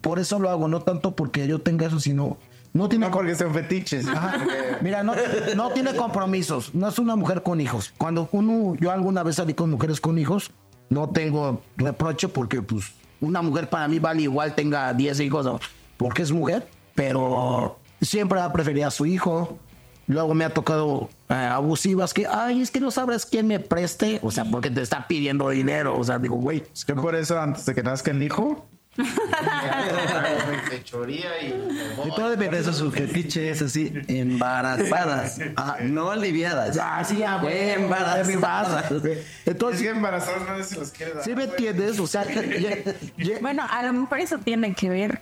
Por 0.00 0.18
eso 0.18 0.38
lo 0.38 0.50
hago, 0.50 0.68
no 0.68 0.82
tanto 0.82 1.16
porque 1.16 1.46
yo 1.46 1.60
tenga 1.60 1.86
eso, 1.86 1.98
sino. 2.00 2.36
No 2.74 2.88
tiene 2.90 3.06
No 3.06 3.12
porque 3.12 3.34
sean 3.34 3.54
fetiches. 3.54 4.06
Ajá. 4.06 4.44
Mira, 4.82 5.02
no, 5.02 5.14
no 5.56 5.70
tiene 5.70 5.94
compromisos. 5.96 6.74
No 6.74 6.88
es 6.88 6.98
una 6.98 7.16
mujer 7.16 7.42
con 7.42 7.60
hijos. 7.60 7.94
Cuando 7.96 8.28
uno, 8.32 8.74
yo 8.78 8.90
alguna 8.92 9.22
vez 9.22 9.36
salí 9.36 9.54
con 9.54 9.70
mujeres 9.70 10.00
con 10.00 10.18
hijos, 10.18 10.50
no 10.90 11.08
tengo 11.08 11.62
reproche 11.78 12.28
porque, 12.28 12.60
pues, 12.60 12.92
una 13.22 13.40
mujer 13.40 13.70
para 13.70 13.88
mí 13.88 13.98
vale 13.98 14.22
igual 14.22 14.54
tenga 14.54 14.92
10 14.92 15.20
hijos 15.20 15.60
porque 15.96 16.22
es 16.22 16.30
mujer, 16.30 16.68
pero 16.94 17.78
siempre 18.02 18.38
va 18.38 18.44
a 18.44 18.52
preferir 18.52 18.84
a 18.84 18.90
su 18.90 19.06
hijo. 19.06 19.58
Luego 20.08 20.34
me 20.34 20.44
ha 20.44 20.50
tocado 20.54 21.08
eh, 21.28 21.34
abusivas 21.34 22.12
que, 22.14 22.26
ay, 22.26 22.62
es 22.62 22.70
que 22.70 22.80
no 22.80 22.90
sabes 22.90 23.24
quién 23.26 23.46
me 23.46 23.60
preste. 23.60 24.18
O 24.22 24.30
sea, 24.30 24.44
porque 24.46 24.70
te 24.70 24.82
está 24.82 25.06
pidiendo 25.06 25.48
dinero. 25.50 25.96
O 25.98 26.02
sea, 26.02 26.18
digo, 26.18 26.36
güey, 26.36 26.64
Es 26.74 26.84
que 26.84 26.94
por 26.94 27.14
eso 27.14 27.38
antes 27.40 27.64
de 27.66 27.74
que 27.74 27.82
nazca 27.82 28.10
el 28.10 28.22
hijo. 28.22 28.66
Fechoría 30.70 31.40
y. 31.42 31.46
Y 32.06 32.10
todo 32.14 32.30
depende 32.30 32.56
de 32.56 32.62
eso, 32.62 32.72
su 32.72 32.90
fetiche 32.90 33.50
es 33.50 33.62
así, 33.62 33.92
embarazadas, 34.08 35.38
ah, 35.56 35.76
no 35.82 36.10
aliviadas. 36.10 36.78
ah, 36.80 37.04
sí, 37.04 37.18
ya, 37.18 37.38
güey, 37.38 37.70
embarazadas. 37.70 38.90
Es 38.90 39.26
Entonces, 39.46 39.82
que 39.82 39.88
embarazados 39.90 40.46
nadie 40.46 40.64
se 40.64 40.76
los 40.78 40.90
quiere 40.90 41.14
dar. 41.14 41.24
¿sí 41.24 41.34
me 41.34 41.44
entiendes? 41.44 41.98
O 42.00 42.06
sea, 42.06 42.24
ya- 42.24 42.92
ya- 43.16 43.38
Bueno, 43.40 43.64
a 43.70 43.82
lo 43.84 43.92
mejor 43.92 44.20
eso 44.20 44.38
tiene 44.38 44.74
que 44.74 44.88
ver 44.88 45.20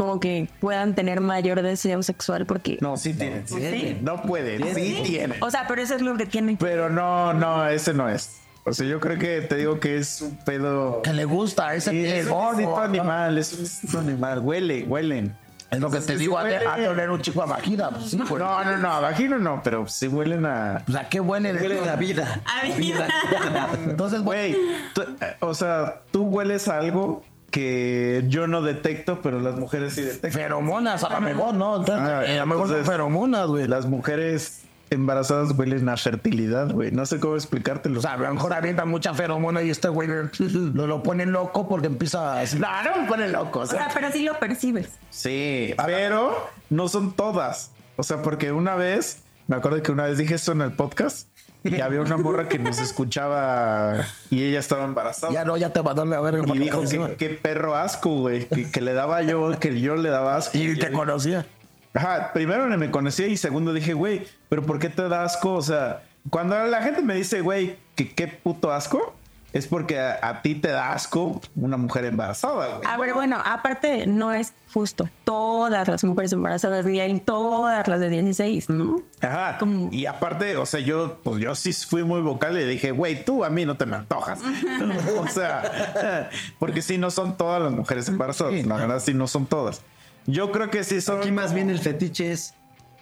como 0.00 0.18
que 0.18 0.48
puedan 0.60 0.94
tener 0.94 1.20
mayor 1.20 1.60
deseo 1.60 2.02
sexual 2.02 2.46
porque... 2.46 2.78
No, 2.80 2.96
sí 2.96 3.12
tienen. 3.12 3.46
Sí 3.46 3.56
tienen. 3.56 4.02
No 4.02 4.22
pueden. 4.22 4.74
Sí 4.74 5.02
tienen. 5.04 5.42
O 5.42 5.50
sea, 5.50 5.66
pero 5.68 5.82
eso 5.82 5.94
es 5.94 6.00
lo 6.00 6.16
que 6.16 6.24
tienen. 6.24 6.56
Pero 6.56 6.88
no, 6.88 7.34
no, 7.34 7.66
ese 7.68 7.92
no 7.92 8.08
es. 8.08 8.38
O 8.64 8.72
sea, 8.72 8.86
yo 8.86 8.98
creo 8.98 9.18
que 9.18 9.42
te 9.42 9.56
digo 9.56 9.78
que 9.78 9.98
es 9.98 10.22
un 10.22 10.38
pedo. 10.38 11.02
que 11.02 11.12
le 11.12 11.26
gusta 11.26 11.74
ese 11.74 11.90
Sí, 11.90 12.06
es 12.06 12.26
¿no? 12.28 12.78
animal, 12.78 13.36
es 13.36 13.80
un 13.92 14.00
animal. 14.00 14.38
Huele, 14.38 14.84
huelen. 14.84 15.36
Es 15.70 15.78
lo 15.80 15.90
que 15.90 15.98
te 16.00 16.14
Sí 16.14 16.18
digo, 16.18 16.38
a 16.38 16.44
huele. 16.44 16.66
a 16.66 16.90
oler 16.90 17.10
un 17.10 17.20
chico 17.20 17.42
a 17.42 17.46
vagina. 17.46 17.90
Pues 17.90 18.06
sí. 18.10 18.16
No, 18.16 18.24
no, 18.64 18.76
no, 18.78 18.92
a 18.92 19.00
vagina 19.00 19.36
no, 19.38 19.60
pero 19.62 19.86
sí 19.86 20.08
huelen 20.08 20.46
a. 20.46 20.82
O 20.88 20.92
sea, 20.92 21.08
qué 21.10 21.20
huele. 21.20 21.52
de- 21.52 21.60
Huele 21.60 21.80
la 21.84 21.96
vida. 21.96 22.40
A 22.46 22.66
mí- 22.76 22.92
Entonces, 23.86 24.22
güey, 24.22 24.52
eh, 24.52 25.36
o 25.40 25.54
sea, 25.54 26.00
tú 26.10 26.24
hueles 26.24 26.66
a 26.68 26.78
algo 26.78 27.22
que 27.50 28.24
yo 28.28 28.46
no 28.46 28.62
detecto, 28.62 29.20
pero 29.22 29.40
las 29.40 29.56
mujeres 29.56 29.94
sí 29.94 30.02
detectan. 30.02 30.32
feromonas, 30.32 31.02
a 31.04 31.10
lo 31.14 31.20
mejor, 31.20 31.54
¿no? 31.54 31.76
Entonces, 31.80 32.08
Ah, 32.08 32.24
eh, 32.26 32.36
a 32.38 32.40
lo 32.40 32.46
mejor 32.46 32.68
son 32.68 32.84
feromonas, 32.84 33.46
güey. 33.48 33.66
Las 33.66 33.86
mujeres 33.86 34.62
embarazadas 34.90 35.52
huelen 35.56 35.88
a 35.88 35.96
fertilidad, 35.96 36.72
güey. 36.72 36.90
No 36.90 37.06
sé 37.06 37.20
cómo 37.20 37.36
explicártelo. 37.36 37.98
O 38.00 38.02
sea, 38.02 38.14
a 38.14 38.16
lo 38.16 38.34
mejor 38.34 38.52
avientan 38.52 38.88
mucha 38.88 39.14
feromona 39.14 39.62
y 39.62 39.70
este 39.70 39.88
güey 39.88 40.08
lo, 40.08 40.86
lo 40.86 41.02
pone 41.02 41.26
loco 41.26 41.68
porque 41.68 41.86
empieza 41.86 42.40
a... 42.40 42.44
No, 42.44 42.82
no 42.82 43.02
me 43.02 43.08
pone 43.08 43.28
loco. 43.28 43.60
O 43.60 43.62
O 43.62 43.66
sea, 43.66 43.84
sea, 43.84 43.90
pero 43.94 44.10
sí 44.12 44.24
lo 44.24 44.38
percibes. 44.38 44.90
Sí, 45.10 45.74
pero 45.86 46.50
no 46.70 46.88
son 46.88 47.12
todas. 47.12 47.70
O 47.96 48.02
sea, 48.02 48.22
porque 48.22 48.50
una 48.52 48.74
vez, 48.74 49.22
me 49.46 49.56
acuerdo 49.56 49.80
que 49.82 49.92
una 49.92 50.04
vez 50.04 50.18
dije 50.18 50.34
esto 50.34 50.52
en 50.52 50.62
el 50.62 50.72
podcast 50.72 51.28
y 51.64 51.80
había 51.80 52.00
una 52.00 52.16
morra 52.16 52.48
que 52.48 52.58
nos 52.58 52.78
escuchaba 52.78 54.06
y 54.30 54.44
ella 54.44 54.60
estaba 54.60 54.84
embarazada. 54.84 55.32
ya 55.32 55.44
no, 55.44 55.56
ya 55.56 55.72
te 55.72 55.80
va 55.80 55.92
a 55.92 55.94
darle 55.94 56.16
a 56.16 56.20
ver. 56.20 56.42
y 56.46 56.58
dijo 56.58 56.82
que 56.82 57.16
qué 57.16 57.30
perro 57.30 57.76
asco, 57.76 58.10
güey. 58.20 58.46
Que, 58.46 58.70
que 58.70 58.80
le 58.80 58.92
daba 58.92 59.22
yo, 59.22 59.58
que 59.58 59.80
yo 59.80 59.96
le 59.96 60.10
daba 60.10 60.36
asco. 60.36 60.56
Y 60.56 60.76
te 60.78 60.90
conocía. 60.90 61.46
Ajá, 61.92 62.32
primero 62.32 62.66
me 62.78 62.90
conocía 62.90 63.26
y 63.26 63.36
segundo 63.36 63.72
dije, 63.72 63.94
güey, 63.94 64.26
pero 64.48 64.62
¿por 64.62 64.78
qué 64.78 64.88
te 64.88 65.08
da 65.08 65.24
asco? 65.24 65.54
O 65.54 65.62
sea, 65.62 66.02
cuando 66.30 66.56
la 66.64 66.82
gente 66.82 67.02
me 67.02 67.14
dice, 67.14 67.40
güey, 67.40 67.76
que 67.96 68.14
qué 68.14 68.28
puto 68.28 68.72
asco, 68.72 69.14
es 69.52 69.66
porque 69.66 69.98
a, 69.98 70.18
a 70.22 70.42
ti 70.42 70.54
te 70.54 70.68
da 70.68 70.92
asco 70.92 71.40
una 71.56 71.76
mujer 71.76 72.04
embarazada, 72.04 72.76
güey. 72.76 72.88
A 72.88 72.96
ver, 72.96 73.14
bueno, 73.14 73.36
aparte 73.44 74.06
no 74.06 74.32
es 74.32 74.52
justo. 74.72 75.08
Todas 75.24 75.88
las 75.88 76.04
mujeres 76.04 76.32
embarazadas 76.32 76.86
y 76.86 77.00
hay 77.00 77.18
todas 77.20 77.86
las 77.88 77.98
de 78.00 78.08
16, 78.08 78.70
¿no? 78.70 79.02
Ajá. 79.20 79.58
Como- 79.58 79.88
Y 79.92 80.06
aparte, 80.06 80.56
o 80.56 80.66
sea, 80.66 80.80
yo, 80.80 81.18
pues 81.24 81.40
yo 81.42 81.54
sí 81.54 81.72
fui 81.72 82.04
muy 82.04 82.20
vocal 82.20 82.56
y 82.60 82.64
dije, 82.64 82.92
güey, 82.92 83.24
tú 83.24 83.44
a 83.44 83.50
mí 83.50 83.64
no 83.66 83.76
te 83.76 83.86
me 83.86 83.96
antojas. 83.96 84.40
o 85.18 85.26
sea, 85.28 86.30
porque 86.58 86.82
sí 86.82 86.98
no 86.98 87.10
son 87.10 87.36
todas 87.36 87.62
las 87.62 87.72
mujeres 87.72 88.08
embarazadas. 88.08 88.52
La 88.66 88.76
verdad, 88.76 89.00
sí 89.00 89.14
no 89.14 89.26
son 89.26 89.46
todas. 89.46 89.82
Yo 90.26 90.52
creo 90.52 90.70
que 90.70 90.84
sí 90.84 91.00
son. 91.00 91.18
Aquí 91.18 91.32
más 91.32 91.52
bien 91.54 91.70
el 91.70 91.78
fetiche 91.80 92.30
es, 92.30 92.54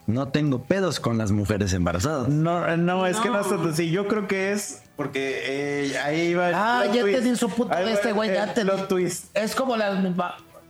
no 0.06 0.28
tengo 0.28 0.62
pedos 0.62 1.00
con 1.00 1.18
las 1.18 1.30
mujeres 1.32 1.72
embarazadas. 1.74 2.28
No, 2.28 2.76
no, 2.78 3.06
es 3.06 3.18
que 3.18 3.28
no 3.28 3.40
es 3.40 3.48
tanto 3.48 3.68
así. 3.68 3.90
Yo 3.90 4.08
creo 4.08 4.26
que 4.26 4.52
es 4.52 4.82
porque 4.98 5.92
eh, 5.92 5.98
ahí 5.98 6.20
iba. 6.30 6.48
el 6.48 6.54
Ah, 6.56 6.80
plot 6.82 6.96
ya 6.96 7.04
te 7.04 7.20
di 7.20 7.36
su 7.36 7.46
Ahí 7.70 7.84
de 7.84 7.92
va 7.92 7.92
este 7.92 8.12
güey, 8.12 8.34
ya 8.34 8.52
te 8.52 8.64
twist. 8.64 9.26
Es 9.32 9.54
como 9.54 9.76
las 9.76 9.96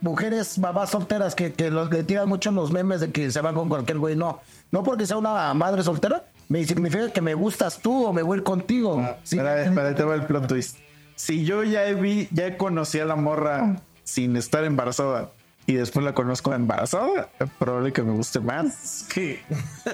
mujeres 0.01 0.59
mamás 0.59 0.91
solteras 0.91 1.33
que, 1.33 1.51
que 1.51 1.71
los, 1.71 1.89
le 1.89 2.03
tiran 2.03 2.29
mucho 2.29 2.51
los 2.51 2.71
memes 2.71 2.99
de 2.99 3.11
que 3.11 3.31
se 3.31 3.41
van 3.41 3.55
con 3.55 3.67
cualquier 3.67 3.97
güey. 3.97 4.15
No, 4.15 4.39
no 4.69 4.83
porque 4.83 5.07
sea 5.07 5.17
una 5.17 5.51
madre 5.55 5.81
soltera, 5.81 6.25
me 6.47 6.63
significa 6.63 7.11
que 7.11 7.21
me 7.21 7.33
gustas 7.33 7.79
tú 7.79 8.05
o 8.05 8.13
me 8.13 8.21
voy 8.21 8.35
a 8.35 8.37
ir 8.37 8.43
contigo. 8.43 9.03
Sí. 9.23 9.35
Espera, 9.35 9.63
espera, 9.63 9.95
te 9.95 10.03
va 10.03 10.13
el 10.13 10.25
plot 10.27 10.45
twist. 10.47 10.77
Si 11.15 11.43
yo 11.43 11.63
ya 11.63 11.81
vi, 11.93 12.27
ya 12.31 12.55
conocí 12.55 12.99
a 12.99 13.05
la 13.05 13.15
morra 13.15 13.77
sin 14.03 14.35
estar 14.35 14.63
embarazada 14.63 15.31
y 15.69 15.75
después 15.75 16.03
la 16.03 16.13
conozco 16.15 16.51
embarazada, 16.51 17.29
probable 17.59 17.93
que 17.93 18.01
me 18.01 18.11
guste 18.13 18.39
más. 18.39 19.05
Que, 19.13 19.39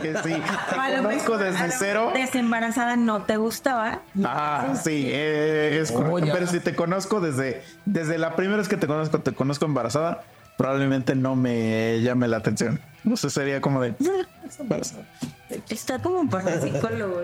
que 0.01 0.15
sí. 0.23 0.33
A 0.71 0.89
La 0.89 1.01
lo 1.01 1.09
conozco 1.09 1.37
desde 1.37 1.69
cero. 1.77 2.11
Desembarazada 2.13 2.95
no 2.95 3.23
te 3.23 3.35
gustaba. 3.35 3.99
Ah, 4.23 4.73
sí, 4.81 5.03
eh, 5.07 5.79
es. 5.81 5.91
Oh. 5.91 6.17
Pero 6.21 6.47
si 6.47 6.61
te 6.61 6.75
conozco 6.75 7.19
desde, 7.19 7.61
desde 7.83 8.17
la 8.17 8.37
primera 8.37 8.55
vez 8.55 8.69
que 8.69 8.77
te 8.77 8.87
conozco, 8.87 9.19
te 9.19 9.33
conozco 9.33 9.65
embarazada, 9.65 10.23
probablemente 10.57 11.13
no 11.13 11.35
me 11.35 11.99
llame 12.01 12.29
la 12.29 12.37
atención. 12.37 12.79
No 13.03 13.17
sé, 13.17 13.29
sería 13.29 13.59
como 13.59 13.81
de. 13.81 13.95
"Ah, 13.99 14.25
embarazada". 14.61 15.03
Está 15.69 15.99
como 15.99 16.27
para 16.29 16.59
psicólogo. 16.59 17.21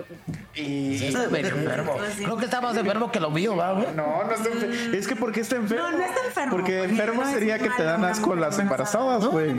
Y. 0.54 1.12
Medio 1.30 1.48
enfermo. 1.48 1.96
Creo 2.16 2.36
que 2.36 2.44
está 2.44 2.60
más 2.60 2.76
enfermo 2.76 3.10
que 3.10 3.18
lo 3.18 3.30
mío, 3.30 3.56
¿va, 3.56 3.72
güey? 3.72 3.86
No, 3.94 4.22
no 4.24 4.32
está 4.32 4.48
enfermo. 4.48 4.74
Es 4.94 5.08
que 5.08 5.16
¿por 5.16 5.32
qué 5.32 5.40
está 5.40 5.56
enfermo? 5.56 5.90
No, 5.90 5.98
no 5.98 6.04
está 6.04 6.20
enfermo, 6.26 6.50
Porque 6.52 6.78
porque 6.78 6.84
enfermo 6.84 7.22
no 7.22 7.28
es 7.28 7.34
sería 7.34 7.58
que 7.58 7.70
te 7.70 7.82
dan 7.82 8.04
asco 8.04 8.34
las 8.36 8.58
embarazada. 8.58 9.16
embarazadas, 9.16 9.32
güey. 9.32 9.50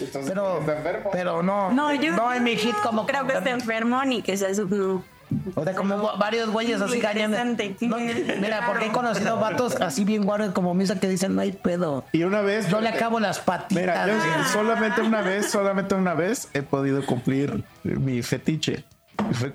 Entonces, 0.00 0.30
Pero, 0.30 0.60
está 0.60 0.76
enfermo. 0.78 1.10
pero 1.12 1.42
no. 1.42 1.70
No, 1.72 1.92
yo 1.94 2.12
No 2.16 2.32
en 2.32 2.42
mi 2.44 2.56
hit 2.56 2.74
como. 2.82 3.06
creo 3.06 3.26
que 3.26 3.34
está 3.36 3.50
enfermo 3.50 4.02
ni 4.04 4.22
que 4.22 4.36
sea 4.36 4.54
su... 4.54 4.66
no. 4.68 5.04
O 5.54 5.64
sea, 5.64 5.74
como 5.74 6.02
va- 6.02 6.16
varios 6.16 6.50
güeyes 6.50 6.80
así 6.80 7.00
sí. 7.00 7.86
No, 7.86 7.96
mira, 7.98 8.64
porque 8.66 8.86
he 8.86 8.92
conocido 8.92 9.38
vatos 9.38 9.76
así 9.80 10.04
bien 10.04 10.24
guardias 10.24 10.52
como 10.52 10.74
Misa 10.74 10.98
que 10.98 11.08
dicen, 11.08 11.34
no 11.34 11.40
hay 11.42 11.52
pedo. 11.52 12.04
Y 12.12 12.22
una 12.22 12.40
vez. 12.40 12.68
Yo 12.68 12.80
le 12.80 12.88
acabo 12.88 13.20
las 13.20 13.38
patitas. 13.38 13.80
Mira, 13.82 14.06
yo 14.06 14.44
solamente 14.52 15.02
una 15.02 15.22
vez, 15.22 15.50
solamente 15.50 15.94
una 15.94 16.14
vez 16.14 16.48
he 16.54 16.62
podido 16.62 17.04
cumplir 17.04 17.64
mi 17.82 18.22
fetiche. 18.22 18.84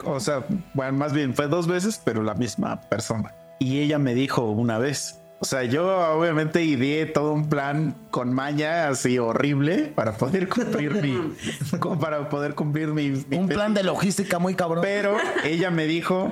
O 0.05 0.19
sea, 0.19 0.43
bueno, 0.73 0.93
más 0.93 1.13
bien 1.13 1.33
fue 1.33 1.47
dos 1.47 1.67
veces, 1.67 1.99
pero 2.03 2.21
la 2.21 2.33
misma 2.33 2.81
persona. 2.81 3.33
Y 3.59 3.79
ella 3.79 3.97
me 3.97 4.13
dijo 4.13 4.43
una 4.43 4.77
vez. 4.77 5.19
O 5.43 5.45
sea, 5.45 5.65
yo 5.65 5.85
obviamente 6.17 6.63
ideé 6.63 7.05
todo 7.05 7.33
un 7.33 7.49
plan 7.49 7.97
con 8.11 8.33
maña 8.33 8.87
así 8.87 9.19
horrible 9.19 9.91
para 9.93 10.13
poder 10.13 10.47
cumplir 10.47 10.93
mi, 11.01 11.19
como 11.79 11.99
para 11.99 12.29
poder 12.29 12.55
cumplir 12.55 12.87
mi, 12.93 13.09
mi 13.09 13.35
Un 13.35 13.49
plan 13.49 13.73
de 13.73 13.83
logística 13.83 14.39
muy 14.39 14.55
cabrón. 14.55 14.79
Pero 14.81 15.17
ella 15.43 15.69
me 15.69 15.85
dijo 15.85 16.31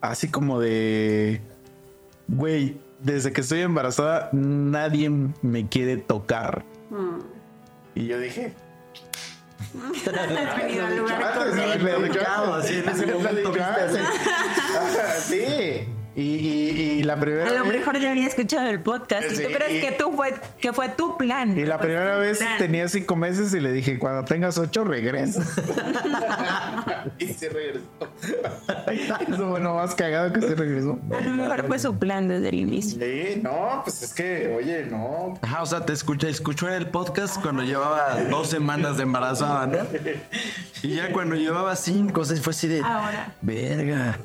así 0.00 0.26
como 0.26 0.58
de, 0.58 1.40
güey, 2.26 2.80
desde 2.98 3.32
que 3.32 3.42
estoy 3.42 3.60
embarazada 3.60 4.28
nadie 4.32 5.08
me 5.08 5.68
quiere 5.68 5.96
tocar. 5.96 6.64
Y 7.94 8.06
yo 8.08 8.18
dije, 8.18 8.54
sí, 15.22 15.88
Sí. 16.18 16.22
Y, 16.22 16.48
y, 16.48 16.80
y 16.98 17.02
la 17.04 17.18
primera 17.18 17.48
A 17.48 17.52
lo 17.52 17.64
vez, 17.64 17.74
mejor 17.78 17.98
ya 18.00 18.10
había 18.10 18.26
escuchado 18.26 18.68
el 18.68 18.80
podcast 18.80 19.30
y 19.30 19.36
Sí, 19.36 19.42
tú 19.44 19.50
crees 19.54 19.72
y- 19.74 19.80
que 19.86 19.92
tú 19.92 20.12
fue 20.16 20.34
que 20.60 20.72
fue 20.72 20.88
tu 20.88 21.16
plan. 21.16 21.56
y 21.56 21.64
la 21.64 21.78
primera 21.78 22.16
vez 22.18 22.38
Plan. 22.38 22.58
tenía 22.58 22.88
cinco 22.88 23.14
meses 23.16 23.54
y 23.54 23.60
le 23.60 23.72
dije, 23.72 23.98
cuando 23.98 24.24
tengas 24.24 24.58
ocho, 24.58 24.82
regresa. 24.84 25.42
y 27.18 27.26
se 27.26 27.48
regresó. 27.48 27.86
Eso 29.28 29.48
fue 29.50 29.60
lo 29.60 29.74
más 29.74 29.94
cagado 29.94 30.32
que 30.32 30.40
se 30.40 30.54
regresó. 30.54 30.98
A 31.16 31.20
lo 31.20 31.30
mejor 31.30 31.66
fue 31.66 31.78
su 31.78 31.96
plan 31.98 32.28
desde 32.28 32.48
el 32.48 32.54
inicio. 32.56 32.98
Sí, 33.00 33.40
no, 33.42 33.82
pues 33.84 34.02
es 34.02 34.14
que, 34.14 34.54
oye, 34.56 34.86
no. 34.86 35.34
Ajá, 35.42 35.62
o 35.62 35.66
sea, 35.66 35.84
te 35.86 35.92
escuché, 35.92 36.28
escuchó 36.28 36.68
en 36.68 36.74
el 36.74 36.86
podcast 36.88 37.40
cuando 37.40 37.62
llevaba 37.62 38.16
dos 38.30 38.48
semanas 38.48 38.96
de 38.96 39.04
embarazada, 39.04 39.66
¿no? 39.66 39.78
Y 40.80 40.94
ya 40.94 41.12
cuando 41.12 41.34
llevaba 41.34 41.74
cinco, 41.74 42.20
o 42.20 42.24
sea, 42.24 42.36
fue 42.36 42.52
así 42.52 42.68
de... 42.68 42.80
Ahora. 42.80 43.32
Verga, 43.42 44.16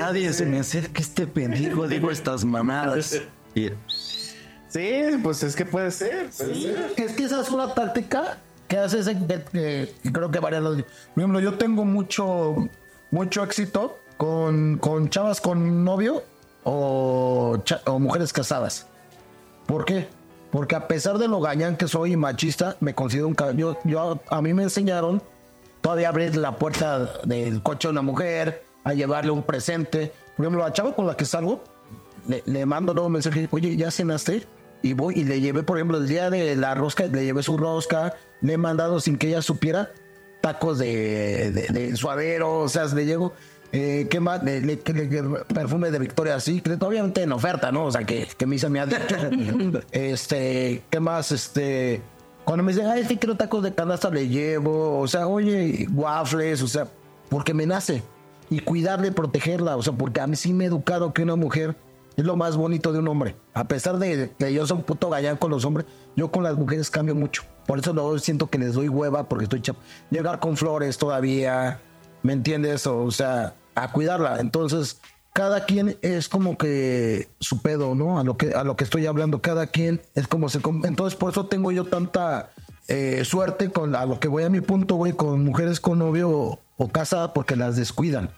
nadie 0.00 0.32
se 0.32 0.46
me 0.46 0.58
acerca 0.60 0.98
este 1.02 1.26
pendejo, 1.30 1.88
digo 1.88 2.10
estas 2.10 2.44
mamadas. 2.44 3.20
Y 3.54 3.70
Sí, 4.68 5.02
pues 5.22 5.42
es 5.42 5.56
que 5.56 5.64
puede 5.66 5.90
ser. 5.90 6.30
puede 6.36 6.54
ser. 6.54 6.92
Es 6.96 7.12
que 7.12 7.24
esa 7.24 7.40
es 7.40 7.50
una 7.50 7.74
táctica 7.74 8.38
que 8.68 8.78
hace 8.78 9.00
ese, 9.00 9.14
que, 9.18 9.42
que- 9.52 9.94
que 10.02 10.12
creo 10.12 10.30
que 10.30 10.38
varias. 10.38 10.62
Por 10.62 10.84
ejemplo, 11.16 11.40
yo 11.40 11.54
tengo 11.54 11.84
mucho, 11.84 12.68
mucho 13.10 13.42
éxito 13.42 13.98
con, 14.16 14.78
con 14.78 15.08
chavas 15.10 15.40
con 15.40 15.84
novio 15.84 16.22
o, 16.62 17.58
cha- 17.64 17.80
o 17.86 17.98
mujeres 17.98 18.32
casadas. 18.32 18.86
¿Por 19.66 19.84
qué? 19.84 20.06
Porque 20.52 20.76
a 20.76 20.86
pesar 20.86 21.18
de 21.18 21.26
lo 21.26 21.40
gañán 21.40 21.76
que 21.76 21.88
soy 21.88 22.12
y 22.12 22.16
machista, 22.16 22.76
me 22.80 22.94
considero 22.94 23.26
un 23.28 23.36
yo, 23.56 23.76
yo 23.84 24.20
A 24.30 24.40
mí 24.42 24.54
me 24.54 24.62
enseñaron 24.64 25.20
todavía 25.80 26.08
a 26.08 26.10
abrir 26.10 26.36
la 26.36 26.56
puerta 26.56 27.10
del 27.24 27.60
coche 27.62 27.88
a 27.88 27.90
una 27.90 28.02
mujer, 28.02 28.64
a 28.84 28.94
llevarle 28.94 29.30
un 29.32 29.42
presente. 29.42 30.12
Por 30.40 30.46
ejemplo, 30.46 30.64
la 30.66 30.72
chava 30.72 30.94
con 30.94 31.06
la 31.06 31.14
que 31.18 31.26
salgo, 31.26 31.62
le, 32.26 32.42
le 32.46 32.64
mando 32.64 32.94
un 33.04 33.12
mensaje, 33.12 33.46
oye, 33.50 33.76
¿ya 33.76 33.90
cenaste? 33.90 34.46
Y 34.80 34.94
voy 34.94 35.18
y 35.18 35.24
le 35.24 35.38
llevé, 35.42 35.62
por 35.62 35.76
ejemplo, 35.76 35.98
el 35.98 36.08
día 36.08 36.30
de 36.30 36.56
la 36.56 36.74
rosca, 36.74 37.04
le 37.04 37.26
llevé 37.26 37.42
su 37.42 37.58
rosca, 37.58 38.14
le 38.40 38.54
he 38.54 38.56
mandado 38.56 39.00
sin 39.00 39.18
que 39.18 39.28
ella 39.28 39.42
supiera. 39.42 39.90
tacos 40.40 40.78
de, 40.78 41.50
de, 41.50 41.66
de 41.68 41.94
suadero, 41.96 42.60
o 42.60 42.68
sea, 42.70 42.86
le 42.86 43.04
llevo. 43.04 43.34
Eh, 43.72 44.06
¿Qué 44.10 44.18
más? 44.20 44.42
Le- 44.42 44.62
le- 44.62 44.76
le- 44.82 45.44
perfume 45.54 45.90
de 45.90 45.98
Victoria 45.98 46.40
Secret, 46.40 46.82
obviamente 46.82 47.22
en 47.22 47.32
oferta, 47.32 47.70
¿no? 47.70 47.84
O 47.84 47.92
sea, 47.92 48.04
que, 48.04 48.26
que 48.38 48.46
Misa 48.46 48.70
me 48.70 48.80
ha 48.80 48.86
dicho. 48.86 48.98
este, 49.92 50.82
¿qué 50.88 51.00
más? 51.00 51.32
Este, 51.32 52.00
cuando 52.46 52.64
me 52.64 52.72
dicen, 52.72 52.88
ay, 52.88 53.02
es 53.02 53.08
que 53.08 53.18
quiero 53.18 53.36
tacos 53.36 53.62
de 53.62 53.74
canasta, 53.74 54.08
le 54.08 54.28
llevo, 54.28 54.98
o 55.00 55.06
sea, 55.06 55.26
oye, 55.26 55.86
waffles, 55.92 56.62
o 56.62 56.68
sea, 56.68 56.88
porque 57.28 57.52
me 57.52 57.66
nace. 57.66 58.02
Y 58.50 58.60
cuidarle, 58.60 59.12
protegerla, 59.12 59.76
o 59.76 59.82
sea, 59.82 59.92
porque 59.92 60.20
a 60.20 60.26
mí 60.26 60.36
sí 60.36 60.52
me 60.52 60.64
he 60.64 60.66
educado 60.66 61.14
que 61.14 61.22
una 61.22 61.36
mujer 61.36 61.76
es 62.16 62.24
lo 62.24 62.36
más 62.36 62.56
bonito 62.56 62.92
de 62.92 62.98
un 62.98 63.08
hombre. 63.08 63.36
A 63.54 63.64
pesar 63.64 63.98
de 63.98 64.32
que 64.38 64.52
yo 64.52 64.66
soy 64.66 64.78
un 64.78 64.82
puto 64.82 65.08
gallán 65.08 65.36
con 65.36 65.50
los 65.50 65.64
hombres, 65.64 65.86
yo 66.16 66.30
con 66.30 66.42
las 66.42 66.56
mujeres 66.56 66.90
cambio 66.90 67.14
mucho. 67.14 67.44
Por 67.66 67.78
eso 67.78 67.92
luego 67.92 68.18
siento 68.18 68.48
que 68.48 68.58
les 68.58 68.74
doy 68.74 68.88
hueva 68.88 69.28
porque 69.28 69.44
estoy 69.44 69.62
chap. 69.62 69.76
Llegar 70.10 70.40
con 70.40 70.56
flores 70.56 70.98
todavía, 70.98 71.80
¿me 72.22 72.32
entiendes? 72.32 72.86
O 72.86 73.10
sea, 73.10 73.54
a 73.74 73.92
cuidarla. 73.92 74.40
Entonces, 74.40 75.00
cada 75.32 75.64
quien 75.64 75.96
es 76.02 76.28
como 76.28 76.58
que 76.58 77.28
su 77.38 77.62
pedo, 77.62 77.94
¿no? 77.94 78.18
A 78.18 78.24
lo 78.24 78.36
que, 78.36 78.52
a 78.52 78.64
lo 78.64 78.76
que 78.76 78.84
estoy 78.84 79.06
hablando, 79.06 79.40
cada 79.40 79.68
quien 79.68 80.02
es 80.14 80.26
como 80.26 80.48
se... 80.48 80.60
Entonces, 80.84 81.16
por 81.18 81.30
eso 81.30 81.46
tengo 81.46 81.70
yo 81.70 81.84
tanta 81.84 82.50
eh, 82.88 83.24
suerte 83.24 83.70
con 83.70 83.94
a 83.94 84.04
lo 84.04 84.18
que 84.18 84.28
voy 84.28 84.42
a 84.42 84.50
mi 84.50 84.60
punto, 84.60 84.96
güey, 84.96 85.12
con 85.12 85.44
mujeres 85.44 85.80
con 85.80 86.00
novio 86.00 86.28
o, 86.28 86.58
o 86.76 86.88
casada 86.88 87.32
porque 87.32 87.54
las 87.54 87.76
descuidan. 87.76 88.30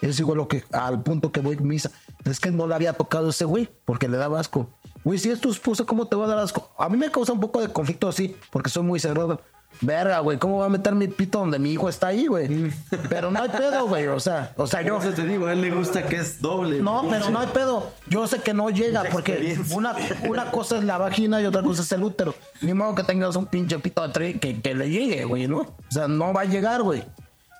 Es 0.00 0.20
igual 0.20 0.38
lo 0.38 0.48
que 0.48 0.62
al 0.72 1.02
punto 1.02 1.32
que 1.32 1.40
voy 1.40 1.56
misa. 1.56 1.90
Es 2.24 2.38
que 2.40 2.50
no 2.50 2.66
le 2.66 2.74
había 2.74 2.92
tocado 2.92 3.30
ese 3.30 3.44
güey 3.44 3.68
porque 3.84 4.08
le 4.08 4.16
daba 4.16 4.38
asco. 4.40 4.68
Güey, 5.04 5.18
si 5.18 5.30
es 5.30 5.40
tu 5.40 5.50
esposa, 5.50 5.84
¿cómo 5.84 6.06
te 6.06 6.16
va 6.16 6.24
a 6.26 6.28
dar 6.28 6.38
asco? 6.38 6.70
A 6.78 6.88
mí 6.88 6.96
me 6.96 7.10
causa 7.10 7.32
un 7.32 7.40
poco 7.40 7.60
de 7.60 7.68
conflicto 7.68 8.08
así 8.08 8.36
porque 8.50 8.68
soy 8.70 8.82
muy 8.82 8.98
cerrado. 9.00 9.40
Verga, 9.80 10.20
güey, 10.20 10.38
¿cómo 10.38 10.58
va 10.58 10.66
a 10.66 10.68
meter 10.70 10.94
mi 10.94 11.06
pito 11.06 11.38
donde 11.38 11.58
mi 11.58 11.70
hijo 11.72 11.88
está 11.88 12.06
ahí, 12.08 12.26
güey? 12.28 12.70
Pero 13.10 13.30
no 13.30 13.42
hay 13.42 13.48
pedo, 13.50 13.86
güey. 13.86 14.06
O 14.06 14.18
sea, 14.18 14.52
o 14.56 14.66
sea, 14.66 14.80
yo. 14.82 15.02
Yo 15.02 15.12
te 15.12 15.26
digo, 15.26 15.46
a 15.46 15.52
él 15.52 15.60
le 15.60 15.70
gusta 15.70 16.02
que 16.06 16.16
es 16.16 16.40
doble. 16.40 16.80
No, 16.80 17.04
pero 17.10 17.28
no 17.30 17.40
hay 17.40 17.48
pedo. 17.48 17.92
Yo 18.08 18.26
sé 18.26 18.38
que 18.40 18.54
no 18.54 18.70
llega 18.70 19.04
porque 19.12 19.58
una, 19.72 19.94
una 20.28 20.50
cosa 20.50 20.78
es 20.78 20.84
la 20.84 20.96
vagina 20.98 21.42
y 21.42 21.46
otra 21.46 21.62
cosa 21.62 21.82
es 21.82 21.92
el 21.92 22.02
útero. 22.02 22.34
Ni 22.62 22.72
modo 22.72 22.94
que 22.94 23.02
tengas 23.02 23.36
un 23.36 23.46
pinche 23.46 23.78
pito 23.78 24.06
de 24.06 24.12
tri- 24.14 24.40
que, 24.40 24.60
que 24.62 24.74
le 24.74 24.88
llegue, 24.88 25.24
güey, 25.26 25.46
¿no? 25.46 25.58
O 25.58 25.74
sea, 25.90 26.08
no 26.08 26.32
va 26.32 26.42
a 26.42 26.44
llegar, 26.46 26.82
güey. 26.82 27.04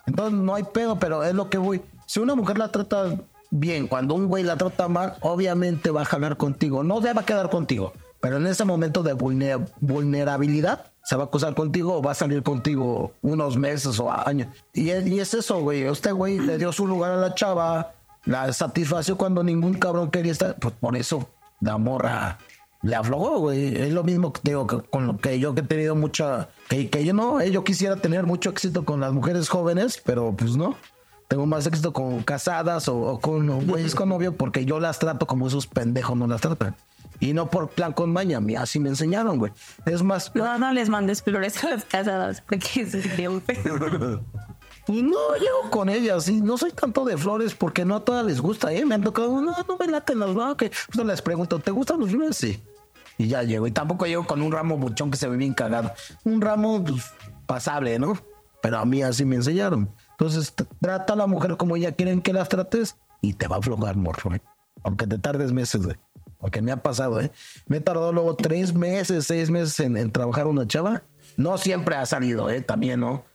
Entonces 0.07 0.39
no 0.39 0.55
hay 0.55 0.63
pedo, 0.63 0.97
pero 0.97 1.23
es 1.23 1.35
lo 1.35 1.49
que 1.51 1.57
voy. 1.59 1.81
Si 2.07 2.19
una 2.19 2.33
mujer 2.33 2.57
la 2.57 2.69
trata 2.71 3.15
bien, 3.51 3.87
cuando 3.87 4.15
un 4.15 4.27
güey 4.27 4.43
la 4.43 4.57
trata 4.57 4.87
mal, 4.87 5.13
obviamente 5.21 5.91
va 5.91 6.01
a 6.01 6.05
jalar 6.05 6.37
contigo. 6.37 6.83
No 6.83 7.01
se 7.01 7.13
va 7.13 7.21
a 7.21 7.25
quedar 7.25 7.49
contigo. 7.51 7.93
Pero 8.19 8.37
en 8.37 8.47
ese 8.47 8.65
momento 8.65 9.03
de 9.03 9.13
vulner- 9.13 9.69
vulnerabilidad, 9.79 10.85
se 11.03 11.15
va 11.15 11.23
a 11.23 11.25
acusar 11.27 11.53
contigo 11.53 11.95
o 11.97 12.01
va 12.01 12.11
a 12.11 12.15
salir 12.15 12.41
contigo 12.43 13.11
unos 13.21 13.55
meses 13.57 13.99
o 13.99 14.11
años. 14.11 14.47
Y 14.73 14.89
es, 14.89 15.05
es 15.05 15.33
eso, 15.35 15.61
güey. 15.61 15.83
Este 15.83 16.11
güey 16.11 16.39
le 16.39 16.57
dio 16.57 16.71
su 16.71 16.87
lugar 16.87 17.11
a 17.11 17.17
la 17.17 17.35
chava, 17.35 17.91
la 18.25 18.51
satisfació 18.53 19.17
cuando 19.17 19.43
ningún 19.43 19.75
cabrón 19.75 20.09
quería 20.09 20.31
estar. 20.31 20.55
Pues 20.55 20.73
por 20.79 20.97
eso 20.97 21.29
la 21.61 21.77
morra 21.77 22.39
le 22.81 22.95
aflojó, 22.95 23.39
güey. 23.39 23.75
Es 23.79 23.93
lo 23.93 24.03
mismo 24.03 24.33
que 24.33 24.41
digo 24.43 24.65
con 24.89 25.05
lo 25.07 25.17
que 25.17 25.39
yo 25.39 25.53
que 25.53 25.61
he 25.61 25.63
tenido 25.65 25.95
mucha. 25.95 26.49
Que, 26.69 26.89
que 26.89 27.05
yo 27.05 27.13
no, 27.13 27.39
eh, 27.39 27.51
yo 27.51 27.63
quisiera 27.63 27.97
tener 27.97 28.25
mucho 28.25 28.49
éxito 28.49 28.83
con 28.83 28.99
las 28.99 29.13
mujeres 29.13 29.47
jóvenes, 29.47 30.01
pero 30.03 30.33
pues 30.35 30.57
no. 30.57 30.75
Tengo 31.27 31.45
más 31.45 31.67
éxito 31.67 31.91
con 31.91 32.23
casadas 32.23 32.87
o, 32.87 32.97
o 32.97 33.19
con 33.19 33.65
güeyes 33.67 33.95
con 33.95 34.09
novio 34.09 34.35
porque 34.35 34.65
yo 34.65 34.79
las 34.79 34.99
trato 34.99 35.27
como 35.27 35.47
esos 35.47 35.67
pendejos 35.67 36.17
no 36.17 36.27
las 36.27 36.41
tratan. 36.41 36.75
Y 37.19 37.33
no 37.33 37.49
por 37.49 37.69
plan 37.69 37.93
con 37.93 38.11
maña, 38.11 38.39
así 38.59 38.79
me 38.79 38.89
enseñaron, 38.89 39.39
güey. 39.39 39.51
Es 39.85 40.03
más, 40.03 40.31
No, 40.35 40.57
no 40.59 40.71
les 40.71 40.89
mandes 40.89 41.23
flores 41.23 41.63
a 41.63 41.69
las 41.71 41.85
casadas 41.85 42.41
porque 42.47 42.85
sería 42.85 43.29
un 43.29 43.41
pedo. 43.41 44.21
Pues 44.85 45.03
no, 45.03 45.35
llego 45.35 45.69
con 45.71 45.89
ellas, 45.89 46.25
sí. 46.25 46.41
No 46.41 46.57
soy 46.57 46.71
tanto 46.71 47.05
de 47.05 47.17
flores 47.17 47.55
porque 47.55 47.85
no 47.85 47.95
a 47.95 48.05
todas 48.05 48.25
les 48.25 48.39
gusta, 48.39 48.71
¿eh? 48.71 48.85
Me 48.85 48.95
han 48.95 49.03
tocado, 49.03 49.41
no, 49.41 49.55
no 49.67 49.77
me 49.77 49.87
laten 49.87 50.19
las 50.19 50.31
flores. 50.31 50.55
que 50.57 50.71
Pues 50.93 51.07
les 51.07 51.21
pregunto, 51.21 51.59
¿te 51.59 51.71
gustan 51.71 51.99
los 51.99 52.11
flores? 52.11 52.37
Sí. 52.37 52.63
Y 53.17 53.27
ya 53.27 53.41
llego. 53.41 53.65
Y 53.65 53.71
tampoco 53.71 54.05
llego 54.05 54.25
con 54.27 54.41
un 54.43 54.51
ramo 54.51 54.77
buchón 54.77 55.09
que 55.09 55.17
se 55.17 55.27
ve 55.27 55.37
bien 55.37 55.55
cagado. 55.55 55.91
Un 56.23 56.39
ramo 56.39 56.83
pues, 56.83 57.03
pasable, 57.47 57.97
¿no? 57.97 58.17
Pero 58.61 58.77
a 58.77 58.85
mí 58.85 59.01
así 59.01 59.25
me 59.25 59.37
enseñaron. 59.37 59.89
Entonces, 60.19 60.53
trata 60.81 61.13
a 61.13 61.15
la 61.15 61.27
mujer 61.27 61.57
como 61.57 61.75
ella 61.75 61.91
quieren 61.91 62.21
que 62.21 62.33
las 62.33 62.49
trates 62.49 62.97
y 63.21 63.33
te 63.33 63.47
va 63.47 63.57
a 63.57 63.59
aflojar, 63.59 63.95
morro, 63.97 64.33
¿eh? 64.33 64.41
Aunque 64.83 65.05
te 65.05 65.19
tardes 65.19 65.51
meses, 65.51 65.83
güey. 65.85 65.95
Porque 66.39 66.61
me 66.61 66.71
ha 66.71 66.81
pasado, 66.81 67.21
¿eh? 67.21 67.31
Me 67.67 67.77
he 67.77 67.81
tardado 67.81 68.11
luego 68.11 68.35
tres 68.35 68.73
meses, 68.73 69.25
seis 69.27 69.51
meses 69.51 69.79
en, 69.79 70.11
trabajar 70.11 70.47
una 70.47 70.67
chava. 70.67 71.03
No 71.35 71.57
siempre 71.59 71.95
ha 71.95 72.05
salido, 72.05 72.49
¿eh? 72.49 72.61
También, 72.61 72.99
¿no? 72.99 73.25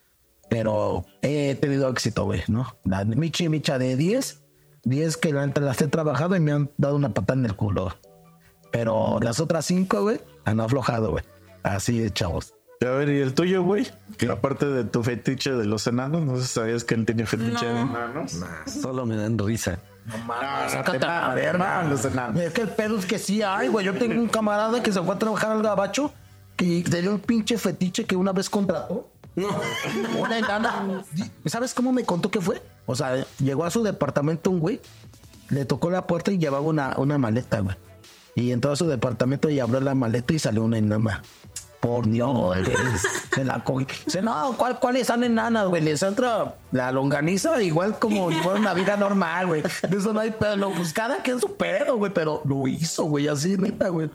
Pero 0.49 1.05
he 1.23 1.55
tenido 1.55 1.89
éxito, 1.89 2.25
güey, 2.25 2.43
¿no? 2.49 2.77
La 2.85 3.05
Michi 3.05 3.49
Micha 3.49 3.79
de 3.79 3.97
10, 3.97 4.43
10 4.85 5.17
que 5.17 5.33
las 5.33 5.81
he 5.81 5.89
trabajado 5.89 6.35
y 6.35 6.41
me 6.41 6.53
han 6.53 6.71
dado 6.79 6.97
una 6.97 7.15
patada 7.15 7.39
en 7.39 7.47
el 7.47 7.57
culo. 7.57 7.95
Pero 8.73 9.19
las 9.21 9.39
otras 9.39 9.67
cinco, 9.67 10.03
güey, 10.03 10.21
han 10.45 10.59
aflojado, 10.61 11.13
güey. 11.13 11.25
Así 11.63 11.99
de 12.01 12.11
chavos. 12.11 12.55
A 12.85 12.91
ver, 12.91 13.09
¿y 13.11 13.21
el 13.21 13.35
tuyo, 13.35 13.63
güey? 13.63 13.87
Que 14.19 14.31
aparte 14.31 14.67
de 14.67 14.85
tu 14.85 15.03
fetiche 15.03 15.53
de 15.53 15.65
los 15.65 15.87
enanos, 15.87 16.23
no 16.23 16.37
sé 16.37 16.43
si 16.43 16.55
sabías 16.55 16.85
que 16.85 16.95
él 16.95 17.05
tenía 17.05 17.27
fetiche 17.27 17.67
de 17.67 17.81
enanos. 17.81 18.41
Solo 18.67 19.07
me 19.07 19.17
dan 19.17 19.39
risa. 19.39 19.79
Sácate 20.69 21.07
a 21.07 21.35
ver, 21.35 21.59
man, 21.59 21.91
los 21.91 22.05
enanos. 22.05 22.41
Es 22.41 22.53
que 22.53 22.63
el 22.63 22.69
pedo 22.69 22.99
es 22.99 23.07
que 23.07 23.19
sí 23.19 23.43
hay, 23.43 23.69
güey. 23.69 23.87
Yo 23.87 23.95
tengo 23.95 24.21
un 24.21 24.29
camarada 24.29 24.83
que 24.83 24.93
se 24.93 25.01
fue 25.01 25.15
a 25.15 25.19
trabajar 25.19 25.53
al 25.53 25.63
gabacho 25.63 26.13
que 26.57 26.85
tenía 26.89 27.11
un 27.11 27.21
pinche 27.21 27.57
fetiche 27.59 28.05
que 28.05 28.17
una 28.17 28.33
vez 28.33 28.51
contrató. 28.51 29.09
Una 30.19 30.39
enana. 30.39 31.05
¿Sabes 31.47 31.75
cómo 31.75 31.93
me 31.93 32.05
contó 32.05 32.31
que 32.31 32.41
fue? 32.41 32.61
O 32.87 32.95
sea, 32.95 33.25
llegó 33.39 33.65
a 33.65 33.71
su 33.71 33.83
departamento 33.83 34.51
un 34.51 34.61
güey, 34.61 34.81
le 35.51 35.65
tocó 35.65 35.91
la 35.91 36.07
puerta 36.07 36.33
y 36.33 36.39
llevaba 36.39 36.65
una, 36.65 36.95
una 36.97 37.17
maleta, 37.17 37.61
güey. 37.61 37.77
Y 38.35 38.51
entró 38.51 38.73
a 38.73 38.77
su 38.77 38.87
departamento 38.87 39.51
y 39.51 39.61
abrió 39.61 39.81
la 39.81 39.95
maleta 39.95 40.35
y 40.35 40.39
salió 40.39 40.65
una 40.65 40.79
enana. 40.79 41.23
Por 41.83 42.09
Dios, 42.09 42.57
se 43.35 43.45
la 43.45 43.59
cogió. 43.65 43.89
Dice, 44.05 44.23
no, 44.23 44.55
¿cuál, 44.57 44.79
¿cuáles 44.79 45.09
son 45.09 45.25
enanas, 45.25 45.67
güey? 45.67 45.83
Les 45.83 46.01
entra 46.05 46.55
la 46.71 46.93
longaniza 46.93 47.61
igual 47.61 47.99
como 47.99 48.31
fuera 48.31 48.61
una 48.61 48.73
vida 48.73 48.97
normal, 48.97 49.49
güey. 49.49 49.63
De 49.63 49.97
eso 49.97 50.13
no 50.13 50.21
hay 50.21 50.31
pedo. 50.31 50.71
Pues 50.71 50.93
cada 50.93 51.17
quien 51.25 51.41
su 51.41 51.57
pedo, 51.57 51.97
güey, 51.97 52.13
pero 52.15 52.41
lo 52.45 52.69
hizo, 52.69 53.03
güey, 53.07 53.27
así, 53.27 53.57
neta, 53.59 53.89
güey. 53.89 54.09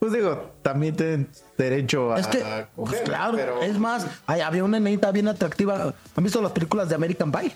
Pues 0.00 0.12
digo, 0.12 0.50
también 0.62 0.96
tienen 0.96 1.28
derecho 1.56 2.12
a. 2.12 2.18
Es 2.18 2.26
que, 2.26 2.42
a 2.42 2.68
pues, 2.74 3.00
claro, 3.02 3.36
pero- 3.36 3.62
es 3.62 3.78
más, 3.78 4.06
hay- 4.26 4.40
había 4.40 4.64
una 4.64 4.80
nenita 4.80 5.12
bien 5.12 5.28
atractiva. 5.28 5.94
¿Han 6.16 6.24
visto 6.24 6.42
las 6.42 6.50
películas 6.50 6.88
de 6.88 6.96
American 6.96 7.30
Pie? 7.30 7.52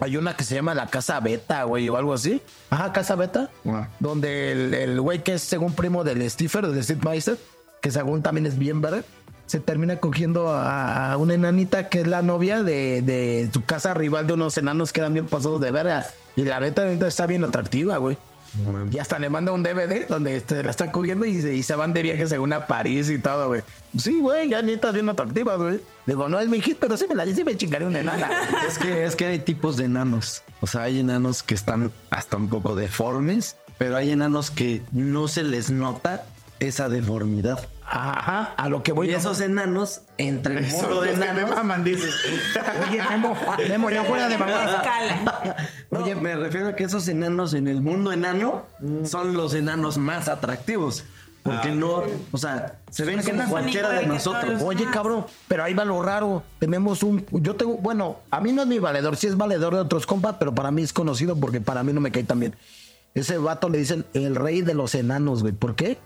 Hay 0.00 0.16
una 0.16 0.34
que 0.34 0.42
se 0.42 0.56
llama 0.56 0.74
La 0.74 0.86
Casa 0.88 1.20
Beta, 1.20 1.62
güey, 1.62 1.88
o 1.88 1.96
algo 1.96 2.12
así. 2.12 2.42
Ajá, 2.70 2.92
Casa 2.92 3.14
Beta. 3.14 3.50
Ah. 3.66 3.88
Donde 4.00 4.82
el- 4.82 5.00
güey 5.00 5.22
que 5.22 5.34
es 5.34 5.42
según 5.42 5.74
primo 5.74 6.02
del 6.02 6.28
Stiffer, 6.28 6.66
del 6.66 6.82
Steve 6.82 7.00
Meister, 7.08 7.38
que 7.80 7.90
según 7.90 8.22
también 8.22 8.46
es 8.46 8.58
bien 8.58 8.80
verde, 8.80 9.04
se 9.46 9.60
termina 9.60 9.96
cogiendo 9.96 10.48
a, 10.48 11.12
a 11.12 11.16
una 11.16 11.34
enanita 11.34 11.88
que 11.88 12.00
es 12.00 12.06
la 12.06 12.22
novia 12.22 12.62
de, 12.62 13.02
de 13.02 13.48
su 13.52 13.64
casa 13.64 13.94
rival 13.94 14.26
de 14.26 14.32
unos 14.32 14.58
enanos 14.58 14.92
que 14.92 15.00
eran 15.00 15.14
bien 15.14 15.26
pasados 15.26 15.60
de 15.60 15.70
verga. 15.70 16.06
Y 16.34 16.42
la 16.42 16.60
neta, 16.60 16.84
neta 16.84 17.06
está 17.06 17.26
bien 17.26 17.44
atractiva, 17.44 17.96
güey. 17.98 18.18
Y 18.90 18.98
hasta 18.98 19.18
le 19.18 19.28
manda 19.28 19.52
un 19.52 19.62
DVD 19.62 20.06
donde 20.08 20.36
este, 20.36 20.62
la 20.62 20.70
están 20.70 20.90
cogiendo 20.90 21.26
y 21.26 21.40
se, 21.40 21.54
y 21.54 21.62
se 21.62 21.74
van 21.74 21.92
de 21.92 22.02
viaje 22.02 22.26
según 22.26 22.52
a 22.52 22.66
París 22.66 23.10
y 23.10 23.18
todo, 23.18 23.48
güey. 23.48 23.62
Sí, 23.98 24.20
güey, 24.20 24.48
ya 24.48 24.62
neta 24.62 24.92
bien 24.92 25.08
atractiva, 25.08 25.56
güey. 25.56 25.80
Digo, 26.06 26.28
no 26.28 26.40
es 26.40 26.48
mi 26.48 26.60
hit, 26.60 26.78
pero 26.80 26.96
sí 26.96 27.06
me 27.08 27.14
la 27.14 27.26
sí 27.26 27.44
me 27.44 27.56
chingaré 27.56 27.86
una 27.86 28.00
enana. 28.00 28.30
Es 28.66 28.78
que, 28.78 29.04
es 29.04 29.14
que 29.16 29.26
hay 29.26 29.38
tipos 29.40 29.76
de 29.76 29.84
enanos. 29.84 30.42
O 30.60 30.66
sea, 30.66 30.82
hay 30.82 31.00
enanos 31.00 31.42
que 31.42 31.54
están 31.54 31.92
hasta 32.10 32.36
un 32.36 32.48
poco 32.48 32.74
deformes, 32.74 33.56
pero 33.78 33.96
hay 33.96 34.10
enanos 34.10 34.50
que 34.50 34.82
no 34.92 35.28
se 35.28 35.42
les 35.42 35.70
nota 35.70 36.24
esa 36.60 36.88
deformidad. 36.88 37.66
Ajá, 37.84 38.54
a 38.56 38.68
lo 38.68 38.82
que 38.82 38.92
voy. 38.92 39.10
Y 39.10 39.14
esos 39.14 39.40
enanos, 39.40 40.02
entre 40.18 40.58
el 40.58 40.64
Eso, 40.64 40.82
mundo 40.82 41.02
de 41.02 41.10
los 41.12 41.18
que 41.20 41.32
me 41.32 41.40
enanos. 41.40 41.56
maman, 41.56 41.84
dices. 41.84 42.14
Oye, 42.88 43.00
Memo, 43.10 43.36
Memo, 43.68 43.90
ya 43.90 44.04
fuera 44.04 44.28
de 44.28 44.38
mamá. 44.38 44.64
Escala. 44.64 45.56
Oye, 45.90 46.14
me 46.16 46.34
refiero 46.36 46.68
a 46.68 46.74
que 46.74 46.84
esos 46.84 47.06
enanos 47.08 47.54
en 47.54 47.68
el 47.68 47.80
mundo 47.82 48.12
enano 48.12 48.64
son 49.04 49.34
los 49.36 49.54
enanos 49.54 49.98
más 49.98 50.28
atractivos. 50.28 51.04
Porque 51.44 51.70
no, 51.70 52.02
o 52.32 52.38
sea, 52.38 52.80
se 52.90 53.04
ven 53.04 53.22
como 53.22 53.44
no 53.44 53.48
cualquiera 53.48 53.90
de 53.90 54.04
nosotros. 54.06 54.60
Oye, 54.62 54.84
cabrón, 54.92 55.26
pero 55.46 55.62
ahí 55.62 55.74
va 55.74 55.84
lo 55.84 56.02
raro. 56.02 56.42
Tenemos 56.58 57.04
un. 57.04 57.24
Yo 57.30 57.54
tengo. 57.54 57.76
Bueno, 57.76 58.16
a 58.32 58.40
mí 58.40 58.50
no 58.50 58.62
es 58.62 58.68
mi 58.68 58.80
valedor, 58.80 59.16
sí 59.16 59.28
es 59.28 59.36
valedor 59.36 59.72
de 59.74 59.80
otros 59.82 60.06
compas, 60.06 60.36
pero 60.40 60.52
para 60.52 60.72
mí 60.72 60.82
es 60.82 60.92
conocido 60.92 61.36
porque 61.36 61.60
para 61.60 61.84
mí 61.84 61.92
no 61.92 62.00
me 62.00 62.10
cae 62.10 62.24
tan 62.24 62.40
bien. 62.40 62.56
Ese 63.14 63.38
vato 63.38 63.68
le 63.68 63.78
dicen 63.78 64.04
el 64.12 64.34
rey 64.34 64.62
de 64.62 64.74
los 64.74 64.96
enanos, 64.96 65.42
güey. 65.42 65.54
¿Por 65.54 65.76
qué? 65.76 65.98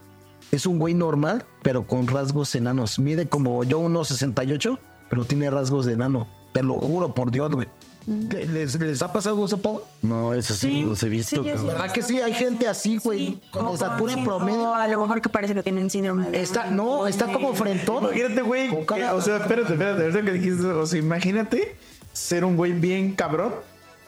Es 0.53 0.66
un 0.66 0.78
güey 0.78 0.94
normal, 0.94 1.44
pero 1.62 1.86
con 1.86 2.07
rasgos 2.07 2.55
enanos. 2.55 2.98
Mide 2.98 3.28
como 3.28 3.62
yo, 3.64 3.78
unos 3.78 4.09
68, 4.09 4.78
pero 5.09 5.24
tiene 5.24 5.50
rasgos 5.50 5.87
de 5.87 5.92
enano. 5.95 6.26
Te 6.53 6.62
lo 6.62 6.74
juro 6.74 7.14
por 7.14 7.30
Dios, 7.30 7.50
güey. 7.53 7.68
¿Les, 8.07 8.80
les 8.80 9.03
ha 9.03 9.12
pasado 9.12 9.45
eso, 9.45 9.58
Pau? 9.61 9.83
No, 10.03 10.33
eso 10.34 10.54
sí, 10.54 10.61
Sí, 10.68 10.83
los 10.83 11.00
he 11.03 11.08
visto. 11.08 11.45
sí. 11.45 11.50
¿Verdad 11.64 11.92
que 11.92 12.03
sí? 12.03 12.20
Hay 12.20 12.33
gente 12.33 12.66
así, 12.66 12.96
güey, 12.96 13.38
con 13.53 13.68
estatura 13.68 14.14
en 14.14 14.24
promedio. 14.24 14.70
O 14.70 14.74
a 14.74 14.88
lo 14.88 15.00
mejor 15.03 15.20
que 15.20 15.29
parece 15.29 15.54
que 15.54 15.62
tienen 15.62 15.91
síndrome. 15.91 16.30
de 16.30 16.41
Está, 16.41 16.70
no, 16.70 17.07
está 17.07 17.30
como 17.33 17.54
frentón. 17.54 18.04
Imagínate, 18.04 18.42
güey. 18.42 18.70
O 19.14 19.20
sea, 19.20 19.37
espérate, 19.37 19.74
espérate. 19.74 20.03
Ahorita 20.03 20.22
que 20.24 20.33
dijiste, 20.33 20.66
o 20.66 20.87
sea, 20.87 20.99
imagínate 20.99 21.76
ser 22.12 22.45
un 22.45 22.57
güey 22.57 22.72
bien 22.72 23.12
cabrón, 23.14 23.53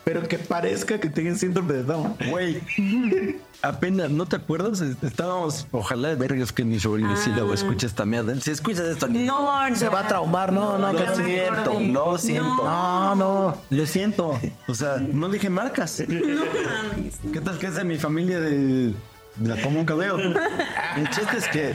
pero 0.04 0.26
que 0.26 0.38
parezca 0.38 0.98
que 0.98 1.08
tenga 1.08 1.34
síndrome 1.36 1.74
de 1.74 1.82
Down. 1.84 2.16
Güey, 2.30 2.60
apenas, 3.62 4.10
¿no 4.10 4.26
te 4.26 4.36
acuerdas? 4.36 4.80
Estábamos, 4.80 5.66
ojalá, 5.72 6.14
vergas, 6.14 6.52
que 6.52 6.64
mi 6.64 6.78
sobrino 6.78 7.16
sí 7.16 7.30
lo 7.30 7.52
escuche 7.54 7.86
esta 7.86 8.04
mierda. 8.04 8.34
Si 8.40 8.50
escuchas 8.50 8.86
esto, 8.86 9.06
No, 9.08 9.68
no. 9.68 9.76
Se 9.76 9.88
va 9.88 10.00
a 10.00 10.08
traumar, 10.08 10.52
no, 10.52 10.78
no, 10.78 10.92
que 10.96 11.04
Lo 11.04 11.16
sí. 11.16 11.22
siento, 11.24 11.80
lo 11.80 12.18
siento. 12.18 12.64
No, 12.64 13.14
no. 13.14 13.56
Lo 13.70 13.86
siento. 13.86 14.40
O 14.68 14.74
sea, 14.74 14.96
no 14.98 15.28
dije 15.28 15.48
marcas. 15.48 16.02
¿Qué 16.06 17.40
tal 17.40 17.58
que 17.58 17.66
es 17.68 17.74
de 17.76 17.84
mi 17.84 17.96
familia 17.98 18.40
de, 18.40 18.88
de 19.36 19.48
la 19.48 19.60
común 19.62 19.84
cabello? 19.84 20.18
El 20.18 21.08
chiste 21.10 21.36
es 21.38 21.48
que 21.48 21.74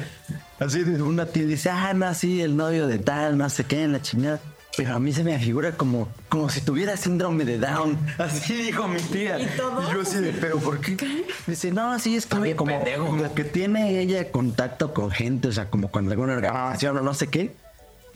así 0.60 0.84
de 0.84 1.02
una 1.02 1.26
tía 1.26 1.46
dice, 1.46 1.70
ah, 1.70 1.94
no, 1.94 2.14
sí, 2.14 2.42
el 2.42 2.56
novio 2.56 2.88
de 2.88 3.00
tal, 3.00 3.38
no 3.38 3.50
sé 3.50 3.64
qué, 3.66 3.84
en 3.84 3.94
la 3.94 4.02
chingada. 4.02 4.40
Pero 4.78 4.94
a 4.96 5.00
mí 5.00 5.12
se 5.12 5.24
me 5.24 5.38
figura 5.40 5.72
como, 5.72 6.08
como 6.30 6.50
si 6.50 6.62
tuviera 6.62 6.96
síndrome 6.96 7.44
de 7.46 7.58
Down. 7.58 7.98
Así 8.20 8.54
dijo 8.54 8.88
mi 8.88 9.00
tía. 9.02 9.40
¿Y 9.40 9.48
todo? 9.58 9.92
yo 9.92 10.02
así 10.02 10.20
de, 10.20 10.32
¿pero 10.34 10.60
por 10.60 10.80
qué? 10.80 11.26
Dice, 11.48 11.72
no, 11.72 11.98
sí, 12.00 12.16
es 12.16 12.28
como, 12.28 12.46
como, 12.56 12.80
como 12.98 13.34
que 13.34 13.44
tiene 13.44 14.00
ella 14.00 14.32
contacto 14.32 14.94
con 14.94 15.10
gente, 15.10 15.48
o 15.48 15.52
sea, 15.52 15.70
como 15.70 15.90
con 15.90 16.08
alguna 16.10 16.34
organización 16.34 16.98
o 16.98 17.02
no 17.02 17.14
sé 17.16 17.28
qué. 17.28 17.56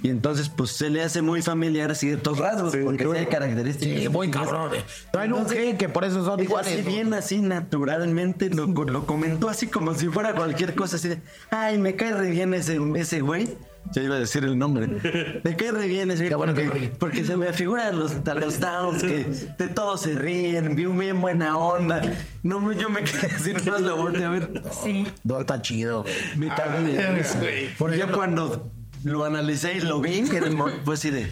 Y 0.04 0.10
entonces, 0.10 0.50
pues 0.50 0.72
se 0.72 0.90
le 0.90 1.04
hace 1.04 1.22
muy 1.22 1.42
familiar 1.44 1.96
ciertos 1.96 2.40
rasgos, 2.40 2.76
porque 2.76 3.06
tiene 3.06 3.28
características. 3.28 4.00
Sí, 4.02 4.10
muy 4.10 4.32
cabrón. 4.32 4.74
eh. 4.76 4.84
Traen 5.12 5.34
un 5.34 5.48
gen 5.48 5.78
que 5.78 5.90
por 5.90 6.04
eso 6.06 6.26
son 6.26 6.40
Igual 6.40 6.66
iguales. 6.68 6.74
así 6.74 6.82
bien 6.82 7.14
así 7.14 7.38
naturalmente 7.40 8.50
lo, 8.50 8.66
lo 8.68 9.06
comentó 9.06 9.48
así 9.50 9.68
como 9.68 9.94
si 9.94 10.08
fuera 10.10 10.34
cualquier 10.36 10.74
cosa 10.76 10.96
así 10.96 11.08
de 11.10 11.20
ay 11.52 11.78
me 11.78 11.96
cae 11.96 12.14
re 12.14 12.30
bien 12.32 12.54
ese, 12.56 12.80
ese 12.96 13.22
güey 13.22 13.56
ya 13.94 14.02
iba 14.02 14.16
a 14.16 14.20
decir 14.20 14.44
el 14.44 14.58
nombre 14.58 14.88
me 15.44 15.56
cae 15.56 15.72
re 15.72 15.88
bien 15.88 16.12
ese 16.12 16.24
Qué 16.24 16.30
que- 16.30 16.36
porque, 16.66 16.92
porque 17.00 17.24
se 17.26 17.36
me 17.38 17.52
figuran 17.54 17.98
los, 18.00 18.14
a 18.28 18.34
los 18.34 18.60
downs 18.60 19.02
que 19.04 19.26
de 19.58 19.68
todos 19.68 20.02
se 20.02 20.16
ríen 20.16 20.76
bien, 20.76 20.98
bien 20.98 21.22
buena 21.22 21.58
onda 21.58 22.02
no 22.44 22.72
yo 22.74 22.90
me 22.90 23.04
quedé 23.06 23.28
así 23.28 23.54
no 23.66 23.80
lo 23.80 23.98
volteé 23.98 24.26
a 24.26 24.30
ver 24.30 24.62
Sí. 24.84 25.06
No, 25.24 25.40
está 25.40 25.62
chido. 25.62 26.06
me 26.38 26.48
de 26.82 27.12
risa. 27.16 27.40
Por 27.78 27.94
yo 27.94 28.12
cuando 28.12 28.72
lo 29.04 29.26
analicé 29.26 29.74
y 29.78 29.82
lo 29.82 30.00
vi 30.00 30.24
pues 30.86 31.00
así 31.00 31.10
de 31.10 31.32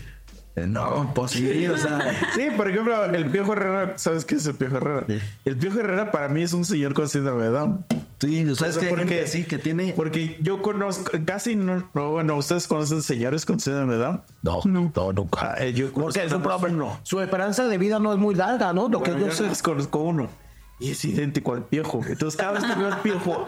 no 0.67 1.11
pues 1.13 1.31
sí 1.31 1.67
o 1.67 1.77
sea 1.77 1.99
Sí, 2.35 2.47
por 2.55 2.69
ejemplo, 2.69 3.05
el 3.05 3.25
Piojo 3.29 3.53
Herrera, 3.53 3.93
¿sabes 3.97 4.25
qué 4.25 4.35
es 4.35 4.45
el 4.47 4.55
Piojo 4.55 4.77
Herrera? 4.77 5.05
Sí. 5.07 5.19
El 5.45 5.57
Piojo 5.57 5.79
Herrera 5.79 6.11
para 6.11 6.29
mí 6.29 6.41
es 6.43 6.53
un 6.53 6.65
señor 6.65 6.93
con 6.93 7.07
síndrome 7.09 7.43
de 7.43 7.49
Down. 7.49 7.85
sí 8.19 8.47
o 8.49 8.55
sea 8.55 8.67
es 8.69 8.77
que 8.77 8.85
hay 8.85 8.89
¿Por 8.89 8.99
gente 8.99 9.15
qué? 9.17 9.23
así 9.23 9.43
que 9.45 9.57
tiene 9.57 9.93
Porque 9.95 10.37
yo 10.41 10.61
conozco, 10.61 11.11
casi 11.25 11.55
no, 11.55 11.89
no, 11.93 12.11
bueno, 12.11 12.35
¿ustedes 12.35 12.67
conocen 12.67 13.01
señores 13.01 13.45
con 13.45 13.59
síndrome 13.59 13.93
de 13.93 13.99
Down? 13.99 14.21
No, 14.41 14.61
no, 14.65 15.13
nunca. 15.13 15.53
Ah, 15.53 15.55
eh, 15.59 15.73
yo 15.73 15.91
Porque 15.91 16.23
es 16.23 16.31
un 16.33 16.41
problema. 16.41 16.99
Su 17.03 17.19
esperanza 17.21 17.67
de 17.67 17.77
vida 17.77 17.99
no 17.99 18.13
es 18.13 18.19
muy 18.19 18.35
larga, 18.35 18.71
¿no? 18.73 18.87
Lo 18.89 19.01
que 19.03 19.11
Bueno, 19.11 19.27
yo 19.27 19.33
yo 19.45 19.53
sé. 19.55 19.63
conozco 19.63 19.99
uno. 19.99 20.29
Y 20.79 20.91
es 20.91 21.03
idéntico 21.03 21.53
al 21.53 21.63
piojo. 21.65 22.01
Entonces, 22.07 22.39
cada 22.39 22.53
vez 22.53 22.63
que 22.63 22.73
veo 22.73 22.87
al 22.87 23.01
piojo, 23.01 23.45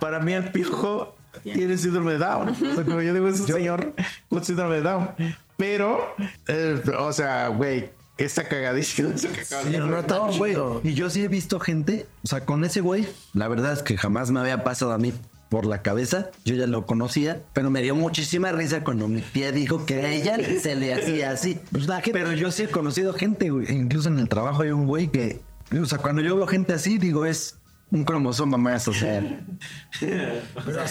para 0.00 0.20
mí 0.20 0.34
el 0.34 0.50
piojo 0.52 1.16
tiene 1.42 1.78
síndrome 1.78 2.12
de 2.12 2.18
Down. 2.18 2.48
O 2.50 2.54
sea, 2.54 2.84
como 2.84 3.00
yo 3.00 3.14
digo, 3.14 3.26
es 3.28 3.40
un 3.40 3.46
señor 3.46 3.94
con 4.28 4.44
síndrome 4.44 4.76
de 4.76 4.82
Down. 4.82 5.08
Pero, 5.56 6.14
eh, 6.48 6.80
o 6.98 7.12
sea, 7.12 7.48
güey, 7.48 7.90
está 8.18 8.44
cagadísimo. 8.48 9.10
Está 9.10 9.28
cagadísimo. 9.28 9.86
No, 9.86 9.98
está 10.00 10.18
güey. 10.38 10.56
Y 10.82 10.94
yo 10.94 11.10
sí 11.10 11.22
he 11.22 11.28
visto 11.28 11.60
gente, 11.60 12.06
o 12.24 12.26
sea, 12.26 12.44
con 12.44 12.64
ese 12.64 12.80
güey, 12.80 13.06
la 13.32 13.48
verdad 13.48 13.72
es 13.72 13.82
que 13.82 13.96
jamás 13.96 14.30
me 14.30 14.40
había 14.40 14.64
pasado 14.64 14.92
a 14.92 14.98
mí 14.98 15.12
por 15.48 15.66
la 15.66 15.82
cabeza. 15.82 16.30
Yo 16.44 16.56
ya 16.56 16.66
lo 16.66 16.86
conocía, 16.86 17.42
pero 17.52 17.70
me 17.70 17.82
dio 17.82 17.94
muchísima 17.94 18.50
risa 18.52 18.82
cuando 18.82 19.06
mi 19.06 19.20
tía 19.20 19.52
dijo 19.52 19.86
que 19.86 19.94
a 20.02 20.10
ella 20.12 20.36
se 20.60 20.74
le 20.74 20.92
hacía 20.94 21.30
así. 21.30 21.60
Pues 21.70 21.86
la 21.86 21.96
gente- 22.00 22.12
Pero 22.18 22.32
yo 22.32 22.50
sí 22.50 22.64
he 22.64 22.68
conocido 22.68 23.12
gente, 23.14 23.50
güey. 23.50 23.70
Incluso 23.70 24.08
en 24.08 24.18
el 24.18 24.28
trabajo 24.28 24.62
hay 24.62 24.70
un 24.70 24.86
güey 24.86 25.08
que, 25.08 25.40
o 25.80 25.84
sea, 25.86 25.98
cuando 25.98 26.22
yo 26.22 26.34
veo 26.36 26.46
gente 26.48 26.72
así, 26.72 26.98
digo, 26.98 27.24
es 27.26 27.56
un 27.94 28.04
cromosoma 28.04 28.56
más, 28.58 28.86
o 28.88 28.92
sea. 28.92 29.22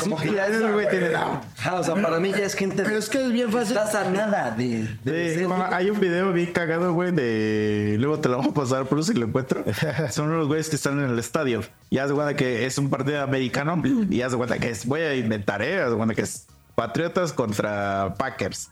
Como 0.02 0.18
que 0.18 0.34
ya 0.34 0.48
ese 0.48 0.72
güey 0.72 0.90
tiene 0.90 1.10
Down. 1.10 1.40
Ajá, 1.60 1.76
o 1.76 1.84
sea, 1.84 1.96
para 1.96 2.20
mí 2.20 2.32
ya 2.32 2.46
es 2.46 2.54
gente. 2.56 2.82
Pero 2.84 2.98
es 2.98 3.10
que 3.10 3.26
es 3.26 3.32
bien 3.32 3.52
fácil. 3.52 3.78
Está 3.78 3.92
sanada 3.92 4.52
de. 4.52 4.88
de 5.04 5.30
Sí, 5.34 5.40
ser- 5.40 5.48
ma- 5.50 5.70
hay 5.76 5.90
un 5.90 6.00
video 6.00 6.32
bien 6.32 6.52
cagado, 6.54 6.94
güey, 6.94 7.12
de... 7.12 7.98
Luego 8.00 8.20
te 8.20 8.30
lo 8.30 8.38
vamos 8.38 8.52
a 8.54 8.56
pasar 8.56 8.86
por 8.86 9.04
si 9.04 9.14
lo 9.14 9.26
encuentro. 9.26 9.64
Son 10.12 10.30
unos 10.32 10.48
güeyes 10.48 10.70
que 10.70 10.78
están 10.78 11.00
en 11.04 11.10
el 11.10 11.20
estadio. 11.20 11.62
Y 11.90 11.98
haz 11.98 12.10
de 12.10 12.16
cuenta 12.16 12.36
que 12.36 12.66
es 12.66 12.78
un 12.78 12.90
partido 12.90 13.22
americano. 13.22 13.82
Y 14.10 14.22
haz 14.22 14.32
de 14.32 14.38
cuenta 14.38 14.58
que 14.60 14.70
es... 14.70 14.86
Voy 14.86 15.02
a 15.02 15.14
inventar, 15.16 15.62
¿eh? 15.62 15.82
Haz 15.82 15.92
de 15.92 15.98
cuenta 15.98 16.16
que 16.16 16.22
es 16.22 16.48
Patriotas 16.76 17.34
contra 17.34 18.16
Packers. 18.18 18.70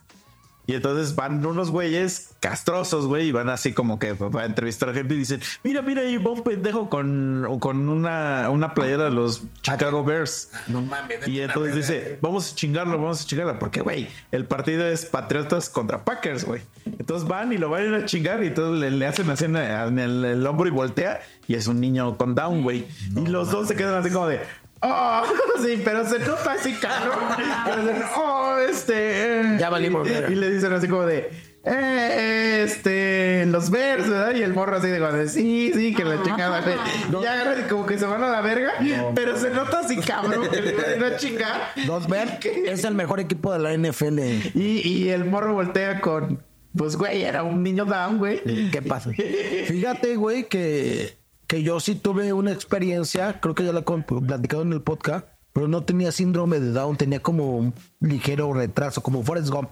Y 0.67 0.75
entonces 0.75 1.15
van 1.15 1.45
unos 1.45 1.71
güeyes 1.71 2.29
castrosos, 2.39 3.07
güey, 3.07 3.27
y 3.27 3.31
van 3.31 3.49
así 3.49 3.73
como 3.73 3.99
que 3.99 4.15
para 4.15 4.45
entrevistar 4.45 4.89
a 4.89 4.93
gente 4.93 5.15
y 5.15 5.17
dicen, 5.17 5.41
mira, 5.63 5.81
mira, 5.81 6.01
ahí 6.01 6.17
va 6.17 6.31
un 6.31 6.43
pendejo 6.43 6.89
con, 6.89 7.47
con 7.59 7.89
una, 7.89 8.49
una 8.49 8.73
playera 8.73 9.05
de 9.05 9.11
los 9.11 9.43
Chicago 9.61 10.03
Bears. 10.03 10.51
No 10.67 10.81
mames. 10.81 11.27
Y 11.27 11.41
entonces 11.41 11.75
dice, 11.75 12.19
vamos 12.21 12.51
a 12.51 12.55
chingarlo, 12.55 12.97
vamos 12.97 13.21
a 13.21 13.25
chingarlo. 13.25 13.59
Porque, 13.59 13.81
güey, 13.81 14.07
el 14.31 14.45
partido 14.45 14.85
es 14.85 15.05
Patriotas 15.05 15.69
contra 15.69 16.03
Packers, 16.05 16.45
güey. 16.45 16.61
Entonces 16.85 17.27
van 17.27 17.51
y 17.53 17.57
lo 17.57 17.69
van 17.69 17.81
a 17.81 17.85
ir 17.85 17.93
a 17.95 18.05
chingar 18.05 18.43
y 18.43 18.47
entonces 18.47 18.79
le, 18.79 18.91
le 18.91 19.05
hacen 19.07 19.29
así 19.29 19.45
en, 19.45 19.55
en 19.55 19.99
el, 19.99 20.25
el 20.25 20.47
hombro 20.47 20.67
y 20.67 20.71
voltea. 20.71 21.21
Y 21.47 21.55
es 21.55 21.67
un 21.67 21.81
niño 21.81 22.17
con 22.17 22.33
down, 22.33 22.63
güey. 22.63 22.88
y 23.15 23.27
los 23.27 23.51
dos 23.51 23.67
se 23.67 23.75
quedan 23.75 23.95
así 23.95 24.09
como 24.09 24.27
de... 24.27 24.39
Oh, 24.84 25.24
sí, 25.64 25.82
pero 25.84 26.06
se 26.08 26.20
nota 26.20 26.53
así, 26.53 26.74
se- 26.74 28.03
Oh, 28.18 28.58
este... 28.68 29.41
eh". 29.41 29.58
Ya 29.60 29.70
valimos. 29.70 30.08
Y 30.10 30.36
le 30.36 30.52
dicen 30.52 30.74
así 30.74 30.88
como 30.88 31.06
de... 31.06 31.30
Eh, 31.64 32.64
este, 32.66 33.45
los 33.45 33.70
Bears, 33.70 34.10
¿verdad? 34.10 34.34
Y 34.36 34.41
el 34.41 34.52
morro 34.53 34.78
así 34.78 34.88
de 34.88 34.99
de, 34.99 35.30
sí, 35.30 35.72
sí, 35.76 35.94
que 35.94 36.03
la 36.03 36.24
chingada. 36.24 36.62
güey. 36.62 36.76
Y 37.10 37.24
ya 37.24 37.34
agarran 37.34 37.60
y 37.64 37.70
como 37.70 37.86
que 37.86 37.99
se 37.99 38.06
van 38.08 38.24
a 38.24 38.30
la 38.30 38.41
verga, 38.41 38.74
pero 39.14 39.38
se 39.38 39.52
nota 39.52 39.80
así, 39.82 39.98
cabrón, 39.98 40.49
que 40.49 40.60
le 40.60 40.74
van 40.74 40.86
a 40.86 40.95
ir 40.95 41.03
a 41.03 41.18
chingar. 41.18 41.62
Los 41.86 42.08
ver 42.08 42.40
es 42.66 42.84
el 42.84 42.95
mejor 42.95 43.20
equipo 43.20 43.53
de 43.53 43.60
la 43.60 43.78
NFL. 43.78 44.20
Y, 44.56 44.82
y 44.84 45.10
el 45.10 45.26
morro 45.26 45.53
voltea 45.53 46.02
con, 46.02 46.41
pues, 46.76 46.95
güey, 46.95 47.22
era 47.22 47.44
un 47.44 47.62
niño 47.62 47.86
down, 47.86 48.18
güey. 48.18 48.41
¿Qué 48.72 48.82
pasa? 48.82 49.12
Fíjate, 49.68 50.16
güey, 50.16 50.48
que, 50.49 51.16
que 51.52 51.64
yo 51.64 51.82
sí 51.82 51.95
tuve 51.95 52.32
una 52.32 52.53
experiencia, 52.53 53.41
creo 53.41 53.53
que 53.53 53.65
ya 53.65 53.73
la 53.73 53.82
he 53.82 53.84
platicado 53.84 54.61
en 54.61 54.72
el 54.72 54.82
podcast, 54.82 55.28
pero 55.52 55.68
no 55.68 55.84
tenía 55.84 56.14
síndrome 56.14 56.61
de 56.61 56.72
Down, 56.72 56.95
tenía 56.95 57.19
como 57.19 57.57
un 57.57 57.73
ligero 57.99 58.53
retraso, 58.53 59.03
como 59.03 59.22
Forrest 59.22 59.49
Gump. 59.49 59.68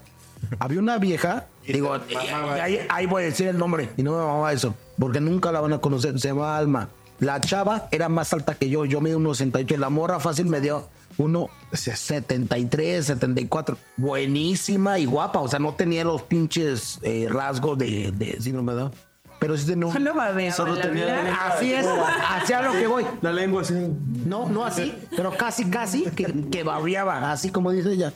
Había 0.58 0.78
una 0.78 0.98
vieja, 0.98 1.46
digo, 1.66 1.94
ahí, 2.62 2.80
ahí 2.90 3.06
voy 3.06 3.22
a 3.22 3.24
decir 3.24 3.48
el 3.48 3.56
nombre, 3.56 3.88
y 3.96 4.02
no 4.02 4.10
me 4.10 4.18
mamaba 4.18 4.52
eso, 4.52 4.74
porque 4.98 5.22
nunca 5.22 5.50
la 5.52 5.62
van 5.62 5.72
a 5.72 5.78
conocer, 5.78 6.20
se 6.20 6.28
llama 6.28 6.58
Alma. 6.58 6.90
La 7.18 7.40
chava 7.40 7.88
era 7.92 8.10
más 8.10 8.30
alta 8.34 8.56
que 8.56 8.68
yo, 8.68 8.84
yo 8.84 9.00
mido 9.00 9.18
1,68, 9.18 9.78
la 9.78 9.88
morra 9.88 10.20
fácil 10.20 10.48
me 10.48 10.60
dio 10.60 10.86
1,73, 11.16 13.00
74, 13.00 13.78
buenísima 13.96 14.98
y 14.98 15.06
guapa, 15.06 15.40
o 15.40 15.48
sea, 15.48 15.60
no 15.60 15.72
tenía 15.72 16.04
los 16.04 16.24
pinches 16.24 16.98
eh, 17.00 17.26
rasgos 17.30 17.78
de, 17.78 18.12
de 18.12 18.38
síndrome 18.38 18.72
de 18.74 18.80
Down. 18.80 18.92
Pero 19.40 19.56
sí 19.56 19.66
tenía 19.66 19.86
un- 19.86 19.92
Solo 19.92 20.14
babea. 20.14 20.52
Solo 20.52 20.74
la 20.76 20.82
tenía 20.82 21.06
la- 21.24 21.46
Así 21.46 21.72
es, 21.72 21.84
hacia 22.28 22.62
lo 22.62 22.72
que 22.72 22.86
voy. 22.86 23.04
La 23.22 23.32
lengua 23.32 23.62
así. 23.62 23.74
No, 24.26 24.48
no 24.48 24.64
así, 24.64 24.94
pero 25.16 25.32
casi, 25.36 25.68
casi 25.70 26.04
que, 26.04 26.32
que 26.52 26.62
babeaba, 26.62 27.32
así 27.32 27.50
como 27.50 27.72
dice 27.72 27.92
ella. 27.92 28.12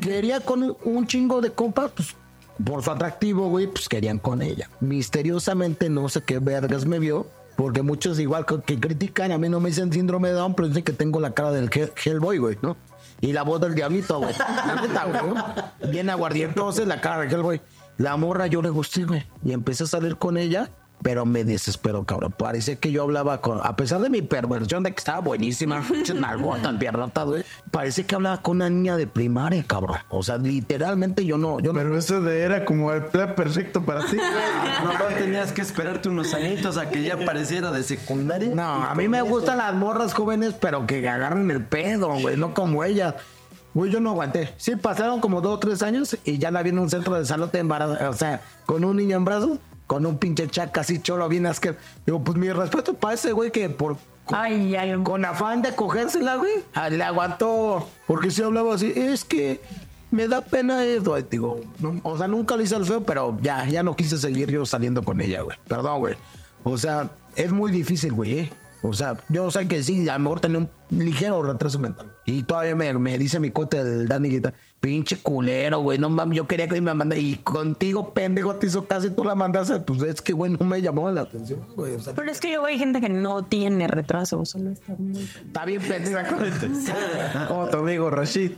Quería 0.00 0.40
con 0.40 0.76
un 0.84 1.06
chingo 1.06 1.40
de 1.40 1.50
compas, 1.52 1.90
pues 1.94 2.16
por 2.64 2.82
su 2.82 2.90
atractivo, 2.90 3.48
güey, 3.48 3.66
pues 3.68 3.88
querían 3.88 4.18
con 4.18 4.42
ella. 4.42 4.68
Misteriosamente, 4.80 5.88
no 5.90 6.08
sé 6.08 6.22
qué 6.22 6.38
vergas 6.38 6.84
me 6.86 6.98
vio, 6.98 7.26
porque 7.56 7.82
muchos 7.82 8.18
igual 8.18 8.44
que, 8.46 8.60
que 8.62 8.80
critican, 8.80 9.32
a 9.32 9.38
mí 9.38 9.48
no 9.48 9.60
me 9.60 9.68
dicen 9.68 9.92
síndrome 9.92 10.28
de 10.28 10.34
Down, 10.34 10.54
pero 10.54 10.68
dicen 10.68 10.82
que 10.84 10.92
tengo 10.92 11.20
la 11.20 11.32
cara 11.32 11.50
del 11.52 11.70
Hell- 11.70 11.92
Hellboy, 12.04 12.38
güey, 12.38 12.58
¿no? 12.62 12.76
Y 13.20 13.32
la 13.32 13.42
voz 13.42 13.60
del 13.60 13.74
diablito, 13.74 14.18
güey. 14.18 14.34
La 14.38 14.80
neta, 14.80 15.04
güey, 15.04 15.34
¿no? 15.34 15.90
Bien 15.90 16.08
aguardiente, 16.10 16.52
entonces 16.58 16.86
la 16.86 17.00
cara 17.00 17.20
de 17.22 17.28
Hellboy. 17.34 17.60
La 17.98 18.16
morra 18.16 18.46
yo 18.46 18.62
le 18.62 18.70
gusté, 18.70 19.04
güey. 19.04 19.26
Y 19.44 19.52
empecé 19.52 19.82
a 19.82 19.86
salir 19.88 20.16
con 20.16 20.36
ella, 20.36 20.70
pero 21.02 21.26
me 21.26 21.42
desesperó, 21.42 22.04
cabrón. 22.04 22.32
Parecía 22.38 22.76
que 22.76 22.92
yo 22.92 23.02
hablaba 23.02 23.40
con, 23.40 23.60
a 23.60 23.74
pesar 23.74 24.00
de 24.00 24.08
mi 24.08 24.22
perversión 24.22 24.84
de 24.84 24.92
que 24.92 24.98
estaba 24.98 25.18
buenísima, 25.18 25.84
nalgotas, 26.14 26.76
piernotas, 26.76 27.26
güey. 27.26 27.44
Parece 27.72 28.06
que 28.06 28.14
hablaba 28.14 28.40
con 28.40 28.58
una 28.58 28.70
niña 28.70 28.96
de 28.96 29.08
primaria, 29.08 29.64
cabrón. 29.66 29.98
O 30.10 30.22
sea, 30.22 30.38
literalmente 30.38 31.24
yo 31.24 31.38
no, 31.38 31.58
yo 31.58 31.72
no. 31.72 31.80
Pero 31.80 31.98
eso 31.98 32.20
de 32.20 32.40
era 32.40 32.64
como 32.64 32.92
el 32.92 33.04
plan 33.06 33.34
perfecto 33.34 33.82
para 33.82 34.06
ti. 34.06 34.16
No, 34.84 34.92
no 34.92 35.06
tenías 35.16 35.50
que 35.50 35.60
esperarte 35.60 36.08
unos 36.08 36.32
añitos 36.34 36.76
a 36.76 36.88
que 36.88 37.02
ya 37.02 37.24
pareciera 37.24 37.72
de 37.72 37.82
secundaria. 37.82 38.54
No, 38.54 38.84
a 38.84 38.94
mí 38.94 39.08
me 39.08 39.22
gustan 39.22 39.58
las 39.58 39.74
morras 39.74 40.14
jóvenes, 40.14 40.54
pero 40.54 40.86
que 40.86 41.06
agarren 41.08 41.50
el 41.50 41.64
pedo, 41.64 42.14
güey, 42.20 42.36
no 42.36 42.54
como 42.54 42.84
ellas. 42.84 43.16
Güey, 43.78 43.92
yo 43.92 44.00
no 44.00 44.10
aguanté. 44.10 44.52
Sí, 44.56 44.74
pasaron 44.74 45.20
como 45.20 45.40
dos 45.40 45.54
o 45.54 45.58
tres 45.60 45.82
años 45.82 46.18
y 46.24 46.38
ya 46.38 46.50
la 46.50 46.64
vi 46.64 46.70
en 46.70 46.80
un 46.80 46.90
centro 46.90 47.14
de 47.14 47.24
salud 47.24 47.48
embarazada, 47.54 48.10
o 48.10 48.12
sea, 48.12 48.42
con 48.66 48.84
un 48.84 48.96
niño 48.96 49.16
en 49.16 49.24
brazos. 49.24 49.60
con 49.86 50.04
un 50.04 50.18
pinche 50.18 50.48
chaca 50.48 50.80
así 50.80 51.00
cholo 51.00 51.28
bien 51.28 51.46
asquer. 51.46 51.78
Digo, 52.04 52.24
pues 52.24 52.36
mi 52.36 52.50
respeto 52.50 52.94
para 52.94 53.14
ese 53.14 53.30
güey 53.30 53.52
que 53.52 53.70
por 53.70 53.96
Ay, 54.26 54.74
ay, 54.74 55.00
con 55.04 55.24
afán 55.24 55.62
de 55.62 55.76
cogérsela, 55.76 56.34
güey, 56.34 56.54
ah, 56.74 56.90
le 56.90 57.04
aguantó. 57.04 57.88
Porque 58.08 58.32
si 58.32 58.42
hablaba 58.42 58.74
así, 58.74 58.92
es 58.96 59.24
que 59.24 59.60
me 60.10 60.26
da 60.26 60.40
pena 60.40 60.84
eso. 60.84 61.14
Digo, 61.30 61.60
no, 61.78 62.00
o 62.02 62.18
sea, 62.18 62.26
nunca 62.26 62.56
le 62.56 62.64
hice 62.64 62.74
el 62.74 62.84
feo, 62.84 63.04
pero 63.04 63.38
ya, 63.40 63.64
ya 63.64 63.84
no 63.84 63.94
quise 63.94 64.18
seguir 64.18 64.50
yo 64.50 64.66
saliendo 64.66 65.04
con 65.04 65.20
ella, 65.20 65.42
güey. 65.42 65.56
Perdón, 65.68 66.00
güey. 66.00 66.16
O 66.64 66.76
sea, 66.76 67.10
es 67.36 67.52
muy 67.52 67.70
difícil, 67.70 68.12
güey, 68.12 68.40
¿eh? 68.40 68.50
O 68.82 68.92
sea, 68.92 69.16
yo 69.28 69.50
sé 69.50 69.66
que 69.66 69.82
sí, 69.82 70.08
a 70.08 70.14
lo 70.14 70.24
mejor 70.24 70.40
tenía 70.40 70.58
un 70.58 70.68
ligero 70.90 71.42
retraso 71.42 71.78
mental. 71.78 72.12
Y 72.24 72.42
todavía 72.42 72.76
me, 72.76 72.92
me 72.94 73.18
dice 73.18 73.40
mi 73.40 73.50
cote 73.50 73.82
del 73.82 74.06
Dani 74.06 74.28
Guita, 74.28 74.54
pinche 74.80 75.16
culero, 75.16 75.80
güey, 75.80 75.98
no 75.98 76.08
mames, 76.10 76.36
yo 76.36 76.46
quería 76.46 76.68
que 76.68 76.80
me 76.80 76.94
mandara. 76.94 77.20
Y 77.20 77.36
contigo, 77.36 78.12
pendejo, 78.14 78.54
te 78.56 78.66
hizo 78.66 78.86
casi 78.86 79.10
tú 79.10 79.24
la 79.24 79.34
mandaste. 79.34 79.80
Pues 79.80 80.02
es 80.02 80.22
que, 80.22 80.32
güey, 80.32 80.52
no 80.52 80.64
me 80.64 80.80
llamó 80.80 81.10
la 81.10 81.22
atención, 81.22 81.60
güey. 81.74 81.94
O 81.94 82.00
sea, 82.00 82.14
Pero 82.14 82.30
es 82.30 82.40
que 82.40 82.48
luego 82.48 82.66
hay 82.66 82.78
gente 82.78 83.00
que 83.00 83.08
no 83.08 83.44
tiene 83.44 83.88
retraso, 83.88 84.44
solo 84.44 84.70
está 84.70 84.94
muy... 84.96 85.22
está 85.22 85.64
bien 85.64 85.82
pendejo. 85.82 86.36
Como 87.48 87.68
tu 87.68 87.78
amigo 87.78 88.10
Rashid. 88.10 88.52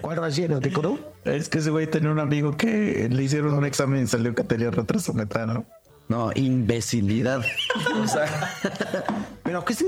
¿Cuál 0.00 0.16
relleno? 0.18 0.60
¿Te 0.60 0.72
conoces? 0.72 1.04
Es 1.24 1.48
que 1.48 1.58
ese 1.58 1.70
güey 1.70 1.86
tenía 1.86 2.10
un 2.10 2.18
amigo 2.18 2.56
que 2.56 3.08
le 3.10 3.22
hicieron 3.22 3.54
un 3.54 3.64
examen 3.64 4.02
y 4.02 4.06
salió 4.06 4.34
que 4.34 4.44
tenía 4.44 4.70
retraso 4.70 5.14
mental, 5.14 5.54
¿no? 5.54 5.64
No, 6.06 6.30
imbecilidad. 6.34 7.42
O 8.02 8.06
sea, 8.06 8.26
Pero 9.42 9.64
qué 9.64 9.72
es 9.72 9.84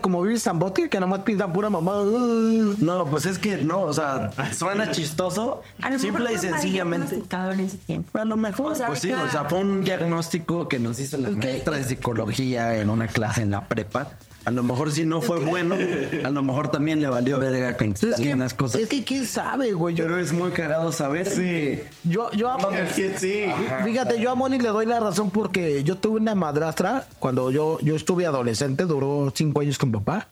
como 0.00 0.22
vivir 0.22 0.40
Zambotti, 0.40 0.88
que 0.88 0.98
nomás 0.98 1.20
pintan 1.20 1.52
pura 1.52 1.70
mamada. 1.70 2.04
no, 2.04 3.06
pues 3.06 3.26
es 3.26 3.38
que 3.38 3.58
no, 3.58 3.82
o 3.82 3.92
sea, 3.92 4.30
suena 4.52 4.90
chistoso, 4.90 5.62
A 5.80 5.90
lo 5.90 5.98
mejor 5.98 6.00
simple 6.00 6.32
y 6.32 6.34
no 6.36 6.42
me 6.42 6.48
había 6.48 6.50
sencillamente. 6.52 7.22
en 7.30 7.60
ese 7.60 7.76
tiempo. 7.78 8.18
A 8.18 8.24
lo 8.24 8.36
mejor. 8.36 8.74
sea, 8.76 8.88
Pues 8.88 9.00
sí, 9.00 9.12
o 9.12 9.30
sea, 9.30 9.44
fue 9.44 9.60
un 9.60 9.84
diagnóstico 9.84 10.68
que 10.68 10.78
nos 10.78 10.98
hizo 10.98 11.16
la 11.18 11.30
maestra 11.30 11.76
de 11.76 11.84
psicología 11.84 12.76
en 12.76 12.90
una 12.90 13.06
clase 13.06 13.42
en 13.42 13.52
la 13.52 13.66
prepa. 13.68 14.08
A 14.50 14.52
lo 14.52 14.64
mejor 14.64 14.90
si 14.90 15.04
no 15.04 15.20
fue 15.20 15.38
bueno, 15.44 15.76
a 16.24 16.30
lo 16.30 16.42
mejor 16.42 16.72
también 16.72 17.00
le 17.00 17.06
valió 17.08 17.38
verga 17.38 17.76
que 17.76 17.84
Es 17.84 18.00
que, 18.16 18.34
unas 18.34 18.52
cosas. 18.52 18.80
es 18.80 18.88
que 18.88 19.04
quién 19.04 19.24
sabe, 19.24 19.70
güey. 19.74 19.94
Pero 19.94 20.18
es 20.18 20.32
muy 20.32 20.50
cagado 20.50 20.90
saber 20.90 21.32
que 21.32 21.86
yo, 22.02 22.32
yo, 22.32 22.50
amo- 22.50 22.68
Sí. 23.16 23.44
Fíjate, 23.84 24.20
yo 24.20 24.32
a 24.32 24.34
Moni 24.34 24.58
le 24.58 24.70
doy 24.70 24.86
la 24.86 24.98
razón 24.98 25.30
porque 25.30 25.84
yo 25.84 25.98
tuve 25.98 26.18
una 26.20 26.34
madrastra 26.34 27.06
cuando 27.20 27.52
yo, 27.52 27.78
yo 27.80 27.94
estuve 27.94 28.26
adolescente, 28.26 28.86
duró 28.86 29.32
cinco 29.36 29.60
años 29.60 29.78
con 29.78 29.92
papá. 29.92 30.30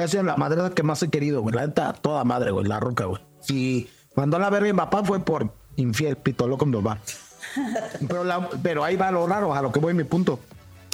Ha 0.00 0.06
sido 0.06 0.22
la 0.22 0.36
madrastra 0.36 0.72
que 0.72 0.84
más 0.84 1.02
he 1.02 1.10
querido, 1.10 1.42
güey. 1.42 1.56
La 1.56 1.66
neta, 1.66 1.92
toda 1.92 2.22
madre, 2.22 2.52
güey, 2.52 2.66
la 2.66 2.78
roca, 2.78 3.06
güey. 3.06 3.20
Si 3.40 3.88
mandó 4.14 4.36
a 4.36 4.40
la 4.40 4.50
verga 4.50 4.72
mi 4.72 4.76
papá 4.78 5.02
fue 5.02 5.18
por 5.24 5.52
infiel, 5.74 6.14
pitolo 6.16 6.56
con 6.56 6.70
mi 6.70 6.76
papá. 6.80 7.00
Pero, 8.06 8.22
la- 8.22 8.48
pero 8.62 8.84
ahí 8.84 8.94
va 8.94 9.10
lo 9.10 9.26
raro, 9.26 9.52
a 9.54 9.60
lo 9.60 9.72
que 9.72 9.80
voy 9.80 9.92
mi 9.92 10.04
punto. 10.04 10.38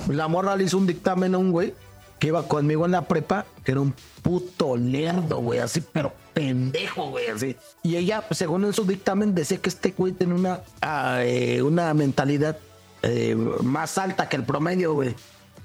La 0.08 0.26
morra 0.28 0.56
le 0.56 0.64
hizo 0.64 0.78
un 0.78 0.86
dictamen 0.86 1.34
a 1.34 1.38
un 1.38 1.50
güey 1.52 1.74
que 2.18 2.28
iba 2.28 2.46
conmigo 2.48 2.86
en 2.86 2.92
la 2.92 3.02
prepa, 3.02 3.46
que 3.64 3.72
era 3.72 3.80
un 3.80 3.94
puto 4.22 4.76
lerdo, 4.76 5.38
güey, 5.38 5.60
así, 5.60 5.82
pero 5.92 6.12
pendejo, 6.32 7.10
güey, 7.10 7.28
así. 7.28 7.56
Y 7.82 7.96
ella, 7.96 8.24
según 8.30 8.64
en 8.64 8.72
su 8.72 8.84
dictamen, 8.84 9.34
decía 9.34 9.58
que 9.58 9.68
este 9.68 9.94
güey 9.96 10.12
tiene 10.12 10.34
una, 10.34 10.60
ah, 10.80 11.18
eh, 11.22 11.62
una 11.62 11.92
mentalidad 11.94 12.58
eh, 13.02 13.34
más 13.62 13.98
alta 13.98 14.28
que 14.28 14.36
el 14.36 14.44
promedio, 14.44 14.94
güey. 14.94 15.14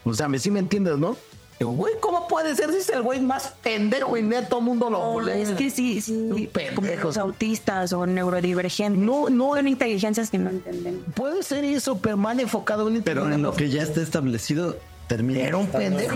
O 0.04 0.14
sea, 0.14 0.28
me 0.28 0.40
sí 0.40 0.52
me 0.52 0.60
entiendes, 0.60 0.98
¿no? 0.98 1.16
Digo, 1.60 1.74
güey, 1.74 1.94
¿cómo 2.00 2.28
puede 2.28 2.56
ser 2.56 2.72
si 2.72 2.78
es 2.78 2.90
el 2.90 3.04
güey 3.04 3.20
más 3.20 3.54
pendejo 3.62 4.18
y 4.18 4.24
net 4.24 4.50
todo 4.50 4.62
el 4.62 4.66
mundo 4.66 4.90
lo 4.90 5.22
No, 5.22 5.28
es 5.28 5.52
que 5.52 5.70
sí, 5.70 6.02
sí, 6.02 6.50
pendejos. 6.52 7.04
los 7.04 7.18
autistas 7.18 7.94
o 7.94 8.08
neurodivergentes. 8.08 9.00
No, 9.00 9.30
no, 9.30 9.56
Son 9.56 9.68
inteligencias 9.68 10.32
que 10.32 10.40
no 10.40 10.50
entendemos. 10.50 11.04
puede 11.14 11.44
ser 11.44 11.64
eso, 11.64 12.00
pero 12.00 12.18
mal 12.18 12.40
enfocado 12.40 12.88
en 12.88 13.04
pero 13.04 13.32
en 13.32 13.44
lo 13.44 13.54
que 13.54 13.70
ya 13.70 13.84
está 13.84 14.02
establecido 14.02 14.76
termina. 15.16 15.40
Era 15.42 15.58
un 15.58 15.68
pendejo. 15.68 16.16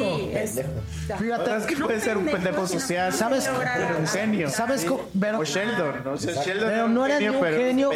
Fíjate, 1.19 1.57
es 1.57 1.65
que 1.65 1.75
puede 1.75 1.99
ser 1.99 2.17
un 2.17 2.25
pendejo 2.25 2.65
social, 2.65 3.11
¿Sabes? 3.13 3.49
Pero 3.49 3.99
un 3.99 4.07
genio. 4.07 4.49
¿Sabes 4.49 4.85
cómo? 4.85 5.01
Pero- 5.19 5.39
o 5.39 5.43
Sheldon, 5.43 6.03
¿no? 6.05 6.11
O 6.13 6.17
sea, 6.17 6.43
Sheldon 6.43 6.69
Pero 6.69 6.87
no 6.87 7.05
era 7.05 7.19
ni 7.19 7.27
un 7.27 7.39
pero 7.41 7.55
es 7.57 7.61
genio. 7.63 7.91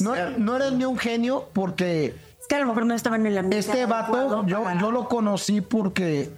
No, 0.00 0.14
no 0.38 0.56
era 0.56 0.70
ni 0.70 0.84
un 0.84 0.96
genio 0.96 1.48
porque 1.52 2.14
Es 2.40 2.46
que 2.48 2.54
a 2.54 2.60
lo 2.60 2.66
mejor 2.66 2.86
no 2.86 2.94
estaban 2.94 3.22
en 3.22 3.26
el 3.32 3.38
ambiente 3.38 3.66
este 3.68 3.86
vato, 3.86 4.46
yo, 4.46 4.64
yo 4.80 4.90
lo 4.92 5.08
conocí 5.08 5.60
porque 5.60 6.30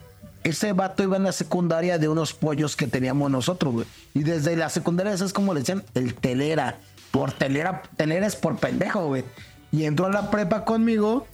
ese 0.44 0.72
vato 0.72 1.02
iba 1.02 1.16
en 1.16 1.24
la 1.24 1.32
secundaria 1.32 1.98
de 1.98 2.08
unos 2.08 2.32
pollos 2.32 2.76
que 2.76 2.86
teníamos 2.86 3.30
nosotros, 3.30 3.74
güey. 3.74 3.86
Y 4.14 4.22
desde 4.22 4.56
la 4.56 4.70
secundaria, 4.70 5.12
eso 5.12 5.24
es 5.24 5.32
como 5.32 5.52
le 5.52 5.60
decían, 5.60 5.82
el 5.94 6.14
telera. 6.14 6.76
Por 7.10 7.32
telera, 7.32 7.82
telera 7.96 8.26
es 8.26 8.36
por 8.36 8.56
pendejo, 8.56 9.06
güey. 9.08 9.24
Y 9.72 9.84
entró 9.84 10.06
a 10.06 10.10
la 10.10 10.30
prepa 10.30 10.64
conmigo. 10.64 11.26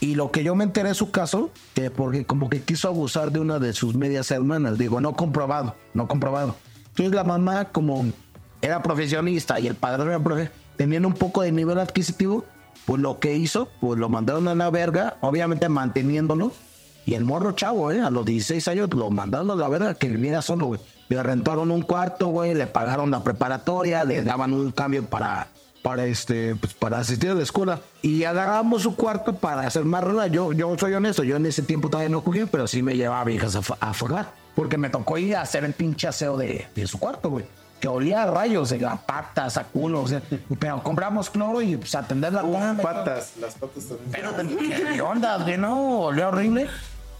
Y 0.00 0.16
lo 0.16 0.30
que 0.30 0.44
yo 0.44 0.54
me 0.54 0.64
enteré 0.64 0.88
de 0.88 0.94
su 0.94 1.10
caso, 1.10 1.50
que 1.74 1.90
porque 1.90 2.24
como 2.24 2.50
que 2.50 2.62
quiso 2.62 2.88
abusar 2.88 3.32
de 3.32 3.40
una 3.40 3.58
de 3.58 3.72
sus 3.72 3.94
medias 3.94 4.30
hermanas. 4.30 4.78
Digo, 4.78 5.00
no 5.00 5.14
comprobado, 5.14 5.76
no 5.94 6.08
comprobado. 6.08 6.56
Entonces 6.88 7.14
la 7.14 7.24
mamá, 7.24 7.66
como 7.66 8.04
era 8.60 8.82
profesionista 8.82 9.60
y 9.60 9.66
el 9.66 9.74
padre 9.74 10.04
era 10.04 10.18
profe, 10.18 10.50
tenían 10.76 11.06
un 11.06 11.14
poco 11.14 11.42
de 11.42 11.52
nivel 11.52 11.78
adquisitivo, 11.78 12.44
pues 12.86 13.00
lo 13.00 13.18
que 13.18 13.34
hizo, 13.34 13.68
pues 13.80 13.98
lo 13.98 14.08
mandaron 14.08 14.48
a 14.48 14.54
la 14.54 14.70
verga, 14.70 15.16
obviamente 15.20 15.68
manteniéndolo. 15.68 16.52
Y 17.06 17.14
el 17.14 17.24
morro 17.24 17.52
chavo, 17.52 17.90
¿eh? 17.90 18.00
A 18.00 18.10
los 18.10 18.24
16 18.24 18.66
años 18.68 18.88
lo 18.94 19.10
mandaron 19.10 19.50
a 19.50 19.54
la 19.54 19.68
verga 19.68 19.94
que 19.94 20.08
viviera 20.08 20.40
solo, 20.40 20.66
güey. 20.66 20.80
Le 21.08 21.22
rentaron 21.22 21.70
un 21.70 21.82
cuarto, 21.82 22.28
güey, 22.28 22.54
le 22.54 22.66
pagaron 22.66 23.10
la 23.10 23.22
preparatoria, 23.22 24.04
le 24.04 24.22
daban 24.22 24.54
un 24.54 24.72
cambio 24.72 25.04
para, 25.04 25.48
para 25.84 26.06
este, 26.06 26.56
pues 26.56 26.72
para 26.72 26.98
asistir 26.98 27.28
a 27.28 27.34
la 27.34 27.42
escuela. 27.42 27.78
Y 28.00 28.24
agarramos 28.24 28.80
su 28.82 28.96
cuarto 28.96 29.34
para 29.34 29.66
hacer 29.66 29.84
más 29.84 30.02
rola. 30.02 30.28
Yo, 30.28 30.54
yo 30.54 30.74
soy 30.78 30.94
honesto, 30.94 31.24
yo 31.24 31.36
en 31.36 31.44
ese 31.44 31.60
tiempo 31.60 31.90
todavía 31.90 32.08
no 32.08 32.24
cogía, 32.24 32.46
pero 32.46 32.66
sí 32.66 32.82
me 32.82 32.96
llevaba 32.96 33.22
viejas 33.24 33.54
a, 33.54 33.60
a 33.80 33.92
forrar. 33.92 34.32
Porque 34.54 34.78
me 34.78 34.88
tocó 34.88 35.18
ir 35.18 35.36
a 35.36 35.42
hacer 35.42 35.62
el 35.62 35.74
pinche 35.74 36.08
aseo 36.08 36.38
de, 36.38 36.66
de 36.74 36.86
su 36.86 36.98
cuarto, 36.98 37.28
güey. 37.28 37.44
Que 37.80 37.88
olía 37.88 38.22
a 38.22 38.30
rayos, 38.30 38.72
eh, 38.72 38.80
a 38.86 38.96
patas, 38.96 39.58
a 39.58 39.64
culo, 39.64 40.00
o 40.00 40.08
sea, 40.08 40.22
pero 40.58 40.82
compramos 40.82 41.28
cloro 41.28 41.60
y 41.60 41.76
pues 41.76 41.94
atender 41.94 42.32
la 42.32 42.40
cama. 42.40 42.78
Patas, 42.80 43.34
las 43.38 43.54
patas 43.54 43.84
también. 43.84 44.10
Pero, 44.10 44.94
¿qué 44.94 45.02
onda? 45.02 45.36
güey? 45.36 45.58
no, 45.58 46.00
olía 46.00 46.28
horrible. 46.28 46.66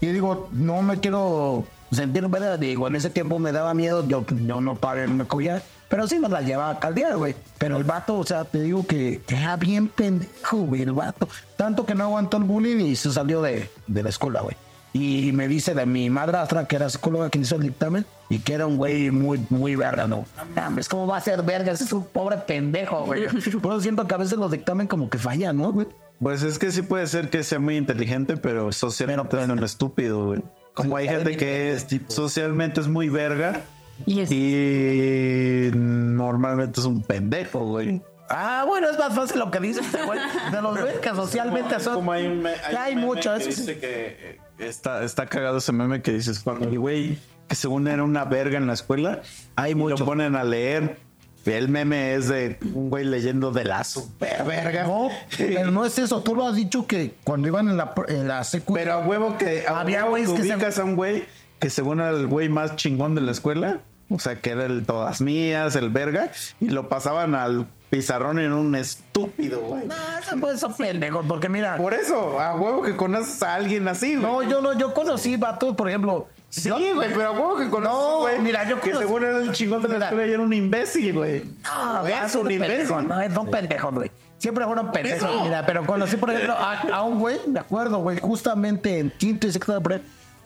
Y 0.01 0.07
digo, 0.07 0.49
no 0.53 0.81
me 0.81 0.99
quiero 0.99 1.65
sentir 1.91 2.27
verdad. 2.29 2.57
Digo, 2.57 2.87
en 2.87 2.95
ese 2.95 3.11
tiempo 3.11 3.37
me 3.37 3.51
daba 3.51 3.75
miedo, 3.75 4.07
yo, 4.07 4.25
yo 4.27 4.59
no 4.59 4.79
no 4.79 5.13
me 5.13 5.25
cogía. 5.25 5.61
Pero 5.89 6.07
sí 6.07 6.19
me 6.19 6.29
la 6.29 6.41
llevaba 6.41 6.71
a 6.71 6.79
caldear, 6.79 7.15
güey. 7.17 7.35
Pero 7.57 7.77
el 7.77 7.83
vato, 7.83 8.17
o 8.17 8.25
sea, 8.25 8.43
te 8.43 8.61
digo 8.61 8.85
que 8.85 9.21
era 9.27 9.55
bien 9.55 9.87
pendejo, 9.87 10.57
güey, 10.57 10.81
el 10.81 10.91
vato. 10.91 11.27
Tanto 11.57 11.85
que 11.85 11.95
no 11.95 12.05
aguantó 12.05 12.37
el 12.37 12.43
bullying 12.43 12.85
y 12.85 12.95
se 12.95 13.11
salió 13.11 13.41
de, 13.41 13.69
de 13.87 14.03
la 14.03 14.09
escuela, 14.09 14.41
güey. 14.41 14.55
Y 14.93 15.33
me 15.33 15.49
dice 15.49 15.73
de 15.73 15.85
mi 15.85 16.09
madrastra, 16.09 16.67
que 16.67 16.77
era 16.77 16.89
psicóloga, 16.89 17.29
que 17.29 17.39
hizo 17.39 17.55
el 17.55 17.63
dictamen, 17.63 18.05
y 18.29 18.39
que 18.39 18.53
era 18.53 18.65
un 18.65 18.77
güey 18.77 19.11
muy, 19.11 19.45
muy 19.49 19.75
verga, 19.75 20.07
¿no? 20.07 20.25
No 20.37 20.45
mames, 20.55 20.87
¿cómo 20.87 21.05
va 21.05 21.17
a 21.17 21.21
ser 21.21 21.43
verga? 21.43 21.73
Ese 21.73 21.83
es 21.83 21.91
un 21.91 22.05
pobre 22.05 22.37
pendejo, 22.37 23.03
güey. 23.03 23.27
Por 23.61 23.73
eso 23.73 23.81
siento 23.81 24.07
que 24.07 24.15
a 24.15 24.17
veces 24.17 24.37
los 24.37 24.51
dictamen 24.51 24.87
como 24.87 25.09
que 25.09 25.17
fallan, 25.17 25.57
¿no, 25.57 25.73
güey? 25.73 25.87
Pues 26.21 26.43
es 26.43 26.57
que 26.57 26.71
sí 26.71 26.81
puede 26.81 27.07
ser 27.07 27.29
que 27.29 27.43
sea 27.43 27.59
muy 27.59 27.75
inteligente, 27.75 28.37
pero 28.37 28.71
socialmente 28.71 29.41
es 29.41 29.49
un 29.49 29.63
estúpido, 29.63 30.27
güey. 30.27 30.41
Como 30.73 30.95
hay 30.95 31.07
gente 31.07 31.35
que 31.37 31.73
es 31.73 31.87
socialmente 32.07 32.81
es 32.81 32.87
muy 32.87 33.09
verga 33.09 33.61
Y 34.05 34.19
es- 34.21 34.31
y 34.31 35.71
normalmente 35.73 36.79
es 36.79 36.85
un 36.85 37.01
pendejo, 37.01 37.59
güey. 37.65 38.01
Ah, 38.29 38.65
bueno, 38.67 38.89
es 38.89 38.97
más 38.97 39.13
fácil 39.13 39.37
lo 39.39 39.51
que 39.51 39.59
dice 39.59 39.81
este 39.81 40.01
güey. 40.03 40.19
De 40.51 40.61
los 40.61 40.77
güeyes 40.79 40.99
que 40.99 41.09
socialmente 41.09 41.79
son. 41.79 41.95
Como 41.95 42.11
hay 42.11 42.25
un 42.25 42.45
hay 42.47 42.95
meme 42.95 43.05
mucho, 43.07 43.31
que 43.35 43.41
eso 43.43 43.51
sí. 43.51 43.61
dice 43.61 43.79
que 43.79 43.89
eh, 44.19 44.39
está, 44.59 45.03
está 45.03 45.27
cagado 45.27 45.59
ese 45.59 45.71
meme 45.71 46.01
que 46.01 46.11
dices 46.11 46.39
cuando 46.39 46.67
el 46.67 46.79
güey 46.79 47.17
que 47.47 47.55
según 47.55 47.87
era 47.87 48.03
una 48.03 48.25
verga 48.25 48.57
en 48.57 48.65
la 48.65 48.73
escuela, 48.73 49.21
Hay 49.55 49.73
y 49.73 49.75
mucho. 49.75 49.97
lo 49.97 50.05
ponen 50.05 50.35
a 50.35 50.43
leer. 50.43 50.97
El 51.45 51.69
meme 51.69 52.15
es 52.15 52.27
de 52.27 52.57
un 52.73 52.89
güey 52.89 53.05
leyendo 53.05 53.51
de 53.51 53.65
la 53.65 53.83
super 53.83 54.43
verga. 54.45 54.85
No, 54.85 55.09
pero 55.37 55.69
no 55.69 55.85
es 55.85 55.99
eso. 55.99 56.23
Tú 56.23 56.33
lo 56.35 56.47
has 56.47 56.55
dicho 56.55 56.87
que 56.87 57.13
cuando 57.23 57.47
iban 57.47 57.69
en 57.69 57.77
la, 57.77 57.93
en 58.07 58.27
la 58.27 58.43
secundaria. 58.43 58.93
Pero 58.93 59.03
a 59.03 59.07
huevo 59.07 59.37
que 59.37 59.63
a 59.67 59.81
Había 59.81 60.05
güeyes 60.05 60.31
que 60.31 60.41
se- 60.71 60.81
a 60.81 60.83
un 60.83 60.95
güey 60.95 61.23
que 61.59 61.69
según 61.69 61.99
era 61.99 62.09
el 62.11 62.27
güey 62.27 62.49
más 62.49 62.75
chingón 62.75 63.15
de 63.15 63.21
la 63.21 63.31
escuela, 63.31 63.79
o 64.09 64.19
sea, 64.19 64.39
que 64.39 64.51
era 64.51 64.65
el 64.65 64.85
todas 64.85 65.21
mías, 65.21 65.75
el 65.75 65.89
verga, 65.89 66.31
y 66.59 66.69
lo 66.69 66.89
pasaban 66.89 67.33
al 67.35 67.67
pizarrón 67.89 68.39
en 68.39 68.51
un 68.53 68.75
estúpido, 68.75 69.61
güey. 69.61 69.85
No, 69.87 69.95
eso 70.21 70.37
puede 70.37 70.57
ser 70.57 70.71
pendejo, 70.77 71.23
porque 71.27 71.49
mira. 71.49 71.77
Por 71.77 71.93
eso, 71.93 72.39
a 72.39 72.55
huevo 72.55 72.81
que 72.83 72.95
conoces 72.95 73.41
a 73.41 73.55
alguien 73.55 73.87
así, 73.87 74.15
güey. 74.15 74.21
No, 74.25 74.43
yo 74.43 74.61
no, 74.61 74.77
yo 74.77 74.93
conocí 74.93 75.37
vatos, 75.37 75.75
por 75.75 75.89
ejemplo. 75.89 76.27
Sí, 76.49 76.69
güey, 76.69 77.09
pero 77.13 77.27
a 77.27 77.31
huevo 77.31 77.57
que 77.57 77.69
conoces 77.69 77.97
No, 77.97 78.19
güey. 78.19 78.39
mira, 78.39 78.67
yo 78.69 78.79
que 78.79 78.91
conocí- 78.93 78.99
según 78.99 79.23
era 79.23 79.37
el 79.39 79.51
chingón 79.51 79.81
de 79.81 79.87
la 79.89 79.93
Mira. 79.95 80.05
escuela 80.07 80.27
y 80.27 80.33
era 80.33 80.43
un 80.43 80.53
imbécil, 80.53 81.13
güey. 81.13 81.43
No, 81.63 82.05
es 82.07 82.31
son 82.31 82.41
un 82.43 82.47
pendejos, 82.47 83.01
imbécil. 83.03 83.07
no, 83.29 83.35
son 83.35 83.51
pendejos, 83.51 83.93
güey. 83.93 84.11
Siempre 84.37 84.65
fueron 84.65 84.91
pendejos. 84.91 85.29
Mira, 85.43 85.65
pero 85.65 85.85
conocí, 85.85 86.15
por 86.17 86.29
ejemplo, 86.31 86.53
a, 86.53 86.79
a 86.93 87.03
un 87.03 87.19
güey, 87.19 87.39
me 87.47 87.59
acuerdo, 87.59 87.99
güey, 87.99 88.19
justamente 88.19 88.99
en 88.99 89.09
quinto 89.09 89.47
y 89.47 89.51
sexto 89.51 89.73
de 89.73 89.81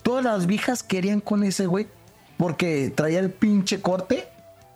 todas 0.10 0.26
las 0.26 0.48
viejas 0.48 0.81
querían 0.81 1.19
con 1.22 1.44
ese 1.44 1.68
güey 1.68 1.88
porque 2.36 2.91
traía 2.95 3.19
el 3.19 3.30
pinche 3.30 3.80
corte 3.80 4.27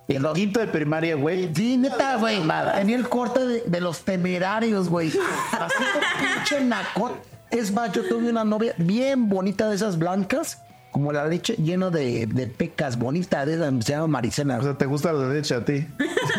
los- 0.07 0.33
Quinto 0.35 0.59
de 0.59 0.67
primaria, 0.67 1.15
güey. 1.15 1.49
Sí, 1.55 1.75
neta, 1.77 2.17
güey. 2.17 2.39
Tenía 2.75 2.95
el 2.97 3.09
corte 3.09 3.39
de, 3.47 3.63
de 3.65 3.81
los 3.81 4.01
temerarios, 4.01 4.87
güey. 4.89 5.07
Así 5.07 5.83
de 5.83 6.27
pinche 6.35 6.63
nacot. 6.63 7.13
Es 7.49 7.71
más, 7.71 7.91
yo 7.93 8.07
tuve 8.07 8.29
una 8.29 8.43
novia 8.43 8.75
bien 8.77 9.27
bonita 9.27 9.67
de 9.69 9.75
esas 9.75 9.97
blancas, 9.97 10.61
como 10.91 11.11
la 11.11 11.25
leche, 11.25 11.55
lleno 11.55 11.89
de, 11.89 12.27
de 12.27 12.45
pecas, 12.45 12.99
bonita 12.99 13.43
de 13.45 13.55
esas, 13.55 13.73
se 13.85 13.93
llama 13.93 14.05
Maricela. 14.07 14.59
O 14.59 14.61
sea, 14.63 14.77
¿te 14.77 14.85
gusta 14.85 15.11
la 15.13 15.29
leche 15.29 15.55
a 15.55 15.65
ti? 15.65 15.87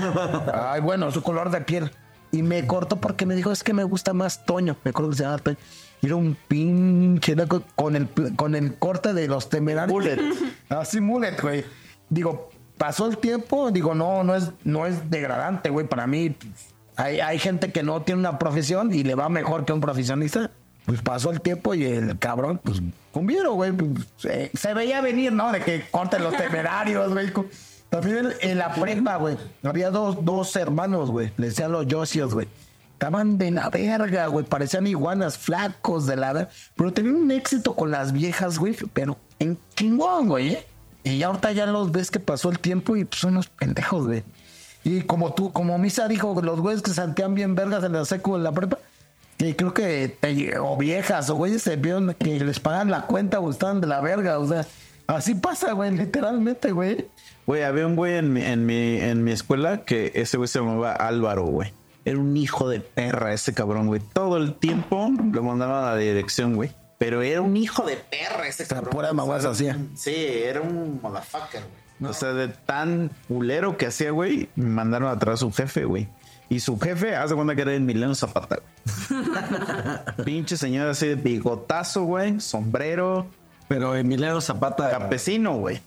Ay, 0.54 0.80
bueno, 0.80 1.10
su 1.10 1.20
color 1.22 1.50
de 1.50 1.60
piel. 1.62 1.90
Y 2.30 2.42
me 2.42 2.66
cortó 2.68 3.00
porque 3.00 3.26
me 3.26 3.34
dijo, 3.34 3.50
es 3.50 3.64
que 3.64 3.72
me 3.72 3.82
gusta 3.82 4.12
más 4.12 4.44
Toño. 4.44 4.76
Me 4.84 4.90
acuerdo 4.90 5.10
que 5.10 5.16
se 5.16 5.22
llama 5.24 5.38
Toño. 5.38 5.56
Era 6.04 6.16
un 6.16 6.36
pinche 6.48 7.34
con 7.74 7.96
el, 7.96 8.08
con 8.36 8.54
el 8.54 8.74
corte 8.74 9.14
de 9.14 9.26
los 9.26 9.48
temerarios. 9.48 9.90
Mullet. 9.90 10.18
Así 10.68 11.00
mullet, 11.00 11.40
güey. 11.40 11.64
Digo, 12.10 12.50
pasó 12.76 13.06
el 13.06 13.16
tiempo, 13.16 13.70
digo, 13.70 13.94
no, 13.94 14.22
no 14.22 14.34
es, 14.34 14.50
no 14.64 14.86
es 14.86 15.10
degradante, 15.10 15.70
güey. 15.70 15.86
Para 15.86 16.06
mí, 16.06 16.36
hay, 16.96 17.20
hay 17.20 17.38
gente 17.38 17.72
que 17.72 17.82
no 17.82 18.02
tiene 18.02 18.20
una 18.20 18.38
profesión 18.38 18.92
y 18.92 19.02
le 19.02 19.14
va 19.14 19.30
mejor 19.30 19.64
que 19.64 19.72
un 19.72 19.80
profesionista. 19.80 20.50
Pues 20.84 21.00
pasó 21.00 21.30
el 21.30 21.40
tiempo 21.40 21.72
y 21.72 21.84
el 21.84 22.18
cabrón, 22.18 22.60
pues, 22.62 22.82
cumbieron, 23.10 23.54
güey. 23.54 23.72
pues, 23.72 24.06
se, 24.18 24.50
se 24.54 24.74
veía 24.74 25.00
venir, 25.00 25.32
¿no? 25.32 25.50
De 25.52 25.60
que 25.60 25.86
corten 25.90 26.22
los 26.22 26.36
temerarios, 26.36 27.14
güey. 27.14 27.32
También 27.88 28.28
en, 28.42 28.58
la 28.58 28.74
prepa, 28.74 29.16
güey. 29.16 29.38
Había 29.62 29.90
dos, 29.90 30.22
dos 30.22 30.54
hermanos, 30.56 31.10
güey. 31.10 31.32
Le 31.38 31.46
decían 31.46 31.72
los 31.72 31.86
Josios, 31.90 32.34
güey. 32.34 32.46
Estaban 32.94 33.38
de 33.38 33.50
la 33.50 33.68
verga, 33.68 34.26
güey. 34.28 34.44
Parecían 34.46 34.86
iguanas 34.86 35.36
flacos 35.36 36.06
de 36.06 36.16
la 36.16 36.32
verga. 36.32 36.50
Pero 36.74 36.92
tenían 36.92 37.16
un 37.16 37.30
éxito 37.30 37.74
con 37.74 37.90
las 37.90 38.12
viejas, 38.12 38.58
güey. 38.58 38.74
Pero 38.92 39.18
en 39.38 39.58
chingón, 39.76 40.28
güey. 40.28 40.54
¿eh? 40.54 40.66
Y 41.04 41.22
ahorita 41.22 41.52
ya 41.52 41.66
los 41.66 41.92
ves 41.92 42.10
que 42.10 42.18
pasó 42.20 42.50
el 42.50 42.58
tiempo 42.58 42.96
y 42.96 43.04
pues, 43.04 43.20
son 43.20 43.34
unos 43.34 43.48
pendejos, 43.48 44.06
güey. 44.06 44.24
Y 44.84 45.02
como 45.02 45.34
tú, 45.34 45.52
como 45.52 45.76
Misa 45.78 46.08
dijo, 46.08 46.40
los 46.42 46.60
güeyes 46.60 46.82
que 46.82 46.92
santean 46.92 47.34
bien 47.34 47.54
vergas 47.54 47.84
en 47.84 47.92
la 47.92 48.04
seco 48.04 48.36
en 48.36 48.42
la 48.42 48.52
prepa. 48.52 48.78
Que 49.36 49.56
creo 49.56 49.74
que 49.74 50.16
o 50.60 50.76
viejas 50.76 51.28
o 51.28 51.34
güeyes 51.34 51.62
se 51.62 51.76
vieron 51.76 52.14
que 52.14 52.38
les 52.38 52.60
pagan 52.60 52.90
la 52.90 53.02
cuenta 53.02 53.40
o 53.40 53.50
estaban 53.50 53.80
de 53.80 53.86
la 53.86 54.00
verga. 54.00 54.38
O 54.38 54.46
sea, 54.46 54.66
así 55.06 55.34
pasa, 55.34 55.72
güey, 55.72 55.90
literalmente, 55.90 56.72
güey. 56.72 57.06
Güey, 57.46 57.64
había 57.64 57.86
un 57.86 57.96
güey 57.96 58.14
en 58.16 58.32
mi, 58.32 58.42
en 58.42 58.64
mi, 58.64 59.00
en 59.00 59.24
mi 59.24 59.32
escuela 59.32 59.84
que 59.84 60.12
ese 60.14 60.36
güey 60.36 60.48
se 60.48 60.60
llamaba 60.60 60.92
Álvaro, 60.92 61.44
güey. 61.44 61.72
Era 62.04 62.18
un 62.18 62.36
hijo 62.36 62.68
de 62.68 62.80
perra 62.80 63.32
ese 63.32 63.54
cabrón, 63.54 63.86
güey. 63.86 64.00
Todo 64.12 64.36
el 64.36 64.54
tiempo 64.54 65.10
lo 65.32 65.42
mandaban 65.42 65.84
a 65.84 65.90
la 65.92 65.96
dirección, 65.96 66.54
güey. 66.54 66.70
Pero 66.98 67.22
era 67.22 67.40
un 67.40 67.56
hijo 67.56 67.84
de 67.84 67.96
perra 67.96 68.46
ese 68.46 68.66
cabrón. 68.66 68.90
pura 68.90 69.12
mamás 69.12 69.44
hacía. 69.44 69.78
Sí, 69.94 70.14
era 70.14 70.60
un 70.60 71.00
motherfucker, 71.02 71.62
güey. 72.00 72.10
O 72.10 72.14
sea, 72.14 72.32
de 72.32 72.48
tan 72.48 73.10
culero 73.28 73.76
que 73.76 73.86
hacía, 73.86 74.10
güey, 74.10 74.48
mandaron 74.56 75.08
atrás 75.08 75.34
a 75.34 75.36
su 75.38 75.52
jefe, 75.52 75.84
güey. 75.84 76.08
Y 76.50 76.60
su 76.60 76.78
jefe, 76.78 77.16
hace 77.16 77.34
cuenta 77.34 77.54
que 77.54 77.62
era 77.62 77.72
el 77.74 77.80
Mileno 77.80 78.14
Zapata, 78.14 78.58
güey. 78.58 79.24
Pinche 80.24 80.56
señor 80.56 80.88
así 80.88 81.06
de 81.08 81.14
bigotazo, 81.14 82.04
güey, 82.04 82.40
sombrero, 82.40 83.26
Pero 83.68 83.96
Emiliano 83.96 84.40
Zapata. 84.40 84.90
campesino, 84.90 85.56
güey. 85.56 85.80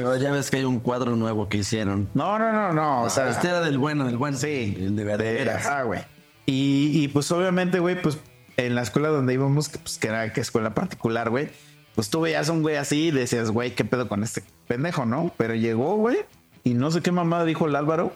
Pero 0.00 0.16
ya 0.16 0.32
ves 0.32 0.50
que 0.50 0.56
hay 0.56 0.64
un 0.64 0.80
cuadro 0.80 1.14
nuevo 1.14 1.48
que 1.50 1.58
hicieron. 1.58 2.08
No, 2.14 2.38
no, 2.38 2.52
no, 2.52 2.72
no. 2.72 3.02
O 3.02 3.10
sea, 3.10 3.28
este 3.28 3.48
era 3.48 3.60
del 3.60 3.76
bueno, 3.76 4.06
del 4.06 4.16
bueno. 4.16 4.38
Sí, 4.38 4.74
El 4.78 4.96
de 4.96 5.04
veras. 5.04 5.66
Ah, 5.66 5.82
güey. 5.82 6.00
Y, 6.46 7.02
y, 7.04 7.08
pues 7.08 7.30
obviamente, 7.30 7.80
güey, 7.80 8.00
pues 8.00 8.18
en 8.56 8.74
la 8.74 8.82
escuela 8.82 9.08
donde 9.08 9.34
íbamos, 9.34 9.68
que, 9.68 9.78
pues 9.78 9.98
que 9.98 10.08
era 10.08 10.32
que 10.32 10.40
escuela 10.40 10.74
particular, 10.74 11.28
güey, 11.28 11.50
pues 11.94 12.08
tú 12.08 12.22
veías 12.22 12.48
a 12.48 12.52
un 12.52 12.62
güey 12.62 12.76
así 12.76 13.08
y 13.08 13.10
decías, 13.10 13.50
güey, 13.50 13.74
¿qué 13.74 13.84
pedo 13.84 14.08
con 14.08 14.22
este 14.22 14.42
pendejo, 14.66 15.04
no? 15.04 15.32
Pero 15.36 15.54
llegó, 15.54 15.96
güey, 15.96 16.18
y 16.64 16.74
no 16.74 16.90
sé 16.90 17.02
qué 17.02 17.12
mamada 17.12 17.44
dijo 17.44 17.66
el 17.66 17.76
Álvaro, 17.76 18.12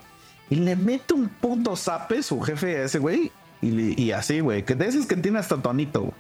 y 0.51 0.57
le 0.57 0.77
mete 0.77 1.15
un 1.15 1.29
puto 1.29 1.77
zape 1.77 2.23
su 2.23 2.41
jefe 2.41 2.79
a 2.79 2.85
ese 2.85 2.99
güey, 2.99 3.31
y, 3.61 4.03
y 4.03 4.13
así, 4.13 4.41
güey, 4.41 4.65
que 4.65 4.75
de 4.75 4.87
esos 4.87 5.07
que 5.07 5.17
tiene 5.17 5.39
hasta 5.39 5.59
tonito, 5.59 6.01
güey. 6.01 6.15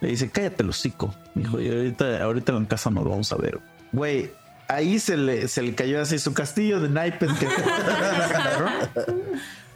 Le 0.00 0.08
dice, 0.08 0.30
cállate 0.30 0.62
el 0.62 0.70
hocico. 0.70 1.14
Dijo, 1.34 1.60
y 1.60 1.68
ahorita, 1.68 2.22
ahorita 2.22 2.52
en 2.52 2.64
casa 2.64 2.90
nos 2.90 3.04
vamos 3.04 3.30
a 3.32 3.36
ver. 3.36 3.58
Güey, 3.92 4.30
ahí 4.70 4.98
se 4.98 5.16
le, 5.16 5.48
se 5.48 5.62
le 5.62 5.74
cayó 5.74 6.00
así 6.00 6.18
su 6.18 6.32
castillo 6.32 6.80
de 6.80 6.88
naipes 6.88 7.30
que 7.32 7.48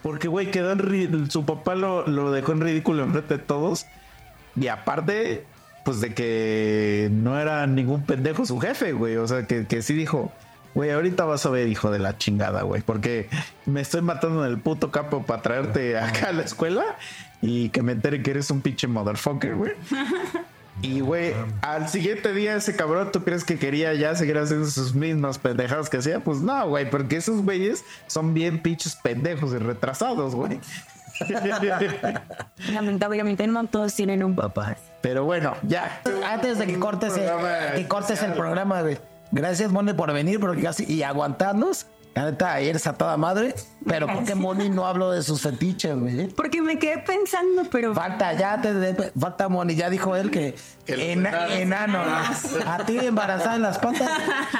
Porque, 0.03 0.29
güey, 0.29 0.51
quedó 0.51 0.73
en 0.73 1.31
su 1.31 1.47
papá 1.47 1.75
lo, 1.75 2.07
lo 2.07 2.31
dejó 2.31 2.53
en 2.53 2.61
ridículo 2.61 3.05
enfrente 3.05 3.39
de 3.39 3.43
todos. 3.43 3.87
Y 4.55 4.69
aparte, 4.69 5.47
pues 5.83 6.03
de 6.03 6.13
que 6.13 7.09
no 7.11 7.41
era 7.41 7.67
ningún 7.67 8.05
pendejo 8.05 8.45
su 8.45 8.61
jefe, 8.61 8.93
güey. 8.93 9.17
O 9.17 9.27
sea, 9.27 9.47
que, 9.47 9.67
que 9.67 9.81
sí 9.81 9.95
dijo, 9.95 10.31
güey, 10.75 10.91
ahorita 10.91 11.25
vas 11.25 11.47
a 11.47 11.51
ver, 11.51 11.69
hijo 11.69 11.91
de 11.91 12.01
la 12.01 12.19
chingada, 12.19 12.63
güey. 12.63 12.83
Porque 12.83 13.31
me 13.65 13.81
estoy 13.81 14.03
matando 14.03 14.45
en 14.45 14.51
el 14.51 14.59
puto 14.59 14.91
capo 14.91 15.23
para 15.23 15.41
traerte 15.41 15.97
acá 15.99 16.29
a 16.29 16.33
la 16.33 16.43
escuela 16.43 16.85
y 17.41 17.71
que 17.71 17.81
me 17.81 17.93
entere 17.93 18.23
que 18.23 18.33
eres 18.33 18.51
un 18.51 18.61
pinche 18.61 18.87
motherfucker, 18.87 19.55
güey. 19.55 19.73
Y, 20.83 21.01
güey, 21.01 21.35
al 21.63 21.89
siguiente 21.89 22.33
día 22.33 22.57
ese 22.57 22.77
cabrón, 22.77 23.11
¿tú 23.13 23.23
crees 23.25 23.45
que 23.45 23.59
quería 23.59 23.95
ya 23.95 24.15
seguir 24.15 24.37
haciendo 24.39 24.67
sus 24.67 24.95
mismas 24.95 25.39
pendejadas 25.39 25.89
que 25.89 25.99
hacía? 25.99 26.21
Pues 26.21 26.41
no, 26.41 26.69
güey, 26.69 26.91
porque 26.91 27.17
esos 27.17 27.43
güeyes 27.43 27.85
son 28.07 28.35
bien 28.35 28.61
pinches 28.61 28.97
pendejos 28.97 29.53
y 29.55 29.59
retrasados, 29.59 30.35
güey. 30.35 30.61
Lamentablemente 32.73 33.47
no 33.47 33.67
todos 33.67 33.95
tienen 33.95 34.25
un 34.25 34.35
papá. 34.35 34.77
Pero 35.01 35.25
bueno, 35.25 35.55
ya. 35.63 36.03
Antes 36.27 36.59
de 36.59 36.67
que 36.67 36.79
cortes 36.79 37.17
el, 37.17 37.25
Programa 37.25 37.73
que 37.75 37.89
cortes 37.89 38.23
el 38.23 38.33
programa, 38.33 38.83
güey. 38.83 38.99
Gracias, 39.31 39.71
Moni, 39.71 39.93
por 39.93 40.13
venir 40.13 40.41
porque 40.41 40.63
casi 40.63 40.85
y 40.93 41.03
aguantarnos. 41.03 41.87
La 42.15 42.27
neta, 42.31 42.61
eres 42.61 42.87
a 42.87 42.93
toda 42.93 43.17
madre. 43.17 43.55
Pero 43.87 44.07
¿por 44.07 44.25
qué 44.25 44.35
Moni 44.37 44.71
no 44.71 44.87
hablo 44.87 45.11
de 45.11 45.23
sus 45.23 45.43
fetiches, 45.43 45.99
güey? 45.99 46.29
Porque 46.29 46.63
me 46.63 46.79
quedé 46.79 46.99
pensando, 46.99 47.65
pero 47.71 47.93
Falta, 47.93 48.33
ya 48.35 48.61
te 48.61 48.73
de- 48.73 49.13
falta 49.19 49.49
Moni, 49.49 49.75
ya 49.75 49.91
dijo 49.91 50.15
él 50.15 50.31
que, 50.31 50.55
ena- 50.87 51.49
enano. 51.59 51.99
A 52.67 52.79
ti 52.87 52.99
embarazada 52.99 53.57
en 53.57 53.63
las 53.63 53.79
patas. 53.79 54.09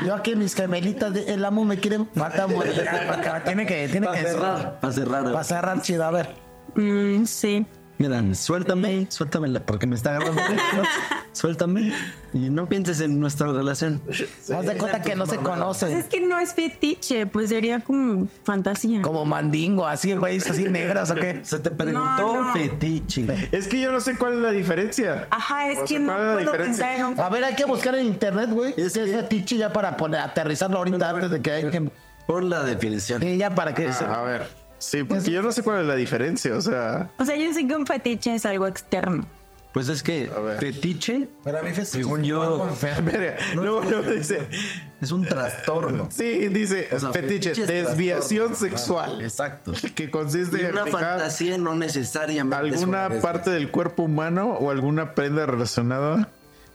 Yo 0.05 0.15
aquí 0.15 0.35
mis 0.35 0.55
gemelitas, 0.55 1.15
de- 1.15 1.33
el 1.33 1.45
amo 1.45 1.65
me 1.65 1.79
quiere. 1.79 2.05
Falta 2.15 2.47
Moni. 2.49 2.71
Tiene 3.45 3.67
que, 3.67 3.89
tiene 3.89 4.07
Para 4.09 4.19
que 4.21 4.27
cerrar, 4.27 4.81
para 4.81 4.93
cerrar. 4.93 5.35
Va 5.35 5.41
a 5.41 5.45
cerrar 5.45 5.81
chido, 5.81 6.05
a 6.05 6.11
ver. 6.11 6.35
mm, 6.75 7.25
sí. 7.25 7.65
Mira, 7.97 8.23
suéltame, 8.35 9.07
suéltame 9.09 9.61
porque 9.61 9.87
me 9.87 9.95
está 9.95 10.17
agarrando. 10.17 10.43
suéltame 11.33 11.93
y 12.33 12.39
no 12.51 12.67
pienses 12.69 13.01
en 13.01 13.21
nuestra 13.21 13.53
relación. 13.53 14.01
Haz 14.09 14.67
de 14.67 14.77
cuenta 14.77 15.01
que 15.01 15.15
no 15.15 15.27
se 15.27 15.37
Pues 15.37 15.49
conoce. 15.49 15.99
es 15.99 16.07
que 16.07 16.21
no 16.21 16.39
es 16.39 16.55
fetiche, 16.55 17.27
pues 17.27 17.51
sería 17.51 17.81
como 17.81 18.27
fantasía. 18.43 19.01
Como 19.03 19.25
mandingo, 19.25 19.87
así, 19.87 20.13
güey, 20.15 20.39
así 20.39 20.65
negras 20.65 21.11
o 21.13 21.15
qué. 21.15 21.41
Se 21.45 21.61
te 21.61 21.71
preguntó 21.71 22.01
No, 22.35 22.43
no. 22.49 22.53
fetiche. 22.53 23.27
Es 23.53 23.69
que 23.69 23.81
yo 23.81 23.93
no 23.93 24.01
sé 24.01 24.17
cuál 24.17 24.35
es 24.35 24.39
la 24.41 24.51
diferencia. 24.51 25.29
Ajá, 25.31 25.69
es 25.71 25.79
O 25.79 25.83
que 25.83 25.89
sea, 25.89 25.99
no 26.01 26.07
¿cuál 26.07 26.21
es 26.21 26.27
la 26.27 26.33
puedo 26.35 26.53
diferencia? 26.53 26.87
pensar 26.87 26.99
en 26.99 27.13
un... 27.19 27.21
A 27.21 27.29
ver, 27.29 27.45
hay 27.45 27.55
que 27.55 27.65
buscar 27.65 27.95
en 27.95 28.07
internet, 28.07 28.51
güey. 28.51 28.75
Es 28.77 28.93
fetiche 28.95 29.57
ya 29.57 29.73
para 29.73 29.97
poner, 29.97 30.21
aterrizarlo 30.21 30.79
ahorita 30.79 31.11
antes 31.11 31.31
de 31.31 31.41
que 31.41 31.51
hay 31.53 31.71
que. 31.71 31.91
Por 32.27 32.43
la 32.43 32.63
definición. 32.65 33.21
Sí, 33.21 33.37
ya 33.37 33.55
para 33.55 33.75
que. 33.75 33.87
A 33.89 34.23
ver. 34.23 34.64
Sí, 34.85 35.05
porque 35.05 35.31
yo 35.31 35.43
no 35.43 35.51
sé 35.53 35.63
cuál 35.63 35.81
es 35.83 35.87
la 35.87 35.95
diferencia. 35.97 36.55
O 36.57 36.61
sea, 36.61 37.11
O 37.19 37.25
sea, 37.25 37.37
yo 37.37 37.53
sé 37.53 37.67
que 37.67 37.75
un 37.75 37.87
fetiche 37.87 38.35
es 38.35 38.45
algo 38.47 38.67
externo. 38.67 39.27
Pues 39.73 39.89
es 39.89 40.05
que 40.05 40.31
fetiche, 40.61 41.29
Para 41.43 41.61
mí, 41.63 41.71
según 41.85 42.23
yo, 42.23 42.69
mira, 43.05 43.37
luego, 43.57 43.83
luego 43.83 44.09
dice, 44.13 44.47
es 45.01 45.11
un 45.11 45.25
trastorno. 45.27 46.07
sí, 46.13 46.47
dice, 46.47 46.89
O 46.93 47.01
sea, 47.01 47.11
fetiche, 47.13 47.55
fetiche 47.57 47.81
es 47.81 47.89
desviación 47.89 48.49
trastorno. 48.51 48.77
sexual. 48.77 49.21
Exacto. 49.23 49.73
Que 49.97 50.13
consiste 50.13 50.59
Y 50.63 50.65
en 50.67 50.73
una 50.75 50.87
fantasía 50.87 51.59
no 51.59 51.75
necesariamente. 51.75 52.57
alguna 52.77 53.09
parte 53.21 53.51
del 53.51 53.73
cuerpo 53.73 54.05
humano 54.05 54.53
o 54.53 54.71
alguna 54.71 55.13
prenda 55.17 55.45
relacionada 55.45 56.29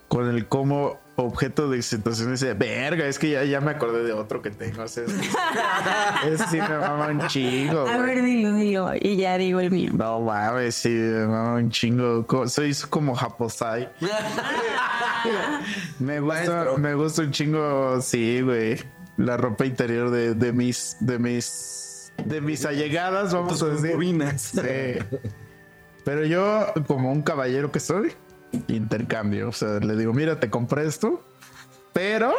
con 0.09 0.27
el 0.29 0.47
como 0.47 0.99
objeto 1.15 1.69
de 1.69 1.77
excitación. 1.77 2.31
Dice, 2.31 2.53
verga, 2.53 3.05
es 3.05 3.17
que 3.19 3.29
ya, 3.31 3.43
ya 3.43 3.61
me 3.61 3.71
acordé 3.71 4.03
de 4.03 4.13
otro 4.13 4.41
que 4.41 4.51
tengo. 4.51 4.83
Es- 4.83 4.97
Ese 6.25 6.47
sí 6.49 6.57
me 6.57 6.77
mama 6.77 7.07
un 7.07 7.27
chingo. 7.27 7.87
A 7.87 7.97
ver, 7.97 8.21
dilo, 8.23 8.53
dilo. 8.53 8.91
Y 8.99 9.15
ya 9.17 9.37
digo 9.37 9.59
el 9.59 9.69
mío. 9.71 9.91
No 9.93 10.19
mames, 10.21 10.75
sí, 10.75 10.89
me 10.89 11.25
mama 11.27 11.53
un 11.55 11.69
chingo. 11.71 12.25
Soy 12.47 12.73
como 12.89 13.15
Japosai. 13.15 13.89
Me 15.99 16.19
gusta, 16.21 16.35
Maestro. 16.35 16.77
me 16.77 16.93
gusta 16.95 17.21
un 17.23 17.31
chingo, 17.31 18.01
sí, 18.01 18.41
güey. 18.41 18.77
La 19.17 19.35
ropa 19.37 19.65
interior 19.65 20.09
de, 20.11 20.33
de 20.33 20.53
mis, 20.53 20.95
de 21.01 21.19
mis, 21.19 22.13
de 22.25 22.39
mis 22.39 22.65
allegadas, 22.65 23.33
vamos 23.33 23.61
a 23.61 23.67
decir. 23.67 23.97
Sí. 24.37 25.17
Pero 26.05 26.25
yo, 26.25 26.67
como 26.87 27.11
un 27.11 27.21
caballero 27.21 27.71
que 27.71 27.81
soy, 27.81 28.13
intercambio. 28.67 29.49
O 29.49 29.51
sea, 29.51 29.79
le 29.79 29.95
digo, 29.95 30.13
mira, 30.13 30.39
te 30.39 30.49
compré 30.49 30.85
esto, 30.85 31.21
pero. 31.93 32.33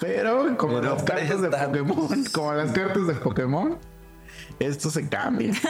pero, 0.00 0.56
como 0.56 0.80
Pero 0.80 0.94
las 0.94 1.02
cartas 1.02 1.42
de. 1.42 1.48
Pokémon, 1.50 2.24
como 2.32 2.52
las 2.54 2.72
cartas 2.72 3.06
de 3.06 3.14
Pokémon, 3.14 3.78
esto 4.58 4.90
se 4.90 5.08
cambia. 5.08 5.52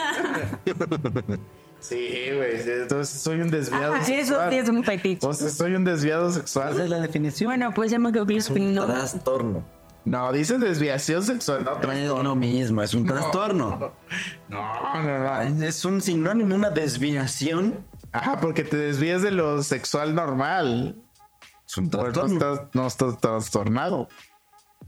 Sí, 1.81 1.99
güey. 2.35 2.63
Entonces 2.67 3.21
soy 3.21 3.43
un 3.43 3.51
desviado 3.51 3.93
Ah, 3.93 3.99
eso 3.99 4.07
sexual. 4.07 4.51
sí 4.51 4.57
es 4.57 4.69
un 4.71 4.85
fetiche. 4.85 5.27
O 5.27 5.35
sea, 5.35 5.51
soy 5.51 5.75
un 5.75 5.85
desviado 5.85 6.31
Esa 6.31 6.39
sexual. 6.39 6.81
es 6.81 6.89
la 6.89 6.99
definición. 6.99 7.49
Bueno, 7.49 7.73
pues 7.75 7.91
ya 7.91 7.99
me 7.99 8.11
quedo 8.11 8.25
con 8.25 8.63
un 8.63 8.75
no. 8.75 8.87
trastorno. 8.87 9.63
No, 10.05 10.33
dice 10.33 10.59
desviación 10.59 11.23
sexual. 11.23 11.65
No, 11.65 11.79
No 11.81 11.93
es 11.93 12.09
lo 12.09 12.35
mismo, 12.37 12.83
es 12.83 12.93
un 12.95 13.07
trastorno. 13.07 13.93
no, 14.49 15.03
no, 15.03 15.19
no. 15.49 15.65
Es 15.65 15.85
un 15.85 16.01
sinónimo, 16.03 16.55
una 16.55 16.71
desviación. 16.71 17.79
Ajá, 18.13 18.39
porque 18.41 18.65
te 18.65 18.77
desvías 18.77 19.23
de 19.23 19.31
lo 19.31 19.63
sexual 19.63 20.15
normal. 20.15 20.97
Es 21.67 21.77
un 21.79 21.85
no 21.85 21.91
trastorno. 21.91 22.35
estás, 22.35 22.61
no 22.75 22.87
estás 22.87 23.19
trastornado. 23.19 24.09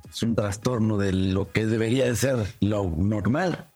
Es 0.09 0.23
un 0.23 0.35
trastorno 0.35 0.99
de 0.99 1.13
lo 1.13 1.51
que 1.51 1.67
debería 1.67 2.05
de 2.05 2.15
ser 2.15 2.37
lo 2.61 2.85
normal. 2.85 3.71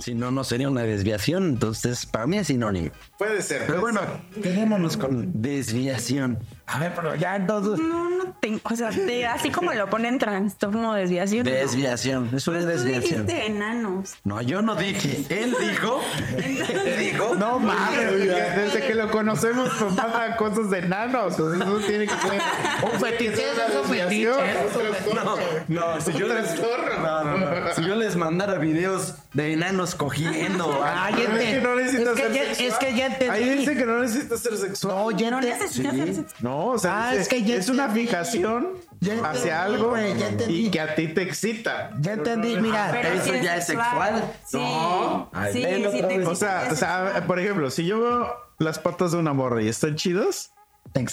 Si 0.00 0.14
no, 0.14 0.30
no 0.30 0.44
sería 0.44 0.68
una 0.68 0.82
desviación. 0.82 1.44
Entonces, 1.48 2.06
para 2.06 2.26
mí 2.26 2.36
es 2.38 2.46
sinónimo. 2.48 2.90
Puede 3.18 3.42
ser. 3.42 3.66
Pero 3.66 3.80
bueno, 3.80 4.00
quedémonos 4.42 4.96
con 4.96 5.40
desviación. 5.42 6.38
A 6.66 6.78
ver, 6.78 6.92
pero 6.94 7.14
ya 7.16 7.36
entonces. 7.36 7.78
No, 7.78 8.08
no 8.08 8.32
tengo, 8.40 8.60
o 8.64 8.76
sea, 8.76 8.90
de- 8.90 9.26
así 9.26 9.50
como 9.50 9.72
lo 9.72 9.88
ponen 9.90 10.18
trastorno 10.18 10.94
desviación. 10.94 11.44
Desviación. 11.44 12.30
Eso 12.34 12.54
es 12.54 12.62
Tú 12.62 12.68
desviación. 12.68 13.26
dijiste 13.26 13.46
enanos. 13.46 14.14
No, 14.24 14.40
yo 14.42 14.62
no 14.62 14.74
dije. 14.76 15.24
Él 15.28 15.54
dijo. 15.60 16.00
Él 16.36 16.96
dijo. 16.98 17.34
No 17.34 17.58
mames, 17.60 18.12
desde 18.26 18.80
que 18.86 18.94
lo 18.94 19.10
conocemos 19.10 19.68
nos 19.80 19.94
manda 19.96 20.36
cosas 20.36 20.70
de 20.70 20.78
enanos. 20.78 21.38
o 21.38 21.54
sea, 21.54 21.64
Eso 21.64 21.78
tiene 21.86 22.06
que 22.06 22.14
ser 22.14 22.42
Un 22.92 23.00
fetiche, 23.00 23.32
es 23.50 23.76
un 23.82 23.88
fetiche. 23.94 24.30
trastorno. 24.32 25.36
No, 25.68 26.00
si 26.00 26.12
yo, 26.12 26.26
les, 26.28 26.60
no, 26.60 27.24
no, 27.24 27.38
no. 27.38 27.74
si 27.74 27.84
yo 27.84 27.94
les 27.96 28.16
mandara 28.16 28.58
videos 28.58 29.14
de 29.32 29.52
enanos 29.54 29.94
cogiendo. 29.94 30.80
Ay, 30.84 31.14
es 31.22 31.28
que 31.28 31.60
no 31.60 31.76
necesitas 31.76 32.18
es 32.18 32.20
que 32.20 32.22
ser 32.22 32.32
ya, 32.32 32.44
sexual. 32.54 32.68
es 32.68 32.74
que 32.78 32.94
ya 32.96 33.06
entendí. 33.06 33.30
Ahí 33.34 33.48
dice 33.58 33.74
que 33.76 33.86
no 33.86 33.98
necesitas 34.00 34.40
ser 34.40 34.56
sexual. 34.56 34.94
No, 34.96 35.10
ya 35.10 35.30
No 35.30 35.40
necesitas 35.40 35.92
hacer 35.92 36.14
sexo. 36.14 36.34
No, 36.52 36.66
o 36.66 36.78
sea, 36.78 37.08
Ah, 37.08 37.14
es 37.14 37.28
que 37.28 37.42
ya 37.42 37.54
es 37.56 37.68
una 37.68 37.88
fijación 37.88 38.68
Ya 39.00 39.14
entendí, 39.14 39.38
hacia 39.38 39.62
algo 39.64 39.90
güey, 39.90 40.16
ya 40.18 40.28
entendí. 40.28 40.66
y 40.66 40.70
que 40.70 40.80
a 40.80 40.94
ti 40.94 41.08
te 41.08 41.22
excita. 41.22 41.90
Ya 42.00 42.12
entendí, 42.12 42.56
mira. 42.60 42.88
Pero 42.92 43.08
¿Eso 43.14 43.34
ya 43.34 43.56
es 43.56 43.66
sexual? 43.66 44.22
Sí, 44.46 44.58
No. 44.58 45.30
Ay, 45.32 45.52
sí, 45.52 45.62
velo 45.64 45.90
sí 45.90 45.96
otra 45.98 46.08
te 46.08 46.18
vez. 46.18 46.28
O 46.28 46.34
sea, 46.34 46.68
o 46.70 46.74
sea, 46.76 47.24
por 47.26 47.38
ejemplo, 47.40 47.70
si 47.70 47.86
yo 47.86 48.00
veo 48.00 48.32
las 48.58 48.78
patas 48.78 49.12
de 49.12 49.18
una 49.18 49.32
morra 49.32 49.62
y 49.62 49.68
están 49.68 49.96
chidas, 49.96 50.52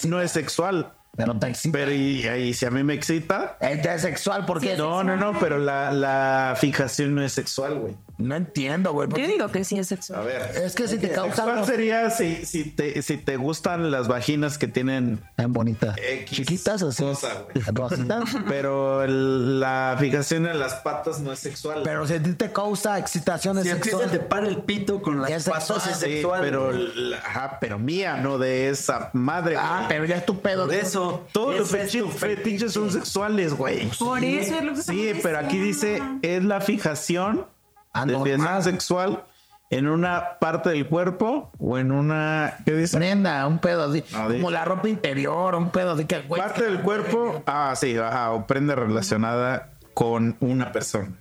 no 0.04 0.20
es 0.20 0.30
sexual. 0.30 0.92
pero 1.16 1.36
te 1.38 1.48
excita. 1.48 1.78
Pero 1.78 1.90
y, 1.92 2.26
y 2.28 2.54
si 2.54 2.66
a 2.66 2.70
mí 2.70 2.82
me 2.84 2.94
excita, 2.94 3.56
ya 3.60 3.94
es 3.94 4.02
sexual 4.02 4.44
porque 4.46 4.76
no, 4.76 5.02
no, 5.02 5.16
no, 5.16 5.38
pero 5.38 5.58
la, 5.58 5.90
la 5.90 6.54
fijación 6.58 7.14
no 7.14 7.22
es 7.24 7.32
sexual, 7.32 7.78
güey. 7.78 7.96
No 8.20 8.36
entiendo, 8.36 8.92
güey. 8.92 9.08
Yo 9.08 9.26
digo 9.26 9.48
que 9.48 9.64
sí 9.64 9.78
es 9.78 9.86
A 9.92 9.96
sexual. 9.96 10.24
ver. 10.24 10.42
Es 10.62 10.74
que 10.74 10.86
si 10.88 10.98
te 10.98 11.10
causa 11.10 11.42
¿Cuál 11.44 11.64
sería 11.64 12.10
si, 12.10 12.44
si, 12.46 12.64
te, 12.64 13.00
si 13.02 13.16
te 13.16 13.36
gustan 13.36 13.90
las 13.90 14.08
vaginas 14.08 14.58
que 14.58 14.68
tienen 14.68 15.20
tan 15.36 15.52
bonita, 15.52 15.94
X 15.96 16.30
chiquitas 16.38 16.82
así, 16.82 17.02
cosa? 17.02 17.44
Pero 18.48 19.02
el- 19.02 19.60
la 19.60 19.96
fijación 19.98 20.46
en 20.46 20.58
las 20.58 20.74
patas 20.76 21.20
no 21.20 21.32
es 21.32 21.38
sexual. 21.38 21.80
Pero 21.84 22.06
si 22.06 22.14
a 22.14 22.22
ti 22.22 22.32
te 22.32 22.52
causa 22.52 22.98
excitación 22.98 23.62
Si 23.62 23.70
a 23.70 23.76
ti 23.76 23.82
se 23.84 23.90
sexual, 23.90 24.10
te 24.10 24.20
para 24.20 24.48
el 24.48 24.58
pito 24.58 25.00
con 25.02 25.20
las 25.20 25.30
Es 25.30 25.44
patas 25.44 25.64
sexual. 25.66 25.90
es 25.90 25.96
Sí, 25.98 26.04
sexual. 26.14 26.40
pero, 26.42 26.72
la- 26.72 27.18
ajá, 27.18 27.58
pero 27.60 27.78
mía, 27.78 28.16
no 28.16 28.38
de 28.38 28.68
esa 28.70 29.10
madre. 29.12 29.56
ah, 29.58 29.76
güey. 29.78 29.88
pero 29.88 30.04
ya 30.04 30.16
es 30.16 30.26
tu 30.26 30.40
pedo. 30.40 30.66
Por 30.66 30.74
eso. 30.74 31.26
Todos 31.32 31.56
los 31.56 31.74
es 31.74 31.92
fetiches, 32.16 32.72
son 32.72 32.90
sexuales, 32.92 33.54
güey. 33.54 33.88
Por 33.98 34.22
eso 34.24 34.54
es 34.56 34.64
lo 34.64 34.74
que 34.74 34.82
Sí, 34.82 35.12
pero 35.22 35.38
aquí 35.38 35.58
dice 35.58 36.02
es 36.22 36.44
la 36.44 36.60
fijación 36.60 37.46
Anormal. 37.92 38.24
fijación 38.38 38.62
sexual 38.62 39.24
en 39.70 39.86
una 39.88 40.38
parte 40.40 40.70
del 40.70 40.86
cuerpo 40.88 41.50
o 41.58 41.78
en 41.78 41.92
una 41.92 42.54
¿qué 42.64 42.72
dice? 42.74 42.96
Prenda, 42.96 43.46
un 43.46 43.58
pedo 43.58 43.84
así. 43.90 44.04
No, 44.12 44.28
de- 44.28 44.36
como 44.38 44.50
la 44.50 44.64
ropa 44.64 44.88
interior, 44.88 45.54
un 45.54 45.70
pedo 45.70 45.92
así 45.92 46.04
que, 46.06 46.22
güey. 46.22 46.40
Parte 46.42 46.64
del 46.64 46.80
cuerpo, 46.82 47.42
ah, 47.46 47.74
sí, 47.76 47.96
ajá, 47.96 48.32
o 48.32 48.46
prenda 48.46 48.74
relacionada 48.74 49.72
con 49.94 50.36
una 50.40 50.72
persona. 50.72 51.16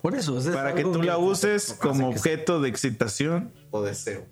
Por 0.00 0.14
eso. 0.14 0.38
es 0.38 0.46
Para 0.48 0.74
que 0.74 0.82
tú 0.82 1.02
la 1.02 1.18
uses 1.18 1.74
como 1.74 2.08
objeto 2.08 2.60
de 2.60 2.68
excitación 2.70 3.52
o 3.70 3.82
deseo. 3.82 4.24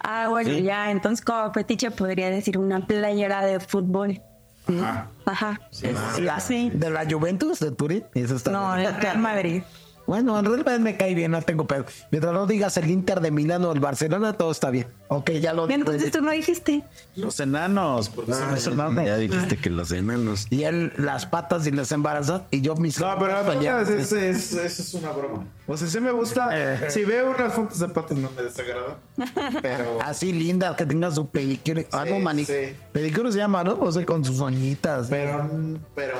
Ah, 0.00 0.26
bueno, 0.28 0.50
Sí. 0.50 0.62
ya, 0.62 0.90
entonces 0.90 1.24
como 1.24 1.50
fetiche 1.54 1.90
podría 1.90 2.28
decir 2.28 2.58
una 2.58 2.86
playera 2.86 3.42
de 3.42 3.58
fútbol. 3.58 4.20
Ajá. 4.68 5.08
Ajá. 5.24 5.60
Sí, 5.70 5.88
así. 6.30 6.70
De 6.74 6.90
la 6.90 7.06
Juventus 7.10 7.58
de 7.60 7.70
Turín. 7.70 8.04
Eso 8.14 8.36
está 8.36 8.50
No, 8.50 8.74
el 8.76 8.94
Real 8.96 9.18
Madrid. 9.18 9.62
Bueno, 10.06 10.38
en 10.38 10.44
realidad 10.44 10.78
me 10.80 10.96
cae 10.96 11.14
bien, 11.14 11.30
no 11.30 11.40
tengo 11.42 11.66
pedo. 11.66 11.86
Mientras 12.10 12.32
no 12.32 12.46
digas 12.46 12.76
el 12.76 12.90
Inter 12.90 13.20
de 13.20 13.30
Milán 13.30 13.64
o 13.64 13.72
el 13.72 13.80
Barcelona, 13.80 14.34
todo 14.34 14.50
está 14.50 14.70
bien. 14.70 14.86
Ok, 15.08 15.30
ya 15.32 15.52
lo 15.52 15.68
Entonces 15.68 16.10
tú 16.10 16.20
no 16.20 16.30
dijiste. 16.30 16.82
Los 17.16 17.40
enanos, 17.40 18.08
porque 18.10 18.32
son 18.34 18.54
esos 18.54 18.74
enanos. 18.74 19.04
Ya 19.04 19.16
dijiste 19.16 19.56
que 19.56 19.70
los 19.70 19.90
enanos. 19.92 20.46
Y 20.50 20.64
él 20.64 20.92
las 20.96 21.26
patas 21.26 21.66
y 21.66 21.70
las 21.70 21.90
embarazas 21.92 22.42
y 22.50 22.60
yo 22.60 22.74
mis 22.76 23.00
No, 23.00 23.16
pero 23.18 23.44
patas, 23.44 23.88
eso 23.88 24.16
es, 24.16 24.52
eso 24.52 24.82
es 24.82 24.94
una 24.94 25.10
broma. 25.10 25.44
O 25.66 25.76
sea, 25.76 25.88
sí 25.88 25.98
me 25.98 26.10
gusta. 26.12 26.90
Si 26.90 27.04
veo 27.04 27.30
unas 27.30 27.54
fotos 27.54 27.78
de 27.78 27.88
patas 27.88 28.18
no 28.18 28.30
me 28.36 28.42
desagrada. 28.42 28.98
Pero. 29.62 29.98
Así 30.02 30.32
lindas, 30.32 30.76
que 30.76 30.84
tengan 30.84 31.14
su 31.14 31.26
pedicure. 31.28 31.86
Ah, 31.90 32.04
no, 32.04 32.18
mani. 32.18 32.44
sí. 32.44 32.74
Pedicure 32.92 33.32
se 33.32 33.38
llama, 33.38 33.64
¿no? 33.64 33.78
O 33.80 33.90
sea, 33.90 34.04
con 34.04 34.22
sus 34.24 34.40
uñitas. 34.40 35.06
Pero. 35.08 35.48
Pero. 35.94 36.16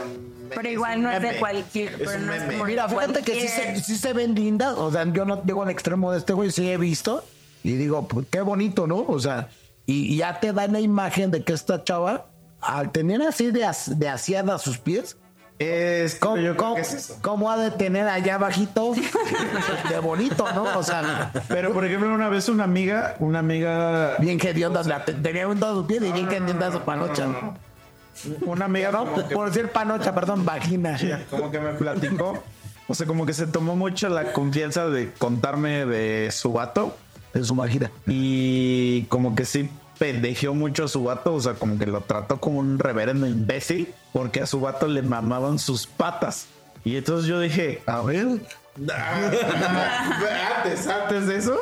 Pero 0.54 0.68
igual 0.70 1.02
no 1.02 1.10
es 1.10 1.20
de 1.20 1.36
cualquier. 1.38 1.92
Es 1.92 1.98
pero 1.98 2.18
un 2.18 2.26
no 2.26 2.32
es 2.32 2.40
meme. 2.42 2.52
como 2.54 2.64
Mira, 2.66 2.88
fíjate 2.88 3.22
que 3.22 3.40
sí 3.42 3.48
se, 3.48 3.80
sí 3.82 3.96
se 3.98 4.12
ven 4.14 4.34
lindas. 4.34 4.76
O 4.78 4.90
sea, 4.90 5.04
yo 5.12 5.24
no 5.26 5.42
llego 5.44 5.62
al 5.62 5.70
extremo 5.70 6.10
de 6.12 6.18
este 6.18 6.32
güey, 6.32 6.50
sí 6.50 6.70
he 6.70 6.76
visto. 6.78 7.22
Y 7.62 7.72
digo, 7.76 8.06
pues 8.08 8.26
qué 8.30 8.40
bonito, 8.40 8.86
¿no? 8.86 9.04
O 9.06 9.18
sea, 9.20 9.48
y, 9.86 10.14
y 10.14 10.16
ya 10.18 10.40
te 10.40 10.52
da 10.54 10.66
la 10.68 10.80
imagen 10.80 11.30
de 11.30 11.42
que 11.44 11.52
esta 11.52 11.82
chava, 11.84 12.26
al 12.60 12.92
tener 12.92 13.20
así 13.22 13.50
de, 13.50 13.64
as- 13.64 13.98
de 13.98 14.08
asiada 14.08 14.58
sus 14.58 14.78
pies, 14.78 15.16
Es. 15.58 16.16
¿cómo, 16.16 16.36
yo 16.38 16.56
cómo- 16.56 16.76
es 16.78 16.92
eso. 16.92 17.18
cómo 17.22 17.50
ha 17.50 17.56
de 17.56 17.70
tener 17.70 18.08
allá 18.08 18.34
abajito 18.34 18.92
de 19.88 19.98
bonito, 20.00 20.46
¿no? 20.52 20.64
O 20.78 20.82
sea, 20.82 21.30
Pero, 21.48 21.72
por 21.72 21.84
ejemplo, 21.84 22.12
una 22.12 22.28
vez 22.28 22.48
una 22.48 22.64
amiga, 22.64 23.14
una 23.20 23.38
amiga. 23.38 24.16
bien 24.18 24.38
que 24.38 24.52
Dios 24.52 24.86
la 24.86 25.04
te- 25.04 25.12
tenía 25.14 25.46
un 25.46 25.60
dos 25.60 25.86
pies 25.86 26.02
y 26.02 26.12
bien 26.12 26.28
que 26.28 26.40
Dios 26.40 26.72
su 26.72 26.80
panocha. 26.80 27.28
Una 28.46 28.64
amiga. 28.66 28.90
No, 28.90 29.04
por 29.06 29.48
decir 29.50 29.70
panocha, 29.70 30.14
perdón, 30.14 30.44
vagina. 30.44 30.98
como 31.30 31.50
que 31.50 31.60
me 31.60 31.72
platicó. 31.74 32.42
O 32.86 32.94
sea, 32.94 33.06
como 33.06 33.24
que 33.24 33.32
se 33.32 33.46
tomó 33.46 33.76
mucho 33.76 34.08
la 34.08 34.32
confianza 34.32 34.86
de 34.88 35.10
contarme 35.12 35.86
de 35.86 36.30
su 36.32 36.52
vato. 36.52 36.96
De 37.32 37.42
su 37.44 37.54
vagina. 37.54 37.90
Y 38.06 39.04
como 39.04 39.34
que 39.34 39.44
sí 39.44 39.70
pendejeó 39.98 40.54
mucho 40.54 40.84
a 40.84 40.88
su 40.88 41.04
vato. 41.04 41.34
O 41.34 41.40
sea, 41.40 41.54
como 41.54 41.78
que 41.78 41.86
lo 41.86 42.00
trató 42.00 42.40
como 42.40 42.58
un 42.58 42.78
reverendo 42.78 43.26
imbécil. 43.26 43.92
Porque 44.12 44.40
a 44.40 44.46
su 44.46 44.60
vato 44.60 44.86
le 44.86 45.02
mamaban 45.02 45.58
sus 45.58 45.86
patas. 45.86 46.46
Y 46.84 46.96
entonces 46.96 47.26
yo 47.26 47.40
dije, 47.40 47.82
A 47.86 48.02
ver. 48.02 48.40
antes, 50.56 50.86
antes 50.86 51.26
de 51.26 51.36
eso, 51.36 51.58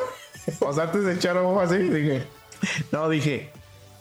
o 0.59 0.73
sea, 0.73 0.85
antes 0.85 1.03
de 1.05 1.13
echar 1.13 1.37
ojo 1.37 1.59
así, 1.61 1.77
dije, 1.77 2.23
no, 2.91 3.07
dije, 3.09 3.51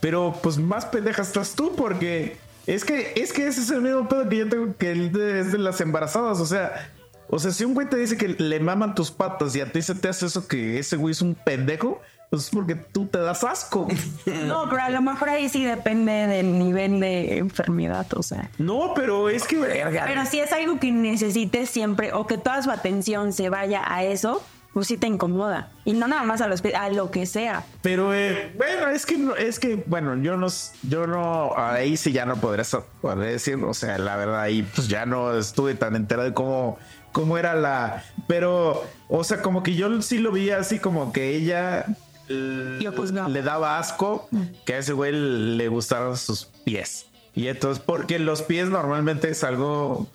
pero 0.01 0.35
pues 0.43 0.59
más 0.59 0.87
pendeja 0.87 1.23
estás 1.23 1.55
tú 1.55 1.75
porque 1.77 2.37
es 2.67 2.85
que, 2.85 3.13
es 3.17 3.33
que 3.33 3.47
ese 3.47 3.61
es 3.61 3.71
el 3.71 3.83
mismo 3.83 4.09
pedo 4.09 4.29
que 4.29 4.37
yo 4.39 4.49
tengo 4.49 4.77
que 4.77 4.93
es 4.93 5.53
de 5.53 5.59
las 5.59 5.81
embarazadas, 5.81 6.41
o 6.41 6.47
sea, 6.47 6.91
o 7.29 7.39
sea, 7.39 7.51
si 7.51 7.65
un 7.65 7.75
güey 7.75 7.89
te 7.89 7.97
dice 7.97 8.17
que 8.17 8.29
le 8.29 8.61
maman 8.61 8.95
tus 8.95 9.11
patas 9.11 9.55
y 9.57 9.61
a 9.61 9.71
ti 9.71 9.83
se 9.83 9.95
te 9.95 10.09
hace 10.09 10.27
eso 10.27 10.47
que 10.47 10.79
ese 10.79 10.97
güey 10.97 11.13
es 11.13 11.23
un 11.23 11.35
pendejo, 11.35 12.01
pues 12.33 12.45
es 12.45 12.51
porque 12.51 12.77
tú 12.77 13.05
te 13.05 13.19
das 13.19 13.45
asco. 13.45 13.87
No, 14.47 14.67
pero 14.71 14.83
a 14.83 14.89
lo 14.89 15.03
mejor 15.03 15.29
ahí 15.29 15.51
sí 15.51 15.65
depende 15.67 16.13
del 16.13 16.59
nivel 16.59 16.99
de 16.99 17.37
enfermedad, 17.37 18.07
o 18.17 18.23
sea. 18.23 18.49
No, 18.57 18.95
pero 18.95 19.29
es 19.29 19.47
que 19.47 19.57
Pero 19.59 20.25
si 20.25 20.41
es 20.41 20.51
algo 20.51 20.81
que 20.81 20.91
necesites 20.91 21.69
siempre 21.69 22.15
o 22.15 22.27
que 22.27 22.39
toda 22.39 22.63
su 22.63 22.71
atención 22.71 23.35
se 23.35 23.51
vaya 23.51 23.83
a 23.85 24.03
eso, 24.05 24.43
pues 24.73 24.87
sí 24.87 24.97
te 24.97 25.09
incomoda. 25.09 25.73
Y 25.85 25.93
no 25.93 26.09
nada 26.09 26.23
más 26.23 26.41
a, 26.41 26.49
los, 26.49 26.63
a 26.65 26.89
lo 26.89 27.11
que 27.11 27.27
sea. 27.27 27.65
Pero 27.83 28.15
eh, 28.15 28.51
bueno, 28.57 28.89
es 28.89 29.05
que 29.05 29.19
es 29.39 29.59
que 29.59 29.85
bueno, 29.87 30.17
yo 30.23 30.39
no 30.39 30.47
yo 30.85 31.07
no 31.07 31.53
ahí 31.55 31.99
sí 31.99 32.13
ya 32.13 32.25
no 32.25 32.37
podré, 32.37 32.63
podré 33.03 33.33
decir, 33.33 33.57
o 33.57 33.75
sea, 33.75 33.99
la 33.99 34.17
verdad 34.17 34.41
ahí 34.41 34.63
pues 34.75 34.89
ya 34.89 35.05
no 35.05 35.37
estuve 35.37 35.75
tan 35.75 35.97
enterado 35.97 36.27
de 36.27 36.33
cómo 36.33 36.79
cómo 37.13 37.37
era 37.37 37.55
la, 37.55 38.05
pero 38.27 38.83
o 39.09 39.23
sea, 39.23 39.43
como 39.43 39.63
que 39.63 39.75
yo 39.75 40.01
sí 40.01 40.17
lo 40.17 40.33
vi 40.33 40.49
así 40.49 40.79
como 40.79 41.13
que 41.13 41.37
ella. 41.37 41.85
Le 42.29 43.43
daba 43.43 43.79
asco 43.79 44.29
que 44.65 44.75
a 44.75 44.79
ese 44.79 44.93
güey 44.93 45.13
le 45.13 45.69
gustaran 45.69 46.17
sus 46.17 46.47
pies. 46.65 47.07
Y 47.35 47.49
entonces 47.49 47.83
porque 47.85 48.19
los 48.19 48.43
pies 48.43 48.69
normalmente 48.69 49.31
es 49.31 49.43
algo 49.45 50.07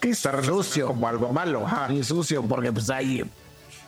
que 0.00 0.10
está 0.10 0.30
relacionado 0.32 0.88
como 0.92 1.08
algo 1.08 1.32
malo, 1.32 1.66
ajá. 1.66 1.92
Y 1.92 2.02
sucio, 2.04 2.42
porque 2.42 2.72
pues 2.72 2.90
hay 2.90 3.24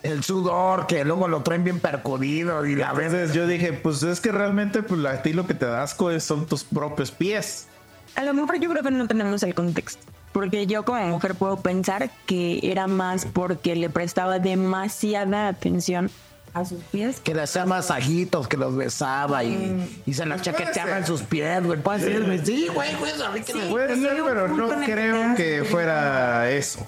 el 0.02 0.22
sudor 0.24 0.86
que 0.86 1.04
luego 1.04 1.28
lo 1.28 1.42
traen 1.42 1.64
bien 1.64 1.80
percudido 1.80 2.64
y 2.66 2.74
la 2.76 2.92
vez. 2.92 3.12
Entonces 3.12 3.34
yo 3.34 3.46
dije, 3.46 3.72
pues 3.72 4.02
es 4.02 4.20
que 4.20 4.32
realmente 4.32 4.82
pues 4.82 5.04
a 5.04 5.22
ti 5.22 5.32
lo 5.32 5.46
que 5.46 5.54
te 5.54 5.66
da 5.66 5.82
asco 5.82 6.10
es- 6.10 6.24
son 6.24 6.46
tus 6.46 6.64
propios 6.64 7.10
pies. 7.10 7.68
A 8.14 8.22
lo 8.24 8.32
mejor 8.34 8.58
yo 8.58 8.70
creo 8.70 8.82
que 8.82 8.90
no 8.90 9.06
tenemos 9.06 9.42
el 9.42 9.54
contexto. 9.54 10.02
Porque 10.32 10.66
yo 10.66 10.84
como 10.84 11.02
mujer 11.06 11.34
puedo 11.34 11.56
pensar 11.60 12.10
que 12.26 12.60
era 12.62 12.86
más 12.86 13.24
porque 13.24 13.74
le 13.74 13.88
prestaba 13.88 14.38
demasiada 14.38 15.48
atención 15.48 16.10
a 16.60 16.64
sus 16.64 16.82
pies. 16.84 17.20
Que 17.20 17.34
le 17.34 17.42
hacía 17.42 17.66
masajitos, 17.66 18.48
que 18.48 18.56
los 18.56 18.74
besaba 18.76 19.44
y, 19.44 20.02
y 20.06 20.14
se 20.14 20.24
los 20.26 20.40
chaqueteaba 20.42 20.98
en 20.98 21.06
sus 21.06 21.22
pies, 21.22 21.62
güey. 21.64 21.80
Puede 21.80 22.00
ser. 22.00 22.46
Sí, 22.46 22.68
güey, 22.72 22.94
güey. 22.96 23.12
a 23.22 23.30
mí 23.30 23.40
que 23.42 23.54
me- 23.54 23.66
Puede 23.66 23.94
ser, 24.00 24.22
pero 24.24 24.48
no 24.48 24.68
creo 24.84 25.34
que 25.36 25.64
fuera 25.64 26.50
eso. 26.50 26.86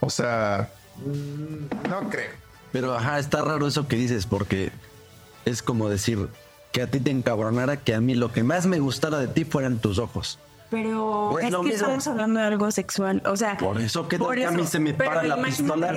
O 0.00 0.10
sea, 0.10 0.68
mm, 0.96 1.88
no 1.88 2.08
creo. 2.10 2.30
Pero 2.72 2.94
ajá, 2.94 3.18
está 3.18 3.42
raro 3.42 3.66
eso 3.66 3.86
que 3.86 3.96
dices, 3.96 4.26
porque 4.26 4.72
es 5.44 5.62
como 5.62 5.88
decir 5.88 6.28
que 6.72 6.82
a 6.82 6.86
ti 6.90 7.00
te 7.00 7.10
encabronara 7.10 7.76
que 7.76 7.94
a 7.94 8.00
mí 8.00 8.14
lo 8.14 8.32
que 8.32 8.42
más 8.42 8.66
me 8.66 8.80
gustara 8.80 9.18
de 9.18 9.28
ti 9.28 9.44
fueran 9.44 9.78
tus 9.78 9.98
ojos. 9.98 10.38
Pero 10.72 11.28
Pues 11.32 11.44
es 11.44 11.50
que 11.50 11.56
mismo. 11.58 11.74
estamos 11.74 12.06
hablando 12.06 12.40
de 12.40 12.46
algo 12.46 12.70
sexual. 12.70 13.22
O 13.26 13.36
sea, 13.36 13.58
Por 13.58 13.78
eso 13.78 14.08
que 14.08 14.18
por 14.18 14.42
a 14.42 14.50
mí 14.50 14.66
se 14.66 14.80
me 14.80 14.94
Pero 14.94 15.10
para 15.10 15.22
la 15.22 15.36
pistola. 15.42 15.88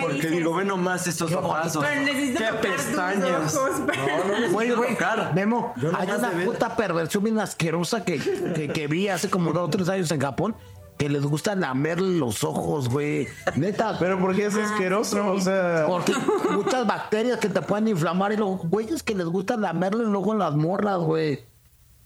Porque 0.00 0.14
dices, 0.14 0.30
digo, 0.32 0.56
ve 0.56 0.64
nomás 0.64 1.06
estos 1.06 1.32
ojazos. 1.32 1.84
Qué 1.84 2.44
pestañas. 2.60 3.54
ojos, 3.54 3.78
No, 3.78 4.46
no 4.46 4.52
Güey, 4.52 4.72
güey. 4.72 4.96
Memo, 5.36 5.72
Yo 5.76 5.92
hay 5.96 6.10
una 6.10 6.30
puta 6.44 6.74
perversión 6.74 7.22
bien 7.22 7.38
asquerosa 7.38 8.04
que, 8.04 8.18
que, 8.18 8.68
que 8.72 8.86
vi 8.88 9.06
hace 9.06 9.30
como 9.30 9.52
dos 9.52 9.68
o 9.68 9.70
tres 9.70 9.88
años 9.88 10.10
en 10.10 10.20
Japón 10.20 10.56
que 10.98 11.08
les 11.08 11.24
gusta 11.24 11.54
lamer 11.54 12.00
los 12.00 12.42
ojos, 12.42 12.88
güey. 12.88 13.28
Neta. 13.54 13.96
Pero 14.00 14.18
porque 14.18 14.46
es 14.46 14.56
asqueroso, 14.56 15.30
o 15.30 15.40
sea. 15.40 15.86
Porque 15.86 16.12
muchas 16.50 16.86
bacterias 16.88 17.38
que 17.38 17.48
te 17.48 17.62
pueden 17.62 17.86
inflamar 17.86 18.32
y 18.32 18.36
los 18.36 18.58
güeyes 18.68 19.04
que 19.04 19.14
les 19.14 19.26
gusta 19.26 19.56
lamerle 19.56 20.02
el 20.04 20.14
ojo 20.16 20.32
a 20.32 20.36
las 20.36 20.54
morras, 20.56 20.98
güey. 20.98 21.44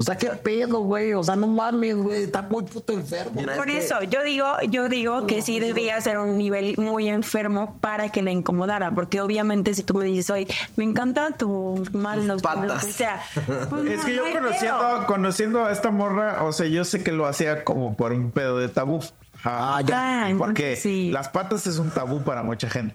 O 0.01 0.05
sea, 0.05 0.17
qué 0.17 0.29
pedo, 0.29 0.79
güey. 0.81 1.13
O 1.15 1.25
sea, 1.25 1.35
no 1.35 1.49
mames, 1.49 1.97
güey. 1.97 2.23
Está 2.23 2.43
muy 2.43 2.63
puto 2.63 2.93
enfermo. 2.93 3.33
Mira, 3.41 3.57
Por 3.57 3.69
es 3.69 3.75
que- 3.75 3.85
eso, 3.85 4.03
yo 4.05 4.23
digo, 4.23 4.47
yo 4.71 4.89
digo 4.89 5.27
que 5.27 5.43
sí 5.43 5.59
debía 5.59 6.01
ser 6.01 6.19
un 6.19 6.39
nivel 6.39 6.77
muy 6.79 7.09
enfermo 7.09 7.77
para 7.81 8.09
que 8.11 8.23
le 8.23 8.31
incomodara, 8.31 8.93
porque 8.93 9.21
obviamente 9.21 9.75
si 9.75 9.83
tú 9.83 9.95
me 9.95 10.05
dices, 10.05 10.31
oye, 10.31 10.47
me 10.77 10.85
encantan 10.85 11.37
tus 11.37 11.93
manos, 11.93 12.43
patas. 12.43 12.85
o 12.85 12.89
sea, 12.89 13.21
pues 13.71 13.87
Es 13.87 13.99
no, 13.99 14.05
que 14.05 14.15
yo 14.15 14.23
conociendo, 14.33 14.79
pedo. 14.79 15.07
conociendo 15.07 15.65
a 15.65 15.73
esta 15.73 15.91
morra, 15.91 16.45
o 16.45 16.53
sea, 16.53 16.67
yo 16.69 16.85
sé 16.85 17.03
que 17.03 17.11
lo 17.11 17.27
hacía 17.27 17.65
como 17.65 17.97
por 17.97 18.13
un 18.13 18.31
pedo 18.31 18.59
de 18.59 18.69
tabú. 18.69 19.01
Ah, 19.43 19.83
ya. 19.85 20.27
Ah, 20.29 20.35
Porque 20.39 20.77
sí. 20.77 21.11
las 21.11 21.29
patas 21.29 21.67
es 21.67 21.79
un 21.79 21.91
tabú 21.91 22.23
para 22.23 22.43
mucha 22.45 22.71
gente. 22.71 22.95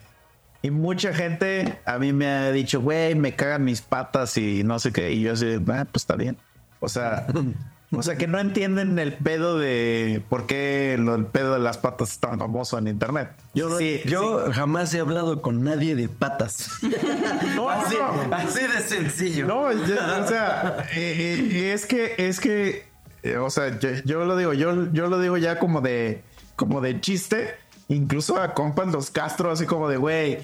Y 0.62 0.72
mucha 0.72 1.14
gente 1.14 1.80
a 1.86 2.00
mí 2.00 2.14
me 2.14 2.28
ha 2.28 2.52
dicho, 2.54 2.80
güey, 2.82 3.14
me 3.16 3.36
cagan 3.36 3.66
mis 3.66 3.82
patas 3.82 4.38
y 4.38 4.64
no 4.64 4.80
sé 4.80 4.94
qué. 4.94 5.12
Y 5.12 5.22
yo 5.22 5.34
así, 5.34 5.56
ah, 5.68 5.86
pues 5.92 6.04
está 6.04 6.16
bien. 6.16 6.38
O 6.84 6.90
sea, 6.90 7.26
o 7.92 8.04
sea, 8.04 8.18
que 8.18 8.28
no 8.28 8.40
entienden 8.40 9.00
el 9.00 9.14
pedo 9.14 9.58
de 9.58 10.22
por 10.30 10.46
qué 10.48 10.98
lo- 11.00 11.16
el 11.16 11.26
pedo 11.26 11.54
de 11.54 11.60
las 11.60 11.78
patas 11.78 12.12
es 12.12 12.20
tan 12.20 12.38
famoso 12.40 12.78
en 12.78 12.88
internet. 12.90 13.30
Yo, 13.54 13.70
no- 13.70 13.78
Sí, 13.78 14.02
yo 14.06 14.52
jamás 14.52 14.94
he 14.94 15.00
hablado 15.00 15.42
con 15.42 15.64
nadie 15.64 15.96
de 15.96 16.10
patas. 16.10 16.68
No, 17.56 17.70
así, 17.70 17.96
no. 17.96 18.36
así 18.36 18.60
de 18.68 18.80
sencillo. 18.82 19.46
No, 19.48 19.72
yo- 19.72 19.96
o 20.24 20.28
sea, 20.28 20.86
eh, 20.94 21.50
eh, 21.52 21.74
es 21.74 21.86
que, 21.86 22.16
es 22.18 22.40
que, 22.40 22.86
eh, 23.24 23.38
o 23.38 23.50
sea, 23.50 23.80
yo, 23.80 23.90
yo 24.06 24.26
lo 24.26 24.36
digo, 24.36 24.52
yo, 24.54 24.92
yo 24.92 25.08
lo 25.08 25.20
digo 25.20 25.38
ya 25.38 25.58
como 25.60 25.80
de, 25.82 26.22
como 26.58 26.82
de 26.82 27.00
chiste, 27.00 27.56
incluso 27.88 28.42
a 28.42 28.54
compas 28.54 28.88
los 28.88 29.10
Castro, 29.12 29.52
así 29.52 29.66
como 29.66 29.88
de, 29.88 29.98
güey, 29.98 30.40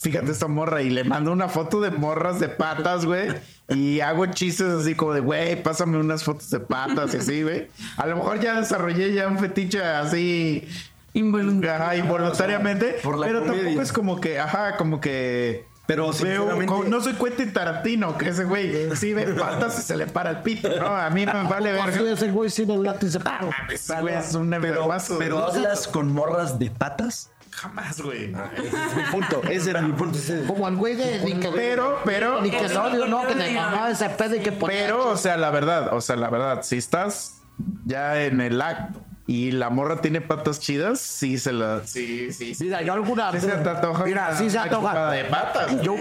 fíjate 0.00 0.30
esta 0.32 0.48
morra 0.48 0.82
y 0.82 0.90
le 0.90 1.04
mando 1.04 1.30
una 1.32 1.48
foto 1.48 1.80
de 1.80 1.90
morras 1.90 2.40
de 2.40 2.48
patas, 2.48 3.04
güey, 3.06 3.28
y 3.68 4.00
hago 4.00 4.26
chistes 4.26 4.66
así 4.68 4.94
como 4.94 5.12
de, 5.12 5.20
güey, 5.20 5.62
pásame 5.62 5.98
unas 5.98 6.24
fotos 6.24 6.50
de 6.50 6.60
patas 6.60 7.14
y 7.14 7.18
así, 7.18 7.42
güey. 7.42 7.68
A 7.96 8.06
lo 8.06 8.16
mejor 8.16 8.40
ya 8.40 8.58
desarrollé 8.58 9.12
ya 9.12 9.28
un 9.28 9.38
fetiche 9.38 9.82
así 9.82 10.66
Involuntario. 11.12 11.74
Ajá, 11.84 11.96
involuntariamente. 11.96 12.98
Por 13.02 13.18
la 13.18 13.26
pero 13.26 13.40
comedia. 13.40 13.62
tampoco 13.64 13.82
es 13.82 13.92
como 13.92 14.20
que, 14.20 14.38
ajá, 14.38 14.76
como 14.76 15.00
que. 15.00 15.66
Pero 15.86 16.12
veo, 16.22 16.64
como- 16.66 16.84
no 16.84 17.00
soy 17.00 17.14
Quentin 17.14 17.52
Tarantino, 17.52 18.16
que 18.16 18.28
ese 18.28 18.44
güey 18.44 18.94
sí 18.94 19.12
ve 19.12 19.26
patas 19.34 19.76
y 19.80 19.82
se 19.82 19.96
le 19.96 20.06
para 20.06 20.30
el 20.30 20.36
pito. 20.42 20.68
No, 20.78 20.86
a 20.86 21.10
mí 21.10 21.26
me 21.26 21.32
vale 21.32 21.72
ver. 21.72 21.80
Así 21.80 22.06
es 22.06 22.22
el 22.22 22.30
güey 22.30 22.48
sin 22.48 22.70
el 22.70 22.84
látiz. 22.84 23.18
¡pam! 23.18 23.50
Ese 23.68 24.00
güey 24.00 24.14
es 24.14 24.32
un 24.36 24.54
enfermazo. 24.54 25.16
Pero 25.18 25.44
hablas 25.44 25.88
con 25.88 26.12
morras 26.12 26.60
de 26.60 26.70
patas. 26.70 27.32
Jamás, 27.50 28.00
güey. 28.00 28.28
Mi 28.28 29.02
punto, 29.10 29.42
ese 29.50 29.70
era 29.70 29.82
mi 29.82 29.92
punto. 29.92 30.18
ese- 30.18 30.44
Como 30.46 30.66
el 30.68 30.76
güey 30.76 30.94
de. 30.96 31.20
Pero, 31.54 31.98
pero, 32.04 32.40
Nickelodeon, 32.40 33.10
¿no? 33.10 33.26
Que 33.26 33.34
le 33.34 33.52
llamaba 33.52 33.90
ese 33.90 34.08
pedo 34.10 34.36
y 34.36 34.40
que 34.40 34.52
ponía- 34.52 34.76
pero, 34.82 35.08
o 35.10 35.16
sea, 35.16 35.36
la 35.36 35.50
verdad, 35.50 35.92
o 35.94 36.00
sea, 36.00 36.16
la 36.16 36.30
verdad, 36.30 36.62
si 36.62 36.76
estás 36.78 37.40
ya 37.84 38.22
en 38.22 38.40
el 38.40 38.60
acto 38.62 39.00
y 39.26 39.52
la 39.52 39.70
morra 39.70 40.00
tiene 40.00 40.20
patas 40.20 40.58
chidas, 40.60 41.00
sí 41.00 41.38
se 41.38 41.52
la. 41.52 41.82
Sí, 41.84 42.32
sí, 42.32 42.54
sí. 42.54 42.64
Mira, 42.64 42.82
yo 42.82 42.92
alguna 42.94 43.30
Sí 43.32 43.40
se 43.40 43.48
te 43.48 43.68
antoja 43.68 44.04
Mira, 44.04 44.36
sí 44.36 44.48
se 44.50 44.58
antoja. 44.58 45.10
de 45.10 45.24
patas. 45.24 45.82
Yo, 45.82 45.94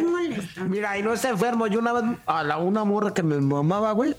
mira, 0.68 0.98
y 0.98 1.04
no 1.04 1.14
es 1.14 1.24
enfermo. 1.26 1.68
Yo 1.68 1.80
una 1.80 1.94
vez 1.94 2.04
a 2.26 2.44
la 2.44 2.58
una 2.58 2.84
morra 2.86 3.14
que 3.14 3.22
me 3.24 3.40
mamaba, 3.40 3.92
güey, 3.92 4.16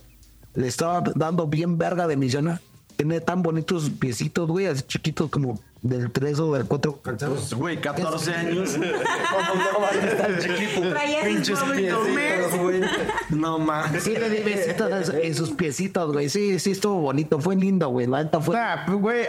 le 0.55 0.69
estaba 0.69 1.03
dando 1.15 1.47
bien 1.47 1.79
verga 1.79 2.07
de 2.07 2.17
misionar. 2.17 2.61
Tiene 3.01 3.23
tan 3.23 3.43
bonitos 3.43 3.89
piecitos, 3.99 4.47
güey, 4.47 4.67
así 4.67 4.83
chiquitos 4.83 5.31
como 5.31 5.59
del 5.81 6.11
3 6.13 6.39
o 6.41 6.53
del 6.53 6.67
4. 6.67 7.01
Pues, 7.03 7.55
güey, 7.55 7.81
14 7.81 8.35
años. 8.35 8.73
¿Cómo 8.75 8.85
no 10.83 10.91
Pinches 11.25 11.59
piecitos, 11.61 12.59
güey. 12.61 12.83
No 13.31 13.59
mames. 13.59 14.03
Sí, 14.03 14.11
le 14.11 14.29
di 14.29 14.43
besitos 14.43 14.93
en, 14.93 15.05
su- 15.07 15.13
en 15.17 15.35
sus 15.35 15.51
piecitos, 15.53 16.13
güey. 16.13 16.29
Sí, 16.29 16.59
sí, 16.59 16.73
estuvo 16.73 17.01
bonito. 17.01 17.41
Fue 17.41 17.57
lindo, 17.57 17.89
güey. 17.89 18.07
La 18.07 18.23
neta 18.23 18.39
fue. 18.39 18.55
Nah, 18.55 18.85
pues, 18.85 18.99
güey, 18.99 19.27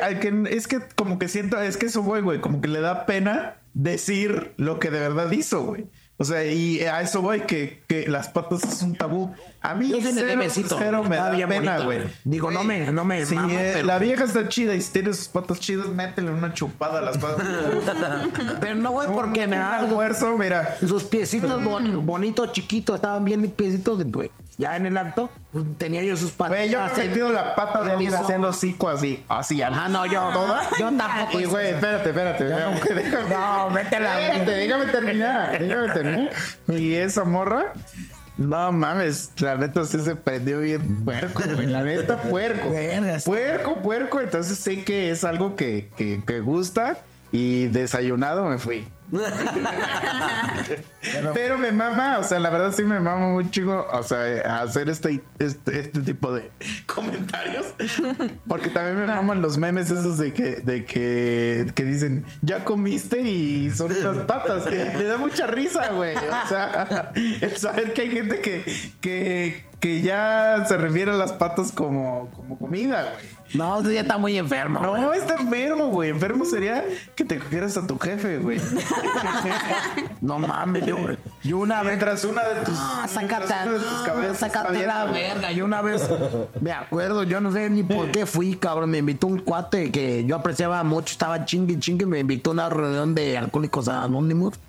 es 0.50 0.68
que 0.68 0.82
como 0.98 1.18
que 1.18 1.30
siento, 1.30 1.58
es 1.62 1.78
que 1.78 1.86
eso, 1.86 2.02
güey, 2.04 2.22
güey, 2.22 2.42
como 2.42 2.60
que 2.60 2.68
le 2.68 2.82
da 2.82 3.06
pena 3.06 3.56
decir 3.74 4.52
lo 4.58 4.80
que 4.82 4.92
de 4.92 5.00
verdad 5.00 5.32
hizo, 5.32 5.64
güey. 5.64 5.86
O 6.22 6.24
sea, 6.24 6.46
y 6.46 6.82
a 6.82 7.02
eso 7.02 7.24
voy, 7.24 7.42
que, 7.42 7.82
que 7.88 8.08
las 8.08 8.30
patas 8.30 8.64
es 8.64 8.84
un 8.84 8.96
tabú. 8.96 9.34
A 9.60 9.74
mí 9.74 9.90
Yo 9.90 9.98
cero, 10.04 11.04
me 11.04 11.16
da 11.16 11.48
pena, 11.48 11.80
güey. 11.80 12.02
Digo, 12.24 12.52
no 12.52 12.64
me, 12.64 12.92
no 12.92 13.04
me 13.04 13.26
Si 13.26 13.34
eh, 13.36 13.72
pero- 13.74 13.88
la 13.88 13.98
vieja 13.98 14.26
está 14.26 14.48
chida 14.48 14.76
y 14.76 14.82
si 14.84 14.94
tiene 14.94 15.16
sus 15.16 15.30
patas 15.30 15.60
chidas, 15.60 15.88
métele 15.88 16.30
una 16.30 16.54
chupada 16.54 17.00
a 17.00 17.02
las 17.02 17.18
patas. 17.18 17.48
Pero 18.62 18.76
no, 18.76 18.92
güey, 18.92 19.08
porque 19.12 19.48
me 19.48 19.56
da 19.56 19.78
almuerzo, 19.80 20.38
mira. 20.38 20.78
Sus 20.80 21.06
piecitos 21.06 21.64
bon- 21.64 22.06
bonitos, 22.06 22.52
chiquitos, 22.52 22.98
estaban 22.98 23.26
bien 23.26 23.50
piecitos, 23.50 24.04
güey. 24.06 24.30
Ya 24.58 24.76
en 24.76 24.86
el 24.86 24.98
acto, 24.98 25.30
pues, 25.52 25.66
tenía 25.78 26.04
yo 26.04 26.16
sus 26.18 26.32
patas. 26.32 26.58
Güey, 26.58 26.70
yo 26.70 26.86
he 26.86 27.08
metido 27.08 27.32
la 27.32 27.56
pata 27.56 27.84
de 27.84 27.94
alguien 27.94 28.14
haciendo 28.14 28.50
hocico 28.50 28.90
así, 28.90 29.24
así. 29.28 29.62
Ah, 29.62 29.88
no, 29.90 30.06
yo. 30.06 30.32
Yo 30.80 30.92
tampoco. 30.92 31.40
Y 31.40 31.46
güey, 31.46 31.70
espérate, 31.70 32.10
espérate, 32.10 32.44
déjame, 32.46 32.80
déjame. 32.80 33.30
No, 33.30 33.70
métela. 33.70 34.22
Espérate, 34.22 34.52
déjame 34.52 34.86
terminar, 34.88 35.60
déjame 35.60 35.90
terminar. 35.94 36.30
Y 36.68 36.94
esa 36.96 37.24
morra, 37.24 37.74
no 38.38 38.72
mames, 38.72 39.32
la 39.40 39.56
neta 39.56 39.86
sí 39.86 40.00
se 40.00 40.16
prendió 40.16 40.60
bien 40.60 41.04
puerco, 41.04 41.44
güey, 41.56 41.68
la 41.68 41.84
neta 41.84 42.18
puerco. 42.18 42.70
Puerco, 43.26 43.76
puerco, 43.82 44.22
entonces 44.22 44.58
sé 44.58 44.84
que 44.84 45.12
es 45.12 45.24
algo 45.24 45.56
que, 45.56 45.90
que, 45.98 46.22
que 46.26 46.40
gusta 46.40 46.98
y 47.32 47.68
desayunado 47.68 48.46
me 48.46 48.58
fui. 48.58 48.88
Pero 51.34 51.58
me 51.58 51.72
mama, 51.72 52.20
o 52.20 52.24
sea, 52.24 52.40
la 52.40 52.50
verdad 52.50 52.72
sí 52.72 52.84
me 52.84 53.00
mama 53.00 53.30
mucho, 53.30 53.88
o 53.92 54.04
sea, 54.04 54.62
hacer 54.62 54.90
este, 54.90 55.22
este, 55.40 55.80
este 55.80 56.02
tipo 56.02 56.32
de 56.34 56.52
comentarios. 56.86 57.74
Porque 58.48 58.70
también 58.70 59.00
me 59.00 59.08
maman 59.08 59.42
los 59.42 59.58
memes 59.58 59.90
esos 59.92 60.18
de 60.18 60.34
que, 60.34 60.58
de 60.58 60.86
que, 60.86 61.72
que 61.76 61.84
dicen, 61.84 62.26
ya 62.42 62.64
comiste 62.64 63.20
y 63.22 63.70
son 63.72 63.92
las 64.02 64.20
patas. 64.26 64.72
Le 64.72 65.04
da 65.04 65.18
mucha 65.18 65.48
risa, 65.48 65.90
güey. 65.92 66.16
O 66.16 66.48
sea, 66.48 67.12
el 67.16 67.58
saber 67.58 67.92
que 67.94 68.02
hay 68.02 68.12
gente 68.12 68.40
que, 68.40 68.64
que, 69.02 69.66
que 69.82 70.02
ya 70.02 70.64
se 70.68 70.78
refiere 70.78 71.12
a 71.12 71.16
las 71.16 71.34
patas 71.34 71.74
como, 71.74 72.30
como 72.32 72.58
comida, 72.58 73.14
güey. 73.14 73.41
No, 73.54 73.82
tú 73.82 73.92
ya 73.92 74.02
está 74.02 74.18
muy 74.18 74.38
enfermo. 74.38 74.80
No, 74.80 75.14
está 75.14 75.36
enfermo, 75.36 75.88
güey. 75.88 76.10
Enfermo 76.10 76.46
sería 76.46 76.84
que 77.16 77.26
te 77.26 77.38
cogieras 77.40 77.76
a 77.78 77.86
tu 77.86 77.98
jefe, 77.98 78.38
güey. 78.38 78.60
No 80.22 80.38
mames, 80.38 80.86
yo, 80.86 80.98
yo 81.44 81.58
una 81.58 81.82
vez. 81.82 81.88
Mientras 81.88 82.24
una 82.26 82.44
de 82.44 82.62
tus. 82.62 82.78
Ah, 82.78 83.08
sácate, 83.10 83.46
una 83.46 83.74
de 83.74 83.80
tus 83.80 84.02
cabezas 84.06 84.38
sácate 84.38 84.80
está 84.80 85.06
la 85.06 85.12
verga. 85.12 85.52
Yo 85.52 85.66
una 85.66 85.82
vez, 85.82 86.08
me 86.62 86.72
acuerdo, 86.72 87.24
yo 87.24 87.42
no 87.42 87.52
sé 87.52 87.70
ni 87.70 87.82
por 87.84 88.12
qué 88.12 88.26
fui, 88.26 88.56
cabrón. 88.56 88.92
Me 88.92 89.00
invitó 89.00 89.28
un 89.28 89.40
cuate 89.40 89.92
que 89.92 90.24
yo 90.26 90.36
apreciaba 90.36 90.84
mucho, 90.84 91.12
estaba 91.12 91.44
chingue, 91.46 91.80
chingue. 91.80 92.06
Me 92.06 92.20
invitó 92.20 92.52
a 92.52 92.54
una 92.54 92.70
reunión 92.70 93.16
de 93.16 93.38
alcohólicos 93.38 93.88
anónimos. 93.88 94.60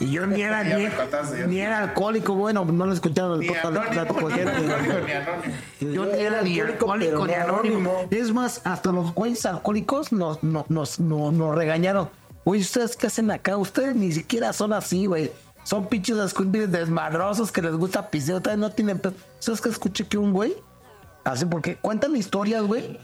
Y 0.00 0.10
yo 0.10 0.26
ni 0.26 0.42
era, 0.42 0.62
ni, 0.62 0.86
contaste, 0.88 1.60
era 1.60 1.78
alcohólico, 1.78 2.34
bueno, 2.34 2.64
no 2.64 2.86
lo 2.86 2.92
escucharon. 2.92 3.40
Ni 3.40 3.48
anónimo, 3.48 3.84
ni 3.90 3.98
alcohólico, 3.98 4.30
ni 4.30 5.12
anónimo. 5.12 5.54
Yo 5.80 6.06
ni 6.06 6.20
era 6.20 6.42
ni 6.42 6.60
alcohólico 6.60 7.26
ni 7.26 7.34
anónimo. 7.34 8.06
Es 8.10 8.32
más, 8.32 8.60
hasta 8.64 8.92
los 8.92 9.14
güeyes 9.14 9.46
alcohólicos 9.46 10.12
nos, 10.12 10.42
nos, 10.42 10.68
nos, 10.68 11.00
nos, 11.00 11.32
nos 11.32 11.54
regañaron. 11.54 12.10
Oye, 12.44 12.60
¿ustedes 12.60 12.96
qué 12.96 13.06
hacen 13.06 13.30
acá? 13.30 13.56
Ustedes 13.56 13.96
ni 13.96 14.12
siquiera 14.12 14.52
son 14.52 14.72
así, 14.74 15.06
güey. 15.06 15.32
Son 15.64 15.86
pinches 15.86 16.16
desmadrosos 16.68 17.50
que 17.50 17.62
les 17.62 17.74
gusta 17.74 18.10
piseo. 18.10 18.40
No 18.58 18.70
tienen 18.70 18.98
pedo. 18.98 19.14
¿Sabes 19.38 19.62
que 19.62 19.70
escuché 19.70 20.06
que 20.06 20.18
un 20.18 20.32
güey? 20.32 20.54
Así 21.24 21.46
porque 21.46 21.76
cuentan 21.76 22.14
historias, 22.14 22.62
güey. 22.62 22.98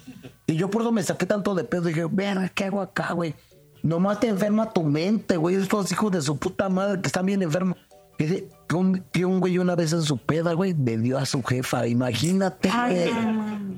Y 0.47 0.57
yo 0.57 0.69
por 0.69 0.83
eso 0.83 0.93
me 0.93 1.03
saqué 1.03 1.25
tanto 1.25 1.55
de 1.55 1.65
pedo. 1.65 1.83
Dije, 1.83 2.05
verga, 2.11 2.51
¿qué 2.51 2.65
hago 2.65 2.83
acá, 2.83 3.15
güey? 3.15 3.35
Nomás 3.83 4.21
te 4.21 4.29
enferma 4.29 4.73
tu 4.73 4.83
mente, 4.83 5.37
güey. 5.37 5.57
Estos 5.57 5.91
hijos 5.93 6.13
de 6.13 6.21
su 6.21 6.37
puta 6.37 6.69
madre 6.69 7.01
que 7.01 7.07
están 7.07 7.27
bien 7.27 7.43
enfermos. 7.43 7.77
que, 8.19 8.49
un, 8.75 9.05
que 9.13 9.25
un 9.25 9.41
güey 9.41 9.59
una 9.59 9.75
vez 9.75 9.93
en 9.93 10.03
su 10.03 10.19
peda, 10.19 10.53
güey, 10.53 10.75
le 10.75 10.99
dio 10.99 11.19
a 11.19 11.25
su 11.27 11.43
jefa. 11.43 11.87
Imagínate, 11.87 12.71
güey. 12.71 13.11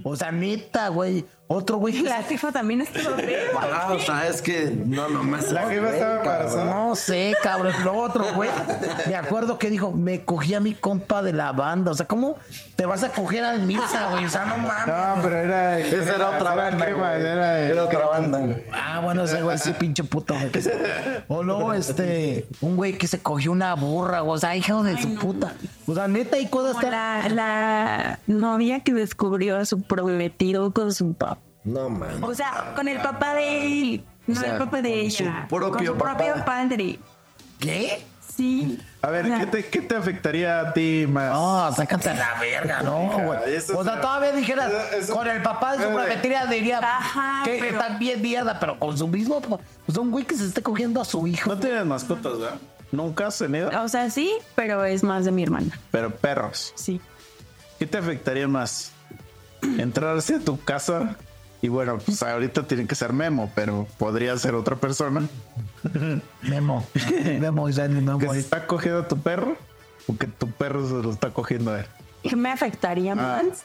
O 0.05 0.17
sea, 0.17 0.33
neta, 0.33 0.89
güey. 0.89 1.25
Otro 1.55 1.77
güey 1.77 2.01
La 2.01 2.23
jefa 2.23 2.51
también 2.51 2.81
estuvo. 2.81 3.15
Ah, 3.61 3.93
o 3.97 3.99
sea, 3.99 4.27
es 4.27 4.41
que 4.41 4.73
no 4.87 5.09
nomás. 5.11 5.53
La 5.53 5.69
jefa 5.69 5.91
estaba 5.91 6.17
embarazada. 6.21 6.65
No 6.65 6.97
sé, 6.97 7.35
cabrón. 7.43 7.75
Lo 7.85 7.95
otro, 7.95 8.25
güey. 8.35 8.49
Me 9.07 9.17
acuerdo 9.17 9.59
que 9.59 9.69
dijo, 9.69 9.93
me 9.93 10.25
cogí 10.25 10.55
a 10.55 10.61
mi 10.61 10.75
compa 10.75 11.23
de 11.23 11.35
la 11.35 11.53
banda. 11.53 11.91
O 11.91 11.95
sea, 11.95 12.07
¿cómo 12.07 12.37
te 12.77 12.87
vas 12.87 13.03
a 13.03 13.11
coger 13.11 13.45
al 13.45 13.63
misa, 13.63 14.11
güey? 14.11 14.25
O 14.25 14.31
sea, 14.31 14.47
no 14.47 14.57
mames. 14.57 14.87
No, 14.87 15.23
pero 15.23 15.37
era. 15.37 15.79
Esa 15.79 16.15
era 16.15 16.31
otra 16.31 16.55
banda. 16.55 16.87
Era, 16.87 16.97
güey. 16.97 17.21
era, 17.21 17.61
Era 17.61 17.85
otra 17.85 18.07
banda. 18.07 18.39
güey. 18.39 18.65
Ah, 18.73 19.01
bueno, 19.03 19.25
ese 19.25 19.43
güey 19.43 19.59
sí, 19.59 19.73
pinche 19.79 20.05
puto. 20.05 20.35
güey. 20.35 20.51
O 21.29 21.43
luego, 21.43 21.75
este, 21.75 22.47
un 22.63 22.77
güey 22.77 22.97
que 22.97 23.07
se 23.07 23.21
cogió 23.21 23.53
una 23.53 23.75
burra, 23.75 24.21
güey. 24.21 24.37
o 24.37 24.39
sea, 24.39 24.57
hijo 24.57 24.83
de 24.83 25.01
su 25.01 25.15
puta. 25.17 25.53
O 25.87 25.95
sea, 25.95 26.07
neta, 26.09 26.37
hay 26.37 26.47
cosas 26.49 26.77
que. 26.77 26.91
la, 26.91 27.29
la 27.29 28.19
novia 28.27 28.81
que 28.81 28.93
descubrió 28.95 29.57
a 29.57 29.65
su 29.65 29.83
prometido 29.83 30.73
con 30.73 30.93
su 30.93 31.15
papá. 31.15 31.39
No, 31.65 31.89
man. 31.91 32.23
O 32.23 32.35
sea, 32.35 32.73
con 32.77 32.89
el 32.89 32.99
papá 33.01 33.35
de 33.35 33.67
él. 33.83 34.05
No 34.27 34.41
sea, 34.41 34.53
el 34.53 34.59
papá 34.59 34.83
de 34.83 34.91
con 34.91 34.99
ella. 34.99 35.43
su 35.43 35.49
propio 35.49 35.71
con 35.73 35.87
su 35.87 35.95
propio 35.97 36.45
padre. 36.45 36.99
¿Qué? 37.59 38.05
Sí. 38.37 38.79
A 39.03 39.11
ver, 39.11 39.27
¿qué 39.27 39.47
te, 39.47 39.67
¿qué 39.67 39.81
te 39.83 39.95
afectaría 39.95 40.61
a 40.61 40.73
ti 40.73 41.05
más? 41.07 41.33
No, 41.33 41.71
sácate 41.75 42.11
a 42.11 42.15
la 42.15 42.41
verga, 42.41 42.81
no, 42.83 43.11
güey. 43.27 43.39
O 43.77 43.85
sea, 43.85 44.01
todavía 44.01 44.33
dijeras, 44.33 44.73
eso- 44.73 44.97
eso- 44.97 45.15
con 45.15 45.29
el 45.29 45.43
papá 45.43 45.77
de 45.77 45.85
su 45.85 45.93
prometida 45.93 46.47
diría 46.47 46.79
Ajá, 46.79 47.43
que 47.45 47.59
pero- 47.61 47.79
está 47.79 47.99
bien 47.99 48.23
mierda, 48.23 48.59
pero 48.59 48.79
con 48.79 48.97
su 48.97 49.07
mismo, 49.07 49.39
pues 49.43 49.99
un 49.99 50.11
güey 50.11 50.25
que 50.25 50.35
se 50.35 50.47
esté 50.47 50.63
cogiendo 50.63 51.01
a 51.01 51.05
su 51.05 51.27
hijo. 51.27 51.51
No 51.51 51.59
tienes 51.59 51.85
mascotas, 51.85 52.39
¿verdad? 52.39 52.57
Nunca 52.93 53.27
has 53.27 53.39
tenido. 53.39 53.71
O 53.83 53.89
sea, 53.89 54.09
sí, 54.11 54.31
pero 54.55 54.85
es 54.85 55.03
más 55.03 55.25
de 55.25 55.33
mi 55.33 55.43
hermana. 55.43 55.79
Pero 55.91 56.11
perros. 56.15 56.73
Sí. 56.77 57.01
¿Qué 57.79 57.87
te 57.87 57.99
afectaría 57.99 58.47
más? 58.47 58.93
Entrarse 59.79 60.37
a 60.37 60.39
tu 60.41 60.61
casa 60.61 61.17
y 61.61 61.69
bueno, 61.69 61.99
pues 61.99 62.23
ahorita 62.23 62.67
tiene 62.67 62.87
que 62.87 62.95
ser 62.95 63.13
Memo, 63.13 63.51
pero 63.55 63.87
podría 63.99 64.37
ser 64.37 64.55
otra 64.55 64.77
persona 64.77 65.27
Memo. 66.43 66.87
Memo, 67.41 67.69
y 67.69 67.73
sale 67.73 68.01
Memo. 68.01 68.19
que 68.19 68.29
se 68.31 68.39
está 68.41 68.67
cogiendo 68.67 69.01
a 69.01 69.09
tu 69.09 69.17
perro 69.19 69.57
o 70.09 70.17
que 70.17 70.27
tu 70.27 70.51
perro 70.51 70.87
se 70.87 70.95
lo 71.07 71.11
está 71.13 71.31
cogiendo 71.31 71.73
a 71.73 71.81
él. 71.81 71.87
¿Qué 72.23 72.37
me 72.37 72.51
afectaría 72.51 73.13
Ah. 73.13 73.43
más? 73.45 73.63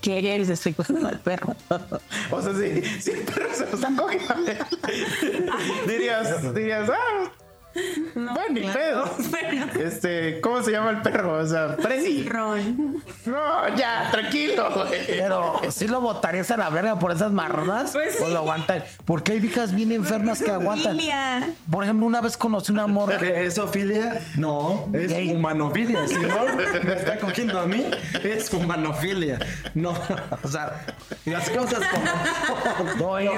Que 0.00 0.34
él 0.34 0.46
se 0.46 0.54
esté 0.54 0.74
cogiendo 0.74 1.06
al 1.08 1.20
perro. 1.20 1.54
O 2.32 2.40
sea, 2.42 2.52
si, 2.54 2.82
si 3.00 3.10
el 3.10 3.20
perro 3.22 3.48
se 3.54 3.66
lo 3.66 3.74
está 3.74 3.88
cogiendo 3.96 4.32
a 4.34 4.50
él, 4.50 5.50
dirías, 5.86 6.54
dirías, 6.54 6.88
ah, 6.90 7.30
bueno, 8.14 8.40
ni 8.50 8.60
pedo. 8.62 9.04
Este, 9.82 10.40
¿cómo 10.40 10.62
se 10.62 10.70
llama 10.72 10.90
el 10.90 11.02
perro? 11.02 11.38
O 11.38 11.46
sea, 11.46 11.76
Freddy. 11.80 12.28
Ron. 12.28 13.02
No, 13.26 13.76
ya, 13.76 14.08
tranquilo, 14.10 14.68
güey. 14.74 15.06
Pero 15.06 15.60
si 15.70 15.88
lo 15.88 16.00
botarías 16.00 16.50
a 16.50 16.56
la 16.56 16.68
verga 16.70 16.98
por 16.98 17.12
esas 17.12 17.32
marronas 17.32 17.92
Pues 17.92 18.20
o 18.20 18.26
sí. 18.26 18.32
lo 18.32 18.38
aguantan. 18.40 18.84
Porque 19.04 19.32
hay 19.32 19.40
viejas 19.40 19.74
bien 19.74 19.92
enfermas 19.92 20.42
que 20.42 20.50
aguantan. 20.50 20.92
Familia. 20.92 21.50
Por 21.70 21.84
ejemplo, 21.84 22.06
una 22.06 22.20
vez 22.20 22.36
conocí 22.36 22.72
una 22.72 22.86
morra. 22.86 23.18
¿Qué 23.18 23.44
¿Es 23.46 23.58
ofilia? 23.58 24.20
No, 24.36 24.88
es 24.92 25.10
Gay. 25.10 25.32
humanofilia. 25.34 26.06
Si 26.06 26.14
no 26.16 26.44
me 26.84 26.92
está 26.94 27.18
cogiendo 27.18 27.60
a 27.60 27.66
mí, 27.66 27.84
es 28.22 28.52
humanofilia. 28.52 29.38
No, 29.74 29.94
o 30.42 30.48
sea, 30.48 30.84
las 31.24 31.50
cosas 31.50 31.80
como. 31.88 32.96
No, 32.98 33.18
es, 33.18 33.30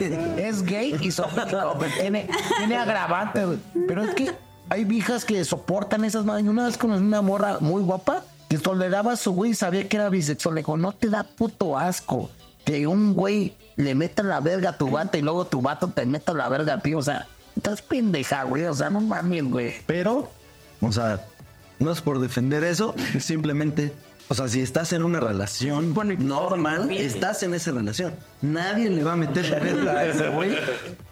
es, 0.00 0.12
es 0.38 0.62
gay 0.62 0.96
y 1.00 1.10
pero 1.34 1.78
tiene, 1.98 2.28
tiene 2.58 2.76
agravante, 2.76 3.44
güey. 3.44 3.58
Pero 3.86 4.04
es 4.04 4.14
que 4.14 4.32
hay 4.68 4.84
viejas 4.84 5.24
que 5.24 5.44
soportan 5.44 6.04
esas 6.04 6.24
madres. 6.24 6.46
Una 6.46 6.66
vez 6.66 6.78
conocí 6.78 7.02
una 7.02 7.22
morra 7.22 7.58
muy 7.60 7.82
guapa 7.82 8.24
que 8.48 8.58
toleraba 8.58 9.12
a 9.12 9.16
su 9.16 9.32
güey 9.32 9.52
y 9.52 9.54
sabía 9.54 9.88
que 9.88 9.96
era 9.96 10.08
bisexual. 10.08 10.54
Le 10.54 10.60
dijo, 10.60 10.76
no 10.76 10.92
te 10.92 11.08
da 11.08 11.24
puto 11.24 11.78
asco 11.78 12.30
que 12.64 12.86
un 12.86 13.14
güey 13.14 13.54
le 13.76 13.94
meta 13.94 14.22
la 14.22 14.40
verga 14.40 14.70
a 14.70 14.78
tu 14.78 14.90
vato 14.90 15.18
y 15.18 15.22
luego 15.22 15.46
tu 15.46 15.60
vato 15.60 15.88
te 15.88 16.06
meta 16.06 16.32
la 16.32 16.48
verga 16.48 16.74
a 16.74 16.80
ti. 16.80 16.94
O 16.94 17.02
sea, 17.02 17.26
estás 17.56 17.82
pendeja, 17.82 18.44
güey. 18.44 18.64
O 18.64 18.74
sea, 18.74 18.90
no 18.90 19.00
mames, 19.00 19.44
güey. 19.44 19.74
Pero, 19.86 20.30
o 20.80 20.92
sea, 20.92 21.24
no 21.78 21.90
es 21.90 22.00
por 22.00 22.20
defender 22.20 22.64
eso, 22.64 22.94
es 23.14 23.24
simplemente. 23.24 23.92
O 24.28 24.34
sea, 24.34 24.48
si 24.48 24.60
estás 24.60 24.92
en 24.92 25.02
una 25.02 25.20
relación 25.20 25.92
normal, 26.18 26.90
estás 26.90 27.42
en 27.42 27.54
esa 27.54 27.72
relación. 27.72 28.14
Nadie 28.42 28.90
le 28.90 29.04
va 29.04 29.12
a 29.12 29.16
meter 29.16 29.48
la 29.48 29.58
verga 29.60 29.98
a 29.98 30.04
ese 30.06 30.28
güey 30.28 30.56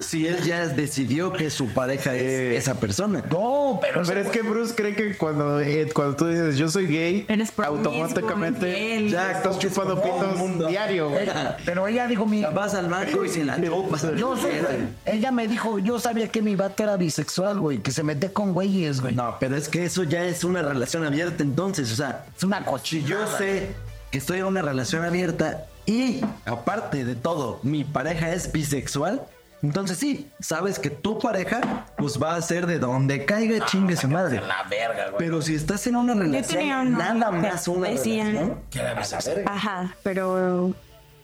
si 0.00 0.26
él 0.26 0.42
ya 0.42 0.66
decidió 0.66 1.32
que 1.32 1.48
su 1.50 1.68
pareja 1.68 2.14
es 2.16 2.58
esa 2.58 2.74
persona. 2.74 3.22
No, 3.30 3.78
pero, 3.80 4.02
Pero 4.04 4.20
es 4.20 4.28
que 4.28 4.42
Bruce 4.42 4.74
cree 4.74 4.94
que 4.96 5.16
cuando, 5.16 5.60
eh, 5.60 5.88
cuando 5.94 6.16
tú 6.16 6.26
dices 6.26 6.56
yo 6.56 6.68
soy 6.68 6.86
gay, 6.86 7.26
automáticamente 7.58 9.08
ya 9.08 9.32
estás 9.32 9.58
chupando 9.58 10.02
pitos 10.02 10.68
diario, 10.68 11.10
güey. 11.10 11.28
pero 11.64 11.86
ella 11.86 12.06
dijo 12.06 12.26
mi. 12.26 12.42
Vas 12.42 12.74
al 12.74 12.88
banco 12.88 13.24
y 13.24 13.28
sin 13.28 13.46
la 13.46 13.58
Yo 14.16 14.36
sé, 14.36 14.62
güey. 14.62 14.88
Ella 15.06 15.30
me 15.30 15.46
dijo, 15.46 15.78
yo 15.78 15.98
sabía 15.98 16.28
que 16.28 16.42
mi 16.42 16.56
vato 16.56 16.82
era 16.82 16.96
bisexual, 16.96 17.60
güey, 17.60 17.78
que 17.78 17.92
se 17.92 18.02
metía 18.02 18.32
con 18.32 18.52
güeyes, 18.52 19.00
güey. 19.00 19.14
No, 19.14 19.36
pero 19.38 19.56
es 19.56 19.68
que 19.68 19.84
eso 19.84 20.02
ya 20.04 20.24
es 20.24 20.42
una 20.44 20.62
relación 20.62 21.04
abierta 21.04 21.42
entonces, 21.42 21.92
o 21.92 21.96
sea, 21.96 22.24
Es 22.36 22.42
una 22.42 22.64
cochilla. 22.64 23.06
yo 23.06 23.26
sé 23.38 23.70
que 24.10 24.18
estoy 24.18 24.40
en 24.40 24.46
una 24.46 24.62
relación 24.62 25.04
abierta 25.04 25.66
y 25.90 26.20
aparte 26.44 27.04
de 27.04 27.16
todo, 27.16 27.58
mi 27.62 27.84
pareja 27.84 28.30
es 28.32 28.50
bisexual, 28.52 29.22
entonces 29.62 29.98
sí, 29.98 30.30
sabes 30.40 30.78
que 30.78 30.88
tu 30.88 31.18
pareja 31.18 31.84
pues 31.98 32.20
va 32.22 32.34
a 32.36 32.40
ser 32.42 32.66
de 32.66 32.78
donde 32.78 33.24
caiga 33.26 33.64
chingue 33.66 33.96
su 33.96 34.08
madre. 34.08 34.40
La 34.40 34.62
verga, 34.70 35.06
güey. 35.10 35.16
Pero 35.18 35.42
si 35.42 35.54
estás 35.54 35.86
en 35.86 35.96
una 35.96 36.14
tenía 36.14 36.26
relación, 36.40 36.94
una 36.94 37.12
nada 37.14 37.30
más 37.30 37.68
una 37.68 37.88
que 37.88 37.94
decía- 37.94 38.24
relación, 38.24 38.60
Que 38.70 38.78
era 38.80 38.94
bisexual. 38.94 39.42
Ajá, 39.46 39.96
pero 40.02 40.72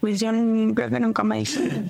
pues 0.06 0.20
yo 0.20 0.30
creo 0.74 0.88
que 0.90 1.00
nunca 1.00 1.24
me 1.24 1.38
dije. 1.38 1.82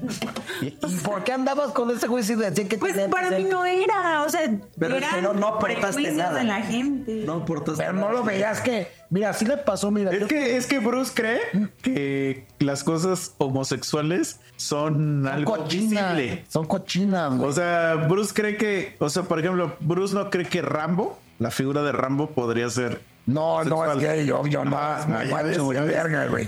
¿Y 0.63 0.71
por 1.05 1.23
qué 1.23 1.33
andabas 1.33 1.73
con 1.73 1.91
ese 1.91 2.07
si 2.23 2.35
decía 2.35 2.67
que 2.67 2.79
Pues 2.79 2.97
para 3.11 3.31
mí 3.31 3.45
no 3.45 3.67
era, 3.67 4.23
o 4.23 4.29
sea, 4.31 4.41
Pero 4.79 4.97
es 4.97 5.03
eran 5.03 5.15
que 5.17 5.23
no- 5.23 5.35
no 5.35 5.47
aportaste 5.49 6.13
nada. 6.13 6.39
de 6.39 6.45
la 6.45 6.63
gente. 6.63 7.25
no 7.27 7.35
aportas 7.35 7.77
Pero 7.77 7.93
no 7.93 8.11
lo 8.11 8.25
veías 8.25 8.63
que, 8.63 8.89
mira, 9.11 9.33
sí 9.35 9.45
le 9.45 9.59
pasó, 9.59 9.91
mira. 9.91 10.11
Es 10.13 10.21
yo- 10.21 10.29
que, 10.29 10.57
es 10.57 10.67
que 10.67 10.79
Bruce 10.79 11.13
cree 11.15 11.41
que 11.83 12.47
las 12.59 12.83
cosas 12.85 13.35
homosexuales 13.37 14.41
son 14.57 15.27
algo 15.27 15.59
visible. 15.65 16.45
Son 16.49 16.67
cochinas, 16.67 17.37
güey. 17.37 17.51
O 17.51 17.53
sea, 17.53 17.95
Bruce 18.09 18.33
cree 18.35 18.57
que, 18.57 18.97
o 18.99 19.11
sea, 19.11 19.25
por 19.25 19.39
ejemplo, 19.41 19.77
Bruce 19.81 20.15
no 20.15 20.31
cree 20.31 20.47
que 20.47 20.63
Rambo, 20.63 21.19
la 21.39 21.51
figura 21.51 21.83
de 21.83 21.93
Rambo 21.93 22.31
podría 22.31 22.71
ser 22.71 23.03
No, 23.27 23.63
no 23.65 23.93
es 23.93 23.99
gay, 23.99 24.25
yo, 24.25 24.47
yo 24.47 24.65
no. 24.65 24.71
Macho, 24.71 25.09
ya 25.25 25.43
güey, 25.43 25.79
ves. 25.79 25.87
verga, 25.87 26.27
güey. 26.29 26.47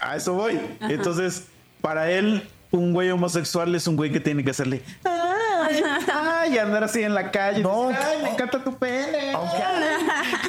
A 0.00 0.16
eso 0.16 0.34
voy. 0.34 0.60
Entonces, 0.80 1.44
para 1.80 2.10
él, 2.10 2.48
un 2.70 2.92
güey 2.92 3.10
homosexual 3.10 3.74
es 3.74 3.86
un 3.86 3.96
güey 3.96 4.12
que 4.12 4.20
tiene 4.20 4.44
que 4.44 4.50
hacerle. 4.50 4.82
Ay, 5.04 6.58
andar 6.58 6.84
así 6.84 7.02
en 7.02 7.14
la 7.14 7.30
calle. 7.30 7.62
No. 7.62 7.88
ay, 7.88 8.22
me 8.22 8.30
encanta 8.30 8.62
tu 8.62 8.74
pene. 8.76 9.36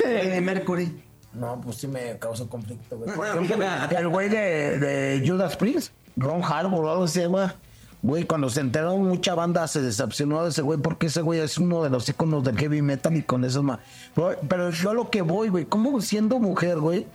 Freddie 0.01 0.41
Mercury. 0.41 1.03
No, 1.34 1.61
pues 1.61 1.77
sí 1.77 1.88
me 1.88 2.17
causó 2.17 2.49
conflicto, 2.49 2.97
güey. 2.97 3.15
Por 3.15 3.27
ejemplo, 3.27 3.65
el 3.97 4.07
güey 4.07 4.30
de, 4.30 4.80
de 4.80 5.27
Judas 5.27 5.55
Priest, 5.55 5.93
Ron 6.15 6.43
Harbour, 6.43 6.85
o 6.85 6.91
algo 6.91 7.07
se 7.07 7.21
llama. 7.21 7.55
Güey, 8.01 8.23
cuando 8.23 8.49
se 8.49 8.61
enteró 8.61 8.95
mucha 8.95 9.35
banda 9.35 9.67
se 9.67 9.81
decepcionó 9.81 10.41
de 10.43 10.51
ese 10.51 10.61
güey 10.61 10.80
porque 10.80 11.07
ese 11.07 11.21
güey 11.21 11.41
es 11.41 11.57
uno 11.57 11.84
de 11.84 11.89
los 11.89 12.07
íconos 12.07 12.45
del 12.45 12.57
heavy 12.57 12.81
metal 12.81 13.13
y 13.17 13.23
con 13.23 13.43
eso 13.43 13.61
más. 13.61 13.80
Pero, 14.15 14.38
pero 14.47 14.69
yo 14.69 14.91
a 14.91 14.93
lo 14.93 15.09
que 15.09 15.21
voy, 15.21 15.49
güey, 15.49 15.65
¿cómo 15.65 15.99
siendo 15.99 16.39
mujer, 16.39 16.80
güey? 16.80 17.07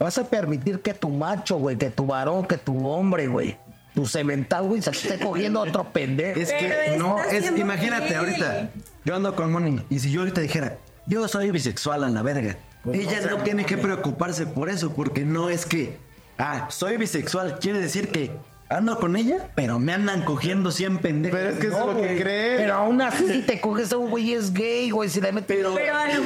Vas 0.00 0.16
a 0.16 0.24
permitir 0.24 0.80
que 0.80 0.94
tu 0.94 1.10
macho, 1.10 1.58
güey, 1.58 1.76
que 1.76 1.90
tu 1.90 2.06
varón, 2.06 2.46
que 2.46 2.56
tu 2.56 2.88
hombre, 2.88 3.26
güey, 3.28 3.58
tu 3.94 4.06
cemental, 4.06 4.66
güey, 4.66 4.80
se 4.80 4.90
esté 4.92 5.18
cogiendo 5.18 5.60
a 5.60 5.64
otro 5.64 5.84
pendejo. 5.92 6.40
Es 6.40 6.48
Pero 6.58 6.74
que 6.92 6.96
no, 6.96 7.22
es 7.22 7.52
imagínate 7.54 8.16
ahorita, 8.16 8.70
yo 9.04 9.14
ando 9.14 9.36
con 9.36 9.52
Moni 9.52 9.82
y 9.90 9.98
si 9.98 10.10
yo 10.10 10.20
ahorita 10.20 10.40
dijera, 10.40 10.78
yo 11.06 11.28
soy 11.28 11.50
bisexual 11.50 12.02
a 12.04 12.08
la 12.08 12.22
verga, 12.22 12.56
ella 12.90 13.20
no 13.28 13.42
tiene 13.42 13.66
que 13.66 13.76
preocuparse 13.76 14.46
por 14.46 14.70
eso, 14.70 14.94
porque 14.94 15.26
no 15.26 15.50
es 15.50 15.66
que, 15.66 15.98
ah, 16.38 16.68
soy 16.70 16.96
bisexual, 16.96 17.58
quiere 17.58 17.78
decir 17.78 18.08
que 18.08 18.30
ando 18.70 18.98
con 19.00 19.16
ella, 19.16 19.50
pero 19.56 19.78
me 19.80 19.92
andan 19.92 20.22
cogiendo 20.24 20.70
100 20.70 20.98
pendejos. 20.98 21.38
Pero 21.38 21.50
es 21.52 21.58
que 21.58 21.66
eso 21.66 21.78
No, 21.78 21.90
es 21.90 21.94
lo 21.96 22.00
que 22.00 22.06
güey. 22.06 22.18
cree. 22.20 22.56
Pero 22.58 22.74
aún 22.74 23.02
así, 23.02 23.26
si 23.26 23.42
te 23.42 23.60
coges 23.60 23.92
a 23.92 23.96
un 23.98 24.10
güey 24.10 24.32
es 24.32 24.52
gay, 24.52 24.90
güey, 24.90 25.08
si 25.08 25.20
le 25.20 25.32
metes... 25.32 25.66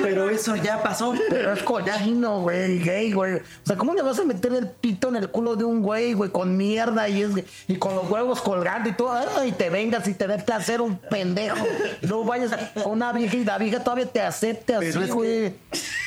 pero, 0.02 0.28
eso 0.28 0.54
ya 0.56 0.82
pasó. 0.82 1.14
Pero 1.30 1.52
es 1.54 1.62
cochino, 1.62 2.42
güey, 2.42 2.78
gay, 2.80 3.12
güey. 3.12 3.36
O 3.36 3.40
sea, 3.64 3.76
¿cómo 3.76 3.94
le 3.94 4.02
vas 4.02 4.18
a 4.18 4.24
meter 4.24 4.52
el 4.52 4.68
pito 4.68 5.08
en 5.08 5.16
el 5.16 5.30
culo 5.30 5.56
de 5.56 5.64
un 5.64 5.82
güey, 5.82 6.12
güey, 6.12 6.30
con 6.30 6.56
mierda 6.56 7.08
y 7.08 7.22
es 7.22 7.30
y 7.66 7.76
con 7.76 7.94
los 7.96 8.10
huevos 8.10 8.40
colgando 8.42 8.88
y 8.90 8.92
todo? 8.92 9.12
Ay, 9.38 9.52
te 9.52 9.70
vengas 9.70 10.06
y 10.06 10.14
te 10.14 10.26
dé 10.26 10.38
placer 10.38 10.80
un 10.82 10.98
pendejo. 10.98 11.56
Y 12.02 12.06
luego 12.06 12.24
vayas 12.24 12.52
a 12.52 12.86
una 12.86 13.12
vieja 13.12 13.36
y 13.36 13.44
la 13.44 13.56
vieja 13.58 13.82
todavía 13.82 14.06
te 14.06 14.20
acepte 14.20 14.74
así, 14.74 14.86
es 14.88 14.96
que- 14.96 15.06
güey. 15.12 15.54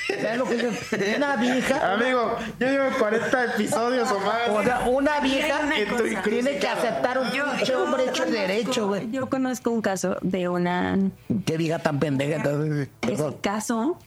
¿Sabes 0.07 0.37
lo 0.37 0.45
que 0.45 0.55
digo? 0.55 0.71
Una 1.17 1.35
vieja. 1.35 1.93
Amigo, 1.93 2.35
yo 2.59 2.67
llevo 2.67 2.85
40 2.97 3.45
episodios 3.55 4.11
o 4.11 4.19
más. 4.19 4.49
O 4.49 4.63
sea, 4.63 4.79
una 4.87 5.19
vieja 5.19 5.59
Una 5.63 5.75
que 5.75 6.29
tiene 6.29 6.57
que 6.57 6.67
aceptar 6.67 7.17
un 7.19 7.29
pinche 7.29 7.75
hombre 7.75 8.05
hecho 8.05 8.25
derecho, 8.25 8.87
güey. 8.87 9.11
Yo 9.11 9.27
conozco 9.29 9.69
un 9.71 9.81
caso 9.81 10.17
de 10.21 10.47
una 10.49 10.97
Qué 11.45 11.57
vieja 11.57 11.79
tan 11.79 11.99
pendeja. 11.99 12.37
entonces, 12.37 12.89
perdón. 13.01 13.35
casó 13.41 13.97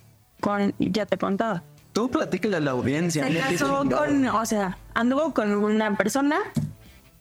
con, 0.41 0.75
ya 0.79 1.05
te 1.07 1.19
contaba. 1.19 1.63
Tú 1.93 2.09
platícale 2.11 2.57
a 2.57 2.61
la 2.61 2.71
audiencia. 2.71 3.27
Se 3.27 3.35
casó 3.39 3.85
con, 3.89 4.27
o 4.29 4.47
sea, 4.47 4.79
anduvo 4.95 5.35
con 5.35 5.53
una 5.53 5.97
persona, 5.97 6.39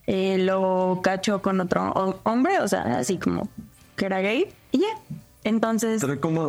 eh, 0.06 0.38
lo 0.38 1.00
cachó 1.02 1.42
con 1.42 1.60
otro 1.60 1.90
ho- 1.92 2.20
hombre, 2.22 2.60
o 2.60 2.68
sea, 2.68 2.98
así 2.98 3.18
como 3.18 3.48
que 3.96 4.06
era 4.06 4.20
gay, 4.20 4.46
y 4.72 4.78
ya. 4.78 4.86
Entonces, 5.42 6.02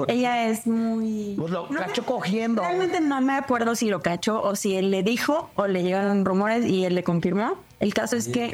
ella 0.09 0.49
es 0.49 0.67
muy... 0.67 1.35
Pues 1.37 1.49
lo 1.51 1.67
No 1.69 1.79
cacho 1.79 2.01
me- 2.01 2.07
cogiendo. 2.07 2.61
Realmente 2.61 2.99
no 2.99 3.21
me 3.21 3.33
acuerdo 3.33 3.75
si 3.75 3.89
lo 3.89 4.01
cachó 4.01 4.41
o 4.41 4.55
si 4.57 4.75
él 4.75 4.91
le 4.91 5.01
dijo 5.01 5.49
o 5.55 5.67
le 5.67 5.81
llegaron 5.83 6.25
rumores 6.25 6.65
y 6.65 6.83
él 6.83 6.95
le 6.95 7.03
confirmó. 7.03 7.53
El 7.79 7.93
caso 7.93 8.15
es 8.17 8.27
que 8.27 8.51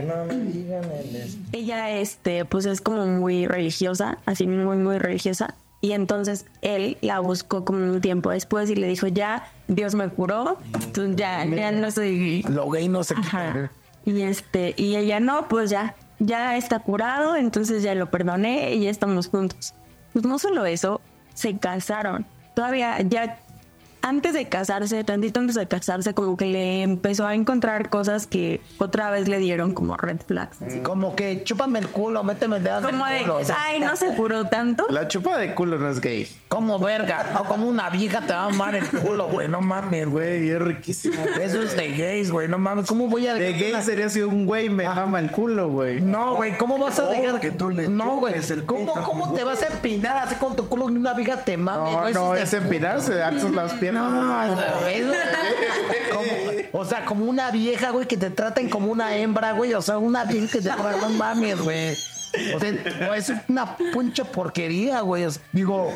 ella, 1.54 1.90
este, 1.92 2.46
pues 2.46 2.66
es 2.66 2.82
como 2.82 3.06
muy 3.08 3.48
religiosa, 3.48 4.20
así 4.26 4.48
muy, 4.48 4.78
muy 4.78 4.98
religiosa. 5.00 5.56
Y 5.82 5.92
entonces 5.92 6.46
él 6.62 6.98
la 7.02 7.20
buscó 7.20 7.64
como 7.66 7.80
un 7.80 8.02
tiempo 8.02 8.30
después 8.32 8.70
y 8.70 8.76
le 8.76 8.88
dijo, 8.88 9.08
ya, 9.08 9.52
Dios 9.68 9.96
me 9.96 10.08
curó, 10.10 10.58
tú 10.94 11.14
ya, 11.16 11.46
ya 11.46 11.72
no 11.72 11.92
soy... 11.92 12.44
Lo 12.50 12.70
gay 12.70 12.88
no 12.90 13.04
se 13.04 13.16
quita. 13.16 13.72
Y 14.06 14.22
este, 14.22 14.74
y 14.78 14.96
ella 14.96 15.20
no, 15.20 15.48
pues 15.48 15.70
ya, 15.70 15.96
ya 16.20 16.58
está 16.58 16.80
curado, 16.80 17.36
entonces 17.36 17.84
ya 17.84 17.94
lo 17.94 18.10
perdoné 18.10 18.74
y 18.76 18.86
ya 18.86 18.90
estamos 18.90 19.28
juntos. 19.28 19.74
Pues 20.18 20.26
no 20.26 20.40
solo 20.40 20.66
eso, 20.66 21.00
se 21.36 21.60
casaron. 21.60 22.26
Todavía, 22.56 23.00
ya 23.02 23.38
antes 24.08 24.34
de 24.34 24.48
casarse, 24.48 25.04
tantito 25.04 25.40
antes 25.40 25.56
de 25.56 25.68
casarse, 25.68 26.14
como 26.14 26.38
que 26.38 26.46
le 26.46 26.82
empezó 26.84 27.26
a 27.28 27.36
encontrar 27.36 27.90
cosas 27.90 28.28
que 28.28 28.62
otra 28.78 29.10
vez 29.12 29.28
le 29.28 29.38
dieron 29.40 29.74
como 29.74 29.98
red 29.98 30.18
flags. 30.26 30.62
así. 30.62 30.80
Como 30.80 31.16
que 31.16 31.44
chúpame 31.44 31.80
el 31.80 31.88
culo, 31.90 32.24
méteme 32.24 32.58
el 32.58 32.64
dedo 32.64 32.80
en 32.80 32.86
el 32.86 32.92
Como 32.92 33.06
de, 33.06 33.22
culo. 33.22 33.36
o 33.38 33.44
sea, 33.44 33.58
ay, 33.60 33.80
no 33.80 33.96
se 33.96 34.14
curó 34.16 34.46
tanto. 34.46 34.86
La 34.90 35.08
chupa 35.08 35.38
de 35.38 35.54
culo 35.56 35.78
no 35.78 35.90
es 35.90 36.00
gay. 36.02 36.28
como 36.48 36.80
verga, 36.80 37.26
o 37.40 37.44
como 37.46 37.68
una 37.68 37.90
vieja 37.90 38.22
te 38.22 38.34
va 38.34 38.44
a 38.44 38.46
amar 38.46 38.76
el 38.76 38.88
culo, 38.88 39.28
güey, 39.28 39.48
no 39.48 39.62
mames, 39.62 40.08
güey. 40.10 40.50
Es 40.50 40.60
riquísimo. 40.62 41.16
Eso 41.42 41.62
es 41.62 41.76
de 41.76 41.90
gays, 41.96 42.32
güey, 42.32 42.48
no 42.48 42.58
mames, 42.58 42.86
¿cómo 42.88 43.08
voy 43.08 43.28
a 43.28 43.34
De 43.34 43.54
gay 43.54 43.74
sería 43.84 44.10
si 44.10 44.22
un 44.22 44.46
güey 44.46 44.70
me 44.70 44.86
ama 44.86 45.20
el 45.20 45.30
culo, 45.32 45.70
güey. 45.70 46.00
No, 46.02 46.36
güey, 46.36 46.58
¿cómo 46.58 46.78
vas 46.78 46.98
a 47.00 47.08
dejar 47.10 47.40
que 47.40 47.52
tú 47.52 47.70
le 47.70 47.88
No, 47.88 48.18
güey, 48.18 48.36
¿cómo. 48.66 48.94
¿cómo 49.04 49.34
te 49.34 49.44
vas 49.44 49.62
a 49.64 49.68
empinar 49.68 50.18
así 50.18 50.36
con 50.36 50.56
tu 50.56 50.68
culo 50.68 50.90
ni 50.90 50.98
una 50.98 51.14
vieja 51.14 51.44
te 51.44 51.58
mame? 51.58 51.92
No, 51.92 52.10
no, 52.12 52.34
de- 52.34 52.44
es 52.44 52.54
empinarse, 52.54 53.22
alzas 53.22 53.52
las 53.52 53.74
piernas. 53.74 53.97
No, 53.98 54.44
eso- 54.90 55.12
como- 56.14 56.82
o 56.82 56.86
sea, 56.86 57.06
como 57.06 57.26
una 57.26 57.50
vieja, 57.52 57.90
güey, 57.92 58.08
que 58.08 58.18
te 58.18 58.30
traten 58.30 58.70
como 58.70 58.92
una 58.92 59.16
hembra, 59.18 59.52
güey. 59.54 59.74
O 59.74 59.82
sea, 59.82 59.98
una 59.98 60.26
vieja 60.26 60.48
que 60.48 60.60
te 60.62 60.70
trata, 60.70 60.98
no 60.98 61.10
mames, 61.10 61.60
güey. 61.62 61.96
O 62.56 62.60
sea, 62.60 62.74
no, 63.00 63.14
es 63.14 63.32
una 63.48 63.78
puncha 63.94 64.24
porquería, 64.26 65.02
güey. 65.02 65.26
O 65.26 65.32
sea, 65.32 65.42
digo, 65.52 65.92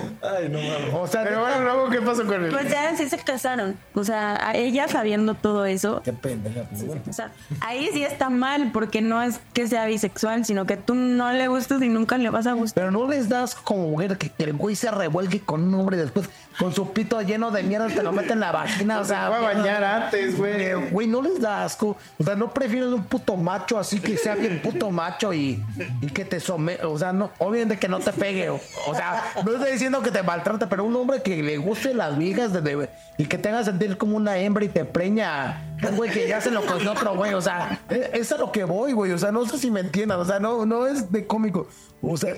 o 0.94 1.08
sea, 1.08 1.24
Pero 1.24 1.42
bueno, 1.42 1.62
luego, 1.62 1.90
¿qué 1.90 2.02
pasó 2.02 2.26
con 2.26 2.44
él? 2.46 2.52
Pues 2.52 2.70
ya 2.70 2.96
sí 2.96 3.10
se 3.10 3.18
casaron. 3.18 3.78
O 3.94 4.04
sea, 4.04 4.48
a 4.48 4.56
ella 4.56 4.88
sabiendo 4.88 5.36
todo 5.36 5.66
eso, 5.66 6.02
qué 6.04 6.14
pendeja. 6.14 6.62
O 7.10 7.14
sea, 7.14 7.32
ahí 7.62 7.90
sí 7.94 8.04
está 8.04 8.30
mal 8.30 8.72
porque 8.72 9.02
no 9.02 9.22
es 9.22 9.40
que 9.54 9.68
sea 9.68 9.86
bisexual, 9.86 10.46
sino 10.46 10.66
que 10.66 10.78
tú 10.78 10.96
no 10.96 11.32
le 11.32 11.48
gustas 11.48 11.82
y 11.82 11.90
nunca 11.90 12.18
le 12.18 12.30
vas 12.30 12.48
a 12.48 12.54
gustar. 12.54 12.84
Pero 12.84 12.92
no 12.92 13.08
les 13.10 13.30
das 13.30 13.56
como 13.56 13.90
mujer 13.90 14.18
que, 14.18 14.30
que 14.30 14.44
el 14.44 14.54
güey 14.54 14.76
se 14.76 14.92
revuelque 14.92 15.42
con 15.42 15.64
un 15.64 15.74
hombre 15.76 15.98
y 15.98 16.02
después 16.02 16.30
con 16.60 16.74
su 16.74 16.92
pito 16.92 17.22
lleno 17.22 17.50
de 17.52 17.64
mierda 17.64 17.88
te 17.88 18.04
lo 18.04 18.12
mete 18.12 18.34
en 18.34 18.40
la 18.40 18.52
vagina. 18.52 19.00
O 19.00 19.06
sea, 19.06 19.30
va 19.30 19.38
a 19.38 19.42
bañar 19.42 19.84
antes, 19.84 20.38
güey. 20.38 20.62
Eh, 20.62 20.76
Güey, 20.92 21.08
no 21.08 21.22
les 21.22 21.40
da 21.40 21.64
asco. 21.64 21.98
O 22.20 22.24
sea, 22.24 22.36
no 22.36 22.54
prefieren 22.54 22.94
un 22.94 23.04
puto 23.04 23.36
macho 23.38 23.80
así 23.80 24.00
que 24.00 24.18
sea 24.18 24.36
bien 24.36 24.62
puto 24.62 24.92
macho 24.92 25.34
y, 25.34 25.64
y 26.02 26.08
que 26.08 26.21
te 26.26 26.40
somete. 26.40 26.86
O 26.86 26.98
sea, 26.98 27.14
no, 27.14 27.32
obviamente 27.40 27.78
que 27.78 27.88
no 27.88 28.00
te 28.00 28.12
pegue. 28.14 28.50
O, 28.50 28.60
o 28.88 28.96
sea, 28.96 29.24
no 29.46 29.52
estoy 29.54 29.72
diciendo 29.74 30.02
que 30.02 30.12
te 30.12 30.24
maltrate, 30.24 30.68
pero 30.68 30.84
un 30.84 30.96
hombre 30.96 31.22
que 31.22 31.42
le 31.44 31.58
guste 31.58 31.94
las 31.94 32.18
viejas 32.18 32.54
de, 32.54 32.62
de- 32.62 32.90
y 33.18 33.26
que 33.26 33.38
te 33.38 33.50
haga 33.50 33.64
sentir 33.64 33.98
como 33.98 34.18
una 34.18 34.38
hembra 34.38 34.66
y 34.66 34.70
te 34.70 34.86
preña. 34.86 35.76
Un 35.88 35.96
güey 35.96 36.12
que 36.12 36.28
ya 36.28 36.42
se 36.42 36.52
lo 36.52 36.66
cogió 36.66 36.92
otro 36.92 37.16
güey. 37.16 37.34
O 37.34 37.42
sea, 37.42 37.80
es, 37.90 38.10
es 38.14 38.32
a 38.32 38.38
lo 38.38 38.52
que 38.52 38.64
voy, 38.64 38.94
güey. 38.94 39.12
O 39.12 39.18
sea, 39.18 39.32
no 39.32 39.46
sé 39.46 39.58
si 39.58 39.70
me 39.72 39.80
entiendan. 39.82 40.20
O 40.20 40.26
sea, 40.26 40.40
no, 40.40 40.66
no 40.66 40.88
es 40.88 41.12
de 41.12 41.26
cómico. 41.28 41.68
O 42.02 42.18
sea, 42.18 42.34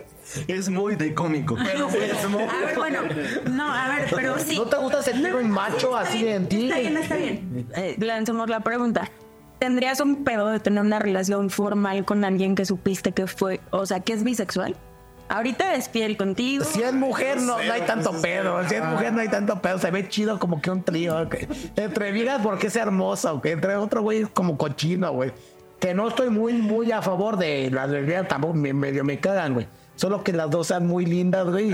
Es 0.47 0.67
muy 0.69 0.95
de 0.95 1.13
cómico. 1.13 1.55
A 1.59 1.63
ver, 1.63 1.77
bueno, 2.77 2.99
no, 3.51 3.73
a 3.73 3.87
ver, 3.89 4.07
pero 4.13 4.37
sí. 4.39 4.57
¿no 4.57 4.65
te 4.65 4.77
gusta 4.77 5.01
sentir 5.03 5.33
un 5.35 5.49
macho 5.49 5.95
así 5.95 6.27
en 6.27 6.47
ti? 6.49 6.65
Está 6.65 6.79
bien, 6.79 6.97
está 6.97 7.15
bien. 7.15 7.67
Eh, 7.75 7.95
lancemos 7.99 8.49
la 8.49 8.59
pregunta. 8.61 9.09
¿Tendrías 9.63 10.01
un 10.01 10.25
pedo 10.25 10.49
de 10.49 10.59
tener 10.59 10.83
una 10.83 10.99
relación 10.99 11.49
formal 11.49 12.03
con 12.03 12.25
alguien 12.25 12.53
que 12.53 12.65
supiste 12.65 13.13
que 13.13 13.27
fue, 13.27 13.61
o 13.69 13.85
sea, 13.85 14.01
que 14.01 14.11
es 14.11 14.25
bisexual? 14.25 14.75
Ahorita 15.29 15.75
es 15.75 15.87
fiel 15.87 16.17
contigo. 16.17 16.65
Si 16.65 16.83
es 16.83 16.91
mujer, 16.91 17.37
no, 17.39 17.63
no 17.63 17.71
hay 17.71 17.79
tanto 17.83 18.11
pedo. 18.21 18.61
Si 18.67 18.75
es 18.75 18.83
mujer, 18.83 19.13
no 19.13 19.21
hay 19.21 19.29
tanto 19.29 19.61
pedo. 19.61 19.79
Se 19.79 19.89
ve 19.89 20.09
chido 20.09 20.37
como 20.37 20.61
que 20.61 20.69
un 20.69 20.83
trío. 20.83 21.17
ok. 21.17 21.35
Entre 21.77 22.11
viejas, 22.11 22.41
porque 22.43 22.67
es 22.67 22.75
hermosa. 22.75 23.31
ok. 23.31 23.45
Entre 23.45 23.77
otro 23.77 24.01
güey, 24.01 24.23
como 24.23 24.57
cochino, 24.57 25.13
güey. 25.13 25.31
Que 25.79 25.93
no 25.93 26.09
estoy 26.09 26.29
muy, 26.29 26.51
muy 26.55 26.91
a 26.91 27.01
favor 27.01 27.37
de 27.37 27.71
las 27.71 27.89
lesbianas. 27.89 28.27
Tampoco 28.27 28.55
me, 28.55 28.73
medio 28.73 29.05
me 29.05 29.21
cagan, 29.21 29.53
güey. 29.53 29.67
Solo 29.95 30.25
que 30.25 30.33
las 30.33 30.49
dos 30.49 30.67
sean 30.67 30.85
muy 30.85 31.05
lindas, 31.05 31.47
güey. 31.47 31.71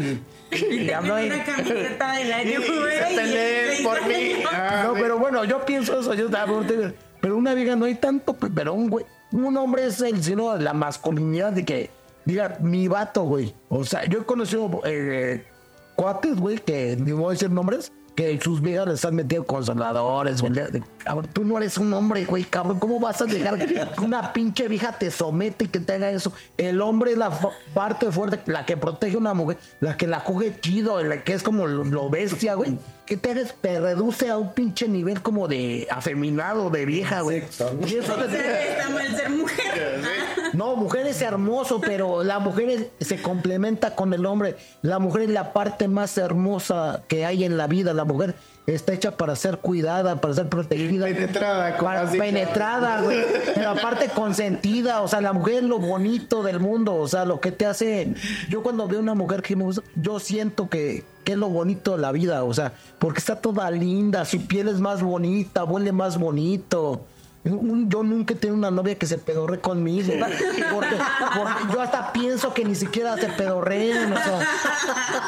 Y, 0.52 0.66
y 0.76 0.92
hablo 0.92 1.16
ahí. 1.16 1.26
Una 1.26 1.44
camiseta 1.44 2.14
de 2.14 2.26
la 2.26 2.44
Y 2.44 2.50
se 2.54 3.16
peleen 3.16 3.84
por 3.84 4.06
mí. 4.08 4.44
Ah, 4.52 4.84
No, 4.86 4.94
pero 4.94 5.18
bueno, 5.18 5.44
yo 5.44 5.66
pienso 5.66 6.00
eso. 6.00 6.14
Yo 6.14 6.28
estaba 6.28 6.46
pero 7.22 7.38
una 7.38 7.54
vieja 7.54 7.76
no 7.76 7.86
hay 7.86 7.96
tanto, 7.96 8.34
pe- 8.34 8.50
pero 8.54 8.74
un 8.74 8.90
güey, 8.90 9.06
un 9.32 9.56
hombre 9.58 9.86
es 9.86 10.02
el 10.02 10.24
sino 10.24 10.54
de 10.56 10.64
la 10.64 10.74
masculinidad 10.74 11.52
de 11.54 11.66
que 11.66 11.90
diga 12.26 12.58
mi 12.62 12.88
vato, 12.88 13.24
güey. 13.24 13.54
O 13.70 13.84
sea, 13.84 14.06
yo 14.06 14.20
he 14.20 14.24
conocido 14.26 14.82
eh, 14.86 15.46
cuates, 15.96 16.36
güey, 16.36 16.58
que 16.60 16.96
no 16.98 17.18
voy 17.18 17.28
a 17.30 17.32
decir 17.34 17.50
nombres, 17.52 17.92
que 18.16 18.38
sus 18.42 18.62
viejas 18.62 18.86
les 18.88 19.06
han 19.06 19.16
metido 19.16 19.46
consoladores, 19.46 20.42
güey. 20.42 20.52
Cabrón, 20.98 21.30
tú 21.32 21.46
no 21.46 21.58
eres 21.58 21.78
un 21.78 21.94
hombre, 21.94 22.26
güey, 22.26 22.44
cabrón. 22.44 22.78
¿Cómo 22.80 23.00
vas 23.00 23.22
a 23.22 23.26
dejar 23.26 23.58
que 23.58 23.82
una 24.04 24.34
pinche 24.34 24.68
vieja 24.68 24.92
te 24.92 25.10
somete 25.10 25.66
y 25.66 25.68
que 25.70 25.80
te 25.80 25.94
haga 25.94 26.12
eso? 26.12 26.34
El 26.58 26.82
hombre 26.82 27.12
es 27.14 27.18
la 27.18 27.32
parte 27.74 28.12
fuerte, 28.12 28.40
la 28.52 28.66
que 28.66 28.76
protege 28.76 29.16
a 29.16 29.20
una 29.20 29.34
mujer, 29.34 29.58
la 29.80 29.96
que 29.96 30.06
la 30.06 30.24
coge 30.26 30.54
chido, 30.60 31.02
la 31.02 31.24
que 31.24 31.34
es 31.34 31.44
como 31.44 31.66
lo, 31.66 31.86
lo 31.86 32.10
bestia, 32.10 32.56
güey. 32.56 32.78
Que 33.10 33.18
te, 33.18 33.32
hagas- 33.32 33.56
te 33.60 33.80
reduce 33.80 34.30
a 34.30 34.38
un 34.38 34.54
pinche 34.54 34.88
nivel 34.88 35.22
como 35.24 35.48
de 35.48 35.88
afeminado, 35.90 36.70
de 36.70 36.86
vieja, 36.86 37.22
güey. 37.22 37.40
Está 38.70 38.90
mal 38.92 39.16
ser 39.18 39.30
mujer. 39.32 40.02
no, 40.54 40.76
mujer 40.76 41.08
es 41.08 41.20
hermoso, 41.24 41.82
pero 41.82 42.24
la 42.24 42.38
mujer 42.38 42.70
es- 42.70 43.08
se 43.08 43.20
complementa 43.22 43.96
con 43.96 44.14
el 44.14 44.26
hombre. 44.28 44.58
La 44.84 45.00
mujer 45.00 45.24
es 45.24 45.30
la 45.32 45.54
parte 45.54 45.88
más 45.88 46.18
hermosa 46.20 47.02
que 47.08 47.26
hay 47.26 47.44
en 47.44 47.58
la 47.58 47.66
vida. 47.66 47.94
La 47.94 48.06
mujer 48.06 48.36
está 48.74 48.94
hecha 48.94 49.18
para 49.18 49.36
ser 49.36 49.58
cuidada, 49.60 50.20
para 50.22 50.34
ser 50.34 50.50
protegida. 50.50 51.06
Penetrada, 51.06 51.78
como 51.78 51.90
Para- 51.92 52.12
penetrada, 52.12 53.02
güey. 53.02 53.20
Pero 53.56 53.70
aparte 53.72 54.10
consentida. 54.10 55.02
O 55.02 55.08
sea, 55.08 55.22
la 55.22 55.34
mujer 55.34 55.56
es 55.56 55.64
lo 55.64 55.80
bonito 55.80 56.44
del 56.44 56.60
mundo. 56.60 56.96
O 56.96 57.08
sea, 57.08 57.26
lo 57.26 57.40
que 57.40 57.52
te 57.52 57.66
hace. 57.66 58.14
Yo 58.50 58.64
cuando 58.64 58.88
veo 58.88 59.00
una 59.00 59.16
mujer 59.16 59.42
que 59.42 59.56
me 59.56 59.64
gusta, 59.64 59.82
yo 59.96 60.20
siento 60.20 60.70
que, 60.70 61.04
que 61.24 61.34
es 61.34 61.38
lo 61.38 61.50
bonito 61.50 61.94
de 61.96 62.00
la 62.02 62.12
vida. 62.12 62.44
O 62.44 62.54
sea, 62.54 62.74
porque 63.00 63.20
está 63.20 63.36
toda 63.36 63.70
linda, 63.72 64.26
su 64.26 64.46
piel 64.48 64.68
es 64.68 64.80
más 64.80 65.02
bonita, 65.02 65.64
huele 65.64 65.92
más 65.92 66.18
bonito. 66.18 67.02
Un- 67.46 67.90
Yo 67.90 68.04
nunca 68.04 68.34
he 68.34 68.38
tenido 68.38 68.58
una 68.58 68.70
novia 68.70 68.96
que 68.96 69.06
se 69.06 69.18
pedorre 69.18 69.60
conmigo. 69.60 70.12
Porque, 70.74 70.96
porque 71.36 71.74
yo 71.74 71.82
hasta 71.82 72.12
pienso 72.12 72.54
que 72.54 72.66
ni 72.66 72.76
siquiera 72.76 73.16
se 73.18 73.28
pedorreen. 73.30 74.12
O 74.12 74.16
sea, 74.18 74.40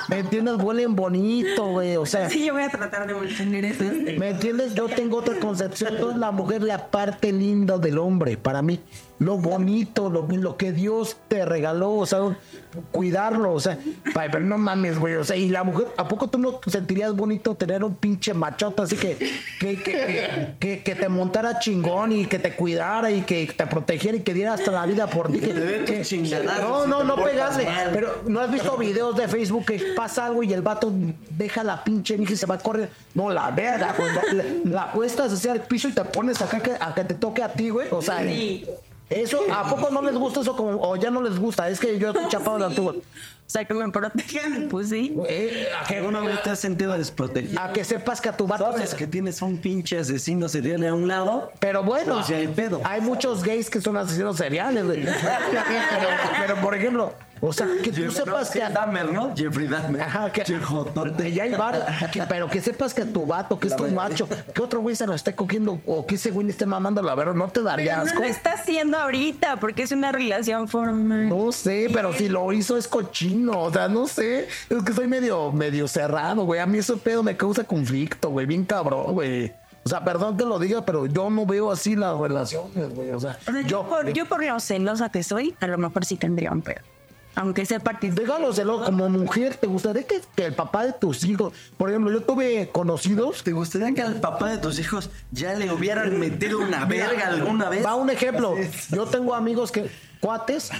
¿me 0.09 0.19
entiendes? 0.19 0.55
Huelen 0.57 0.95
bonito, 0.95 1.67
güey. 1.67 1.95
O 1.95 2.05
sea, 2.05 2.29
Sí, 2.29 2.45
yo 2.45 2.53
voy 2.53 2.63
a 2.63 2.69
tratar 2.69 3.07
de 3.07 3.13
mantener 3.13 3.65
eso. 3.65 3.83
¿Me 4.17 4.29
entiendes? 4.31 4.75
Yo 4.75 4.87
tengo 4.87 5.17
otra 5.17 5.39
concepción. 5.39 5.93
Entonces, 5.95 6.19
la 6.19 6.31
mujer 6.31 6.61
es 6.61 6.67
la 6.67 6.87
parte 6.87 7.31
linda 7.31 7.77
del 7.77 7.97
hombre, 7.97 8.37
para 8.37 8.61
mí. 8.61 8.79
Lo 9.21 9.37
bonito, 9.37 10.09
lo, 10.09 10.27
lo 10.27 10.57
que 10.57 10.71
Dios 10.71 11.15
te 11.27 11.45
regaló, 11.45 11.91
o 11.91 12.05
sea, 12.07 12.19
cuidarlo, 12.91 13.53
o 13.53 13.59
sea, 13.59 13.77
pero 14.15 14.39
no 14.39 14.57
mames, 14.57 14.97
güey, 14.97 15.13
o 15.13 15.23
sea, 15.23 15.35
y 15.35 15.47
la 15.49 15.63
mujer, 15.63 15.89
¿a 15.95 16.07
poco 16.07 16.27
tú 16.27 16.39
no 16.39 16.59
sentirías 16.65 17.15
bonito 17.15 17.53
tener 17.53 17.83
un 17.83 17.93
pinche 17.93 18.33
machote 18.33 18.81
así 18.81 18.95
que, 18.97 19.17
que, 19.59 19.75
que, 19.75 19.83
que, 19.83 20.55
que- 20.59 20.83
que 20.83 20.95
te 20.95 21.07
montara 21.07 21.59
chingón 21.59 22.13
y 22.13 22.25
que 22.25 22.39
te 22.39 22.55
cuidara 22.55 23.11
y 23.11 23.21
que 23.21 23.45
te 23.55 23.67
protegiera 23.67 24.17
y 24.17 24.21
que 24.21 24.33
diera 24.33 24.53
hasta 24.53 24.71
la 24.71 24.87
vida 24.87 25.05
por 25.05 25.31
ti? 25.31 25.39
Que, 25.39 25.83
que- 25.85 26.01
chingadazos 26.03 26.87
no, 26.87 27.03
no, 27.03 27.15
no 27.15 27.23
pegarle, 27.23 27.67
pero 27.93 28.23
¿no 28.25 28.39
has 28.39 28.51
visto 28.51 28.75
videos 28.75 29.15
de 29.15 29.27
Facebook 29.27 29.65
que 29.67 29.93
pasa 29.95 30.25
algo 30.25 30.41
y 30.41 30.51
el 30.51 30.63
vato 30.63 30.91
deja 31.29 31.63
la 31.63 31.83
pinche 31.83 32.17
vieja 32.17 32.33
y 32.33 32.37
se 32.37 32.47
va 32.47 32.55
a 32.55 32.59
correr? 32.59 32.89
No, 33.13 33.29
la 33.29 33.51
verga, 33.51 33.93
güey. 33.95 34.11
La, 34.15 34.43
la, 34.65 34.93
la 34.95 35.25
hacia 35.25 35.53
el 35.53 35.61
piso 35.61 35.89
y 35.89 35.91
te 35.91 36.03
pones 36.05 36.41
acá 36.41 36.59
que, 36.59 36.71
a 36.79 36.95
que 36.95 37.03
te 37.03 37.13
toque 37.13 37.43
a 37.43 37.53
ti, 37.53 37.69
güey. 37.69 37.87
O 37.91 38.01
sea, 38.01 38.23
Sí. 38.23 38.65
Eso, 39.11 39.39
¿a 39.53 39.63
poco 39.69 39.89
no 39.91 40.01
les 40.01 40.15
gusta 40.15 40.41
eso 40.41 40.55
como, 40.55 40.81
o 40.81 40.95
ya 40.95 41.11
no 41.11 41.21
les 41.21 41.37
gusta? 41.39 41.69
Es 41.69 41.79
que 41.79 41.97
yo 41.99 42.09
estoy 42.09 42.25
chapado 42.29 42.57
de 42.59 42.65
antiguo. 42.65 42.91
O 42.91 43.53
sea, 43.53 43.65
que 43.65 43.73
me 43.73 43.89
protejan, 43.91 44.69
pues 44.69 44.87
sí. 44.89 45.13
Eh, 45.27 45.67
a, 45.77 45.85
que, 45.85 45.97
¿Alguna 45.97 46.21
vez 46.21 46.41
te 46.41 46.51
has 46.51 46.59
sentido 46.59 46.93
desprotegido? 46.97 47.59
a 47.61 47.73
que 47.73 47.83
sepas 47.83 48.21
que 48.21 48.29
a 48.29 48.37
tu 48.37 48.47
vato 48.47 48.63
Sabes 48.71 48.91
se- 48.91 48.95
que 48.95 49.07
tienes 49.07 49.41
un 49.41 49.57
pinche 49.57 49.99
asesino 49.99 50.47
serial 50.47 50.85
a 50.85 50.93
un 50.93 51.09
lado. 51.09 51.51
Pero 51.59 51.83
bueno, 51.83 52.13
Pues 52.15 52.27
ya 52.29 52.37
hay 52.37 52.47
pedo. 52.47 52.79
hay 52.85 53.01
muchos 53.01 53.43
gays 53.43 53.69
que 53.69 53.81
son 53.81 53.97
asesinos 53.97 54.37
seriales, 54.37 54.85
pero, 56.39 56.55
por 56.61 56.75
ejemplo, 56.75 57.13
O 57.43 57.51
sea, 57.51 57.67
que 57.83 57.91
tú 57.91 58.11
sepas 58.11 58.51
que... 58.51 58.59
Dahmer, 58.59 59.11
¿no? 59.11 59.35
Jeffrey 59.35 59.67
Dahmer. 59.67 60.01
Ajá, 60.01 60.31
que, 60.31 60.43
ya 61.33 61.43
hay 61.43 61.51
que- 62.11 62.23
pero 62.29 62.47
que 62.47 62.61
sepas 62.61 62.93
que 62.93 63.03
tu 63.05 63.25
vato, 63.25 63.59
que 63.59 63.67
es 63.67 63.75
tu 63.75 63.87
macho, 63.87 64.27
que 64.53 64.61
otro 64.61 64.79
güey 64.79 64.95
se 64.95 65.07
lo 65.07 65.15
esté 65.15 65.33
cogiendo 65.33 65.81
o 65.87 66.05
que 66.05 66.15
ese 66.15 66.29
güey 66.29 66.45
le 66.45 66.51
esté 66.51 66.67
mamando 66.67 67.01
la 67.01 67.15
verdad, 67.15 67.33
no 67.33 67.47
te 67.47 67.63
daría 67.63 68.01
Pero 68.03 68.13
no 68.13 68.19
lo 68.21 68.25
está 68.27 68.53
haciendo 68.53 68.97
ahorita 68.97 69.59
porque 69.59 69.81
es 69.83 69.91
una 69.91 70.11
relación 70.11 70.67
formal. 70.67 71.29
No 71.29 71.51
sé, 71.51 71.89
pero 71.91 72.13
si 72.13 72.29
lo 72.29 72.53
hizo 72.53 72.77
es 72.77 72.87
cochino, 72.87 73.59
o 73.63 73.73
sea, 73.73 73.87
no 73.87 74.07
sé, 74.07 74.47
es 74.69 74.83
que 74.83 74.93
soy 74.93 75.07
medio, 75.07 75.51
medio 75.51 75.87
cerrado, 75.87 76.45
güey, 76.45 76.59
a 76.59 76.67
mí 76.67 76.77
ese 76.77 76.95
pedo 76.97 77.23
me 77.23 77.35
causa 77.35 77.63
conflicto, 77.63 78.29
güey, 78.29 78.45
bien 78.45 78.65
cabrón, 78.65 79.13
güey. 79.13 79.51
O 79.83 79.89
sea, 79.89 80.03
perdón 80.03 80.37
que 80.37 80.45
lo 80.45 80.59
diga, 80.59 80.85
pero 80.85 81.07
yo 81.07 81.31
no 81.31 81.47
veo 81.47 81.71
así 81.71 81.95
las 81.95 82.15
relaciones, 82.15 82.93
güey, 82.93 83.09
o 83.09 83.19
sea, 83.19 83.35
O 83.47 83.51
sea, 83.51 83.61
yo, 83.63 83.67
yo... 83.67 83.89
por, 83.89 84.13
yo 84.13 84.25
por 84.27 84.43
lo 84.45 84.59
celosa 84.59 85.09
que 85.09 85.23
soy, 85.23 85.55
a 85.59 85.65
lo 85.65 85.79
mejor 85.79 86.05
sí 86.05 86.17
tendría 86.17 86.51
un 86.51 86.61
pedo. 86.61 86.81
Aunque 87.35 87.65
sea 87.65 87.79
partido. 87.79 88.13
Déjalo, 88.15 88.51
celo, 88.53 88.83
como 88.83 89.07
mujer, 89.09 89.55
¿te 89.55 89.65
gustaría 89.67 90.03
que, 90.03 90.19
que 90.35 90.45
el 90.47 90.53
papá 90.53 90.85
de 90.85 90.93
tus 90.93 91.23
hijos, 91.23 91.53
por 91.77 91.89
ejemplo, 91.89 92.11
yo 92.11 92.21
tuve 92.21 92.69
conocidos 92.71 93.43
¿Te 93.43 93.53
gustaría 93.53 93.93
que 93.93 94.01
al 94.01 94.15
papá 94.19 94.49
de 94.49 94.57
tus 94.57 94.77
hijos 94.79 95.09
ya 95.31 95.53
le 95.53 95.71
hubieran 95.71 96.19
metido 96.19 96.59
una 96.59 96.85
verga 96.85 97.27
alguna 97.27 97.69
vez? 97.69 97.85
Va 97.85 97.95
un 97.95 98.09
ejemplo. 98.09 98.55
Yo 98.89 99.05
tengo 99.05 99.33
amigos 99.33 99.71
que, 99.71 99.89
cuates, 100.19 100.71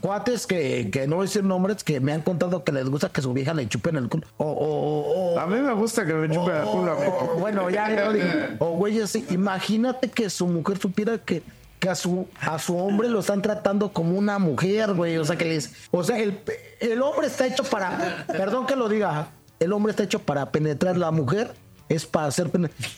cuates 0.00 0.46
que, 0.46 0.90
que 0.90 1.06
no 1.06 1.16
voy 1.16 1.24
a 1.24 1.26
decir 1.28 1.44
nombres, 1.44 1.84
que 1.84 2.00
me 2.00 2.12
han 2.12 2.22
contado 2.22 2.64
que 2.64 2.72
les 2.72 2.88
gusta 2.88 3.08
que 3.10 3.20
su 3.22 3.32
vieja 3.32 3.52
le 3.54 3.68
chupen 3.68 3.96
el 3.96 4.08
culo. 4.08 4.26
O, 4.38 4.44
o, 4.46 4.50
o- 4.50 5.34
o- 5.34 5.38
A 5.38 5.46
mí 5.46 5.58
me 5.60 5.72
gusta 5.74 6.04
que 6.06 6.14
me 6.14 6.34
chupe 6.34 6.56
el 6.58 6.64
culo. 6.64 6.96
bueno, 7.38 7.68
ya. 7.70 8.56
O 8.58 8.70
güey, 8.70 9.00
así, 9.00 9.24
imagínate 9.30 10.08
que 10.10 10.30
su 10.30 10.46
mujer 10.46 10.78
supiera 10.78 11.18
que, 11.18 11.42
que 11.78 11.88
a 11.88 11.94
su, 11.94 12.26
a 12.40 12.58
su 12.58 12.76
hombre 12.76 13.08
lo 13.08 13.20
están 13.20 13.42
tratando 13.42 13.92
como 13.92 14.16
una 14.18 14.38
mujer, 14.38 14.94
güey. 14.94 15.16
O 15.18 15.24
sea, 15.24 15.36
que 15.36 15.44
les. 15.44 15.72
O 15.90 16.02
sea, 16.02 16.18
el, 16.18 16.40
el 16.80 17.02
hombre 17.02 17.26
está 17.26 17.46
hecho 17.46 17.64
para. 17.64 18.24
Perdón 18.26 18.66
que 18.66 18.76
lo 18.76 18.88
diga. 18.88 19.28
El 19.58 19.72
hombre 19.72 19.90
está 19.90 20.02
hecho 20.02 20.20
para 20.20 20.50
penetrar 20.50 20.96
la 20.96 21.10
mujer. 21.10 21.54
Es 21.88 22.04
para 22.04 22.26
hacer 22.26 22.50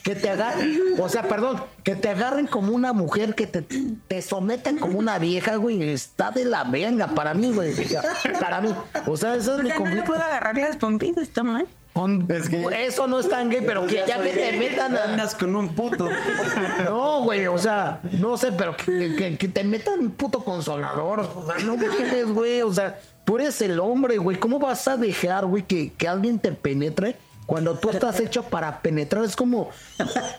que 0.02 0.14
te 0.14 0.30
agarren, 0.30 0.94
o 0.98 1.10
sea, 1.10 1.28
perdón, 1.28 1.62
que 1.84 1.94
te 1.94 2.08
agarren 2.08 2.46
como 2.46 2.72
una 2.72 2.94
mujer, 2.94 3.34
que 3.34 3.46
te, 3.46 3.60
te 3.60 4.22
someten 4.22 4.78
como 4.78 4.98
una 4.98 5.18
vieja, 5.18 5.56
güey, 5.56 5.90
está 5.90 6.30
de 6.30 6.46
la 6.46 6.64
verga 6.64 7.08
para 7.08 7.34
mí, 7.34 7.52
güey, 7.52 7.74
para 8.40 8.62
mí, 8.62 8.74
o 9.06 9.14
sea, 9.18 9.34
eso 9.34 9.58
es 9.58 9.62
mi 9.62 9.68
no 9.68 10.04
puedo 10.04 10.22
agarrar 10.22 10.56
las 10.56 10.78
pompitas, 10.78 11.24
está 11.24 11.42
mal. 11.42 11.68
Con- 11.92 12.28
eso 12.30 13.06
no 13.08 13.18
es 13.18 13.28
tan 13.28 13.50
gay, 13.50 13.62
pero 13.66 13.86
que 13.86 14.04
ya 14.06 14.20
que 14.22 14.30
te 14.30 14.52
metan 14.58 14.96
a, 14.96 15.04
Andas 15.04 15.34
con 15.34 15.56
un 15.56 15.74
puto. 15.74 16.08
no, 16.84 17.22
güey, 17.22 17.46
o 17.48 17.58
sea, 17.58 18.00
no 18.12 18.36
sé, 18.36 18.52
pero 18.52 18.76
que, 18.76 19.16
que- 19.16 19.36
que 19.36 19.48
te 19.48 19.64
metan 19.64 19.98
un 20.00 20.10
puto 20.12 20.44
consolador. 20.44 21.20
O 21.20 21.46
sea, 21.46 21.64
no 21.64 21.76
mames, 21.76 22.26
güey. 22.28 22.62
O 22.62 22.72
sea, 22.72 22.98
tú 23.24 23.36
eres 23.38 23.60
el 23.62 23.80
hombre, 23.80 24.18
güey. 24.18 24.38
¿Cómo 24.38 24.58
vas 24.60 24.86
a 24.86 24.96
dejar, 24.96 25.46
güey, 25.46 25.64
que, 25.64 25.92
que 25.94 26.06
alguien 26.06 26.38
te 26.38 26.52
penetre? 26.52 27.16
Cuando 27.46 27.74
tú 27.78 27.88
estás 27.90 28.20
hecho 28.20 28.42
para 28.42 28.80
penetrar, 28.80 29.24
es 29.24 29.34
como, 29.34 29.70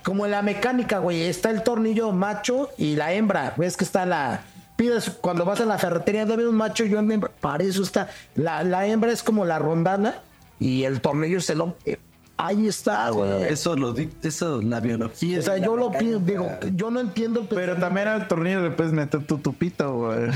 como 0.03 0.26
en 0.26 0.31
la 0.31 0.43
mecánica, 0.43 0.99
güey. 0.99 1.23
Está 1.23 1.49
el 1.49 1.63
tornillo 1.63 2.11
macho 2.11 2.69
y 2.77 2.95
la 2.95 3.11
hembra. 3.13 3.53
Ves 3.57 3.76
que 3.76 3.84
está 3.84 4.05
la. 4.05 4.41
Pides 4.76 5.09
cuando 5.19 5.43
vas 5.43 5.59
a 5.59 5.65
la 5.65 5.77
ferretería, 5.80 6.26
debe 6.26 6.47
un 6.47 6.55
macho 6.55 6.85
y 6.85 6.93
una 6.93 7.13
hembra. 7.13 7.31
Para 7.41 7.63
eso 7.63 7.81
está. 7.84 8.07
La, 8.35 8.63
la 8.63 8.85
hembra 8.85 9.11
es 9.11 9.23
como 9.23 9.43
la 9.43 9.57
rondana 9.59 10.19
y 10.60 10.84
el 10.84 11.02
tornillo 11.02 11.38
es 11.40 11.49
el 11.49 11.61
hombre. 11.61 11.99
Ahí 12.38 12.68
está, 12.68 13.10
güey. 13.10 13.44
Eso 13.44 13.76
lo 13.76 13.91
di- 13.91 14.10
eso 14.23 14.61
la 14.61 14.80
biología. 14.80 15.40
O 15.40 15.41
sea, 15.41 15.57
yo 15.57 15.76
lo 15.76 15.91
pienso, 15.91 16.19
digo, 16.19 16.48
yo 16.73 16.90
no 16.90 17.02
entiendo 17.02 17.45
Pero 17.49 17.76
también 17.76 18.07
al 18.07 18.27
tornillo 18.30 18.61
le 18.61 18.72
puedes 18.72 18.94
meter 18.94 19.26
tu 19.26 19.40
tupito, 19.40 19.94
güey. 19.94 20.31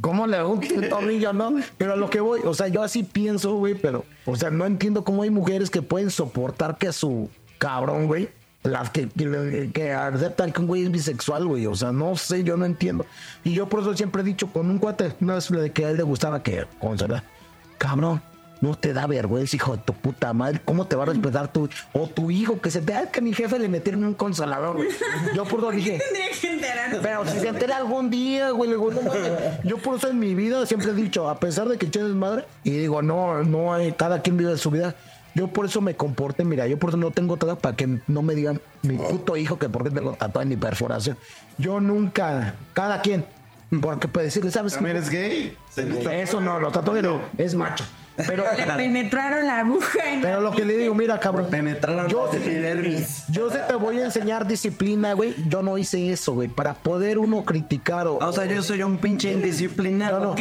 ¿Cómo 0.00 0.26
le 0.26 0.42
gusta 0.42 0.74
el 0.74 0.88
tornillo, 0.88 1.32
no? 1.32 1.54
Pero 1.78 1.92
a 1.92 1.96
lo 1.96 2.10
que 2.10 2.20
voy, 2.20 2.40
o 2.44 2.52
sea, 2.52 2.68
yo 2.68 2.82
así 2.82 3.02
pienso, 3.04 3.54
güey, 3.54 3.74
pero, 3.74 4.04
o 4.26 4.34
sea, 4.36 4.50
no 4.50 4.66
entiendo 4.66 5.04
cómo 5.04 5.22
hay 5.22 5.30
mujeres 5.30 5.70
que 5.70 5.80
pueden 5.82 6.10
soportar 6.10 6.76
que 6.78 6.88
a 6.88 6.92
su 6.92 7.30
cabrón, 7.58 8.06
güey, 8.06 8.28
las 8.64 8.90
que, 8.90 9.08
que, 9.08 9.70
que 9.72 9.92
aceptan 9.94 10.52
que 10.52 10.60
un 10.60 10.66
güey 10.66 10.82
es 10.82 10.90
bisexual, 10.90 11.46
güey, 11.46 11.66
o 11.66 11.74
sea, 11.76 11.92
no 11.92 12.14
sé, 12.16 12.42
yo 12.44 12.56
no 12.58 12.66
entiendo. 12.66 13.06
Y 13.44 13.54
yo 13.54 13.68
por 13.68 13.80
eso 13.80 13.96
siempre 13.96 14.20
he 14.22 14.24
dicho 14.24 14.48
con 14.48 14.68
un 14.68 14.78
cuate, 14.78 15.14
una 15.20 15.36
vez 15.36 15.50
le- 15.50 15.70
que 15.72 15.86
a 15.86 15.90
él 15.90 15.96
le 15.96 16.02
gustaba 16.02 16.42
que, 16.42 16.66
o 16.80 16.98
sea, 16.98 17.22
cabrón. 17.78 18.20
No 18.60 18.74
te 18.74 18.92
da 18.92 19.06
vergüenza, 19.06 19.56
hijo 19.56 19.76
de 19.76 19.82
tu 19.82 19.92
puta 19.92 20.32
madre. 20.32 20.60
¿Cómo 20.64 20.86
te 20.86 20.96
va 20.96 21.02
a 21.02 21.06
respetar 21.06 21.52
tu 21.52 21.68
o 21.92 22.06
tu 22.06 22.30
hijo 22.30 22.60
que 22.60 22.70
se 22.70 22.80
te 22.80 22.92
da 22.92 23.10
que 23.10 23.20
a 23.20 23.22
mi 23.22 23.34
jefe 23.34 23.58
le 23.58 23.68
metieron 23.68 24.04
un 24.04 24.14
consolador, 24.14 24.76
güey? 24.76 24.88
Yo 25.34 25.44
por 25.44 25.60
eso 25.60 25.70
dije, 25.70 26.00
pero 27.02 27.26
si 27.26 27.38
se 27.38 27.48
entera 27.48 27.76
algún 27.76 28.10
día, 28.10 28.50
güey, 28.50 28.70
le 28.70 28.76
digo, 28.76 28.90
no 28.90 29.02
mames. 29.02 29.30
Yo 29.64 29.76
por 29.78 29.96
eso 29.96 30.08
en 30.08 30.18
mi 30.18 30.34
vida 30.34 30.64
siempre 30.64 30.90
he 30.90 30.94
dicho, 30.94 31.28
a 31.28 31.38
pesar 31.38 31.68
de 31.68 31.76
que 31.76 31.86
tienes 31.86 32.12
madre, 32.12 32.44
y 32.64 32.70
digo, 32.70 33.02
no, 33.02 33.42
no 33.42 33.74
hay, 33.74 33.92
cada 33.92 34.22
quien 34.22 34.36
vive 34.36 34.56
su 34.56 34.70
vida. 34.70 34.94
Yo 35.34 35.48
por 35.48 35.66
eso 35.66 35.82
me 35.82 35.94
comporte, 35.94 36.44
mira, 36.44 36.66
yo 36.66 36.78
por 36.78 36.90
eso 36.90 36.96
no 36.96 37.10
tengo 37.10 37.36
tatuaje 37.36 37.60
para 37.60 37.76
que 37.76 37.98
no 38.06 38.22
me 38.22 38.34
digan 38.34 38.58
mi 38.80 38.96
puto 38.96 39.36
hijo 39.36 39.58
que 39.58 39.68
por 39.68 39.84
qué 39.84 39.90
tengo 39.90 40.12
tatuaje 40.14 40.48
ni 40.48 40.56
perforación. 40.56 41.18
Yo 41.58 41.78
nunca, 41.78 42.54
cada 42.72 43.02
quien, 43.02 43.26
porque 43.82 44.08
puede 44.08 44.26
decirle, 44.26 44.50
¿sabes? 44.50 44.72
¿También 44.72 44.96
eres 44.96 45.10
gay? 45.10 45.54
Eso 46.10 46.40
no, 46.40 46.58
los 46.58 46.72
tatuajes 46.72 47.02
no, 47.02 47.20
es 47.36 47.54
macho. 47.54 47.84
Pero, 48.16 48.44
Le 48.56 48.66
penetraron 48.66 49.46
la 49.46 49.60
aguja 49.60 50.12
en 50.12 50.22
pero 50.22 50.40
lo 50.40 50.50
que 50.52 50.64
le 50.64 50.76
digo, 50.76 50.94
mira, 50.94 51.20
cabrón. 51.20 51.48
Penetraron 51.50 52.08
Yo, 52.08 52.28
la 52.32 52.38
epidermis. 52.38 53.24
yo 53.28 53.50
sí 53.50 53.58
te 53.68 53.74
voy 53.74 54.00
a 54.00 54.06
enseñar 54.06 54.46
disciplina, 54.46 55.12
güey. 55.12 55.34
Yo 55.48 55.62
no 55.62 55.76
hice 55.76 56.10
eso, 56.10 56.34
güey. 56.34 56.48
Para 56.48 56.74
poder 56.74 57.18
uno 57.18 57.44
criticar 57.44 58.06
o, 58.06 58.16
O 58.16 58.32
sea, 58.32 58.46
yo 58.46 58.62
soy 58.62 58.82
un 58.82 58.98
pinche 58.98 59.32
indisciplinado. 59.32 60.20
No, 60.20 60.26
no. 60.30 60.34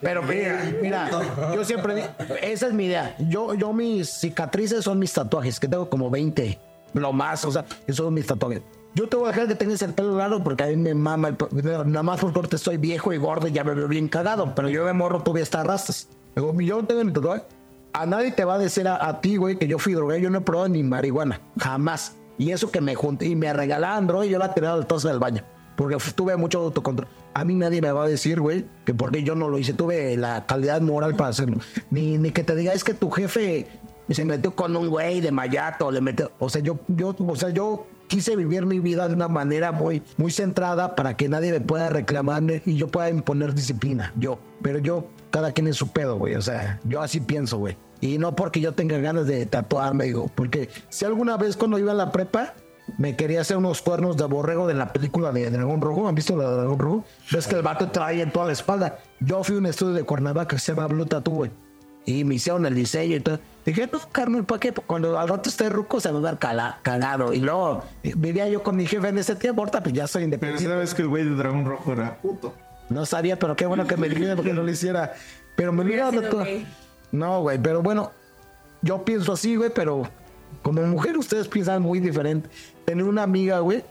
Pero 0.00 0.22
mira, 0.22 0.72
mira, 0.80 1.10
yo 1.54 1.64
siempre, 1.64 2.04
esa 2.42 2.66
es 2.66 2.72
mi 2.72 2.86
idea. 2.86 3.14
Yo, 3.18 3.54
yo 3.54 3.72
mis 3.72 4.08
cicatrices 4.08 4.84
son 4.84 4.98
mis 4.98 5.12
tatuajes, 5.12 5.60
que 5.60 5.68
tengo 5.68 5.88
como 5.88 6.10
20, 6.10 6.58
lo 6.94 7.12
más, 7.12 7.44
o 7.44 7.52
sea, 7.52 7.64
esos 7.86 8.04
son 8.04 8.14
mis 8.14 8.26
tatuajes. 8.26 8.62
Yo 8.94 9.08
te 9.08 9.16
voy 9.16 9.26
a 9.26 9.32
dejar 9.32 9.48
que 9.48 9.54
tengas 9.54 9.80
el 9.80 9.94
pelo 9.94 10.18
largo 10.18 10.44
porque 10.44 10.64
a 10.64 10.66
mí 10.66 10.76
me 10.76 10.94
mama, 10.94 11.28
el, 11.28 11.36
nada 11.86 12.02
más 12.02 12.20
por 12.20 12.32
corte 12.34 12.56
estoy 12.56 12.76
viejo 12.76 13.12
y 13.12 13.16
gordo 13.16 13.48
y 13.48 13.52
ya 13.52 13.64
me 13.64 13.72
veo 13.74 13.88
bien 13.88 14.06
cagado, 14.08 14.54
pero 14.54 14.68
yo 14.68 14.84
de 14.84 14.92
morro 14.92 15.22
tuve 15.22 15.40
estas 15.40 15.66
rastas. 15.66 16.08
Digo, 16.34 16.60
yo 16.60 16.80
no 16.80 16.86
tengo 16.86 17.04
ni 17.04 17.12
tatuaje. 17.12 17.44
A 17.92 18.06
nadie 18.06 18.32
te 18.32 18.44
va 18.44 18.54
a 18.54 18.58
decir 18.58 18.88
a, 18.88 19.06
a 19.06 19.20
ti, 19.20 19.36
güey, 19.36 19.58
que 19.58 19.68
yo 19.68 19.78
fui 19.78 19.92
drogado, 19.92 20.18
yo 20.18 20.30
no 20.30 20.38
he 20.38 20.40
probado 20.40 20.68
ni 20.68 20.82
marihuana, 20.82 21.40
jamás. 21.58 22.16
Y 22.38 22.50
eso 22.50 22.70
que 22.70 22.80
me 22.80 22.94
junté 22.94 23.26
y 23.26 23.36
me 23.36 23.52
regalaban 23.52 24.06
droga 24.06 24.24
y 24.24 24.30
yo 24.30 24.38
la 24.38 24.54
tiré 24.54 24.66
al 24.66 24.86
tose 24.86 25.08
del 25.08 25.18
baño. 25.18 25.42
Porque 25.76 25.96
tuve 26.14 26.36
mucho 26.36 26.60
autocontrol. 26.60 27.08
A 27.34 27.44
mí 27.44 27.54
nadie 27.54 27.80
me 27.80 27.92
va 27.92 28.04
a 28.04 28.08
decir, 28.08 28.40
güey, 28.40 28.66
que 28.84 28.94
porque 28.94 29.22
yo 29.22 29.34
no 29.34 29.48
lo 29.48 29.58
hice, 29.58 29.74
tuve 29.74 30.16
la 30.16 30.46
calidad 30.46 30.80
moral 30.80 31.16
para 31.16 31.30
hacerlo. 31.30 31.58
Ni, 31.90 32.18
ni 32.18 32.30
que 32.30 32.44
te 32.44 32.54
diga, 32.54 32.72
es 32.72 32.84
que 32.84 32.94
tu 32.94 33.10
jefe 33.10 33.66
se 34.10 34.24
metió 34.24 34.54
con 34.54 34.76
un 34.76 34.88
güey 34.88 35.20
de 35.20 35.32
Mayato, 35.32 35.90
le 35.90 36.00
metió. 36.00 36.32
O 36.38 36.48
sea, 36.48 36.60
yo, 36.60 36.78
yo, 36.88 37.14
o 37.18 37.36
sea, 37.36 37.50
yo 37.50 37.86
quise 38.08 38.36
vivir 38.36 38.66
mi 38.66 38.78
vida 38.78 39.08
de 39.08 39.14
una 39.14 39.28
manera 39.28 39.72
muy, 39.72 40.02
muy 40.16 40.30
centrada 40.30 40.94
para 40.94 41.16
que 41.16 41.28
nadie 41.28 41.52
me 41.52 41.60
pueda 41.60 41.88
reclamar 41.88 42.42
y 42.64 42.76
yo 42.76 42.88
pueda 42.88 43.10
imponer 43.10 43.54
disciplina. 43.54 44.12
Yo, 44.16 44.38
pero 44.62 44.78
yo, 44.78 45.08
cada 45.30 45.52
quien 45.52 45.68
es 45.68 45.76
su 45.76 45.88
pedo, 45.88 46.18
güey. 46.18 46.34
O 46.34 46.42
sea, 46.42 46.80
yo 46.84 47.00
así 47.00 47.20
pienso, 47.20 47.58
güey. 47.58 47.76
Y 48.00 48.18
no 48.18 48.34
porque 48.34 48.60
yo 48.60 48.72
tenga 48.72 48.98
ganas 48.98 49.26
de 49.26 49.46
tatuarme, 49.46 50.04
digo, 50.04 50.30
porque 50.34 50.68
si 50.88 51.04
alguna 51.04 51.36
vez 51.36 51.56
cuando 51.56 51.78
iba 51.78 51.92
a 51.92 51.94
la 51.94 52.10
prepa, 52.10 52.54
me 52.98 53.16
quería 53.16 53.40
hacer 53.40 53.56
unos 53.56 53.80
cuernos 53.80 54.16
de 54.16 54.24
borrego 54.24 54.66
de 54.66 54.74
la 54.74 54.92
película 54.92 55.32
de 55.32 55.50
Dragón 55.50 55.80
Rojo. 55.80 56.08
¿Han 56.08 56.14
visto 56.14 56.36
la 56.36 56.48
de 56.50 56.56
Dragón 56.56 56.78
Rojo? 56.78 57.04
Ves 57.30 57.46
que 57.46 57.54
el 57.54 57.62
vato 57.62 57.90
trae 57.90 58.20
en 58.20 58.32
toda 58.32 58.46
la 58.46 58.52
espalda. 58.52 58.98
Yo 59.20 59.44
fui 59.44 59.54
a 59.56 59.58
un 59.58 59.66
estudio 59.66 59.94
de 59.94 60.02
Cuernavaca 60.02 60.56
que 60.56 60.58
se 60.60 60.74
llama 60.74 60.88
Blue 60.88 61.06
Tattoo, 61.06 61.34
güey. 61.34 61.50
Y 62.04 62.24
me 62.24 62.34
hicieron 62.34 62.66
el 62.66 62.74
diseño 62.74 63.16
y 63.16 63.20
todo. 63.20 63.38
Dije, 63.64 63.88
no, 63.92 64.00
carnal, 64.10 64.44
¿para 64.44 64.58
qué? 64.58 64.72
Cuando 64.72 65.16
al 65.18 65.28
rato 65.28 65.48
esté 65.48 65.68
ruco 65.68 66.00
se 66.00 66.10
me 66.10 66.18
va 66.20 66.30
a 66.30 66.32
ver 66.32 66.40
cala- 66.40 66.78
cagado. 66.82 67.32
Y 67.32 67.38
luego 67.38 67.84
eh, 68.02 68.12
vivía 68.16 68.48
yo 68.48 68.62
con 68.62 68.74
mi 68.76 68.86
jefe 68.86 69.08
en 69.08 69.18
ese 69.18 69.36
tiempo. 69.36 69.62
Ahorita 69.62 69.82
pues 69.82 69.94
ya 69.94 70.06
soy 70.08 70.22
Pero 70.22 70.24
independiente. 70.24 70.68
sabes 70.68 70.94
que 70.94 71.02
el 71.02 71.08
güey 71.08 71.24
de 71.24 71.36
Dragón 71.36 71.64
Rojo 71.64 71.92
era 71.92 72.16
puto. 72.20 72.54
No 72.88 73.06
sabía, 73.06 73.38
pero 73.38 73.54
qué 73.54 73.66
bueno 73.66 73.86
que 73.86 73.96
me 73.96 74.08
dijeron 74.08 74.36
porque 74.36 74.52
no 74.52 74.62
lo 74.64 74.70
hiciera. 74.70 75.12
Pero 75.54 75.72
me 75.72 75.84
Hubiera 75.84 76.08
olvidaba 76.08 76.28
de 76.40 76.46
sido 76.46 76.60
todo. 76.62 76.66
No, 77.12 77.40
güey, 77.42 77.58
pero 77.62 77.82
bueno, 77.82 78.10
yo 78.82 79.04
pienso 79.04 79.32
así, 79.34 79.54
güey, 79.54 79.70
pero 79.72 80.02
como 80.62 80.82
mujer 80.82 81.16
ustedes 81.16 81.46
piensan 81.46 81.82
muy 81.82 82.00
diferente. 82.00 82.48
Tener 82.84 83.04
una 83.04 83.22
amiga, 83.22 83.60
güey, 83.60 83.84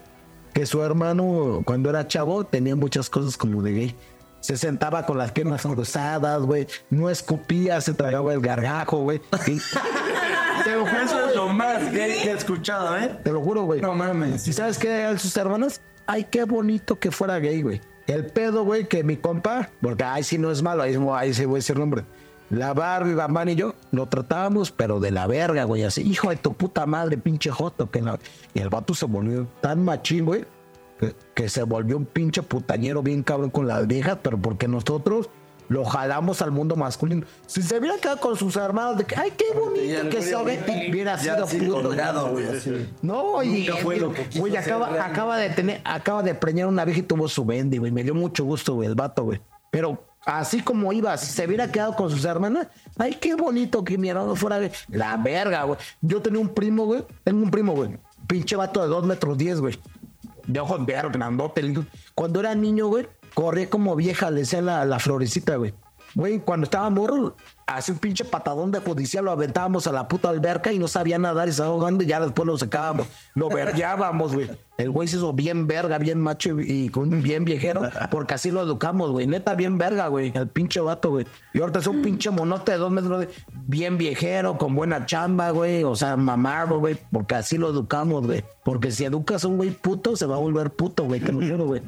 que 0.54 0.66
su 0.66 0.84
hermano 0.84 1.62
cuando 1.66 1.90
era 1.90 2.06
chavo 2.08 2.44
tenía 2.44 2.76
muchas 2.76 3.10
cosas 3.10 3.38
como 3.38 3.62
de 3.62 3.72
gay. 3.72 3.96
Se 4.41 4.57
sentaba 4.57 5.05
con 5.05 5.18
las 5.18 5.31
piernas 5.31 5.61
cruzadas, 5.61 6.41
güey. 6.41 6.68
No 6.89 7.09
escupía, 7.09 7.80
se 7.80 7.93
tragaba 7.93 8.34
el 8.34 8.41
gargajo, 8.41 8.97
güey. 9.03 9.22
Y- 9.47 9.59
Te 10.63 10.76
lo 10.76 10.85
juro, 10.85 11.01
Eso 11.01 11.30
es 11.30 11.35
lo 11.35 11.47
más 11.47 11.91
gay 11.91 12.22
que 12.22 12.30
he 12.30 12.34
escuchado, 12.34 12.95
¿eh? 12.97 13.18
te 13.23 13.31
lo 13.31 13.41
juro, 13.41 13.63
güey. 13.63 13.81
No 13.81 13.95
mames. 13.95 14.47
¿Y 14.47 14.53
sabes 14.53 14.77
qué 14.77 14.89
eran 14.89 15.18
sus 15.18 15.35
hermanas? 15.35 15.81
Ay, 16.05 16.26
qué 16.30 16.43
bonito 16.43 16.99
que 16.99 17.09
fuera 17.09 17.39
gay, 17.39 17.61
güey. 17.63 17.81
El 18.05 18.27
pedo, 18.27 18.63
güey, 18.63 18.88
que 18.88 19.03
mi 19.03 19.18
compa, 19.18 19.69
porque 19.81 20.03
ay, 20.03 20.23
sí 20.23 20.38
no 20.38 20.51
es 20.51 20.61
malo, 20.61 20.84
ahí, 20.84 20.95
ahí 21.15 21.34
sí 21.34 21.45
voy 21.45 21.55
a 21.55 21.59
decir 21.59 21.80
nombre. 21.80 22.03
La 22.49 22.73
Barbie, 22.73 23.13
Bambán 23.15 23.49
y 23.49 23.55
yo 23.55 23.76
lo 23.91 24.07
tratábamos, 24.07 24.72
pero 24.72 24.99
de 24.99 25.09
la 25.11 25.26
verga, 25.26 25.63
güey, 25.63 25.84
así, 25.84 26.01
hijo 26.01 26.30
de 26.30 26.35
tu 26.35 26.53
puta 26.53 26.85
madre, 26.85 27.18
pinche 27.18 27.49
joto. 27.49 27.89
Que 27.89 28.01
la... 28.01 28.19
Y 28.53 28.59
el 28.59 28.69
vato 28.69 28.93
se 28.93 29.05
volvió 29.05 29.47
tan 29.61 29.84
machín, 29.85 30.26
güey, 30.26 30.45
que, 31.34 31.49
se 31.49 31.64
volvió 31.64 31.98
un 31.98 32.06
pinche 32.06 32.44
putañero 32.44 33.02
bien 33.02 33.23
cabrón 33.23 33.49
con 33.49 33.68
las 33.68 33.88
viejas, 33.88 34.19
pero 34.22 34.38
porque 34.38 34.68
nosotros 34.68 35.30
lo 35.69 35.86
jalamos 35.86 36.41
al 36.41 36.52
mundo 36.52 36.76
masculino. 36.76 37.26
Si 37.48 37.61
se 37.61 37.78
hubiera 37.78 37.98
quedado 37.98 38.19
con 38.19 38.36
sus 38.36 38.56
hermanos 38.57 38.98
de 38.98 39.06
que, 39.06 39.15
ay, 39.15 39.32
qué 39.38 39.45
bonito 39.57 40.10
que 40.10 40.22
se 40.22 40.36
hubiera 40.36 41.18
sido 41.18 41.48
puto. 41.48 41.90
güey. 42.32 42.45
No, 43.02 43.41
y 43.41 43.69
güey, 44.36 44.57
acaba, 44.57 45.06
acaba 45.06 45.38
de 45.38 45.49
tener, 45.49 45.82
acaba 45.86 46.23
de 46.23 46.36
preñar 46.36 46.68
una 46.68 46.84
vieja 46.84 46.99
y 46.99 47.03
tuvo 47.03 47.28
su 47.30 47.45
bendy, 47.45 47.78
güey. 47.78 47.91
Me 47.91 48.03
dio 48.03 48.14
mucho 48.14 48.44
gusto, 48.44 48.76
güey, 48.76 48.90
el 48.90 48.95
vato, 48.95 49.23
güey. 49.23 49.41
Pero 49.72 50.03
así 50.26 50.61
como 50.61 50.91
iba, 50.91 51.15
si 51.18 51.32
se 51.32 51.45
hubiera 51.45 51.72
quedado 51.72 51.95
con 51.95 52.10
sus 52.11 52.26
hermanas, 52.26 52.68
ay, 52.98 53.15
qué 53.15 53.36
bonito 53.36 53.84
que 53.84 53.98
mi 53.98 54.10
hermano 54.10 54.36
fuera 54.36 54.60
de 54.60 54.72
la 54.90 55.15
verga, 55.18 55.64
güey. 55.64 55.80
Yo 56.02 56.22
tenía 56.22 56.41
un 56.41 56.49
primo, 56.49 56.86
güey. 56.86 57.06
Tengo 57.23 57.41
un 57.41 57.49
primo, 57.49 57.73
güey. 57.73 57.98
Pinche 58.28 58.56
vato 58.56 58.82
de 58.82 58.88
dos 58.88 59.06
metros 59.06 59.38
diez, 59.38 59.60
güey. 59.61 59.80
De 60.47 60.59
ojos 60.59 60.85
verdes, 60.85 61.11
grandote. 61.13 61.73
Cuando 62.15 62.39
era 62.39 62.55
niño, 62.55 62.88
güey, 62.88 63.07
corría 63.34 63.69
como 63.69 63.95
vieja, 63.95 64.31
le 64.31 64.41
decía 64.41 64.61
la, 64.61 64.85
la 64.85 64.99
florecita, 64.99 65.55
güey. 65.55 65.73
Güey, 66.14 66.40
cuando 66.40 66.66
estaba 66.66 66.90
morro, 66.90 67.36
hacía 67.68 67.94
un 67.94 68.00
pinche 68.00 68.26
patadón 68.26 68.72
de 68.72 68.80
judicial, 68.80 69.26
lo 69.26 69.32
aventábamos 69.32 69.88
a 69.88 69.92
la 69.92 70.08
puta 70.08 70.30
alberca 70.30 70.74
y 70.74 70.80
no 70.80 70.88
sabía 70.88 71.18
nadar 71.18 71.48
y 71.48 71.52
estaba 71.52 71.70
ahogando 71.70 72.04
y 72.04 72.08
ya 72.08 72.20
después 72.20 72.46
lo 72.46 72.58
sacábamos. 72.58 73.08
Lo 73.34 73.50
vergueábamos, 73.54 74.34
güey. 74.34 74.50
El 74.78 74.90
güey 74.90 75.08
se 75.08 75.18
hizo 75.18 75.32
bien 75.32 75.68
verga, 75.68 76.00
bien 76.00 76.20
macho 76.20 76.60
y, 76.60 76.90
con 76.90 77.22
bien 77.22 77.46
viejero, 77.46 77.84
porque 78.10 78.34
así 78.34 78.50
lo 78.50 78.62
educamos, 78.62 79.12
güey. 79.12 79.28
Neta, 79.28 79.54
bien 79.54 79.78
verga, 79.78 80.08
güey. 80.08 80.32
El 80.36 80.48
pinche 80.48 80.80
vato, 80.80 81.12
güey. 81.12 81.28
Y 81.54 81.60
ahorita 81.60 81.80
es 81.80 81.88
un 81.88 82.02
pinche 82.02 82.32
monote 82.32 82.72
de 82.72 82.78
dos 82.80 82.92
metros, 82.92 83.20
de, 83.20 83.30
bien 83.68 83.98
viejero, 84.00 84.58
con 84.58 84.74
buena 84.74 85.06
chamba, 85.06 85.52
güey. 85.52 85.84
O 85.84 85.96
sea, 85.96 86.18
mamado, 86.18 86.80
güey. 86.80 86.98
Porque 87.12 87.36
así 87.36 87.60
lo 87.60 87.70
educamos, 87.70 88.26
güey. 88.26 88.44
Porque 88.64 88.92
si 88.92 89.06
educas 89.06 89.44
a 89.44 89.50
un 89.50 89.58
güey 89.58 89.70
puto, 89.70 90.16
se 90.16 90.26
va 90.26 90.36
a 90.36 90.40
volver 90.40 90.72
puto, 90.72 91.04
güey. 91.04 91.20
Te 91.20 91.32
lo 91.32 91.40
juro, 91.40 91.66
güey. 91.68 91.82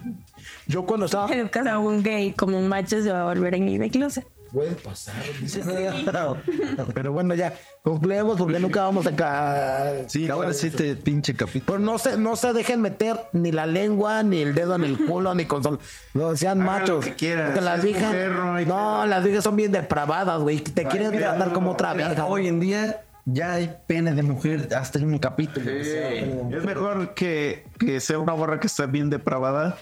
Yo 0.68 0.86
cuando 0.86 1.06
estaba. 1.06 1.32
Educas 1.34 1.66
a 1.68 1.80
un 1.80 2.04
gay 2.04 2.32
como 2.34 2.58
un 2.58 2.68
macho 2.68 3.02
se 3.02 3.12
va 3.12 3.22
a 3.22 3.26
volver 3.26 3.56
en 3.56 3.80
de 3.80 3.90
closet. 3.90 4.26
Puede 4.52 4.76
pasar. 4.76 5.16
Pero 6.94 7.12
bueno, 7.12 7.34
ya 7.34 7.54
concluimos 7.82 8.38
porque 8.38 8.60
nunca 8.60 8.84
vamos 8.84 9.08
a 9.08 9.16
ca- 9.16 9.92
Sí, 10.08 10.30
ahora 10.30 10.54
sí 10.54 10.70
te 10.70 10.96
pinche 10.96 11.34
capítulo. 11.34 11.66
Pero 11.66 11.80
no 11.80 11.98
se, 11.98 12.18
no 12.18 12.36
se 12.36 12.54
dejen 12.54 12.82
meter 12.82 13.18
ni 13.34 13.52
la 13.52 13.66
lengua, 13.66 14.22
ni 14.22 14.42
el 14.42 14.54
dedo 14.54 14.76
en 14.76 14.84
el 14.84 14.98
culo, 15.06 15.34
ni 15.34 15.46
con 15.46 15.64
sol. 15.64 15.80
No 16.14 16.36
sean 16.36 16.62
Hagan 16.62 16.66
lo 16.74 16.80
machos. 16.82 17.06
que 17.06 17.16
quieran. 17.16 17.46
Porque 17.48 17.62
las 17.62 17.84
viejas. 17.84 18.04
mujer, 18.10 18.30
no 18.32 18.60
No, 18.62 19.06
las 19.08 19.24
viejas 19.24 19.44
son 19.44 19.56
bien 19.56 19.72
depravadas, 19.72 20.40
güey. 20.42 20.60
Te 20.60 20.86
quieren 20.86 21.12
tratar 21.12 21.52
como 21.52 21.72
otra 21.72 21.94
vieja. 21.96 22.26
Hoy 22.26 22.48
en 22.48 22.60
día 22.60 23.02
ya 23.26 23.54
hay 23.54 23.74
pene 23.88 24.14
de 24.14 24.22
mujer 24.22 24.70
hasta 24.76 25.00
en 25.00 25.06
un 25.06 25.18
capítulo. 25.18 25.68
Es 25.70 26.64
mejor 26.64 27.14
que, 27.16 27.66
que 27.80 28.00
sea 28.00 28.20
una 28.20 28.36
morra 28.36 28.60
que 28.60 28.68
está 28.68 28.86
bien 28.86 29.10
depravada 29.10 29.78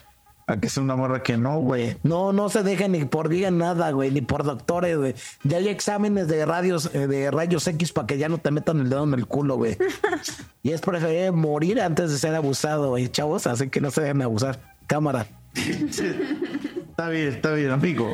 a 0.47 0.57
que 0.57 0.69
sea 0.69 0.83
una 0.83 0.95
morra 0.95 1.23
que 1.23 1.37
no, 1.37 1.59
güey. 1.59 1.97
No, 2.03 2.33
no 2.33 2.49
se 2.49 2.63
dejen 2.63 2.93
ni 2.93 3.05
por 3.05 3.29
bien 3.29 3.57
nada, 3.57 3.91
güey, 3.91 4.11
ni 4.11 4.21
por 4.21 4.43
doctores, 4.43 4.97
güey. 4.97 5.15
Ya 5.43 5.57
hay 5.57 5.69
exámenes 5.69 6.27
de 6.27 6.45
radios, 6.45 6.89
eh, 6.93 7.07
de 7.07 7.31
rayos 7.31 7.67
X 7.67 7.93
para 7.93 8.07
que 8.07 8.17
ya 8.17 8.29
no 8.29 8.37
te 8.37 8.51
metan 8.51 8.79
el 8.79 8.89
dedo 8.89 9.03
en 9.03 9.13
el 9.13 9.27
culo, 9.27 9.55
güey. 9.57 9.77
y 10.63 10.71
es 10.71 10.81
preferible 10.81 11.31
morir 11.31 11.81
antes 11.81 12.11
de 12.11 12.17
ser 12.17 12.35
abusado, 12.35 12.89
güey, 12.89 13.09
chavos, 13.09 13.47
así 13.47 13.69
que 13.69 13.81
no 13.81 13.91
se 13.91 14.01
dejen 14.01 14.21
abusar. 14.21 14.59
Cámara. 14.87 15.25
Está 15.55 17.09
bien, 17.09 17.27
está 17.29 17.53
bien, 17.53 17.71
amigo. 17.71 18.13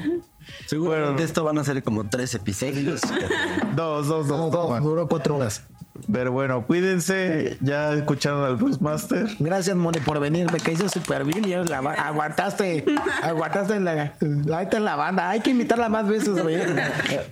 Seguramente 0.66 1.24
esto 1.24 1.44
van 1.44 1.58
a 1.58 1.64
ser 1.64 1.84
como 1.84 2.08
tres 2.10 2.34
episodios. 2.36 3.02
Dos, 3.76 4.08
dos, 4.08 4.28
dos. 4.28 4.52
toma. 4.52 4.80
Duró 4.80 5.08
cuatro 5.08 5.38
horas. 5.38 5.64
Pero 6.12 6.32
bueno, 6.32 6.66
cuídense. 6.66 7.58
Ya 7.62 7.94
escucharon 7.94 8.44
al 8.44 8.56
Bruce 8.56 8.80
Master. 8.82 9.28
Gracias, 9.40 9.76
Moni, 9.76 10.00
por 10.00 10.20
venir. 10.20 10.52
Me 10.52 10.60
caíste 10.60 10.90
súper 10.90 11.24
bien 11.24 11.48
y 11.48 11.54
aguantaste, 11.54 12.86
aguantaste 13.22 13.76
en 13.76 13.86
la, 13.86 14.14
la, 14.20 14.62
en 14.64 14.86
la 14.86 14.96
banda. 14.96 15.30
Hay 15.30 15.42
que 15.42 15.52
invitarla 15.52 15.90
más 15.90 16.08
veces, 16.08 16.42
güey. 16.42 16.58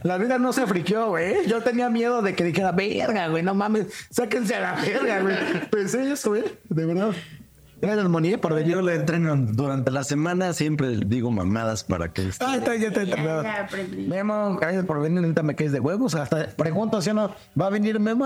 La 0.03 0.17
vida 0.17 0.37
no 0.37 0.53
se 0.53 0.67
friqueó, 0.67 1.09
güey. 1.09 1.47
Yo 1.47 1.61
tenía 1.61 1.89
miedo 1.89 2.21
de 2.21 2.35
que 2.35 2.43
dijera, 2.43 2.71
verga, 2.71 3.27
güey, 3.27 3.43
no 3.43 3.53
mames, 3.53 3.87
sáquense 4.09 4.55
a 4.55 4.59
la 4.59 4.73
verga, 4.81 5.21
güey. 5.21 5.35
Pensé 5.69 6.11
eso, 6.11 6.29
güey, 6.29 6.43
de 6.69 6.85
verdad. 6.85 7.11
Gracias, 7.85 8.09
Moni, 8.09 8.35
por 8.37 8.55
venir. 8.55 8.73
Yo 8.73 8.81
le 8.81 8.95
entreno 8.95 9.35
durante 9.37 9.91
la 9.91 10.03
semana, 10.03 10.53
siempre 10.53 10.97
digo 11.05 11.29
mamadas 11.29 11.83
para 11.83 12.11
que... 12.11 12.31
Ah, 12.39 12.55
está, 12.57 12.75
ya 12.75 12.91
te 12.91 13.01
he 13.01 13.03
entrenado. 13.03 13.43
Memo, 14.07 14.57
gracias 14.59 14.85
por 14.85 15.01
venir. 15.01 15.19
Ahorita 15.19 15.43
me 15.43 15.55
caes 15.55 15.71
de 15.71 15.79
huevos. 15.79 16.15
Hasta 16.15 16.47
pregunto 16.47 16.99
si 17.01 17.11
o 17.11 17.13
no 17.13 17.35
va 17.59 17.67
a 17.67 17.69
venir 17.69 17.99
Memo. 17.99 18.25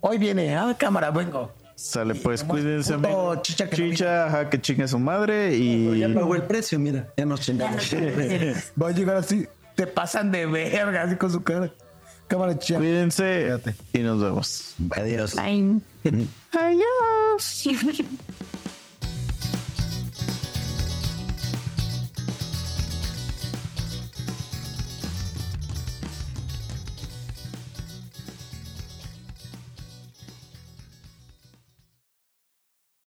Hoy 0.00 0.18
viene. 0.18 0.56
Ah, 0.56 0.76
cámara, 0.78 1.10
vengo. 1.10 1.52
Sale, 1.74 2.14
pues 2.14 2.44
cuídense, 2.44 2.94
amigo. 2.94 3.42
chicha 3.42 3.68
que 3.68 3.76
no 3.76 3.90
Chicha, 3.90 4.26
ajá, 4.26 4.50
que 4.50 4.60
chingue 4.60 4.86
su 4.86 5.00
madre. 5.00 5.56
Y 5.56 5.98
Ya 5.98 6.08
pagó 6.14 6.36
el 6.36 6.42
precio, 6.42 6.78
mira, 6.78 7.12
ya 7.16 7.26
nos 7.26 7.40
chingamos. 7.40 7.92
Va 8.80 8.88
a 8.88 8.92
llegar 8.92 9.16
así. 9.16 9.48
Te 9.74 9.88
pasan 9.88 10.30
de 10.30 10.46
verga, 10.46 11.02
así 11.02 11.16
con 11.16 11.32
su 11.32 11.42
cara. 11.42 11.72
Cámara, 12.28 12.56
chicha. 12.56 12.78
cuídense 12.78 13.58
y 13.92 13.98
nos 13.98 14.22
vemos. 14.22 14.74
Adiós. 14.96 15.34
Bye. 15.34 15.80
Adiós. 16.52 17.64